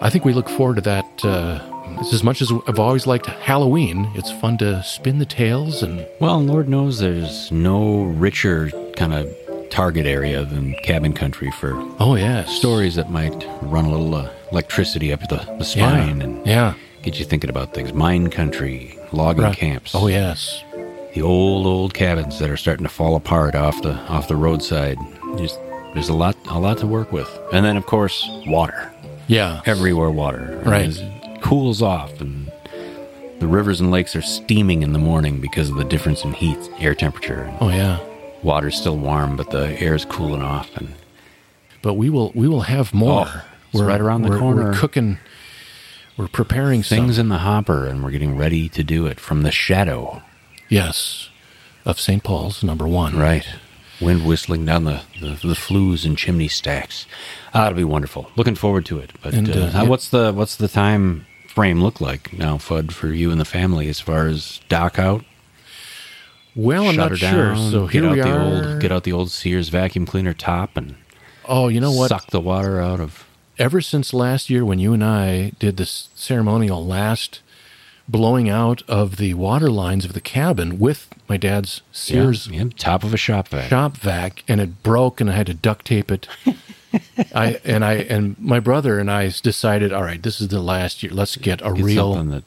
I 0.00 0.10
think 0.10 0.24
we 0.24 0.32
look 0.32 0.48
forward 0.48 0.76
to 0.76 0.82
that. 0.82 1.71
It's 2.00 2.12
as 2.12 2.22
much 2.24 2.42
as 2.42 2.52
I've 2.66 2.78
always 2.78 3.06
liked 3.06 3.26
Halloween. 3.26 4.10
It's 4.14 4.30
fun 4.32 4.58
to 4.58 4.82
spin 4.82 5.18
the 5.18 5.26
tales 5.26 5.82
and 5.82 6.06
Well, 6.20 6.40
Lord 6.40 6.68
knows 6.68 6.98
there's 6.98 7.50
no 7.52 8.02
richer 8.04 8.70
kind 8.96 9.12
of 9.14 9.28
target 9.70 10.04
area 10.06 10.44
than 10.44 10.74
cabin 10.84 11.12
country 11.14 11.50
for 11.52 11.72
oh 11.98 12.14
yes, 12.16 12.50
stories 12.50 12.94
that 12.96 13.10
might 13.10 13.46
run 13.62 13.86
a 13.86 13.90
little 13.90 14.14
uh, 14.14 14.30
electricity 14.50 15.12
up 15.12 15.20
the, 15.28 15.36
the 15.58 15.64
spine 15.64 16.18
yeah, 16.18 16.24
and 16.24 16.46
yeah, 16.46 16.74
get 17.02 17.18
you 17.18 17.24
thinking 17.24 17.48
about 17.48 17.72
things. 17.72 17.92
Mine 17.94 18.28
country, 18.30 18.98
logging 19.12 19.44
Right. 19.44 19.56
camps. 19.56 19.94
Oh 19.94 20.08
yes, 20.08 20.62
the 21.14 21.22
old 21.22 21.66
old 21.66 21.94
cabins 21.94 22.38
that 22.38 22.50
are 22.50 22.56
starting 22.58 22.84
to 22.84 22.90
fall 22.92 23.16
apart 23.16 23.54
off 23.54 23.80
the 23.82 23.94
off 24.10 24.28
the 24.28 24.36
roadside. 24.36 24.98
Just 25.38 25.58
there's 25.94 26.10
a 26.10 26.14
lot 26.14 26.36
a 26.50 26.58
lot 26.58 26.76
to 26.78 26.86
work 26.86 27.10
with, 27.10 27.30
and 27.52 27.64
then 27.64 27.78
of 27.78 27.86
course 27.86 28.28
water 28.46 28.90
yeah, 29.26 29.62
everywhere. 29.64 30.10
Water 30.10 30.60
Right. 30.66 30.90
It 30.90 31.21
cools 31.42 31.82
off, 31.82 32.20
and 32.20 32.50
the 33.38 33.46
rivers 33.46 33.80
and 33.80 33.90
lakes 33.90 34.14
are 34.16 34.22
steaming 34.22 34.82
in 34.82 34.92
the 34.92 34.98
morning 34.98 35.40
because 35.40 35.68
of 35.70 35.76
the 35.76 35.84
difference 35.84 36.24
in 36.24 36.32
heat, 36.32 36.58
air 36.78 36.94
temperature. 36.94 37.52
oh 37.60 37.68
yeah. 37.68 37.98
Water's 38.42 38.76
still 38.76 38.96
warm, 38.96 39.36
but 39.36 39.50
the 39.50 39.80
air's 39.80 40.04
cooling 40.04 40.42
off, 40.42 40.68
and 40.76 40.94
But 41.80 41.94
we 41.94 42.10
will 42.10 42.32
we 42.34 42.48
will 42.48 42.62
have 42.62 42.92
more. 42.92 43.26
Oh. 43.28 43.44
It's 43.72 43.80
right 43.82 44.00
around 44.00 44.22
the 44.22 44.28
we're- 44.30 44.40
corner. 44.40 44.64
We're 44.70 44.74
cooking. 44.78 45.18
We're 46.16 46.28
preparing 46.28 46.82
Things 46.82 47.16
some. 47.16 47.20
in 47.22 47.28
the 47.30 47.38
hopper, 47.38 47.86
and 47.86 48.02
we're 48.04 48.10
getting 48.10 48.36
ready 48.36 48.68
to 48.70 48.84
do 48.84 49.06
it 49.06 49.18
from 49.18 49.42
the 49.42 49.50
shadow. 49.50 50.22
Yes, 50.68 51.30
of 51.86 51.98
St. 51.98 52.22
Paul's 52.22 52.62
number 52.62 52.86
one. 52.86 53.16
Right. 53.18 53.46
Wind 54.00 54.26
whistling 54.26 54.66
down 54.66 54.84
the, 54.84 55.02
the, 55.20 55.38
the 55.46 55.54
flues 55.54 56.04
and 56.04 56.18
chimney 56.18 56.48
stacks. 56.48 57.06
Ah, 57.54 57.66
it'll 57.66 57.76
be 57.76 57.84
wonderful. 57.84 58.30
Looking 58.36 58.56
forward 58.56 58.84
to 58.86 58.98
it. 58.98 59.12
But 59.22 59.32
And, 59.32 59.48
uh, 59.48 59.70
uh, 59.72 59.84
what's 59.86 60.08
the 60.10 60.32
what's 60.32 60.56
the 60.56 60.68
time 60.68 61.24
frame 61.52 61.82
look 61.82 62.00
like 62.00 62.32
now, 62.32 62.56
Fudd, 62.56 62.92
for 62.92 63.08
you 63.08 63.30
and 63.30 63.40
the 63.40 63.44
family 63.44 63.88
as 63.88 64.00
far 64.00 64.26
as 64.26 64.60
dock 64.68 64.98
out? 64.98 65.24
Well, 66.54 66.88
I'm 66.88 66.96
not 66.96 67.16
sure. 67.16 67.54
down, 67.54 67.70
So 67.70 67.86
get 67.86 68.02
here 68.02 68.06
out 68.06 68.12
we 68.16 68.22
the 68.22 68.30
are. 68.30 68.40
old 68.72 68.80
get 68.80 68.92
out 68.92 69.04
the 69.04 69.12
old 69.12 69.30
Sears 69.30 69.68
vacuum 69.68 70.04
cleaner 70.06 70.34
top 70.34 70.76
and 70.76 70.96
oh, 71.46 71.68
you 71.68 71.80
know 71.80 71.92
what? 71.92 72.08
suck 72.08 72.28
the 72.30 72.40
water 72.40 72.80
out 72.80 73.00
of 73.00 73.26
Ever 73.58 73.80
since 73.80 74.12
last 74.14 74.48
year, 74.50 74.64
when 74.64 74.78
you 74.78 74.92
and 74.94 75.04
I 75.04 75.50
did 75.58 75.76
this 75.76 76.08
ceremonial 76.14 76.84
last 76.84 77.40
blowing 78.08 78.48
out 78.48 78.82
of 78.88 79.16
the 79.16 79.34
water 79.34 79.70
lines 79.70 80.04
of 80.04 80.14
the 80.14 80.20
cabin 80.20 80.78
with 80.78 81.08
my 81.28 81.36
dad's 81.36 81.82
Sears 81.92 82.48
yeah, 82.48 82.64
yeah, 82.64 82.70
top 82.76 83.04
of 83.04 83.14
a 83.14 83.16
shop 83.18 83.48
vac. 83.48 83.68
shop 83.68 83.96
vac, 83.98 84.42
and 84.48 84.60
it 84.60 84.82
broke, 84.82 85.20
and 85.20 85.30
I 85.30 85.34
had 85.34 85.46
to 85.46 85.54
duct 85.54 85.86
tape 85.86 86.10
it. 86.10 86.26
I 87.34 87.60
and 87.64 87.84
I 87.84 87.94
and 87.94 88.38
my 88.38 88.60
brother 88.60 88.98
and 88.98 89.10
I 89.10 89.28
decided, 89.42 89.92
all 89.92 90.02
right, 90.02 90.22
this 90.22 90.40
is 90.40 90.48
the 90.48 90.60
last 90.60 91.02
year. 91.02 91.12
Let's 91.12 91.36
get 91.36 91.60
a 91.62 91.72
Get 91.72 91.84
real 91.84 92.14
that 92.24 92.44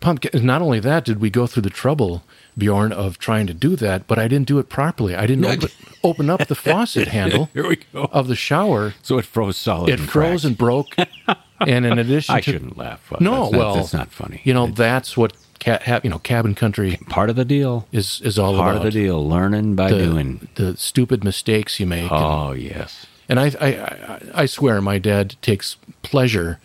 pumpkin. 0.00 0.44
Not 0.46 0.62
only 0.62 0.80
that, 0.80 1.04
did 1.04 1.20
we 1.20 1.30
go 1.30 1.46
through 1.46 1.62
the 1.62 1.70
trouble, 1.70 2.22
Bjorn, 2.56 2.92
of 2.92 3.18
trying 3.18 3.46
to 3.46 3.54
do 3.54 3.76
that, 3.76 4.06
but 4.06 4.18
I 4.18 4.28
didn't 4.28 4.46
do 4.48 4.58
it 4.58 4.68
properly. 4.68 5.14
I 5.14 5.26
didn't 5.26 5.44
open, 5.44 5.68
open 6.02 6.30
up 6.30 6.46
the 6.48 6.54
faucet 6.66 7.08
handle 7.08 7.48
Here 7.52 7.66
we 7.68 7.76
go. 7.92 8.08
of 8.12 8.28
the 8.28 8.36
shower. 8.36 8.94
So 9.02 9.18
it 9.18 9.24
froze 9.24 9.56
solid. 9.56 9.90
It 9.90 10.00
and 10.00 10.08
froze 10.08 10.42
cracked. 10.42 10.44
and 10.44 10.58
broke. 10.58 10.86
And 11.66 11.84
in 11.84 11.98
addition 11.98 12.34
I 12.34 12.40
to 12.40 12.52
shouldn't 12.52 12.78
laugh. 12.78 13.12
No, 13.20 13.42
That's 13.42 13.52
not- 13.52 13.58
well, 13.58 13.74
that's 13.74 13.92
not 13.92 14.10
funny. 14.10 14.40
You 14.44 14.54
know, 14.54 14.68
that's 14.68 15.14
what 15.14 15.34
cat, 15.58 16.02
you 16.02 16.08
know, 16.08 16.18
cabin 16.18 16.54
country 16.54 16.98
part 17.10 17.28
of 17.28 17.36
the 17.36 17.44
deal 17.44 17.86
is 17.92 18.18
is 18.24 18.38
all 18.38 18.56
Part 18.56 18.76
about. 18.76 18.76
of 18.78 18.82
the 18.84 18.98
deal. 18.98 19.28
Learning 19.28 19.74
by 19.76 19.90
the, 19.90 19.98
doing. 19.98 20.48
the 20.54 20.74
stupid 20.78 21.22
mistakes 21.22 21.78
you 21.78 21.84
make. 21.84 22.10
Oh, 22.10 22.16
and- 22.16 22.24
Oh 22.24 22.52
yes. 22.52 23.04
And 23.30 23.38
I, 23.40 23.46
I, 23.60 24.20
I, 24.42 24.46
swear, 24.46 24.80
my 24.82 24.98
dad 24.98 25.36
takes 25.40 25.76
pleasure 26.02 26.58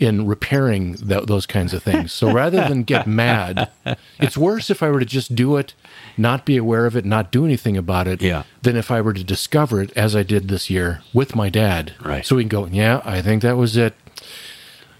in 0.00 0.26
repairing 0.26 0.94
th- 0.94 1.24
those 1.26 1.46
kinds 1.46 1.72
of 1.72 1.82
things. 1.82 2.12
So 2.12 2.30
rather 2.32 2.68
than 2.68 2.82
get 2.82 3.06
mad, 3.24 3.70
it's 4.18 4.36
worse 4.36 4.68
if 4.68 4.82
I 4.82 4.90
were 4.90 5.00
to 5.00 5.06
just 5.06 5.34
do 5.34 5.56
it, 5.56 5.74
not 6.16 6.44
be 6.44 6.56
aware 6.56 6.86
of 6.86 6.96
it, 6.96 7.04
not 7.04 7.32
do 7.32 7.44
anything 7.44 7.76
about 7.76 8.06
it, 8.06 8.20
Yeah. 8.20 8.42
than 8.62 8.76
if 8.76 8.90
I 8.90 9.00
were 9.00 9.12
to 9.12 9.24
discover 9.24 9.80
it 9.80 9.92
as 9.96 10.14
I 10.14 10.22
did 10.24 10.48
this 10.48 10.68
year 10.68 11.02
with 11.12 11.34
my 11.34 11.48
dad. 11.48 11.94
Right. 12.02 12.26
So 12.26 12.36
we 12.36 12.42
can 12.42 12.48
go, 12.48 12.66
yeah, 12.66 13.00
I 13.04 13.22
think 13.22 13.42
that 13.42 13.56
was 13.56 13.76
it. 13.76 13.94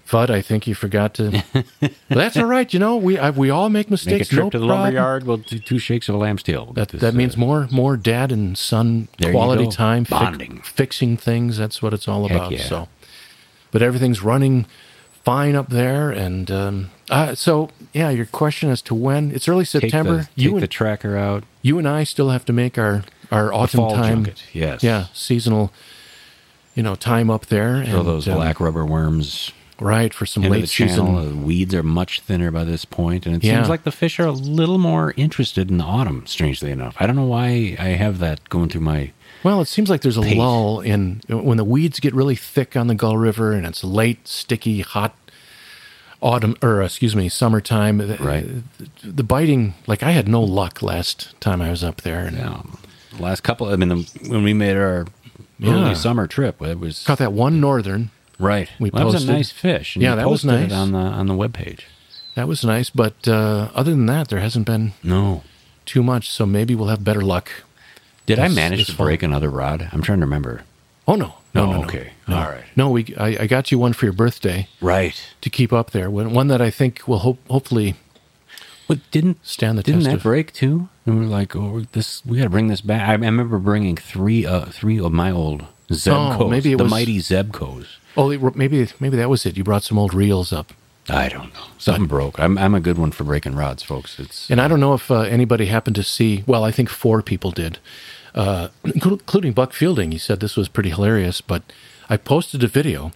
Fudd, 0.09 0.31
I 0.31 0.41
think 0.41 0.65
you 0.65 0.73
forgot 0.73 1.13
to. 1.15 1.43
Well, 1.53 1.63
that's 2.09 2.35
all 2.35 2.45
right. 2.45 2.73
You 2.73 2.79
know, 2.79 2.97
we 2.97 3.19
I, 3.19 3.29
we 3.29 3.51
all 3.51 3.69
make 3.69 3.85
Make 3.85 3.87
a 3.89 3.91
mistakes. 3.91 4.27
trip 4.29 4.45
no 4.45 4.49
to 4.49 4.59
the 4.59 4.65
problem. 4.65 4.85
lumberyard. 4.85 5.23
We'll 5.25 5.37
do 5.37 5.59
two 5.59 5.77
shakes 5.77 6.09
of 6.09 6.15
a 6.15 6.17
lamb's 6.17 6.41
tail. 6.41 6.65
We'll 6.65 6.73
That 6.73 6.89
this, 6.89 7.01
that 7.01 7.13
means 7.13 7.35
uh, 7.35 7.39
more 7.39 7.67
more 7.71 7.95
dad 7.95 8.31
and 8.31 8.57
son 8.57 9.07
quality 9.21 9.67
time, 9.67 10.03
Bonding. 10.09 10.61
fixing 10.63 11.15
things. 11.15 11.57
That's 11.57 11.81
what 11.83 11.93
it's 11.93 12.07
all 12.07 12.27
Heck 12.27 12.37
about. 12.37 12.51
yeah. 12.51 12.63
So, 12.63 12.87
but 13.71 13.83
everything's 13.83 14.23
running 14.23 14.65
fine 15.23 15.55
up 15.55 15.69
there, 15.69 16.09
and 16.09 16.49
um, 16.49 16.89
uh, 17.11 17.35
so 17.35 17.69
yeah. 17.93 18.09
Your 18.09 18.25
question 18.25 18.71
as 18.71 18.81
to 18.83 18.95
when 18.95 19.29
it's 19.31 19.47
early 19.47 19.63
take 19.65 19.81
September. 19.83 20.27
you 20.35 20.49
take 20.49 20.53
you 20.55 20.59
the 20.59 20.67
tracker 20.67 21.15
out. 21.17 21.43
you 21.61 21.77
and 21.77 21.87
I 21.87 22.03
still 22.03 22.29
have 22.31 22.45
to 22.45 22.53
make 22.53 22.79
our 22.79 23.03
our 23.31 23.53
autumn 23.53 23.87
time. 23.89 24.23
junket, 24.25 24.43
yes. 24.53 24.81
Yeah, 24.81 25.05
seasonal. 25.13 25.71
You 26.73 26.83
know, 26.83 26.95
time 26.95 27.29
up 27.29 27.47
there. 27.47 27.83
Throw 27.85 27.99
and, 27.99 28.07
those 28.07 28.27
um, 28.27 28.35
black 28.35 28.59
rubber 28.59 28.85
worms 28.85 29.51
right 29.79 30.13
for 30.13 30.25
some 30.25 30.43
late 30.43 30.61
the 30.61 30.67
channel. 30.67 31.17
season. 31.21 31.39
The 31.41 31.45
weeds 31.45 31.73
are 31.75 31.83
much 31.83 32.19
thinner 32.21 32.51
by 32.51 32.63
this 32.63 32.85
point, 32.85 33.25
and 33.25 33.35
it 33.35 33.43
Yeah. 33.43 33.55
seems 33.57 33.69
like 33.69 33.83
the 33.83 33.91
fish 33.91 34.19
are 34.19 34.25
a 34.27 34.31
little 34.31 34.77
more 34.77 35.13
interested 35.17 35.69
in 35.69 35.77
the 35.77 35.83
autumn. 35.83 36.23
Strangely 36.25 36.71
enough, 36.71 36.95
I 36.99 37.07
don't 37.07 37.15
know 37.15 37.25
why 37.25 37.75
I 37.79 37.89
have 37.89 38.19
that 38.19 38.47
going 38.49 38.69
through 38.69 38.81
my. 38.81 39.11
Well, 39.43 39.61
it 39.61 39.67
seems 39.69 39.89
like 39.89 40.01
there's 40.01 40.17
a 40.17 40.21
Pace. 40.21 40.37
lull 40.37 40.81
in 40.81 41.21
when 41.29 41.57
the 41.57 41.63
weeds 41.63 41.99
get 42.01 42.13
really 42.13 42.35
thick 42.35 42.75
on 42.75 42.87
the 42.87 42.95
Gull 42.95 43.15
River 43.17 43.53
and 43.53 43.65
it's 43.65 43.83
late, 43.83 44.27
sticky, 44.27 44.81
hot 44.81 45.15
autumn 46.21 46.55
or 46.61 46.81
excuse 46.81 47.15
me, 47.15 47.29
summertime. 47.29 47.99
the- 47.99 48.17
Right. 48.19 48.45
The, 48.77 49.11
the 49.11 49.23
biting, 49.23 49.75
like 49.87 50.03
I 50.03 50.11
had 50.11 50.27
no 50.27 50.41
luck 50.43 50.81
last 50.81 51.33
time 51.39 51.61
I 51.61 51.69
was 51.69 51.83
up 51.83 52.01
there, 52.01 52.25
and 52.25 52.39
Um, 52.41 52.77
last 53.17 53.41
couple, 53.43 53.69
I 53.69 53.77
mean, 53.77 53.89
the, 53.89 53.95
when 54.27 54.43
we 54.43 54.53
made 54.53 54.75
our 54.75 55.05
Yeah. 55.57 55.71
early 55.73 55.95
summer 55.95 56.27
trip, 56.27 56.61
it 56.61 56.77
was 56.79 57.03
caught 57.05 57.19
that 57.19 57.31
one 57.31 57.61
northern. 57.61 58.11
Right. 58.39 58.69
we 58.79 58.89
Well, 58.89 59.05
that 59.05 59.11
was 59.13 59.23
a 59.27 59.31
nice 59.31 59.51
fish. 59.51 59.95
and 59.95 60.03
Yeah, 60.03 60.15
that 60.15 60.29
was 60.29 60.43
posted 60.43 60.69
nice. 60.69 60.71
on 60.77 60.91
the 60.93 60.97
on 60.99 61.27
the 61.27 61.33
webpage. 61.35 61.81
That 62.35 62.47
was 62.47 62.63
nice, 62.63 62.89
but 62.89 63.27
uh, 63.27 63.69
other 63.75 63.91
than 63.91 64.05
that, 64.07 64.29
there 64.29 64.39
hasn't 64.39 64.65
been 64.65 64.93
No, 65.03 65.43
too 65.85 66.01
much. 66.03 66.29
So 66.31 66.45
maybe 66.45 66.73
we'll 66.75 66.87
have 66.87 67.03
better 67.03 67.21
luck. 67.21 67.49
did 68.25 68.39
I 68.39 68.47
manage 68.47 68.85
to 68.87 68.93
fall. 68.93 69.07
break 69.07 69.23
another 69.23 69.49
rod? 69.49 69.89
I'm 69.91 70.01
trying 70.01 70.19
to 70.19 70.25
remember. 70.25 70.61
Oh 71.07 71.15
no, 71.15 71.33
no, 71.53 71.65
No, 71.65 71.71
no, 71.71 71.77
no. 71.81 71.83
okay. 71.87 72.11
no. 72.27 72.37
All 72.37 72.49
right. 72.49 72.63
No, 72.75 72.89
we 72.91 73.13
I, 73.17 73.37
I 73.41 73.47
got 73.47 73.71
you 73.71 73.79
one 73.79 73.93
for 73.93 74.05
your 74.05 74.13
birthday 74.13 74.67
Right. 74.79 75.19
to 75.41 75.49
keep 75.49 75.73
up 75.73 75.91
there. 75.91 76.09
One 76.09 76.47
that 76.47 76.61
I 76.61 76.69
think 76.69 77.07
will 77.07 77.19
hope 77.19 77.39
hopefully 77.49 77.95
But 78.87 78.99
didn't 79.11 79.37
stand 79.45 79.77
the 79.77 79.83
didn't 79.83 80.01
test 80.01 80.09
that 80.11 80.15
of. 80.17 80.23
break 80.23 80.53
too? 80.53 80.87
And 81.05 81.19
we 81.19 81.25
are 81.25 81.27
like, 81.27 81.55
oh, 81.55 81.81
this 81.91 82.23
we 82.25 82.37
got 82.37 82.43
to 82.45 82.49
bring 82.49 82.67
this 82.67 82.81
back. 82.81 83.01
I, 83.09 83.11
I 83.13 83.15
remember 83.15 83.57
bringing 83.57 83.97
three 83.97 84.45
uh 84.45 84.65
three 84.65 84.99
of 84.99 85.11
my 85.11 85.31
old 85.31 85.65
Zebcos, 85.89 86.39
Oh, 86.41 86.47
maybe 86.49 86.73
it 86.73 86.77
the 86.77 86.83
was- 86.83 86.91
mighty 86.91 87.17
Zebcos. 87.19 87.85
Oh, 88.17 88.29
maybe 88.55 88.87
maybe 88.99 89.17
that 89.17 89.29
was 89.29 89.45
it. 89.45 89.55
You 89.57 89.63
brought 89.63 89.83
some 89.83 89.97
old 89.97 90.13
reels 90.13 90.51
up. 90.51 90.73
I 91.09 91.27
don't 91.29 91.53
know. 91.53 91.63
Something 91.77 92.05
broke. 92.07 92.39
I'm 92.39 92.57
I'm 92.57 92.75
a 92.75 92.79
good 92.79 92.97
one 92.97 93.11
for 93.11 93.23
breaking 93.23 93.55
rods, 93.55 93.81
folks. 93.83 94.19
It's 94.19 94.49
And 94.49 94.59
I 94.61 94.67
don't 94.67 94.79
know 94.79 94.93
if 94.93 95.09
uh, 95.09 95.21
anybody 95.21 95.65
happened 95.67 95.95
to 95.95 96.03
see. 96.03 96.43
Well, 96.45 96.63
I 96.63 96.71
think 96.71 96.89
four 96.89 97.21
people 97.21 97.51
did, 97.51 97.79
uh, 98.35 98.67
including 98.83 99.53
Buck 99.53 99.73
Fielding. 99.73 100.11
He 100.11 100.17
said 100.17 100.39
this 100.39 100.55
was 100.55 100.67
pretty 100.69 100.89
hilarious. 100.89 101.41
But 101.41 101.63
I 102.09 102.17
posted 102.17 102.63
a 102.63 102.67
video 102.67 103.11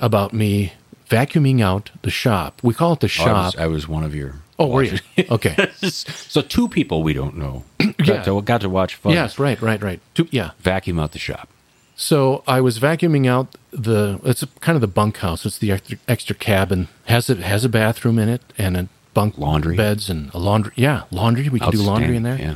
about 0.00 0.32
me 0.32 0.72
vacuuming 1.10 1.60
out 1.60 1.90
the 2.02 2.10
shop. 2.10 2.60
We 2.62 2.72
call 2.74 2.92
it 2.94 3.00
the 3.00 3.06
Oh, 3.18 3.22
I 3.22 3.24
shop. 3.26 3.44
was, 3.54 3.56
I 3.56 3.66
was 3.66 3.88
one 3.88 4.04
of 4.04 4.14
your. 4.14 4.36
oh, 4.58 4.68
were 4.68 4.82
you? 4.84 4.98
Okay. 5.30 5.70
so 5.82 6.40
two 6.42 6.68
people 6.68 7.02
we 7.02 7.12
don't 7.12 7.36
know 7.36 7.64
got, 7.78 8.06
Yeah. 8.06 8.22
to, 8.24 8.40
got 8.42 8.60
to 8.62 8.68
watch 8.68 8.94
fun. 8.94 9.12
yes, 9.12 9.38
right, 9.38 9.60
right, 9.60 9.82
right. 9.82 10.00
Two, 10.14 10.28
yeah. 10.30 10.50
Vacuum 10.60 10.98
out 10.98 11.12
the 11.12 11.18
shop. 11.18 11.48
So 12.00 12.44
I 12.46 12.60
was 12.60 12.78
vacuuming 12.78 13.26
out 13.26 13.56
the. 13.72 14.20
It's 14.24 14.44
kind 14.60 14.76
of 14.76 14.80
the 14.80 14.86
bunkhouse. 14.86 15.44
It's 15.44 15.58
the 15.58 15.72
extra, 15.72 15.98
extra 16.06 16.34
cabin. 16.36 16.86
has 17.06 17.28
it 17.28 17.38
has 17.38 17.64
a 17.64 17.68
bathroom 17.68 18.20
in 18.20 18.28
it 18.28 18.40
and 18.56 18.76
a 18.76 18.88
bunk 19.14 19.36
Laundry. 19.36 19.74
beds 19.76 20.08
and 20.08 20.32
a 20.32 20.38
laundry. 20.38 20.72
Yeah, 20.76 21.02
laundry. 21.10 21.48
We 21.48 21.58
can 21.58 21.70
do 21.72 21.82
laundry 21.82 22.14
in 22.16 22.22
there. 22.22 22.38
Yeah. 22.38 22.54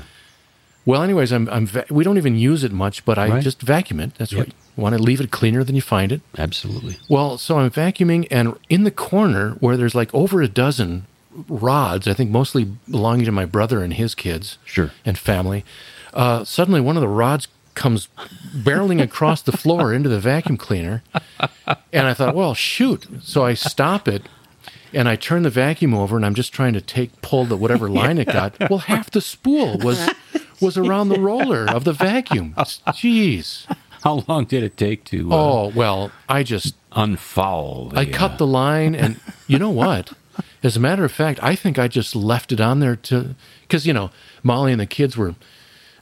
Well, 0.86 1.02
anyways, 1.02 1.32
I'm, 1.32 1.48
I'm 1.48 1.66
va- 1.66 1.86
we 1.90 2.04
don't 2.04 2.18
even 2.18 2.36
use 2.36 2.62
it 2.62 2.70
much, 2.72 3.04
but 3.04 3.18
I 3.18 3.28
Right. 3.28 3.42
just 3.42 3.60
vacuum 3.62 3.98
it. 4.00 4.14
That's 4.16 4.32
Yep. 4.32 4.46
right. 4.46 4.54
Want 4.76 4.96
to 4.96 5.02
leave 5.02 5.20
it 5.20 5.30
cleaner 5.32 5.64
than 5.64 5.74
you 5.74 5.82
find 5.82 6.12
it. 6.12 6.20
Absolutely. 6.38 6.98
Well, 7.08 7.36
so 7.36 7.58
I'm 7.58 7.70
vacuuming, 7.70 8.26
and 8.30 8.54
in 8.68 8.84
the 8.84 8.90
corner 8.92 9.56
where 9.60 9.76
there's 9.76 9.94
like 9.96 10.12
over 10.14 10.40
a 10.40 10.48
dozen 10.48 11.06
rods, 11.48 12.06
I 12.06 12.14
think 12.14 12.30
mostly 12.30 12.64
belonging 12.88 13.24
to 13.26 13.32
my 13.32 13.44
brother 13.44 13.82
and 13.82 13.94
his 13.94 14.14
kids, 14.14 14.58
Sure. 14.64 14.92
and 15.04 15.18
family. 15.18 15.64
Uh, 16.14 16.44
suddenly, 16.44 16.80
one 16.80 16.96
of 16.96 17.00
the 17.00 17.08
rods 17.08 17.48
comes 17.74 18.08
barreling 18.54 19.00
across 19.02 19.42
the 19.42 19.52
floor 19.52 19.92
into 19.92 20.08
the 20.08 20.20
vacuum 20.20 20.56
cleaner, 20.56 21.02
and 21.92 22.06
I 22.06 22.14
thought, 22.14 22.34
well, 22.34 22.54
shoot. 22.54 23.06
So 23.22 23.44
I 23.44 23.54
stop 23.54 24.08
it. 24.08 24.28
And 24.94 25.08
I 25.08 25.16
turn 25.16 25.42
the 25.42 25.48
vacuum 25.48 25.94
over, 25.94 26.16
and 26.16 26.26
I'm 26.26 26.34
just 26.34 26.52
trying 26.52 26.74
to 26.74 26.80
take 26.82 27.22
pull 27.22 27.46
the 27.46 27.56
whatever 27.56 27.88
line 27.88 28.18
it 28.18 28.26
got. 28.26 28.54
Well, 28.70 28.80
half 28.80 29.10
the 29.10 29.22
spool 29.22 29.78
was 29.78 30.10
was 30.60 30.76
around 30.76 31.08
the 31.08 31.18
roller 31.18 31.64
of 31.68 31.84
the 31.84 31.94
vacuum. 31.94 32.52
Jeez. 32.56 33.66
How 34.02 34.24
long 34.28 34.44
did 34.44 34.62
it 34.62 34.76
take 34.76 35.04
to 35.04 35.32
uh, 35.32 35.34
Oh 35.36 35.72
well, 35.74 36.12
I 36.28 36.42
just 36.42 36.74
unfoul? 36.92 37.90
The, 37.90 38.00
I 38.00 38.04
cut 38.04 38.32
uh, 38.32 38.36
the 38.36 38.46
line, 38.46 38.94
and 38.94 39.18
you 39.46 39.58
know 39.58 39.70
what? 39.70 40.12
As 40.62 40.76
a 40.76 40.80
matter 40.80 41.04
of 41.04 41.12
fact, 41.12 41.42
I 41.42 41.54
think 41.54 41.78
I 41.78 41.88
just 41.88 42.14
left 42.14 42.52
it 42.52 42.60
on 42.60 42.80
there 42.80 42.96
to 42.96 43.34
because 43.62 43.86
you 43.86 43.92
know 43.92 44.10
Molly 44.42 44.72
and 44.72 44.80
the 44.80 44.86
kids 44.86 45.16
were 45.16 45.34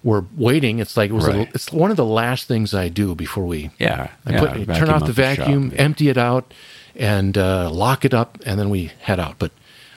were 0.02 0.24
waiting. 0.36 0.78
It's 0.78 0.97
like 0.97 1.10
it 1.10 1.14
was 1.14 1.28
a- 1.28 1.48
it's 1.55 1.70
one 1.72 1.90
of 1.90 1.97
the 1.97 2.05
last 2.05 2.48
things 2.48 2.72
I 2.74 2.89
do 2.89 3.14
before 3.14 3.44
we 3.47 3.70
Yeah. 3.78 4.09
I 4.27 4.32
yeah, 4.32 4.40
put 4.40 4.66
turn 4.74 4.89
off 4.90 5.01
the 5.01 5.06
shop, 5.09 5.14
vacuum, 5.39 5.70
yeah. 5.74 5.81
empty 5.82 6.09
it 6.09 6.16
out, 6.18 6.52
and 6.97 7.36
uh, 7.36 7.70
lock 7.70 8.05
it 8.05 8.14
up, 8.14 8.39
and 8.47 8.59
then 8.59 8.70
we 8.70 8.93
head 9.01 9.20
out. 9.20 9.36
But 9.39 9.52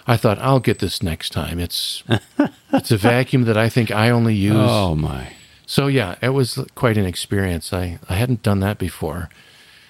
I 0.06 0.18
thought 0.18 0.38
I'll 0.40 0.60
get 0.60 0.80
this 0.80 1.02
next 1.02 1.32
time. 1.32 1.60
It's 1.60 2.04
it's 2.74 2.92
a 2.92 2.98
vacuum 2.98 3.46
that 3.46 3.58
I 3.58 3.70
think 3.70 3.92
I 3.92 4.10
only 4.10 4.36
use. 4.36 4.56
Oh 4.58 4.96
my. 4.96 5.34
So 5.66 5.88
yeah, 5.88 6.16
it 6.22 6.30
was 6.30 6.60
quite 6.76 6.98
an 6.98 7.06
experience. 7.06 7.72
I, 7.72 8.00
I 8.10 8.16
hadn't 8.16 8.44
done 8.44 8.60
that 8.60 8.78
before. 8.78 9.30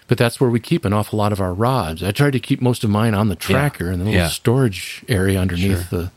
But 0.08 0.18
that's 0.18 0.40
where 0.40 0.50
we 0.50 0.60
keep 0.60 0.86
an 0.86 0.94
awful 0.94 1.18
lot 1.18 1.32
of 1.32 1.40
our 1.42 1.54
rods. 1.54 2.04
I 2.04 2.12
tried 2.12 2.34
to 2.34 2.40
keep 2.40 2.62
most 2.62 2.84
of 2.84 2.90
mine 2.90 3.16
on 3.16 3.30
the 3.30 3.36
tracker 3.38 3.90
in 3.90 4.00
the 4.00 4.06
little 4.06 4.20
Yeah. 4.20 4.28
storage 4.28 5.04
area 5.08 5.40
underneath 5.40 5.90
the 5.90 6.12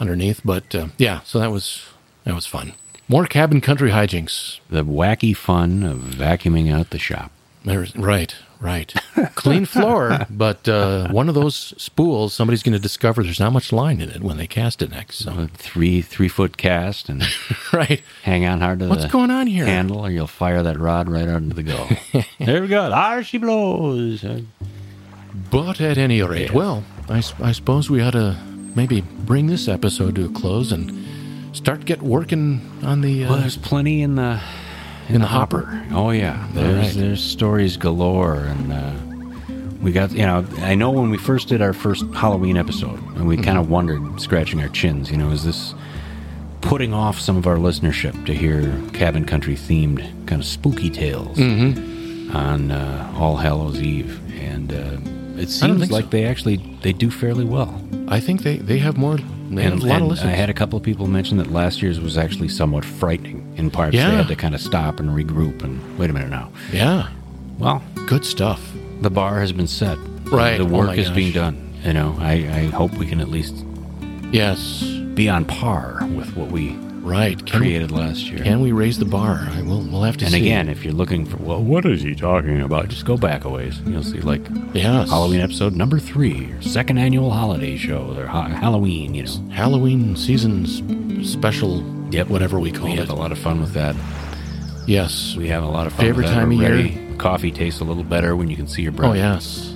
underneath. 0.00 0.40
But 0.44 0.74
uh, 0.74 0.88
yeah, 0.96 1.20
so 1.24 1.38
that 1.38 1.52
was 1.52 1.86
that 2.24 2.34
was 2.34 2.46
fun. 2.46 2.72
More 3.08 3.26
cabin 3.26 3.60
country 3.60 3.90
hijinks. 3.90 4.60
The 4.68 4.84
wacky 4.84 5.34
fun 5.36 5.82
of 5.82 5.98
vacuuming 5.98 6.72
out 6.72 6.90
the 6.90 6.98
shop. 6.98 7.30
There's, 7.64 7.94
right, 7.96 8.34
right. 8.60 8.94
Clean 9.34 9.64
floor, 9.66 10.26
but 10.30 10.68
uh, 10.68 11.08
one 11.08 11.28
of 11.28 11.34
those 11.34 11.74
spools, 11.76 12.32
somebody's 12.32 12.62
going 12.62 12.72
to 12.74 12.78
discover 12.78 13.22
there's 13.22 13.40
not 13.40 13.52
much 13.52 13.72
line 13.72 14.00
in 14.00 14.08
it 14.10 14.22
when 14.22 14.36
they 14.36 14.46
cast 14.46 14.80
it 14.80 14.90
next. 14.90 15.18
So 15.18 15.32
A 15.32 15.48
three 15.48 16.00
three 16.00 16.28
foot 16.28 16.56
cast 16.56 17.08
and 17.08 17.24
right. 17.72 18.00
hang 18.22 18.46
on 18.46 18.60
hard 18.60 18.78
to 18.78 18.88
What's 18.88 19.06
going 19.06 19.30
on 19.30 19.46
here? 19.48 19.66
handle, 19.66 20.00
or 20.06 20.10
you'll 20.10 20.26
fire 20.28 20.62
that 20.62 20.78
rod 20.78 21.08
right 21.08 21.28
out 21.28 21.42
into 21.42 21.56
the 21.56 21.62
gull. 21.64 21.88
there 22.38 22.62
we 22.62 22.68
go. 22.68 22.88
There 22.90 23.24
she 23.24 23.38
blows. 23.38 24.24
But 25.50 25.80
at 25.80 25.98
any 25.98 26.22
rate, 26.22 26.50
Yeah. 26.50 26.56
well, 26.56 26.84
I 27.08 27.20
suppose 27.20 27.90
we 27.90 28.00
ought 28.02 28.12
to 28.12 28.36
maybe 28.74 29.00
bring 29.00 29.46
this 29.48 29.66
episode 29.68 30.14
to 30.14 30.26
a 30.26 30.28
close 30.28 30.72
and 30.72 31.04
start 31.52 31.84
get 31.84 32.02
working 32.02 32.60
on 32.82 33.00
the. 33.00 33.24
Uh, 33.24 33.30
Well, 33.30 33.40
there's 33.40 33.56
plenty 33.56 34.02
in 34.02 34.14
the 34.16 34.40
In 35.08 35.20
the 35.20 35.26
hopper. 35.26 35.84
Oh 35.92 36.10
yeah, 36.10 36.46
there's 36.52 36.86
right. 36.88 36.94
there's 36.94 37.22
stories 37.22 37.76
galore, 37.76 38.34
and 38.44 38.72
uh, 38.72 38.92
we 39.80 39.92
got 39.92 40.12
you 40.12 40.26
know 40.26 40.44
I 40.60 40.74
know 40.74 40.90
when 40.90 41.10
we 41.10 41.18
first 41.18 41.48
did 41.48 41.62
our 41.62 41.72
first 41.72 42.04
Halloween 42.14 42.56
episode, 42.56 42.98
and 43.16 43.26
we 43.26 43.36
kind 43.36 43.48
Mm-hmm. 43.48 43.58
of 43.58 43.70
wondered, 43.70 44.20
scratching 44.20 44.60
our 44.60 44.68
chins, 44.68 45.10
you 45.10 45.16
know, 45.16 45.30
is 45.30 45.44
this 45.44 45.74
putting 46.60 46.92
off 46.92 47.18
some 47.20 47.36
of 47.36 47.46
our 47.46 47.56
listenership 47.56 48.26
to 48.26 48.34
hear 48.34 48.74
cabin 48.92 49.24
country 49.24 49.54
themed 49.54 50.00
kind 50.26 50.40
of 50.42 50.46
spooky 50.46 50.90
tales 50.90 51.38
Mm-hmm. 51.38 52.36
on 52.36 52.70
uh, 52.70 53.14
All 53.16 53.36
Hallows 53.36 53.80
Eve, 53.80 54.20
and 54.40 54.72
uh, 54.72 54.98
it 55.38 55.48
seems 55.50 55.90
like 55.90 56.04
so. 56.04 56.10
they 56.10 56.24
actually 56.24 56.56
they 56.82 56.92
do 56.92 57.10
fairly 57.10 57.44
well. 57.44 57.80
I 58.08 58.20
think 58.20 58.42
they, 58.42 58.56
they 58.58 58.78
have 58.78 58.96
more. 58.96 59.16
They 59.50 59.62
have 59.62 59.72
And, 59.74 59.82
a 59.82 59.86
lot 59.86 60.02
of 60.02 60.08
listeners. 60.08 60.28
I 60.32 60.36
had 60.36 60.50
a 60.50 60.54
couple 60.54 60.76
of 60.76 60.82
people 60.82 61.06
mention 61.06 61.38
that 61.38 61.50
last 61.52 61.80
year's 61.82 62.00
was 62.00 62.16
actually 62.18 62.48
somewhat 62.48 62.84
frightening. 62.84 63.52
In 63.56 63.70
parts, 63.70 63.94
Yeah. 63.94 64.10
they 64.10 64.16
had 64.16 64.28
to 64.28 64.36
kind 64.36 64.54
of 64.54 64.60
stop 64.60 65.00
and 65.00 65.10
regroup 65.10 65.62
and 65.62 65.80
wait 65.98 66.10
a 66.10 66.12
minute 66.12 66.30
now. 66.30 66.50
yeah, 66.72 67.08
Well, 67.58 67.82
good 68.06 68.24
stuff. 68.24 68.60
the 69.00 69.10
bar 69.10 69.40
has 69.40 69.52
been 69.52 69.66
set. 69.66 69.96
Right. 70.30 70.58
The 70.58 70.64
Oh 70.64 70.66
work 70.66 70.86
my 70.88 70.94
is 70.96 71.06
gosh. 71.08 71.16
being 71.16 71.32
done. 71.32 71.56
You 71.84 71.92
know, 71.94 72.16
I, 72.18 72.32
I 72.32 72.62
hope 72.66 72.92
we 72.94 73.06
can 73.06 73.20
at 73.20 73.28
least 73.28 73.64
Yes, 74.32 74.82
be 75.14 75.28
on 75.28 75.44
par 75.44 76.00
with 76.14 76.36
what 76.36 76.50
we 76.50 76.76
right. 77.00 77.44
Can, 77.46 77.60
created 77.60 77.90
last 77.90 78.24
year. 78.30 78.42
can 78.42 78.60
we 78.60 78.72
raise 78.72 78.98
the 78.98 79.04
bar? 79.04 79.46
I 79.50 79.62
will. 79.62 79.80
We'll 79.82 80.02
have 80.02 80.16
to 80.18 80.24
and 80.24 80.32
see. 80.34 80.40
again, 80.40 80.68
if 80.68 80.84
you're 80.84 80.92
looking 80.94 81.24
for, 81.24 81.36
well, 81.38 81.62
what 81.62 81.84
is 81.86 82.02
he 82.02 82.14
talking 82.14 82.60
about? 82.60 82.88
Just 82.88 83.04
go 83.06 83.16
back 83.16 83.44
a 83.44 83.48
ways. 83.50 83.80
You'll 83.86 84.02
see, 84.02 84.20
like, 84.20 84.42
yes, 84.74 85.08
Halloween 85.10 85.40
episode 85.40 85.74
number 85.74 85.98
three, 85.98 86.52
second 86.60 86.98
annual 86.98 87.30
holiday 87.30 87.76
show, 87.76 88.14
or 88.16 88.26
ha- 88.26 88.48
Halloween, 88.48 89.14
you 89.14 89.24
know. 89.24 89.48
Halloween 89.50 90.16
seasons 90.16 90.82
special. 91.30 91.82
Yep. 92.10 92.28
whatever 92.28 92.58
we 92.58 92.72
call 92.72 92.86
We 92.86 92.92
it. 92.92 92.98
have 93.00 93.10
a 93.10 93.14
lot 93.14 93.32
of 93.32 93.38
fun 93.38 93.60
with 93.60 93.74
that. 93.74 93.94
yes. 94.86 95.34
We 95.36 95.48
have 95.48 95.62
a 95.62 95.68
lot 95.68 95.86
of 95.86 95.92
fun 95.92 96.06
Favorite 96.06 96.24
with 96.24 96.32
that 96.34 96.40
time 96.40 96.52
of 96.52 96.58
year? 96.58 97.16
Coffee 97.18 97.50
tastes 97.50 97.80
a 97.80 97.84
little 97.84 98.04
better 98.04 98.34
when 98.36 98.48
you 98.48 98.56
can 98.56 98.66
see 98.66 98.82
your 98.82 98.92
breath. 98.92 99.10
Oh 99.10 99.14
yes. 99.14 99.74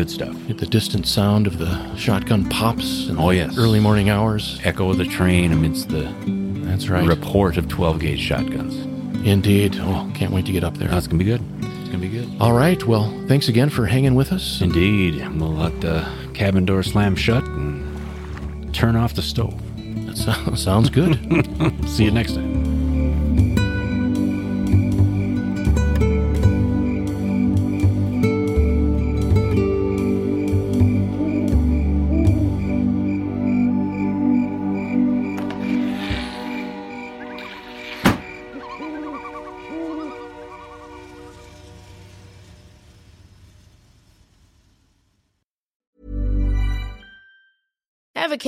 Good 0.00 0.08
stuff. 0.10 0.34
The 0.48 0.64
distant 0.64 1.06
sound 1.06 1.46
of 1.46 1.58
the 1.58 1.94
shotgun 1.94 2.48
pops 2.48 3.08
in 3.08 3.18
Oh, 3.18 3.28
the 3.28 3.36
yes. 3.36 3.58
early 3.58 3.80
morning 3.80 4.08
hours. 4.08 4.58
Echo 4.64 4.88
of 4.88 4.96
the 4.96 5.04
train 5.04 5.52
amidst 5.52 5.90
the 5.90 6.10
That's 6.64 6.88
right. 6.88 7.06
report 7.06 7.58
of 7.58 7.68
12 7.68 8.00
gauge 8.00 8.18
shotguns. 8.18 8.74
Indeed. 9.26 9.76
Oh, 9.78 10.10
can't 10.14 10.32
wait 10.32 10.46
to 10.46 10.52
get 10.52 10.64
up 10.64 10.78
there. 10.78 10.88
That's 10.88 11.06
going 11.06 11.18
to 11.18 11.24
be 11.24 11.30
good. 11.30 11.42
It's 11.80 11.90
going 11.90 12.00
to 12.00 12.08
be 12.08 12.08
good. 12.08 12.30
All 12.40 12.54
right. 12.54 12.82
Well, 12.86 13.10
thanks 13.28 13.48
again 13.48 13.68
for 13.68 13.84
hanging 13.84 14.14
with 14.14 14.32
us. 14.32 14.62
Indeed. 14.62 15.16
We'll 15.38 15.52
let 15.52 15.78
the 15.82 16.08
cabin 16.32 16.64
door 16.64 16.82
slam 16.82 17.14
shut 17.14 17.44
and 17.44 18.74
turn 18.74 18.96
off 18.96 19.12
the 19.12 19.20
stove. 19.20 19.60
That 20.06 20.56
sounds 20.56 20.88
good. 20.88 21.18
See 21.90 22.04
you 22.04 22.10
next 22.10 22.36
time. 22.36 22.49